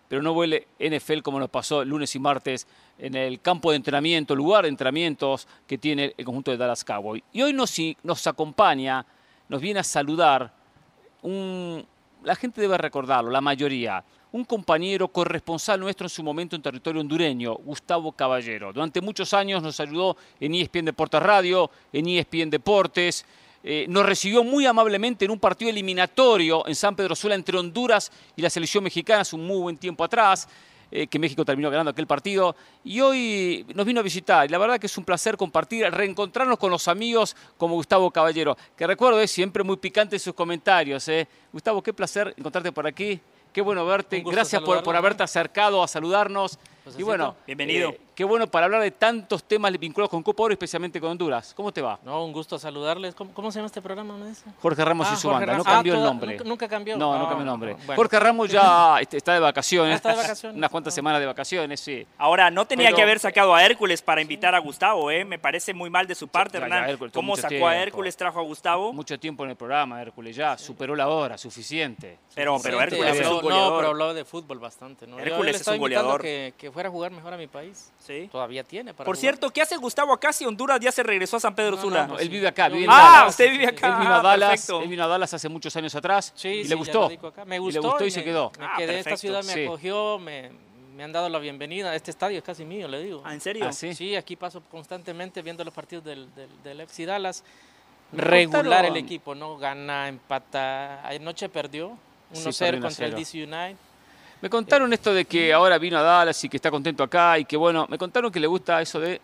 pero 0.08 0.22
no 0.22 0.32
huele 0.32 0.68
NFL 0.80 1.20
como 1.22 1.40
nos 1.40 1.50
pasó 1.50 1.84
lunes 1.84 2.16
y 2.16 2.20
martes 2.20 2.68
en 2.98 3.16
el 3.16 3.42
campo 3.42 3.72
de 3.72 3.78
entrenamiento, 3.78 4.36
lugar 4.36 4.64
de 4.64 4.70
entrenamientos 4.70 5.48
que 5.68 5.78
tiene 5.78 6.14
el 6.18 6.26
conjunto 6.26 6.52
de 6.52 6.58
Dallas 6.58 6.84
Cowboy. 6.84 7.24
Y 7.34 7.42
hoy 7.42 7.54
nos, 7.54 7.76
nos 8.04 8.28
acompaña, 8.28 9.06
nos 9.50 9.62
viene 9.62 9.80
a 9.80 9.84
saludar 9.84 10.54
un, 11.22 11.86
la 12.24 12.36
gente 12.36 12.62
debe 12.62 12.78
recordarlo, 12.78 13.32
la 13.32 13.42
mayoría, 13.42 14.04
un 14.32 14.44
compañero 14.44 15.08
corresponsal 15.08 15.80
nuestro 15.80 16.06
en 16.06 16.10
su 16.10 16.24
momento 16.24 16.56
en 16.56 16.62
territorio 16.62 17.02
hondureño, 17.02 17.56
Gustavo 17.56 18.12
Caballero. 18.12 18.74
Durante 18.74 19.02
muchos 19.02 19.34
años 19.34 19.64
nos 19.64 19.80
ayudó 19.80 20.18
en 20.40 20.54
ESPN 20.54 20.86
Deportes 20.86 21.22
Radio, 21.22 21.72
en 21.94 22.08
ESPN 22.08 22.50
Deportes. 22.50 23.26
Eh, 23.64 23.86
nos 23.90 24.06
recibió 24.06 24.44
muy 24.44 24.66
amablemente 24.66 25.26
en 25.26 25.32
un 25.32 25.40
partido 25.40 25.70
eliminatorio 25.70 26.68
en 26.68 26.76
San 26.76 26.96
Pedro 26.96 27.16
Sula 27.16 27.36
entre 27.36 27.58
Honduras 27.58 28.12
y 28.36 28.42
la 28.42 28.50
selección 28.50 28.84
mexicana 28.84 29.22
hace 29.22 29.36
un 29.36 29.46
muy 29.46 29.58
buen 29.58 29.78
tiempo 29.78 30.04
atrás. 30.04 30.48
Eh, 30.90 31.08
que 31.08 31.20
México 31.20 31.44
terminó 31.44 31.70
ganando 31.70 31.92
aquel 31.92 32.08
partido. 32.08 32.56
Y 32.86 33.02
hoy 33.02 33.66
nos 33.76 33.86
vino 33.86 34.00
a 34.00 34.04
visitar. 34.04 34.46
Y 34.46 34.50
la 34.50 34.58
verdad 34.58 34.80
que 34.80 34.88
es 34.88 34.98
un 34.98 35.04
placer 35.04 35.36
compartir, 35.36 35.86
reencontrarnos 35.92 36.58
con 36.58 36.72
los 36.72 36.88
amigos 36.88 37.36
como 37.58 37.76
Gustavo 37.76 38.10
Caballero, 38.10 38.58
que 38.78 38.88
recuerdo 38.88 39.20
es 39.20 39.30
siempre 39.30 39.64
muy 39.64 39.76
picante 39.76 40.16
en 40.16 40.22
sus 40.22 40.34
comentarios. 40.34 41.06
¿eh? 41.10 41.28
Gustavo, 41.52 41.84
qué 41.84 41.92
placer 41.92 42.34
encontrarte 42.38 42.72
por 42.72 42.88
aquí. 42.88 43.20
Qué 43.52 43.60
bueno 43.62 43.86
verte. 43.86 44.24
Gracias 44.26 44.62
por, 44.62 44.82
por 44.82 44.96
haberte 44.96 45.24
acercado 45.24 45.84
a 45.84 45.90
saludarnos. 45.90 46.58
Y 46.98 47.04
bueno, 47.04 47.36
bienvenido. 47.46 47.90
Eh, 47.90 48.00
qué 48.16 48.24
bueno 48.24 48.48
para 48.48 48.66
hablar 48.66 48.82
de 48.82 48.92
tantos 48.92 49.44
temas 49.44 49.78
vinculados 49.78 50.10
con 50.10 50.24
Copa 50.24 50.44
Oro, 50.44 50.54
especialmente 50.54 51.02
con 51.02 51.12
Honduras. 51.12 51.54
¿Cómo 51.56 51.72
te 51.72 51.82
va? 51.82 52.00
No, 52.04 52.24
un 52.24 52.32
gusto 52.32 52.58
saludarles. 52.58 53.16
¿Cómo, 53.16 53.52
se 53.52 53.60
llama 53.60 53.68
este 53.68 53.82
programa? 53.82 54.16
Jorge 54.62 54.86
Ramos 54.86 55.08
y 55.10 55.14
ah, 55.14 55.18
su 55.18 55.30
banda. 55.30 55.58
No 55.58 55.64
cambió 55.64 55.94
el 55.96 56.04
nombre. 56.04 56.40
Nunca, 56.46 56.68
cambió. 56.68 56.98
No, 56.98 57.18
no, 57.18 57.28
cambió 57.28 57.42
el 57.42 57.46
nombre. 57.46 57.76
Jorge 57.96 58.20
Ramos 58.20 58.50
ya 58.50 59.00
está 59.12 59.34
de 59.34 59.40
vacaciones. 59.40 59.96
Está 59.96 60.12
de 60.12 60.18
vacaciones. 60.18 60.58
Unas 60.58 60.70
cuantas 60.70 60.94
semanas 60.94 61.20
de 61.20 61.26
vacaciones, 61.26 61.80
sí. 61.80 62.06
Ahora, 62.18 62.50
no 62.52 62.66
tenía 62.66 62.92
que 62.94 63.02
haber 63.02 63.20
sacado 63.20 63.54
a 63.54 63.64
Hércules 63.64 64.02
para 64.02 64.22
invitar 64.22 64.56
a 64.56 64.60
Gustavo, 64.60 65.12
¿eh? 65.12 65.26
Me 65.26 65.40
parece 65.40 65.74
muy 65.74 65.90
mal 65.90 66.08
de 66.08 66.16
su 66.16 66.28
parte, 66.28 66.58
Hernán. 66.58 66.98
¿Cómo 67.14 67.36
sacó 67.36 67.68
a 67.68 67.76
Hércules, 67.76 68.16
trajo 68.16 68.40
a 68.40 68.44
Gustavo? 68.44 68.94
Mucho 68.94 69.20
tiempo 69.20 69.44
en 69.44 69.52
el 69.52 69.56
programa, 69.56 70.02
Hércules 70.02 70.36
ya. 70.36 70.58
Superó 70.58 70.96
la 70.96 71.08
hora, 71.08 71.38
suficiente. 71.38 72.20
Pero, 72.34 72.58
pero 72.62 72.82
Hércules 72.82 73.20
es 73.20 73.28
un 73.28 73.42
goleador. 73.42 73.72
No, 73.72 73.78
pero 73.78 73.90
habló 73.90 74.14
de 74.14 74.26
fútbol 74.26 74.60
bastante. 74.60 75.08
¿no? 75.08 75.20
Hércules 75.20 75.60
es 75.62 75.68
un 75.68 75.78
goleador. 75.78 76.22
Que, 76.22 76.54
que 76.58 76.72
fuera 76.78 76.90
a 76.90 76.92
jugar 76.92 77.12
mejor 77.12 77.34
a 77.34 77.38
mi 77.38 77.48
país. 77.48 77.92
Sí. 77.98 78.30
Todavía 78.32 78.64
tiene. 78.64 78.94
Para 78.94 79.08
Por 79.08 79.18
cierto, 79.18 79.50
¿qué 79.50 79.64
hace 79.64 79.76
Gustavo 79.78 80.14
acá 80.14 80.32
si 80.32 80.46
Honduras 80.46 80.80
ya 80.80 80.92
se 80.92 81.02
regresó 81.02 81.38
a 81.38 81.40
San 81.40 81.56
Pedro 81.56 81.76
Sula? 81.76 82.08
él 82.20 82.30
vive 82.30 82.48
acá, 82.48 82.70
vive 82.70 82.84
en 82.84 82.92
ah, 82.92 83.14
Dallas. 83.16 83.30
usted 83.32 83.50
vive 83.52 83.66
acá. 83.66 83.88
Él 83.88 83.96
vino 84.02 84.14
a 84.14 84.22
Dallas, 84.22 84.70
él 84.70 84.88
vino 84.88 85.04
a 85.04 85.08
Dallas 85.08 85.34
hace 85.34 85.50
muchos 85.50 85.76
años 85.76 85.96
atrás 85.96 86.32
sí, 86.36 86.50
y 86.50 86.64
le 86.66 86.76
gustó. 86.76 87.10
Me 87.48 87.58
gustó. 87.58 87.80
Y 87.80 87.82
le 87.82 87.88
gustó 87.90 88.06
y, 88.06 88.12
se 88.12 88.24
quedó. 88.24 88.52
Me 88.60 88.68
quedé, 88.78 88.94
en 88.94 89.00
esta 89.00 89.18
ciudad 89.18 89.44
me 89.44 89.66
acogió, 89.66 90.20
me, 90.20 90.52
me 90.96 91.04
han 91.04 91.12
dado 91.12 91.30
la 91.30 91.40
bienvenida. 91.40 91.96
Este 91.96 92.12
estadio 92.12 92.38
es 92.38 92.44
casi 92.44 92.64
mío, 92.64 92.88
le 92.88 93.02
digo. 93.02 93.24
¿Ah, 93.26 93.34
¿En 93.34 93.42
serio? 93.42 93.66
¿Ah, 93.68 93.72
sí? 93.72 94.16
aquí 94.16 94.36
paso 94.36 94.62
constantemente 94.70 95.42
viendo 95.42 95.64
los 95.64 95.74
partidos 95.74 96.06
del, 96.06 96.32
del, 96.36 96.50
del 96.64 96.82
FC 96.82 97.08
Dallas. 97.08 97.44
Regular 98.12 98.86
el 98.86 98.98
equipo, 98.98 99.34
¿no? 99.34 99.58
Gana, 99.58 100.08
empata. 100.10 101.02
Anoche 101.08 101.50
perdió 101.50 101.98
1-0 102.36 102.82
contra 102.82 103.08
el 103.08 103.16
DC 103.16 103.44
United. 103.44 103.87
Me 104.40 104.50
contaron 104.50 104.94
esto 104.94 105.14
de 105.14 105.26
que 105.26 105.52
ahora 105.52 105.80
vino 105.80 105.98
a 105.98 106.02
Dallas 106.04 106.44
y 106.44 106.50
que 106.50 106.58
está 106.58 106.70
contento 106.70 107.04
acá 107.04 107.40
y 107.40 107.46
que 107.46 107.58
bueno, 107.58 107.88
me 107.90 107.98
contaron 107.98 108.32
que 108.32 108.40
le 108.40 108.46
gusta 108.46 108.82
eso 108.82 109.00
de 109.00 109.20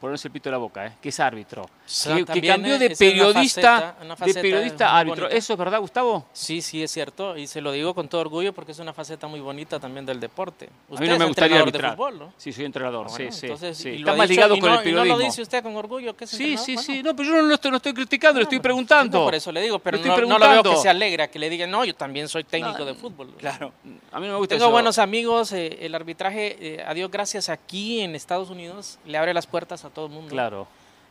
ponerse 0.00 0.28
el 0.28 0.32
pito 0.32 0.48
en 0.48 0.52
la 0.52 0.58
boca, 0.58 0.86
¿eh? 0.86 0.92
que 1.02 1.10
es 1.10 1.20
árbitro. 1.20 1.68
Que, 2.32 2.42
cambió 2.42 2.78
de 2.78 2.90
periodista, 2.90 3.96
de 4.24 4.34
periodista 4.34 4.90
a 4.90 4.98
árbitro. 4.98 5.28
¿Eso 5.28 5.54
es 5.54 5.58
verdad, 5.58 5.80
Gustavo? 5.80 6.26
Sí, 6.32 6.60
sí, 6.60 6.82
es 6.82 6.90
cierto. 6.90 7.36
Y 7.36 7.46
se 7.46 7.60
lo 7.60 7.72
digo 7.72 7.94
con 7.94 8.08
todo 8.08 8.20
orgullo 8.20 8.52
porque 8.52 8.72
es 8.72 8.78
una 8.78 8.92
faceta 8.92 9.26
muy 9.26 9.40
bonita 9.40 9.80
también 9.80 10.04
del 10.04 10.20
deporte. 10.20 10.68
Usted 10.88 11.04
a 11.04 11.06
mí 11.06 11.12
no 11.12 11.18
me 11.18 11.24
gustaría 11.26 11.60
arbitrar. 11.60 11.92
De 11.92 11.96
fútbol, 11.96 12.18
¿no? 12.18 12.32
Sí, 12.36 12.52
soy 12.52 12.66
entrenador, 12.66 13.06
ah, 13.08 13.14
sí, 13.14 13.28
sí. 13.32 13.88
Está 13.88 14.14
más 14.14 14.28
ligado 14.28 14.58
con 14.58 14.70
el 14.70 14.78
periodismo. 14.78 15.04
¿Y 15.04 15.08
no 15.08 15.16
lo 15.16 15.24
dice 15.24 15.42
usted 15.42 15.62
con 15.62 15.74
orgullo? 15.76 16.14
¿Qué 16.16 16.24
es 16.24 16.30
sí, 16.30 16.56
sí, 16.58 16.76
sí. 16.76 17.02
No, 17.02 17.16
pero 17.16 17.30
yo 17.30 17.36
no 17.36 17.42
lo 17.42 17.54
estoy, 17.54 17.70
no 17.70 17.78
estoy 17.78 17.94
criticando, 17.94 18.34
no, 18.34 18.40
le 18.40 18.44
estoy 18.44 18.60
preguntando. 18.60 19.24
por 19.24 19.34
eso 19.34 19.50
le 19.50 19.62
digo, 19.62 19.78
pero 19.78 19.98
no, 19.98 20.16
no, 20.26 20.38
lo 20.38 20.48
veo 20.48 20.62
que 20.62 20.76
se 20.76 20.88
alegra, 20.88 21.28
que 21.28 21.38
le 21.38 21.48
digan, 21.48 21.70
no, 21.70 21.84
yo 21.84 21.94
también 21.94 22.28
soy 22.28 22.44
técnico 22.44 22.84
de 22.84 22.94
fútbol. 22.94 23.34
Claro. 23.38 23.72
A 24.12 24.20
mí 24.20 24.26
no 24.26 24.34
me 24.34 24.38
gusta 24.38 24.56
Tengo 24.56 24.70
buenos 24.70 24.98
amigos. 24.98 25.52
Eh, 25.52 25.78
el 25.80 25.94
arbitraje, 25.94 26.56
eh, 26.60 26.84
a 26.86 26.92
Dios 26.92 27.10
gracias, 27.10 27.48
aquí 27.48 28.00
en 28.00 28.14
Estados 28.14 28.50
Unidos 28.50 28.98
le 29.06 29.16
abre 29.16 29.32
las 29.32 29.46
puertas 29.46 29.84
a 29.84 29.90
todo 29.90 30.06
el 30.06 30.12
mundo. 30.12 30.30
Claro 30.30 30.66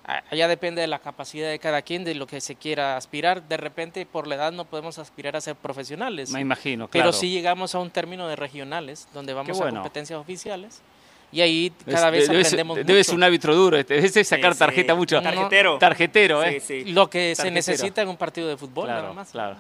allá 0.07 0.47
depende 0.47 0.81
de 0.81 0.88
la 0.88 0.99
capacidad 0.99 1.49
de 1.49 1.59
cada 1.59 1.81
quien, 1.81 2.03
de 2.03 2.15
lo 2.15 2.27
que 2.27 2.41
se 2.41 2.55
quiera 2.55 2.97
aspirar. 2.97 3.47
De 3.47 3.57
repente, 3.57 4.05
por 4.05 4.27
la 4.27 4.35
edad, 4.35 4.51
no 4.51 4.65
podemos 4.65 4.97
aspirar 4.99 5.35
a 5.35 5.41
ser 5.41 5.55
profesionales. 5.55 6.31
Me 6.31 6.39
imagino, 6.39 6.88
claro. 6.88 7.09
Pero 7.09 7.13
sí 7.13 7.29
llegamos 7.29 7.75
a 7.75 7.79
un 7.79 7.89
término 7.89 8.27
de 8.27 8.35
regionales, 8.35 9.07
donde 9.13 9.34
vamos 9.34 9.59
a 9.59 9.69
competencias 9.69 10.19
oficiales. 10.19 10.81
Y 11.29 11.41
ahí 11.41 11.73
cada 11.85 12.09
vez 12.09 12.29
aprendemos 12.29 12.77
mucho. 12.77 12.88
Debes 12.88 13.09
un 13.09 13.21
árbitro 13.21 13.53
duro, 13.53 13.84
debes 13.84 14.27
sacar 14.27 14.55
tarjeta 14.55 14.95
mucho. 14.95 15.21
Tarjetero. 15.21 15.77
Tarjetero, 15.77 16.43
¿eh? 16.43 16.61
Lo 16.85 17.09
que 17.09 17.35
se 17.35 17.51
necesita 17.51 18.01
en 18.01 18.07
un 18.07 18.15
partido 18.15 18.47
de 18.47 18.55
fútbol, 18.55 18.85
claro, 18.85 19.01
nada 19.01 19.13
más. 19.13 19.31
Claro. 19.31 19.57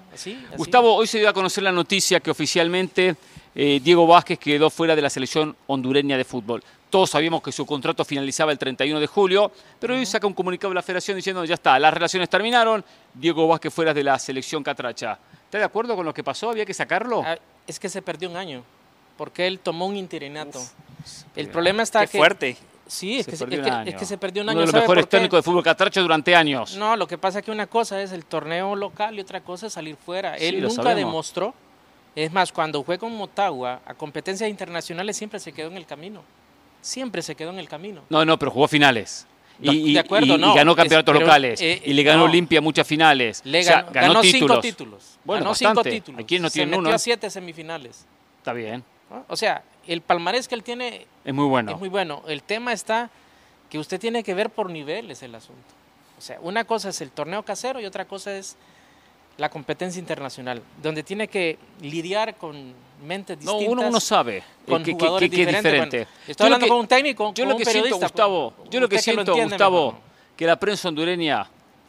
Gustavo, 0.55 0.95
hoy 0.95 1.07
se 1.07 1.19
dio 1.19 1.27
a 1.27 1.33
conocer 1.33 1.63
la 1.63 1.73
noticia 1.73 2.21
que 2.21 2.31
oficialmente 2.31 3.17
eh, 3.53 3.81
Diego 3.83 4.07
Vázquez 4.07 4.39
quedó 4.39 4.69
fuera 4.69 4.95
de 4.95 5.01
la 5.01 5.09
selección 5.09 5.57
hondureña 5.67 6.15
de 6.15 6.23
fútbol. 6.23 6.63
Todos 6.89 7.09
sabíamos 7.09 7.41
que 7.41 7.51
su 7.51 7.65
contrato 7.65 8.05
finalizaba 8.05 8.51
el 8.51 8.57
31 8.57 8.99
de 8.99 9.07
julio, 9.07 9.51
pero 9.79 9.95
hoy 9.95 10.05
saca 10.05 10.25
un 10.25 10.33
comunicado 10.33 10.69
de 10.69 10.75
la 10.75 10.81
federación 10.81 11.17
diciendo 11.17 11.43
ya 11.43 11.55
está, 11.55 11.77
las 11.79 11.93
relaciones 11.93 12.29
terminaron, 12.29 12.83
Diego 13.13 13.45
Vázquez 13.47 13.73
fuera 13.73 13.93
de 13.93 14.03
la 14.03 14.17
selección 14.17 14.63
catracha. 14.63 15.19
¿Está 15.43 15.57
de 15.57 15.65
acuerdo 15.65 15.95
con 15.95 16.05
lo 16.05 16.13
que 16.13 16.23
pasó? 16.23 16.49
¿Había 16.49 16.65
que 16.65 16.73
sacarlo? 16.73 17.23
Ah, 17.25 17.37
es 17.65 17.77
que 17.77 17.89
se 17.89 18.01
perdió 18.01 18.29
un 18.29 18.37
año, 18.37 18.63
porque 19.17 19.47
él 19.47 19.59
tomó 19.59 19.85
un 19.85 19.97
interinato. 19.97 20.61
el 21.35 21.49
problema 21.49 21.83
está 21.83 22.07
Qué 22.07 22.17
fuerte. 22.17 22.57
Sí, 22.87 23.19
es, 23.19 23.27
que, 23.27 23.35
se 23.35 23.45
perdió 24.17 24.43
un 24.43 24.49
año. 24.49 24.59
Uno 24.59 24.65
de 24.65 24.71
los 24.71 24.81
mejores 24.81 25.09
técnicos 25.09 25.39
de 25.39 25.43
fútbol 25.43 25.61
catracha 25.61 25.99
durante 25.99 26.33
años. 26.33 26.77
No, 26.77 26.95
lo 26.95 27.05
que 27.05 27.17
pasa 27.17 27.39
es 27.39 27.45
que 27.45 27.51
una 27.51 27.67
cosa 27.67 28.01
es 28.01 28.13
el 28.13 28.23
torneo 28.23 28.77
local 28.77 29.17
y 29.17 29.19
otra 29.19 29.41
cosa 29.41 29.67
es 29.67 29.73
salir 29.73 29.97
fuera. 29.97 30.37
Él 30.37 30.61
nunca 30.61 30.95
demostró. 30.95 31.53
Es 32.15 32.31
más, 32.31 32.53
cuando 32.53 32.81
fue 32.83 32.97
con 32.97 33.13
Motagua 33.13 33.81
a 33.85 33.93
competencias 33.93 34.49
internacionales 34.49 35.17
siempre 35.17 35.37
se 35.41 35.51
quedó 35.51 35.67
en 35.67 35.75
el 35.75 35.85
camino 35.85 36.23
siempre 36.87 37.21
se 37.21 37.35
quedó 37.35 37.49
en 37.49 37.59
el 37.59 37.67
camino. 37.67 38.01
No, 38.09 38.23
no, 38.23 38.39
pero 38.39 38.49
jugó 38.51 38.67
finales. 38.67 39.27
Y, 39.59 39.93
de 39.93 39.99
acuerdo, 39.99 40.37
no, 40.37 40.53
y 40.53 40.55
ganó 40.55 40.75
campeonatos 40.75 41.19
locales. 41.19 41.61
Eh, 41.61 41.81
y 41.83 41.93
le 41.93 42.03
ganó 42.03 42.25
Olimpia 42.25 42.61
muchas 42.61 42.85
finales. 42.85 43.41
Le 43.43 43.63
ganó, 43.63 44.23
cinco 44.23 44.59
títulos. 44.59 45.17
Bueno, 45.23 45.43
ganó 45.43 45.55
cinco 45.55 45.83
títulos. 45.83 46.21
Aquí 46.21 46.39
no 46.39 46.49
tiene 46.49 46.71
se 46.71 46.77
metió 46.77 46.95
a 46.95 46.99
siete 46.99 47.29
semifinales. 47.29 48.05
Está 48.37 48.53
bien. 48.53 48.83
O 49.27 49.35
sea, 49.35 49.63
el 49.87 50.01
palmarés 50.01 50.47
que 50.47 50.55
él 50.55 50.63
tiene 50.63 51.07
es 51.25 51.33
muy 51.33 51.45
bueno. 51.45 51.71
Es 51.71 51.79
muy 51.79 51.89
bueno. 51.89 52.23
El 52.27 52.43
tema 52.43 52.71
está 52.71 53.09
que 53.69 53.79
usted 53.79 53.99
tiene 53.99 54.23
que 54.23 54.33
ver 54.33 54.49
por 54.49 54.69
niveles 54.69 55.23
el 55.23 55.35
asunto. 55.35 55.61
O 56.17 56.21
sea, 56.21 56.37
una 56.41 56.63
cosa 56.63 56.89
es 56.89 57.01
el 57.01 57.11
torneo 57.11 57.43
casero 57.43 57.81
y 57.81 57.85
otra 57.85 58.05
cosa 58.05 58.35
es 58.37 58.55
la 59.37 59.49
competencia 59.49 59.99
internacional, 59.99 60.61
donde 60.81 61.03
tiene 61.03 61.27
que 61.27 61.57
lidiar 61.81 62.35
con 62.35 62.73
mentes 63.05 63.39
distintas. 63.39 63.65
No, 63.65 63.71
uno, 63.71 63.87
uno 63.87 63.99
sabe 63.99 64.43
con 64.67 64.83
que, 64.83 64.93
jugadores 64.93 65.29
que, 65.29 65.43
es 65.43 65.47
diferente. 65.47 66.07
estoy 66.27 66.45
hablando 66.45 66.67
con 66.67 66.77
un 66.77 66.87
técnico, 66.87 67.33
yo 67.33 67.43
con 67.43 67.53
lo 67.53 67.57
que 67.57 67.65
siento, 67.65 67.97
Gustavo, 67.99 68.53
yo 68.69 68.79
lo 68.79 68.89
que 68.89 68.99
siento, 68.99 69.35
Gustavo, 69.35 69.97
que 70.35 70.45
la 70.45 70.55
prensa 70.55 70.89
hondureña, 70.89 71.47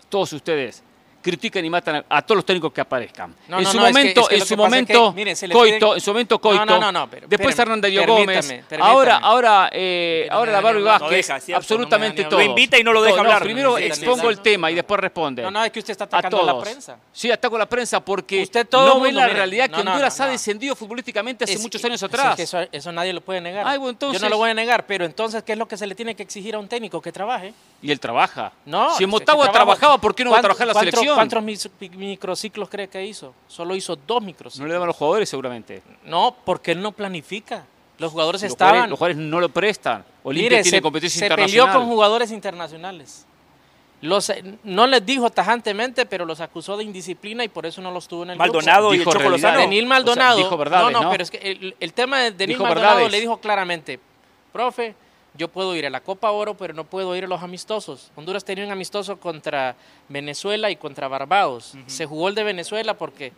todos 0.08 0.32
ustedes, 0.32 0.82
critican 1.28 1.64
y 1.64 1.70
matan 1.70 2.04
a, 2.08 2.22
todos 2.22 2.36
los 2.36 2.44
técnicos 2.44 2.72
que 2.72 2.80
aparezcan. 2.80 3.34
en, 3.48 3.66
su 3.66 3.78
momento, 3.78 4.30
en 4.30 4.46
su 4.46 4.56
momento, 4.56 5.14
Coito, 5.52 5.94
en 5.94 6.00
su 6.00 6.10
momento 6.10 6.38
Coito, 6.38 6.80
después 7.26 7.58
Hernán 7.58 7.80
Darío 7.80 8.06
Gómez, 8.06 8.64
ahora, 8.80 9.18
ahora, 9.18 9.70
eh, 9.72 10.26
ahora 10.30 10.52
la 10.52 10.60
Barbie 10.60 10.82
Vázquez, 10.82 11.30
absolutamente 11.54 12.24
todo. 12.24 12.38
Lo 12.38 12.44
invita 12.44 12.78
y 12.78 12.84
no 12.84 12.92
lo 12.92 13.02
deja 13.02 13.20
hablar. 13.20 13.42
Primero 13.42 13.78
expongo 13.78 14.30
el 14.30 14.40
tema 14.40 14.70
y 14.70 14.74
después 14.74 15.00
responde. 15.00 15.42
No, 15.42 15.50
no, 15.50 15.64
es 15.64 15.70
que 15.70 15.80
usted 15.80 15.92
está 15.92 16.04
atacando 16.04 16.42
a, 16.42 16.44
la 16.44 16.60
prensa. 16.60 16.98
Sí, 17.12 17.30
ataco 17.30 17.56
a 17.56 17.60
la 17.60 17.68
prensa 17.68 18.00
porque 18.00 18.42
usted 18.42 18.66
no 18.72 19.00
ve 19.00 19.12
la 19.12 19.28
realidad 19.28 19.68
que 19.70 19.80
Honduras 19.80 20.20
ha 20.20 20.26
descendido 20.26 20.74
futbolísticamente 20.74 21.44
hace 21.44 21.58
muchos 21.58 21.84
años 21.84 22.02
atrás. 22.02 22.38
eso, 22.38 22.92
nadie 22.92 23.12
lo 23.12 23.20
puede 23.20 23.40
negar. 23.40 23.66
Yo 23.78 24.18
no 24.18 24.28
lo 24.28 24.36
voy 24.38 24.50
a 24.50 24.54
negar, 24.54 24.86
pero 24.86 25.04
entonces, 25.04 25.42
¿qué 25.42 25.52
es 25.52 25.58
lo 25.58 25.66
que 25.66 25.76
se 25.76 25.86
le 25.86 25.94
tiene 25.94 26.14
que 26.14 26.22
exigir 26.22 26.54
a 26.54 26.58
un 26.58 26.68
técnico? 26.68 27.00
Que 27.00 27.12
trabaje. 27.12 27.52
Y 27.80 27.90
él 27.90 28.00
trabaja. 28.00 28.52
No. 28.64 28.94
Si 28.96 29.06
Motagua 29.06 29.50
trabajaba, 29.52 29.98
¿por 29.98 30.14
qué 30.14 30.24
no 30.24 30.30
va 30.30 30.38
a 30.38 30.42
trabajar 30.42 30.66
la 30.66 30.74
selección? 30.74 31.17
¿Cuántos 31.18 31.42
microciclos 31.96 32.68
cree 32.68 32.88
que 32.88 33.04
hizo? 33.04 33.34
Solo 33.46 33.74
hizo 33.76 33.96
dos 33.96 34.22
microciclos. 34.22 34.60
No 34.60 34.66
le 34.66 34.72
daban 34.72 34.86
a 34.86 34.88
los 34.88 34.96
jugadores 34.96 35.28
seguramente. 35.28 35.82
No, 36.04 36.36
porque 36.44 36.72
él 36.72 36.82
no 36.82 36.92
planifica. 36.92 37.64
Los 37.98 38.12
jugadores 38.12 38.42
estaban. 38.42 38.88
los 38.88 38.98
jugadores 38.98 39.16
no 39.16 39.40
lo 39.40 39.48
prestan. 39.48 40.04
Olimpia 40.22 40.62
tiene 40.62 40.80
competencia 40.80 41.18
se 41.18 41.24
internacional. 41.26 41.50
Se 41.50 41.66
peleó 41.66 41.80
con 41.80 41.88
jugadores 41.88 42.30
internacionales. 42.30 43.26
Los, 44.00 44.30
eh, 44.30 44.44
no 44.62 44.86
les 44.86 45.04
dijo 45.04 45.28
tajantemente, 45.30 46.06
pero 46.06 46.24
los 46.24 46.40
acusó 46.40 46.76
de 46.76 46.84
indisciplina 46.84 47.42
y 47.42 47.48
por 47.48 47.66
eso 47.66 47.82
no 47.82 47.90
los 47.90 48.06
tuvo 48.06 48.22
en 48.22 48.30
el 48.30 48.38
Maldonado 48.38 48.94
y 48.94 48.98
el 48.98 49.04
Choco 49.04 49.28
Lozano. 49.28 49.58
Denil 49.58 49.86
Maldonado. 49.86 50.36
dijo 50.36 50.56
verdades, 50.56 50.92
no, 50.92 51.02
no, 51.02 51.10
pero 51.10 51.24
es 51.24 51.30
que 51.30 51.74
el, 51.80 51.92
tema 51.92 52.20
de 52.20 52.30
Denil 52.30 52.58
Maldonado 52.58 53.08
le 53.08 53.20
dijo 53.20 53.38
claramente, 53.38 53.98
profe, 54.52 54.94
yo 55.38 55.48
puedo 55.48 55.74
ir 55.76 55.86
a 55.86 55.90
la 55.90 56.00
Copa 56.00 56.30
Oro, 56.32 56.54
pero 56.54 56.74
no 56.74 56.84
puedo 56.84 57.14
ir 57.16 57.24
a 57.24 57.28
los 57.28 57.42
amistosos. 57.42 58.10
Honduras 58.16 58.44
tenía 58.44 58.64
un 58.64 58.72
amistoso 58.72 59.18
contra 59.18 59.76
Venezuela 60.08 60.68
y 60.70 60.76
contra 60.76 61.06
Barbados. 61.06 61.74
Se 61.86 62.04
jugó 62.06 62.28
el 62.28 62.34
de 62.34 62.42
Venezuela 62.42 62.94
porque 62.94 63.32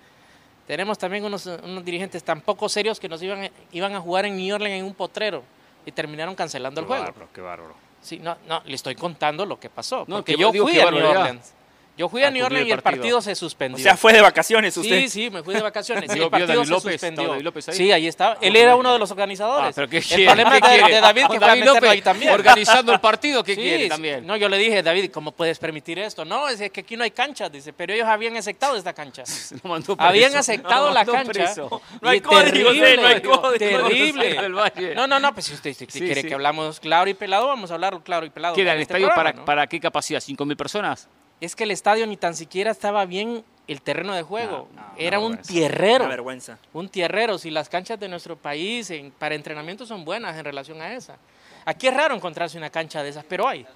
tenemos 0.67 0.97
también 0.99 1.25
unos, 1.25 1.49
dirigentes 1.85 2.25
tan 2.25 2.41
poco 2.41 2.69
serios 2.71 2.99
que 2.99 3.09
nos 3.09 3.23
iban, 3.23 3.51
iban 3.71 3.95
a 3.95 4.01
jugar 4.01 4.25
en 4.25 4.37
New 4.37 4.55
Orleans 4.55 4.81
en 4.81 4.87
un 4.87 4.95
potrero 4.95 5.43
y 5.85 5.93
terminaron 5.93 6.35
cancelando 6.35 6.81
el 6.81 6.87
juego. 6.87 7.13
qué 7.35 7.41
bárbaro. 7.43 7.75
Sí, 8.01 8.19
no, 8.19 8.37
no, 8.49 8.63
le 8.65 8.75
estoy 8.75 8.95
contando 8.95 9.45
lo 9.45 9.61
que 9.61 9.69
pasó. 9.69 10.05
No, 10.09 10.17
porque 10.17 10.37
yo 10.37 10.51
fui 10.51 10.81
a 10.81 10.91
New 10.91 11.07
Orleans. 11.07 11.55
Yo 12.01 12.09
fui 12.09 12.23
a 12.25 12.29
ah, 12.29 12.31
New 12.31 12.47
Orleans 12.47 12.67
y 12.67 12.73
el 12.73 12.81
partido 12.81 13.21
se 13.21 13.35
suspendió. 13.35 13.77
O 13.77 13.83
sea, 13.83 13.95
fue 13.95 14.15
de 14.15 14.23
vacaciones 14.23 14.75
usted. 14.75 15.01
Sí, 15.01 15.09
sí, 15.11 15.29
me 15.29 15.43
fui 15.43 15.53
de 15.53 15.61
vacaciones. 15.61 16.09
el 16.15 16.31
partido 16.31 16.65
se 16.65 16.73
suspendió. 16.73 17.37
Sí, 17.73 17.93
ahí 17.93 18.07
estaba. 18.07 18.39
Él 18.41 18.57
era 18.57 18.75
uno 18.75 18.95
de 18.95 18.99
los 18.99 19.11
organizadores. 19.11 19.69
Ah, 19.69 19.73
pero 19.75 19.87
¿qué 19.87 19.99
el 19.99 20.25
problema 20.25 20.55
de, 20.55 20.95
de, 20.95 21.01
David 21.03 21.23
que 21.31 21.39
fue 21.39 21.47
David 21.47 21.65
López 21.65 21.91
ahí 21.91 22.01
también. 22.01 22.33
Organizando 22.33 22.95
el 22.95 23.01
partido, 23.01 23.45
¿qué 23.45 23.55
quiere 23.55 23.87
también? 23.91 24.27
No, 24.27 24.35
yo 24.39 24.49
le 24.49 24.57
dije, 24.57 24.83
David, 24.83 25.11
¿cómo 25.11 25.33
puedes 25.33 25.59
permitir 25.59 25.99
esto? 25.99 26.25
No, 26.25 26.49
es 26.49 26.71
que 26.71 26.81
aquí 26.81 26.97
no 26.97 27.05
hay 27.05 27.11
cancha, 27.11 27.51
dice, 27.51 27.75
pero 27.75 27.93
ellos 27.93 28.09
habían 28.09 28.35
aceptado 28.35 28.77
esta 28.77 28.95
cancha. 28.95 29.25
habían 29.99 30.35
aceptado 30.37 30.91
la 30.93 31.05
cancha. 31.05 31.53
No 32.01 32.09
hay 32.09 32.23
código, 32.23 32.73
no 32.73 33.07
hay 33.07 33.21
código. 33.21 33.53
Terrible. 33.59 34.95
No, 34.95 35.07
no, 35.07 35.21
no, 35.21 35.35
pues 35.35 35.45
si 35.45 35.53
usted 35.53 35.77
quiere 35.87 36.25
que 36.25 36.33
hablamos 36.33 36.81
claro 36.81 37.11
y 37.11 37.15
pelado, 37.15 37.49
vamos 37.49 37.71
a 37.71 37.75
hablar 37.75 38.01
claro 38.03 38.25
y 38.25 38.31
pelado. 38.31 38.55
¿Queda 38.55 38.73
el 38.73 38.81
este 38.81 38.95
estadio 38.97 39.45
para 39.45 39.67
qué 39.67 39.79
capacidad? 39.79 40.19
¿5.000 40.19 40.57
personas? 40.57 41.07
Es 41.41 41.57
que 41.57 41.65
el 41.65 41.71
estadio 41.71 42.07
ni 42.07 42.17
tan 42.17 42.35
siquiera 42.37 42.71
estaba 42.71 43.07
bien 43.07 43.45
el 43.67 43.83
terreno 43.83 44.15
de 44.15 44.23
juego. 44.23 44.69
Era 44.97 45.19
un 45.21 45.39
tierrero. 45.39 46.05
Una 46.05 46.09
vergüenza. 46.09 46.59
Un 46.73 46.89
tierrero. 46.89 47.39
Si 47.39 47.51
las 47.51 47.69
canchas 47.69 47.99
de 48.01 48.09
nuestro 48.09 48.37
país 48.37 48.93
para 49.19 49.35
entrenamiento 49.35 49.87
son 49.87 50.05
buenas 50.05 50.37
en 50.37 50.45
relación 50.45 50.81
a 50.83 50.93
esa. 50.93 51.17
Aquí 51.65 51.87
es 51.87 51.95
raro 51.95 52.15
encontrarse 52.15 52.59
una 52.59 52.71
cancha 52.71 53.03
de 53.03 53.11
esas, 53.11 53.25
pero 53.25 53.47
hay. 53.47 53.67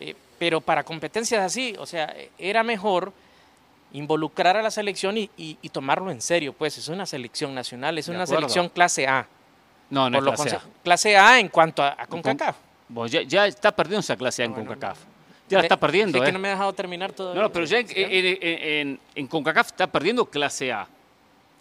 Eh, 0.00 0.14
pero 0.38 0.60
para 0.60 0.82
competencias 0.82 1.44
así, 1.44 1.74
o 1.78 1.86
sea, 1.86 2.14
era 2.38 2.62
mejor 2.62 3.12
involucrar 3.92 4.56
a 4.56 4.62
la 4.62 4.70
selección 4.70 5.16
y, 5.16 5.28
tomarlo 5.72 6.10
en 6.10 6.20
serio. 6.20 6.52
Pues 6.52 6.78
es 6.78 6.88
una 6.88 7.06
selección 7.06 7.54
nacional, 7.54 7.98
es 7.98 8.08
una 8.08 8.26
selección 8.26 8.68
clase 8.68 9.06
A. 9.06 9.26
No, 9.90 10.08
no 10.08 10.18
es 10.18 10.24
clase 10.24 10.56
A. 10.56 10.62
Clase 10.82 11.16
A 11.16 11.38
en 11.38 11.48
cuanto 11.48 11.82
a, 11.82 12.06
CONCACAF. 12.08 12.56
ya, 13.08 13.22
ya, 13.22 13.46
está 13.46 13.72
perdiendo 13.72 14.00
esa 14.00 14.16
clase 14.16 14.42
A 14.42 14.46
en 14.46 14.54
CONCACAF. 14.54 14.98
Ya 15.48 15.60
está 15.60 15.78
perdiendo. 15.78 16.18
Es 16.18 16.24
que 16.24 16.30
¿eh? 16.30 16.32
no 16.32 16.38
me 16.38 16.48
ha 16.48 16.52
dejado 16.52 16.72
terminar 16.72 17.12
todo. 17.12 17.34
No, 17.34 17.50
pero 17.52 17.64
ya 17.64 17.78
en, 17.80 18.98
en, 19.14 19.26
CONCACAF 19.26 19.68
está 19.68 19.86
perdiendo 19.86 20.26
clase 20.26 20.72
A. 20.72 20.86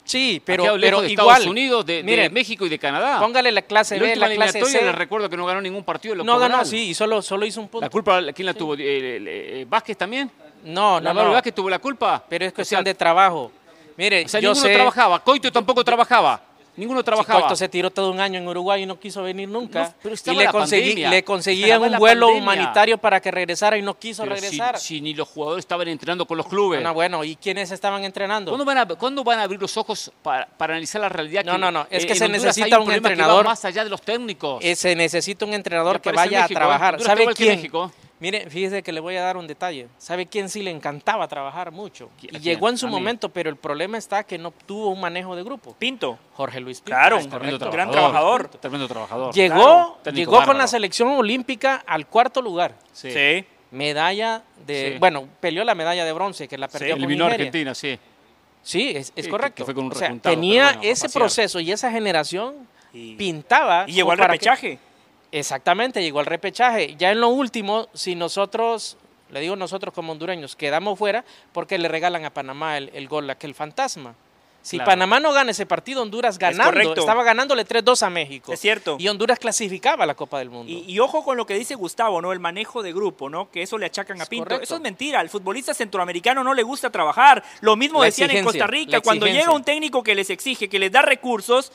Sí, 0.04 0.42
pero, 0.44 0.78
pero 0.80 1.02
de 1.02 1.08
Estados 1.08 1.46
Unidos, 1.46 1.86
de, 1.86 2.30
México 2.32 2.66
y 2.66 2.70
de 2.70 2.80
Canadá. 2.80 3.20
Póngale 3.20 3.52
la 3.52 3.62
clase 3.62 4.00
B, 4.00 4.16
la 4.16 4.30
clase 4.30 4.64
C. 4.66 4.82
Le 4.82 4.92
recuerdo 4.92 5.30
que 5.30 5.38
no 5.38 5.46
ganó 5.46 5.62
ningún 5.62 5.84
partido. 5.84 6.16
no 6.16 6.40
ganó, 6.40 6.64
sí, 6.66 6.90
y 6.90 6.94
solo, 6.94 7.22
solo 7.22 7.46
hizo 7.46 7.62
un 7.62 7.68
punto. 7.68 7.86
¿La 7.86 7.90
culpa 7.90 8.22
quién 8.34 8.46
la 8.46 8.54
tuvo? 8.54 8.76
¿Eh, 8.78 9.66
¿Vázquez 9.70 9.98
también? 9.98 10.32
No, 10.64 11.00
no, 11.00 11.14
no. 11.14 11.32
¿Vázquez 11.32 11.54
tuvo 11.54 11.70
la 11.70 11.80
culpa? 11.80 12.24
Pero 12.28 12.46
es 12.46 12.54
cuestión 12.54 12.84
de 12.84 12.94
trabajo. 12.94 13.52
Mire, 13.98 14.26
o 14.26 14.28
sea, 14.28 14.40
yo 14.40 14.54
ninguno 14.54 14.74
trabajaba. 14.74 15.24
Coito 15.24 15.52
tampoco 15.52 15.84
trabajaba. 15.84 16.42
Ninguno 16.78 17.04
trabajaba. 17.04 17.42
Coito 17.42 17.56
se 17.56 17.68
tiró 17.68 17.90
todo 17.90 18.12
un 18.12 18.20
año 18.20 18.40
en 18.40 18.48
Uruguay 18.48 18.84
y 18.84 18.86
no 18.86 19.00
quiso 19.00 19.24
venir 19.24 19.50
nunca. 19.50 19.96
y 20.04 20.36
le, 20.36 20.48
conseguí, 20.48 20.96
le 20.96 21.24
conseguían 21.24 21.82
un 21.82 21.98
vuelo 21.98 22.30
humanitario 22.30 22.98
para 22.98 23.20
que 23.20 23.32
regresara 23.32 23.78
y 23.78 23.82
no 23.82 23.98
quiso 23.98 24.24
regresar. 24.26 24.80
Si, 24.80 25.02
ni 25.02 25.14
los 25.14 25.28
jugadores 25.28 25.64
estaban 25.64 25.88
entrenando 25.88 26.26
con 26.26 26.38
los 26.38 26.48
clubes. 26.48 26.82
No, 26.82 26.94
bueno, 26.94 27.24
¿y 27.24 27.36
quiénes 27.36 27.72
estaban 27.72 28.04
entrenando? 28.04 28.52
¿Cuándo 28.52 28.66
van 28.66 28.78
a, 28.78 28.86
¿cuándo 28.86 29.24
van 29.24 29.40
a 29.40 29.44
abrir 29.44 29.60
los 29.60 29.76
ojos 29.76 30.12
para, 30.22 30.48
analizar 30.60 31.02
la 31.02 31.10
realidad? 31.10 31.44
No, 31.44 31.58
no, 31.58 31.72
no. 31.72 31.88
Es 31.90 32.06
que 32.06 32.16
se 32.16 32.30
necesita 32.30 32.80
un, 32.80 32.92
entrenador. 32.92 33.46
más 33.46 33.66
allá 33.66 33.84
de 33.84 33.90
los 33.90 34.02
técnicos. 34.02 34.64
Eh, 34.64 34.76
se 34.76 34.96
necesita 34.96 35.46
un 35.46 35.54
entrenador 35.54 36.00
que 36.00 36.12
vaya 36.12 36.46
a 36.46 36.48
trabajar. 36.48 37.02
¿Sabe 37.02 37.28
quién? 37.34 37.72
Mire, 38.20 38.50
fíjese 38.50 38.82
que 38.82 38.92
le 38.92 39.00
voy 39.00 39.16
a 39.16 39.22
dar 39.22 39.38
un 39.38 39.46
detalle. 39.46 39.88
¿Sabe 40.00 40.26
quién 40.26 40.50
sí 40.50 40.64
le 40.64 40.72
encantaba 40.72 41.28
trabajar 41.28 41.72
mucho? 41.72 42.10
Y 42.22 42.40
llegó 42.40 42.70
en 42.70 42.78
su 42.78 42.88
momento, 42.88 43.30
pero 43.30 43.50
el 43.50 43.58
problema 43.58 43.98
está 43.98 44.24
que 44.24 44.38
no 44.38 44.52
tuvo 44.52 44.90
un 44.90 45.00
manejo 45.00 45.36
de 45.36 45.44
grupo. 45.44 45.76
Pinto. 45.78 46.18
Jorge 46.34 46.60
Luis 46.60 46.82
Pinto. 46.82 46.98
Claro, 46.98 47.20
un 47.20 47.72
gran 47.72 47.92
trabajador. 47.92 48.48
Tremendo 48.48 48.88
trabajador. 48.88 49.34
Llegó, 49.34 50.00
llegó 50.12 50.44
con 50.44 50.58
la 50.58 50.68
selección 50.68 51.10
olímpica 51.10 51.84
al 51.86 52.08
cuarto 52.08 52.42
lugar. 52.42 52.76
Sí. 52.92 53.46
Medalla 53.70 54.44
de. 54.66 54.98
Bueno, 55.00 55.28
peleó 55.40 55.64
la 55.64 55.76
medalla 55.76 56.06
de 56.06 56.12
bronce, 56.14 56.48
que 56.48 56.58
la 56.58 56.68
perdió 56.68 56.96
sí, 56.96 57.02
con 57.02 57.22
Argentina, 57.22 57.76
sí. 57.76 58.00
Sí, 58.64 58.94
es, 58.96 59.28
correcto. 59.30 59.64
fue 59.64 59.74
con 59.74 59.86
un 59.86 59.92
o 59.94 59.96
sea, 59.96 60.14
tenía 60.18 60.80
ese 60.82 61.08
proceso 61.10 61.60
y 61.60 61.72
esa 61.72 61.92
generación 61.92 62.68
pintaba. 62.92 63.86
Y 63.88 63.94
llegó 63.94 64.12
al 64.12 64.18
repechaje. 64.18 64.80
Exactamente, 65.32 66.02
llegó 66.02 66.20
al 66.20 66.26
repechaje. 66.26 66.96
Ya 66.98 67.12
en 67.12 67.22
lo 67.22 67.30
último, 67.30 67.88
si 67.94 68.16
nosotros, 68.16 68.98
le 69.30 69.40
digo 69.42 69.56
nosotros 69.56 69.94
como 69.94 70.12
hondureños, 70.12 70.56
quedamos 70.56 70.98
fuera, 70.98 71.26
porque 71.52 71.78
le 71.78 71.88
regalan 71.88 72.26
a 72.26 72.34
Panamá 72.34 72.78
el, 72.78 72.90
el 72.94 73.08
gol, 73.08 73.30
aquel 73.30 73.54
fantasma. 73.54 74.16
Si 74.68 74.80
Panamá 74.80 75.22
no 75.22 75.32
gana 75.32 75.52
ese 75.52 75.66
partido, 75.66 76.02
Honduras 76.02 76.38
ganando, 76.38 76.94
estaba 76.94 77.24
ganándole 77.24 77.66
3-2 77.66 78.06
a 78.06 78.10
México. 78.10 78.52
Es 78.52 78.60
cierto. 78.60 78.98
Y 79.00 79.08
Honduras 79.08 79.40
clasificaba 79.40 80.04
a 80.04 80.08
la 80.08 80.16
Copa 80.16 80.40
del 80.40 80.50
Mundo. 80.50 80.70
Y, 80.70 81.00
ojo 81.00 81.24
con 81.24 81.38
lo 81.38 81.46
que 81.46 81.54
dice 81.54 81.76
Gustavo, 81.76 82.22
¿no? 82.22 82.34
El 82.34 82.42
manejo 82.42 82.84
de 82.84 82.92
grupo, 82.92 83.30
¿no? 83.30 83.50
Que 83.50 83.62
eso 83.62 83.78
le 83.78 83.86
achacan 83.86 84.22
a 84.22 84.26
Pinto. 84.26 84.60
Eso 84.60 84.76
es 84.76 84.82
mentira. 84.82 85.22
Al 85.22 85.30
futbolista 85.30 85.74
centroamericano 85.74 86.44
no 86.44 86.54
le 86.54 86.64
gusta 86.64 86.90
trabajar. 86.90 87.44
Lo 87.62 87.78
mismo 87.78 88.04
decían 88.04 88.30
en 88.32 88.44
Costa 88.44 88.68
Rica. 88.68 89.00
Cuando 89.00 89.26
llega 89.26 89.52
un 89.52 89.64
técnico 89.64 90.04
que 90.04 90.16
les 90.16 90.30
exige, 90.30 90.68
que 90.68 90.80
les 90.80 90.92
da 90.92 91.02
recursos, 91.02 91.72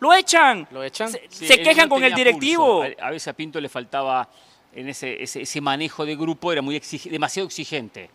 lo 0.00 0.14
echan. 0.14 0.66
Lo 0.70 0.82
echan. 0.82 1.10
Se, 1.28 1.62
quejan 1.62 1.88
con 1.88 2.02
el 2.02 2.14
directivo. 2.14 2.82
A, 3.00 3.10
veces 3.10 3.28
a 3.28 3.32
Pinto 3.34 3.60
le 3.60 3.68
faltaba 3.68 4.28
en 4.72 4.88
ese, 4.88 5.22
ese, 5.22 5.60
manejo 5.60 6.04
de 6.04 6.16
grupo, 6.16 6.50
era 6.52 6.62
muy 6.62 6.80
demasiado 7.04 7.46
exigente. 7.46 8.10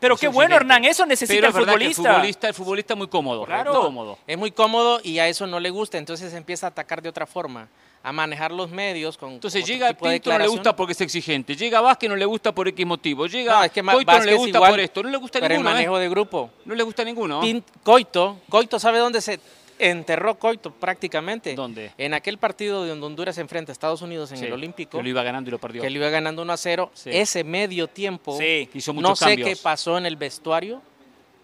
Pero 0.00 0.16
qué 0.16 0.28
bueno, 0.28 0.54
Hernán, 0.54 0.84
eso 0.84 1.04
necesita 1.06 1.48
el 1.48 1.52
futbolista. 1.52 2.02
el 2.02 2.14
futbolista. 2.14 2.48
El 2.48 2.54
futbolista 2.54 2.94
es 2.94 2.98
muy 2.98 3.08
cómodo. 3.08 3.44
Claro. 3.44 3.80
cómodo. 3.80 4.18
Es 4.26 4.38
muy 4.38 4.50
cómodo 4.50 5.00
y 5.02 5.18
a 5.18 5.28
eso 5.28 5.46
no 5.46 5.58
le 5.58 5.70
gusta, 5.70 5.98
entonces 5.98 6.32
empieza 6.34 6.66
a 6.66 6.70
atacar 6.70 7.02
de 7.02 7.08
otra 7.08 7.26
forma 7.26 7.68
a 8.02 8.12
manejar 8.12 8.52
los 8.52 8.70
medios 8.70 9.18
con 9.18 9.32
Entonces 9.32 9.66
llega 9.66 9.92
Pinto 9.92 10.30
no 10.30 10.38
le 10.38 10.46
gusta 10.46 10.74
porque 10.74 10.92
es 10.92 11.00
exigente, 11.00 11.56
llega 11.56 11.80
Vázquez 11.80 12.08
no 12.08 12.16
le 12.16 12.24
gusta 12.24 12.54
por 12.54 12.68
X 12.68 12.86
motivo, 12.86 13.26
llega 13.26 13.58
no, 13.58 13.64
es 13.64 13.72
que 13.72 13.82
Coito 13.82 14.12
no 14.12 14.24
le 14.24 14.34
gusta 14.36 14.60
por 14.60 14.80
esto, 14.80 15.02
no 15.02 15.10
le 15.10 15.16
gusta 15.16 15.40
pero 15.40 15.54
ninguno. 15.54 15.70
el 15.70 15.74
manejo 15.74 15.98
¿eh? 15.98 16.02
de 16.02 16.08
grupo. 16.08 16.50
No 16.64 16.74
le 16.74 16.82
gusta 16.84 17.04
ninguno. 17.04 17.40
Coito, 17.82 18.38
Coito 18.48 18.78
sabe 18.78 18.98
dónde 18.98 19.20
se 19.20 19.40
enterró 19.78 20.38
Coito 20.38 20.72
prácticamente. 20.72 21.54
¿Dónde? 21.54 21.92
En 21.98 22.14
aquel 22.14 22.38
partido 22.38 22.86
donde 22.86 23.06
Honduras 23.06 23.34
se 23.34 23.40
enfrenta 23.40 23.72
a 23.72 23.74
Estados 23.74 24.02
Unidos 24.02 24.32
en 24.32 24.44
el 24.44 24.52
Olímpico. 24.52 24.98
Que 24.98 25.02
lo 25.02 25.08
iba 25.08 25.22
ganando 25.22 25.48
y 25.48 25.52
lo 25.52 25.58
perdió. 25.58 25.82
Que 25.82 25.90
lo 25.90 25.96
iba 25.96 26.08
ganando 26.10 26.42
1 26.42 26.52
a 26.52 26.56
0. 26.56 26.90
Ese 27.06 27.44
medio 27.44 27.88
tiempo. 27.88 28.36
Sí. 28.38 28.68
Hizo 28.74 28.92
muchos 28.92 29.20
no 29.20 29.28
sé 29.28 29.36
qué 29.36 29.56
pasó 29.56 29.98
en 29.98 30.06
el 30.06 30.16
vestuario. 30.16 30.82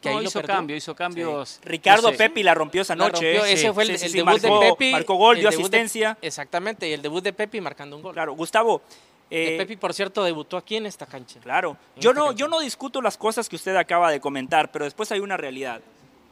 Que 0.00 0.10
ahí 0.10 0.26
hizo 0.26 0.42
cambios, 0.42 0.78
hizo 0.78 0.94
cambios. 0.94 1.60
Ricardo 1.64 2.12
Pepi 2.12 2.42
la 2.42 2.54
rompió 2.54 2.82
esa 2.82 2.94
noche. 2.94 3.52
ese 3.52 3.72
fue 3.72 3.84
el, 3.84 4.12
debut 4.12 4.40
de 4.40 4.48
Pepi. 4.48 4.92
Marcó 4.92 5.14
gol, 5.14 5.38
dio 5.38 5.48
asistencia. 5.48 6.18
exactamente, 6.20 6.88
y 6.88 6.92
el 6.92 7.02
debut 7.02 7.24
de 7.24 7.32
Pepi 7.32 7.60
marcando 7.60 7.96
un 7.96 8.02
gol. 8.02 8.12
Claro, 8.12 8.34
Gustavo. 8.34 8.82
Eh, 9.30 9.56
Pepi, 9.56 9.76
por 9.76 9.94
cierto, 9.94 10.22
debutó 10.22 10.56
aquí 10.56 10.76
en 10.76 10.86
esta 10.86 11.06
cancha. 11.06 11.40
Claro. 11.40 11.76
Yo 11.96 12.12
no, 12.12 12.32
yo 12.32 12.46
no 12.46 12.60
discuto 12.60 13.00
las 13.00 13.16
cosas 13.16 13.48
que 13.48 13.56
usted 13.56 13.74
acaba 13.74 14.10
de 14.10 14.20
comentar, 14.20 14.70
pero 14.70 14.84
después 14.84 15.10
hay 15.12 15.20
una 15.20 15.36
realidad. 15.36 15.80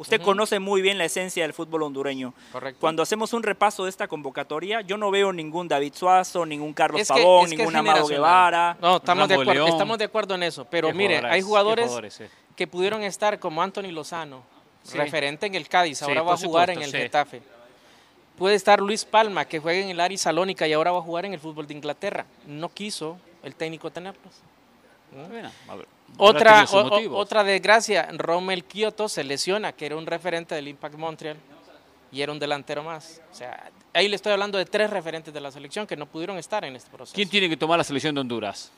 Usted 0.03 0.21
conoce 0.21 0.59
muy 0.59 0.83
bien 0.83 0.99
la 0.99 1.05
esencia 1.05 1.45
del 1.45 1.53
fútbol 1.53 1.85
hondureño. 1.85 2.35
Correcto. 2.53 2.81
Cuando 2.81 3.03
hacemos 3.03 3.33
un 3.33 3.43
repaso 3.43 3.85
de 3.85 3.91
esta 3.91 4.09
convocatoria, 4.09 4.81
yo 4.81 4.97
no 4.97 5.11
veo 5.11 5.33
ningún 5.33 5.69
David 5.69 5.95
Suazo, 5.95 6.45
ningún 6.45 6.73
Carlos 6.73 7.07
Pavón, 7.07 7.51
ningún 7.51 7.75
Amado 7.75 8.07
Guevara. 8.07 8.77
No, 8.81 8.97
estamos 8.97 9.29
de, 9.29 9.35
acuerdo, 9.35 9.67
estamos 9.67 9.99
de 9.99 10.05
acuerdo 10.05 10.35
en 10.35 10.43
eso. 10.43 10.65
Pero 10.65 10.93
mire, 10.93 11.19
hay 11.19 11.41
jugadores, 11.41 12.21
que 12.57 12.67
pudieron 12.67 13.03
estar 13.03 13.39
como 13.39 13.63
Anthony 13.63 13.93
Lozano, 13.93 14.43
referente 14.93 15.47
en 15.47 15.55
el 15.55 15.69
Cádiz, 15.69 16.03
ahora 16.03 16.23
va 16.23 16.35
a 16.35 16.37
jugar 16.37 16.71
en 16.71 16.83
el 16.83 16.91
Getafe. 16.91 17.43
Puede 18.37 18.57
estar 18.57 18.81
Luis 18.81 19.05
Palma, 19.05 19.45
que 19.45 19.61
juega 19.61 19.81
en 19.81 19.91
el 19.91 20.01
Ari 20.01 20.19
Salónica 20.19 20.67
y 20.67 20.73
ahora 20.73 20.91
va 20.91 20.99
a 20.99 21.03
jugar 21.03 21.27
en 21.27 21.35
el 21.35 21.41
fútbol 21.41 21.67
de 21.67 21.75
Inglaterra. 21.75 22.27
No 22.47 22.71
quiso 22.71 23.19
el 23.43 23.55
técnico 23.55 23.91
tenerlos. 23.91 24.33
Otra, 26.19 26.67
otra 27.11 27.43
desgracia, 27.43 28.09
Rommel 28.13 28.65
Kioto 28.65 29.09
se 29.09 29.25
lesiona, 29.25 29.73
que 29.73 29.87
era 29.87 29.97
un 29.97 30.07
referente 30.07 30.55
del 30.55 30.69
Impact 30.69 30.97
Montreal 30.97 31.37
y 32.13 32.21
era 32.21 32.31
un 32.31 32.39
delantero 32.39 32.83
más. 32.83 33.21
O 33.33 33.35
sea, 33.35 33.71
ahí 33.95 34.09
le 34.09 34.17
estoy 34.17 34.33
hablando 34.33 34.59
de 34.59 34.67
tres 34.67 34.91
referentes 34.91 35.33
de 35.33 35.41
la 35.41 35.51
selección 35.51 35.87
que 35.87 35.97
no 35.97 36.07
pudieron 36.07 36.37
estar 36.37 36.65
en 36.65 36.77
este 36.77 36.91
proceso. 36.91 37.15
¿Quién 37.15 37.29
tiene 37.29 37.49
que 37.49 37.57
tomar 37.57 37.79
la 37.79 37.85
selección 37.85 38.15
de 38.15 38.21
Honduras? 38.21 38.71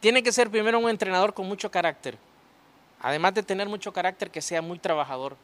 Tiene 0.00 0.22
que 0.22 0.32
ser 0.32 0.50
primero 0.50 0.78
un 0.78 0.88
entrenador 0.88 1.34
con 1.34 1.46
mucho 1.46 1.70
carácter. 1.70 2.16
además 3.00 3.34
de 3.34 3.42
tener 3.42 3.68
mucho 3.68 3.92
carácter, 3.92 4.30
que 4.30 4.42
sea 4.42 4.62
muy 4.62 4.78
trabajador. 4.78 5.36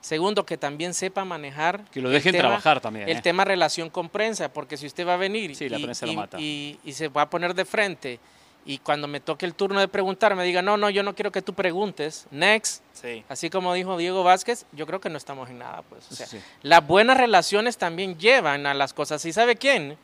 Segundo, 0.00 0.44
que 0.44 0.58
también 0.58 0.92
sepa 0.92 1.24
manejar. 1.24 1.82
Que 1.90 2.02
lo 2.02 2.10
dejen 2.10 2.36
trabajar 2.36 2.78
también. 2.78 3.08
El 3.08 3.16
¿eh? 3.16 3.22
tema 3.22 3.44
relación 3.44 3.88
con 3.88 4.10
prensa, 4.10 4.52
porque 4.52 4.76
si 4.76 4.86
usted 4.86 5.06
va 5.06 5.14
a 5.14 5.16
venir 5.16 5.50
y, 5.50 6.78
y, 6.84 6.92
se 6.92 7.08
va 7.08 7.22
a 7.22 7.30
poner 7.30 7.54
de 7.54 7.64
frente 7.64 8.20
y 8.66 8.78
cuando 8.78 9.08
me 9.08 9.20
toque 9.20 9.44
el 9.46 9.54
turno 9.54 9.80
de 9.80 9.88
preguntar 9.88 10.34
me 10.34 10.44
diga, 10.44 10.62
no, 10.62 10.76
no, 10.76 10.88
yo 10.90 11.02
no 11.02 11.14
quiero 11.14 11.30
que 11.32 11.42
tú 11.42 11.54
preguntes, 11.54 12.26
next. 12.30 12.82
Así 13.28 13.50
como 13.50 13.74
dijo 13.74 13.96
Diego 13.96 14.24
Vázquez, 14.24 14.64
yo 14.72 14.86
creo 14.86 15.00
que 15.00 15.10
no 15.10 15.18
estamos 15.18 15.50
en 15.50 15.58
nada. 15.58 15.82
pues. 15.82 16.36
Las 16.62 16.86
buenas 16.86 17.16
relaciones 17.16 17.76
también 17.76 18.18
llevan 18.18 18.66
a 18.66 18.74
las 18.74 18.94
cosas. 18.94 19.24
¿Y 19.24 19.32
sabe 19.32 19.56
quién? 19.56 19.96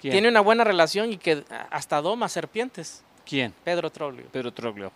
Tiene 0.00 0.28
una 0.28 0.40
buena 0.40 0.64
relación 0.64 1.12
y 1.12 1.16
que 1.16 1.44
hasta 1.70 2.00
doma 2.00 2.28
serpientes. 2.28 3.04
¿Quién? 3.24 3.54
Pedro 3.64 3.90
Troglio. 3.90 4.26
Pedro 4.32 4.52
Troglio. 4.52 4.90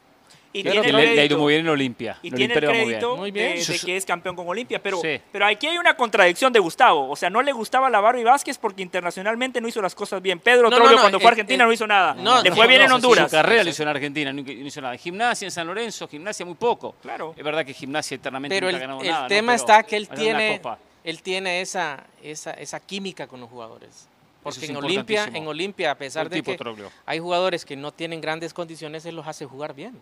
Y 0.56 0.62
tiene 0.62 0.90
le, 0.90 1.20
ha 1.20 1.24
ido 1.24 1.38
muy 1.38 1.52
bien 1.52 1.66
en 1.66 1.70
Olimpia. 1.70 2.18
Y 2.22 2.30
tiene 2.30 2.54
el 2.54 2.60
crédito 2.60 3.16
muy 3.16 3.30
bien. 3.30 3.58
De, 3.58 3.78
que 3.78 3.96
es 3.96 4.06
campeón 4.06 4.34
con 4.34 4.48
Olimpia. 4.48 4.82
Pero, 4.82 5.02
pero 5.30 5.46
aquí 5.46 5.66
hay 5.66 5.76
una 5.76 5.94
contradicción 5.94 6.50
de 6.50 6.58
Gustavo. 6.58 7.10
O 7.10 7.16
sea, 7.16 7.28
no 7.28 7.42
le 7.42 7.52
gustaba 7.52 7.90
la 7.90 8.00
Barbie 8.00 8.24
Vázquez 8.24 8.56
porque 8.56 8.82
internacionalmente 8.82 9.60
no 9.60 9.68
hizo 9.68 9.82
las 9.82 9.94
cosas 9.94 10.22
bien. 10.22 10.38
Pedro 10.38 10.70
no, 10.70 10.78
cuando 10.78 11.20
fue 11.20 11.28
a 11.28 11.30
Argentina 11.32 11.66
no 11.66 11.72
hizo 11.72 11.86
nada. 11.86 12.16
le 12.42 12.52
fue 12.52 12.66
bien 12.66 12.82
en 12.82 12.92
Honduras. 12.92 13.30
Su 13.30 13.36
carrera 13.36 13.64
le 13.64 13.70
hizo 13.70 13.82
en 13.82 13.88
Argentina, 13.90 14.32
no 14.32 14.40
hizo 14.40 14.80
nada. 14.80 14.96
Gimnasia, 14.96 15.46
en 15.46 15.52
San 15.52 15.66
Lorenzo, 15.66 16.08
gimnasia 16.08 16.46
muy 16.46 16.54
poco. 16.54 16.94
Claro. 17.02 17.34
Es 17.36 17.44
verdad 17.44 17.64
que 17.64 17.74
gimnasia 17.74 18.14
eternamente 18.14 18.56
pero 18.56 18.66
nunca 18.66 18.76
el, 18.76 18.82
ha 18.82 18.86
ganado 18.86 19.02
el 19.02 19.10
nada. 19.10 19.28
tema 19.28 19.54
está 19.54 19.82
que 19.82 19.96
él 19.96 20.08
tiene, 20.08 20.60
él 21.04 21.22
tiene 21.22 21.60
esa, 21.60 22.04
esa, 22.22 22.52
esa 22.52 22.80
química 22.80 23.26
con 23.26 23.40
los 23.40 23.50
jugadores. 23.50 24.08
Porque 24.42 24.66
en 24.66 24.76
Olimpia, 24.76 25.28
en 25.34 25.46
Olimpia, 25.48 25.90
a 25.90 25.94
pesar 25.96 26.28
de 26.28 26.40
que 26.40 26.56
hay 27.04 27.18
jugadores 27.18 27.64
que 27.64 27.74
no 27.74 27.92
tienen 27.92 28.20
grandes 28.20 28.54
condiciones, 28.54 29.04
él 29.04 29.16
los 29.16 29.26
hace 29.26 29.44
jugar 29.44 29.74
bien. 29.74 30.00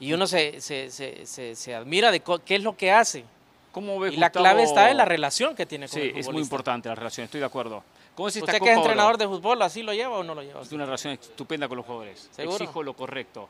Y 0.00 0.12
uno 0.12 0.26
se, 0.26 0.60
se, 0.60 0.90
se, 0.90 1.54
se 1.56 1.74
admira 1.74 2.10
de 2.10 2.20
qué 2.20 2.56
es 2.56 2.62
lo 2.62 2.76
que 2.76 2.92
hace. 2.92 3.24
¿Cómo 3.72 3.98
ve 4.00 4.14
y 4.14 4.16
la 4.16 4.30
clave 4.30 4.62
está 4.62 4.90
en 4.90 4.96
la 4.96 5.04
relación 5.04 5.54
que 5.54 5.66
tiene 5.66 5.88
con 5.88 6.00
sí, 6.00 6.12
es 6.14 6.30
muy 6.30 6.42
importante 6.42 6.88
la 6.88 6.94
relación, 6.94 7.24
estoy 7.24 7.40
de 7.40 7.46
acuerdo. 7.46 7.82
¿Cómo 8.14 8.28
es 8.28 8.36
¿Usted 8.36 8.58
que 8.58 8.70
es 8.70 8.76
entrenador 8.76 9.16
de 9.16 9.28
fútbol, 9.28 9.62
así 9.62 9.82
lo 9.82 9.94
lleva 9.94 10.18
o 10.18 10.24
no 10.24 10.34
lo 10.34 10.42
lleva? 10.42 10.62
Es 10.62 10.72
una 10.72 10.84
relación 10.84 11.12
estupenda 11.12 11.68
con 11.68 11.76
los 11.76 11.86
jugadores. 11.86 12.28
Exijo 12.36 12.82
lo 12.82 12.94
correcto. 12.94 13.48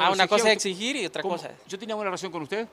Ah, 0.00 0.10
una 0.10 0.26
cosa 0.26 0.48
es 0.48 0.56
exigir 0.56 0.96
y 0.96 1.06
otra 1.06 1.22
cosa 1.22 1.48
es... 1.48 1.54
¿Yo 1.66 1.78
tenía 1.78 1.94
buena 1.94 2.10
relación 2.10 2.32
con 2.32 2.42
usted? 2.42 2.66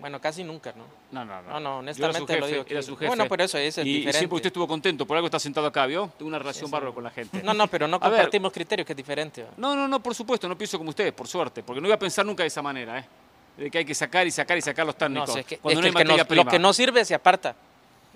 Bueno, 0.00 0.20
casi 0.20 0.42
nunca, 0.42 0.72
¿no? 0.76 0.84
No, 1.12 1.24
no, 1.24 1.42
no. 1.42 1.50
No, 1.50 1.60
no 1.60 1.78
honestamente 1.78 2.40
lo 2.40 2.46
digo. 2.46 2.64
Era 2.66 2.82
su 2.82 2.96
jefe. 2.96 3.08
Bueno, 3.08 3.26
pero 3.28 3.44
eso, 3.44 3.58
es 3.58 3.76
y, 3.78 3.82
diferente. 3.82 4.10
Y 4.10 4.12
siempre 4.18 4.36
usted 4.36 4.46
estuvo 4.48 4.66
contento, 4.66 5.06
por 5.06 5.16
algo 5.16 5.26
está 5.26 5.38
sentado 5.38 5.66
acá, 5.66 5.86
¿vio? 5.86 6.10
Tengo 6.16 6.28
una 6.28 6.38
relación 6.38 6.70
bárbara 6.70 6.94
con 6.94 7.04
la 7.04 7.10
gente. 7.10 7.42
No, 7.42 7.54
no, 7.54 7.66
pero 7.68 7.86
no 7.86 8.00
compartimos 8.00 8.52
criterios, 8.52 8.86
que 8.86 8.92
es 8.92 8.96
diferente. 8.96 9.46
No, 9.56 9.76
no, 9.76 9.86
no, 9.86 10.02
por 10.02 10.14
supuesto, 10.14 10.48
no 10.48 10.56
pienso 10.56 10.78
como 10.78 10.90
usted, 10.90 11.12
por 11.14 11.28
suerte, 11.28 11.62
porque 11.62 11.80
no 11.80 11.86
iba 11.86 11.96
a 11.96 11.98
pensar 11.98 12.24
nunca 12.24 12.42
de 12.42 12.48
esa 12.48 12.62
manera, 12.62 12.98
¿eh? 12.98 13.04
De 13.56 13.70
que 13.70 13.78
hay 13.78 13.84
que 13.84 13.94
sacar 13.94 14.26
y 14.26 14.30
sacar 14.30 14.56
y 14.56 14.62
sacar 14.62 14.86
los 14.86 14.96
técnicos. 14.96 15.28
No, 15.28 15.36
es 15.36 15.46
que, 15.46 15.58
cuando 15.58 15.80
es 15.80 15.94
que 15.94 16.04
no 16.04 16.16
lo 16.16 16.44
que 16.46 16.58
no 16.58 16.72
sirve 16.72 17.04
se 17.04 17.14
aparta. 17.14 17.54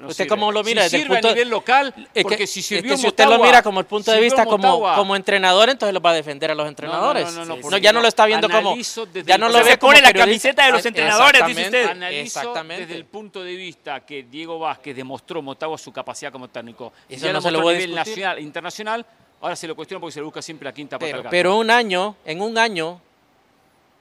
¿Usted 0.03 0.27
cómo 0.27 0.51
lo 0.51 0.65
mira? 0.65 0.89
Si 0.89 0.99
sirve 0.99 1.19
a 1.19 1.21
nivel 1.21 1.49
local, 1.49 1.95
porque 2.23 2.47
si 2.47 2.63
sirvió 2.63 2.95
es 2.95 3.01
que 3.01 3.03
si 3.03 3.09
usted 3.09 3.27
lo 3.27 3.39
mira 3.39 3.63
como 3.63 3.81
el 3.81 3.87
punto 3.87 4.11
de 4.11 4.21
vista 4.21 4.45
como, 4.45 4.81
como 4.95 5.15
entrenador, 5.15 5.71
entonces 5.71 5.95
lo 5.95 6.01
va 6.01 6.11
a 6.11 6.15
defender 6.15 6.51
a 6.51 6.55
los 6.55 6.67
entrenadores. 6.67 7.33
No, 7.33 7.45
no, 7.45 7.57
no, 7.57 7.77
ya 7.79 7.93
no 7.93 8.01
lo 8.01 8.09
está 8.09 8.27
viendo 8.27 8.49
como... 8.49 8.77
Ya 9.25 9.39
no 9.39 9.49
lo 9.49 9.59
ve 9.59 9.71
se 9.71 9.79
pone 9.79 10.01
la 10.01 10.13
camiseta 10.13 10.67
de 10.67 10.73
los 10.73 10.85
entrenadores, 10.85 11.47
dice 11.47 11.65
usted. 11.65 11.89
Analizo 11.89 12.55
desde 12.55 12.95
el 12.95 13.05
punto 13.05 13.43
de 13.43 13.55
vista 13.55 14.01
que 14.01 14.25
Diego 14.25 14.59
Vázquez 14.59 14.97
demostró 14.97 15.43
Motagua 15.43 15.79
su 15.79 15.93
capacidad 15.93 16.33
como 16.33 16.49
técnico. 16.49 16.93
Eso 17.09 17.33
no 17.33 17.41
se 17.41 17.51
lo 17.51 17.69
a 17.69 17.73
nivel 17.73 17.95
nacional, 17.95 18.39
internacional, 18.41 19.07
ahora 19.41 19.57
se 19.57 19.67
lo 19.67 19.77
cuestiona 19.77 20.01
porque 20.01 20.13
se 20.13 20.21
le 20.21 20.25
busca 20.25 20.43
siempre 20.43 20.65
la 20.65 20.73
quinta 20.73 20.99
pero, 20.99 21.25
Pero 21.31 21.57
un 21.57 21.71
año, 21.71 22.17
en 22.25 22.41
un 22.41 22.59
año, 22.59 23.01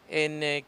en 0.10 0.64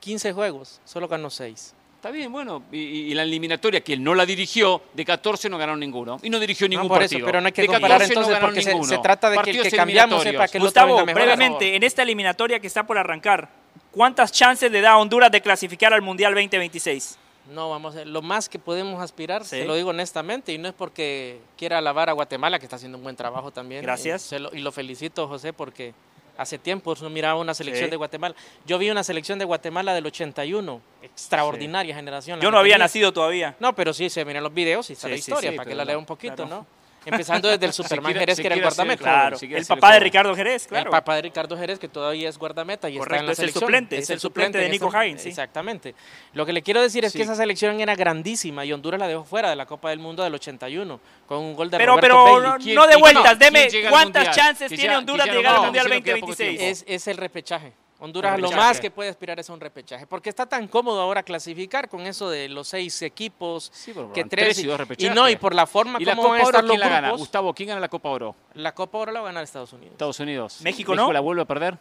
15 0.00 0.28
eh, 0.28 0.32
juegos, 0.32 0.80
solo 0.84 1.08
ganó 1.08 1.30
6. 1.30 1.74
Está 2.00 2.10
bien, 2.10 2.32
bueno, 2.32 2.62
y, 2.72 3.12
la 3.12 3.24
eliminatoria 3.24 3.82
que 3.82 3.92
él 3.92 4.02
no 4.02 4.14
la 4.14 4.24
dirigió, 4.24 4.80
de 4.94 5.04
14 5.04 5.50
no 5.50 5.58
ganó 5.58 5.76
ninguno. 5.76 6.18
Y 6.22 6.30
no 6.30 6.40
dirigió 6.40 6.66
ningún 6.66 6.88
por 6.88 7.02
eso, 7.02 7.10
partido. 7.10 7.26
Pero 7.26 7.42
no 7.42 7.48
hay 7.48 7.52
que 7.52 7.66
comparar 7.66 8.00
entonces 8.00 8.38
porque 8.40 8.62
se, 8.62 8.98
trata 9.02 9.28
de 9.28 9.36
que 9.42 9.50
el 9.50 9.62
que 9.64 9.70
cambiamos 9.70 10.22
sepa 10.22 10.48
que 10.48 10.58
Gustavo, 10.58 10.98
lo 10.98 11.04
mejor 11.04 11.20
brevemente, 11.20 11.76
en 11.76 11.82
esta 11.82 12.02
eliminatoria 12.02 12.58
que 12.58 12.68
está 12.68 12.86
por 12.86 12.96
arrancar, 12.96 13.50
¿cuántas 13.90 14.32
chances 14.32 14.72
le 14.72 14.80
da 14.80 14.92
a 14.92 14.96
Honduras 14.96 15.30
de 15.30 15.42
clasificar 15.42 15.92
al 15.92 16.00
Mundial 16.00 16.32
2026? 16.32 17.18
No, 17.50 17.68
vamos 17.68 17.94
a 17.94 17.98
ver, 17.98 18.06
lo 18.06 18.22
más 18.22 18.48
que 18.48 18.58
podemos 18.58 19.02
aspirar, 19.02 19.44
se 19.44 19.66
lo 19.66 19.74
digo 19.74 19.90
honestamente, 19.90 20.54
y 20.54 20.58
no 20.58 20.68
es 20.68 20.74
porque 20.74 21.38
quiera 21.58 21.76
alabar 21.76 22.08
a 22.08 22.12
Guatemala, 22.14 22.58
que 22.58 22.64
está 22.64 22.76
haciendo 22.76 22.96
un 22.96 23.04
buen 23.04 23.16
trabajo 23.16 23.50
también. 23.50 23.82
Gracias. 23.82 24.32
y 24.54 24.58
lo 24.60 24.72
felicito, 24.72 25.28
José, 25.28 25.52
porque 25.52 25.92
hace 26.40 26.58
tiempo 26.58 26.94
no 27.02 27.10
miraba 27.10 27.38
una 27.38 27.52
selección 27.52 27.90
de 27.90 27.96
Guatemala. 27.96 28.34
Yo 28.66 28.78
vi 28.78 28.90
una 28.90 29.04
selección 29.04 29.38
de 29.38 29.44
Guatemala 29.44 29.92
del 29.92 30.06
81, 30.06 30.80
extraordinaria 31.02 31.94
generación. 31.94 32.40
Yo 32.40 32.50
no 32.50 32.58
había 32.58 32.78
nacido 32.78 33.12
todavía. 33.12 33.56
No, 33.60 33.74
pero 33.74 33.92
sí 33.92 34.08
se 34.08 34.24
miran 34.24 34.42
los 34.42 34.54
videos 34.54 34.88
y 34.88 34.94
está 34.94 35.08
la 35.08 35.16
historia, 35.16 35.54
para 35.54 35.68
que 35.68 35.74
la 35.74 35.84
lea 35.84 35.98
un 35.98 36.06
poquito, 36.06 36.46
¿no? 36.46 36.66
Empezando 37.04 37.48
desde 37.48 37.66
el 37.66 37.72
Superman 37.72 38.14
Jerez, 38.14 38.38
que 38.38 38.46
era 38.46 38.56
el 38.56 38.62
guardameta. 38.62 39.02
Claro, 39.02 39.38
el 39.40 39.66
papá 39.66 39.94
de 39.94 40.00
Ricardo 40.00 40.34
Jerez, 40.34 40.66
claro. 40.66 40.90
El 40.90 40.90
papá 40.90 41.16
de 41.16 41.22
Ricardo 41.22 41.56
Jerez, 41.56 41.78
que 41.78 41.88
todavía 41.88 42.28
es 42.28 42.38
guardameta 42.38 42.88
y 42.88 42.98
está 42.98 43.18
en 43.18 43.26
la 43.26 43.32
es 43.32 43.38
selección. 43.38 43.62
El 43.62 43.66
suplente, 43.66 43.98
es, 43.98 44.10
el 44.10 44.20
suplente, 44.20 44.58
de 44.58 44.68
Nico 44.68 44.90
Hines. 44.90 45.24
Exactamente. 45.26 45.94
Lo 46.34 46.44
que 46.44 46.52
le 46.52 46.62
quiero 46.62 46.82
decir 46.82 47.04
es 47.04 47.12
que 47.12 47.22
esa 47.22 47.34
selección 47.34 47.80
era 47.80 47.94
grandísima 47.94 48.64
y 48.64 48.72
Honduras 48.72 49.00
la 49.00 49.08
dejó 49.08 49.24
fuera 49.24 49.50
de 49.50 49.56
la 49.56 49.66
Copa 49.66 49.90
del 49.90 49.98
Mundo 49.98 50.22
del 50.22 50.34
81 50.34 51.00
con 51.26 51.38
un 51.38 51.54
gol 51.54 51.70
de 51.70 51.78
pero, 51.78 51.96
Roberto 51.96 52.58
Pero 52.58 52.74
no, 52.74 52.86
de 52.86 52.96
vueltas, 52.96 53.38
deme 53.38 53.68
cuántas 53.88 54.36
chances 54.36 54.70
tiene 54.70 54.96
Honduras 54.96 55.26
de 55.26 55.32
llegar 55.32 55.56
al 55.56 55.62
Mundial 55.62 55.88
2026. 55.88 56.60
Es, 56.60 56.84
es 56.86 57.08
el 57.08 57.16
repechaje. 57.16 57.72
Honduras 58.00 58.40
lo 58.40 58.50
más 58.52 58.80
que 58.80 58.90
puede 58.90 59.10
aspirar 59.10 59.38
es 59.38 59.50
un 59.50 59.60
repechaje, 59.60 60.06
porque 60.06 60.30
está 60.30 60.46
tan 60.46 60.66
cómodo 60.68 61.00
ahora 61.02 61.22
clasificar 61.22 61.88
con 61.88 62.06
eso 62.06 62.30
de 62.30 62.48
los 62.48 62.68
seis 62.68 63.02
equipos, 63.02 63.70
que 64.14 64.24
tres, 64.24 64.58
y, 64.58 64.66
dos 64.66 64.80
y, 64.96 65.10
no 65.10 65.28
y 65.28 65.36
por 65.36 65.54
la 65.54 65.66
forma 65.66 65.98
¿Y 66.00 66.06
como 66.06 66.34
la 66.34 66.42
Copa 66.42 66.58
Oro, 66.58 66.68
¿quién 66.68 66.80
la 66.80 66.88
gana? 66.88 67.10
Gustavo, 67.10 67.52
¿quién 67.52 67.68
gana 67.68 67.80
la 67.80 67.88
Copa 67.88 68.08
Oro? 68.08 68.34
La 68.54 68.74
Copa 68.74 68.96
Oro 68.98 69.12
la 69.12 69.20
va 69.20 69.28
a 69.28 69.30
ganar 69.32 69.44
Estados 69.44 69.74
Unidos. 69.74 69.92
Estados 69.92 70.18
Unidos. 70.18 70.60
México 70.62 70.94
no. 70.94 71.12
la 71.12 71.20
vuelve 71.20 71.42
a 71.42 71.44
perder. 71.44 71.76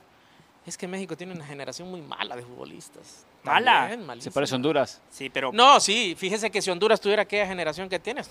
Es 0.65 0.77
que 0.77 0.89
México 0.89 1.15
tiene 1.15 1.33
una 1.33 1.45
generación 1.45 1.89
muy 1.89 2.01
mala 2.01 2.35
de 2.35 2.43
futbolistas. 2.43 3.25
Mala. 3.43 3.97
Se 4.19 4.29
parece 4.29 4.53
a 4.53 4.57
Honduras. 4.57 5.01
Sí, 5.09 5.29
pero 5.29 5.51
No, 5.53 5.79
sí, 5.79 6.15
fíjese 6.17 6.51
que 6.51 6.61
si 6.61 6.69
Honduras 6.69 6.99
tuviera 6.99 7.21
aquella 7.21 7.47
generación 7.47 7.87
que 7.87 7.97
tiene, 7.97 8.21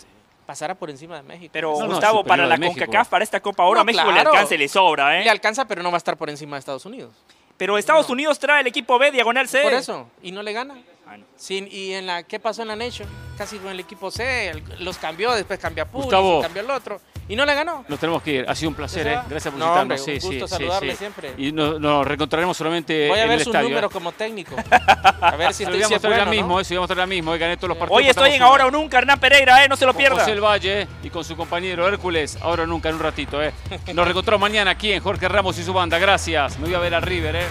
pasara 0.45 0.75
por 0.75 0.91
encima 0.91 1.17
de 1.17 1.23
México. 1.23 1.51
Pero 1.55 1.73
Gustavo, 1.73 2.23
para 2.23 2.47
la 2.47 2.59
CONCACAF, 2.59 3.09
para 3.09 3.25
esta 3.25 3.41
Copa 3.41 3.65
Oro, 3.65 3.81
a 3.81 3.85
México 3.85 4.13
le 4.13 4.21
alcanza 4.21 4.55
y 4.55 4.59
le 4.59 4.69
sobra, 4.69 5.19
¿eh? 5.19 5.25
Le 5.25 5.31
alcanza, 5.31 5.67
pero 5.67 5.83
no 5.83 5.91
va 5.91 5.97
a 5.97 5.99
estar 5.99 6.19
por 6.19 6.29
encima 6.29 6.57
de 6.57 6.61
Estados 6.61 6.85
Unidos. 6.85 7.15
Pero 7.59 7.77
Estados 7.77 8.09
Unidos 8.09 8.39
trae 8.39 8.63
el 8.63 8.69
equipo 8.69 8.99
B, 8.99 9.11
diagonal 9.11 9.49
C. 9.49 9.63
Por 9.63 9.75
eso, 9.75 10.09
y 10.23 10.33
no 10.33 10.43
le 10.43 10.53
gana. 10.53 10.77
Sin, 11.37 11.67
y 11.71 11.93
en 11.93 12.07
la 12.07 12.23
¿qué 12.23 12.39
pasó 12.39 12.63
en 12.63 12.69
la 12.69 12.77
Nation? 12.77 13.09
Casi 13.37 13.59
con 13.59 13.71
el 13.71 13.81
equipo 13.81 14.11
C, 14.11 14.53
los 14.79 14.99
cambió, 14.99 15.33
después 15.33 15.59
cambió 15.59 15.85
a 15.85 15.87
Pulis, 15.87 16.11
cambió 16.43 16.63
el 16.63 16.71
otro. 16.71 17.01
Y 17.29 17.37
no 17.37 17.45
le 17.45 17.55
ganó. 17.55 17.85
Nos 17.87 18.01
tenemos 18.01 18.23
que 18.23 18.33
ir. 18.33 18.47
Ha 18.49 18.55
sido 18.55 18.71
un 18.71 18.75
placer, 18.75 19.07
¿eh? 19.07 19.19
Gracias 19.29 19.53
por 19.53 19.61
visitarnos. 19.63 20.07
No, 20.07 20.13
un 20.13 20.21
gusto 20.21 20.49
saludarle 20.49 20.97
siempre. 20.97 21.35
Y 21.37 21.53
nos, 21.53 21.79
nos 21.79 22.07
reencontraremos 22.07 22.57
solamente 22.57 23.09
Voy 23.09 23.19
a 23.19 23.23
en 23.23 23.29
ver 23.29 23.39
el 23.39 23.45
sus 23.45 23.55
estadio, 23.55 23.69
números 23.69 23.91
¿eh? 23.91 23.93
como 23.93 24.13
técnico. 24.13 24.57
A 25.21 25.37
ver 25.37 25.53
si 25.53 25.65
estoy 25.65 25.83
si 25.83 25.95
bueno, 25.95 26.17
ya 26.17 26.25
¿no? 26.25 26.31
mismo, 26.31 26.61
eso 26.61 26.75
íbamos 26.75 26.91
a 26.91 26.95
traer 26.95 27.09
mismo. 27.09 27.33
Hoy 27.33 27.39
gané 27.39 27.57
todos 27.57 27.71
los 27.71 27.79
partidos. 27.79 28.01
Hoy 28.01 28.09
estoy 28.09 28.33
en 28.33 28.43
Ahora 28.43 28.67
o 28.67 28.71
Nunca, 28.71 28.99
Hernán 28.99 29.19
Pereira, 29.19 29.65
¿eh? 29.65 29.69
No 29.69 29.77
se 29.77 29.85
lo 29.85 29.95
pierda. 29.95 30.21
José 30.21 30.33
el 30.33 30.41
Valle 30.41 30.83
¿eh? 30.83 30.89
y 31.03 31.11
con 31.11 31.25
su 31.25 31.37
compañero 31.37 31.87
Hércules, 31.87 32.39
Ahora 32.41 32.63
o 32.63 32.67
Nunca, 32.67 32.89
en 32.89 32.95
un 32.95 33.01
ratito, 33.03 33.43
¿eh? 33.43 33.53
Nos 33.95 34.05
reencontramos 34.05 34.41
mañana 34.41 34.71
aquí 34.71 34.93
en 34.93 35.03
Jorge 35.03 35.29
Ramos 35.29 35.59
y 35.59 35.65
su 35.65 35.73
banda. 35.73 35.99
Gracias. 35.99 36.59
Me 36.59 36.67
voy 36.67 36.75
a 36.75 36.79
ver 36.79 36.95
a 36.95 37.01
River, 37.01 37.37
¿eh? 37.37 37.47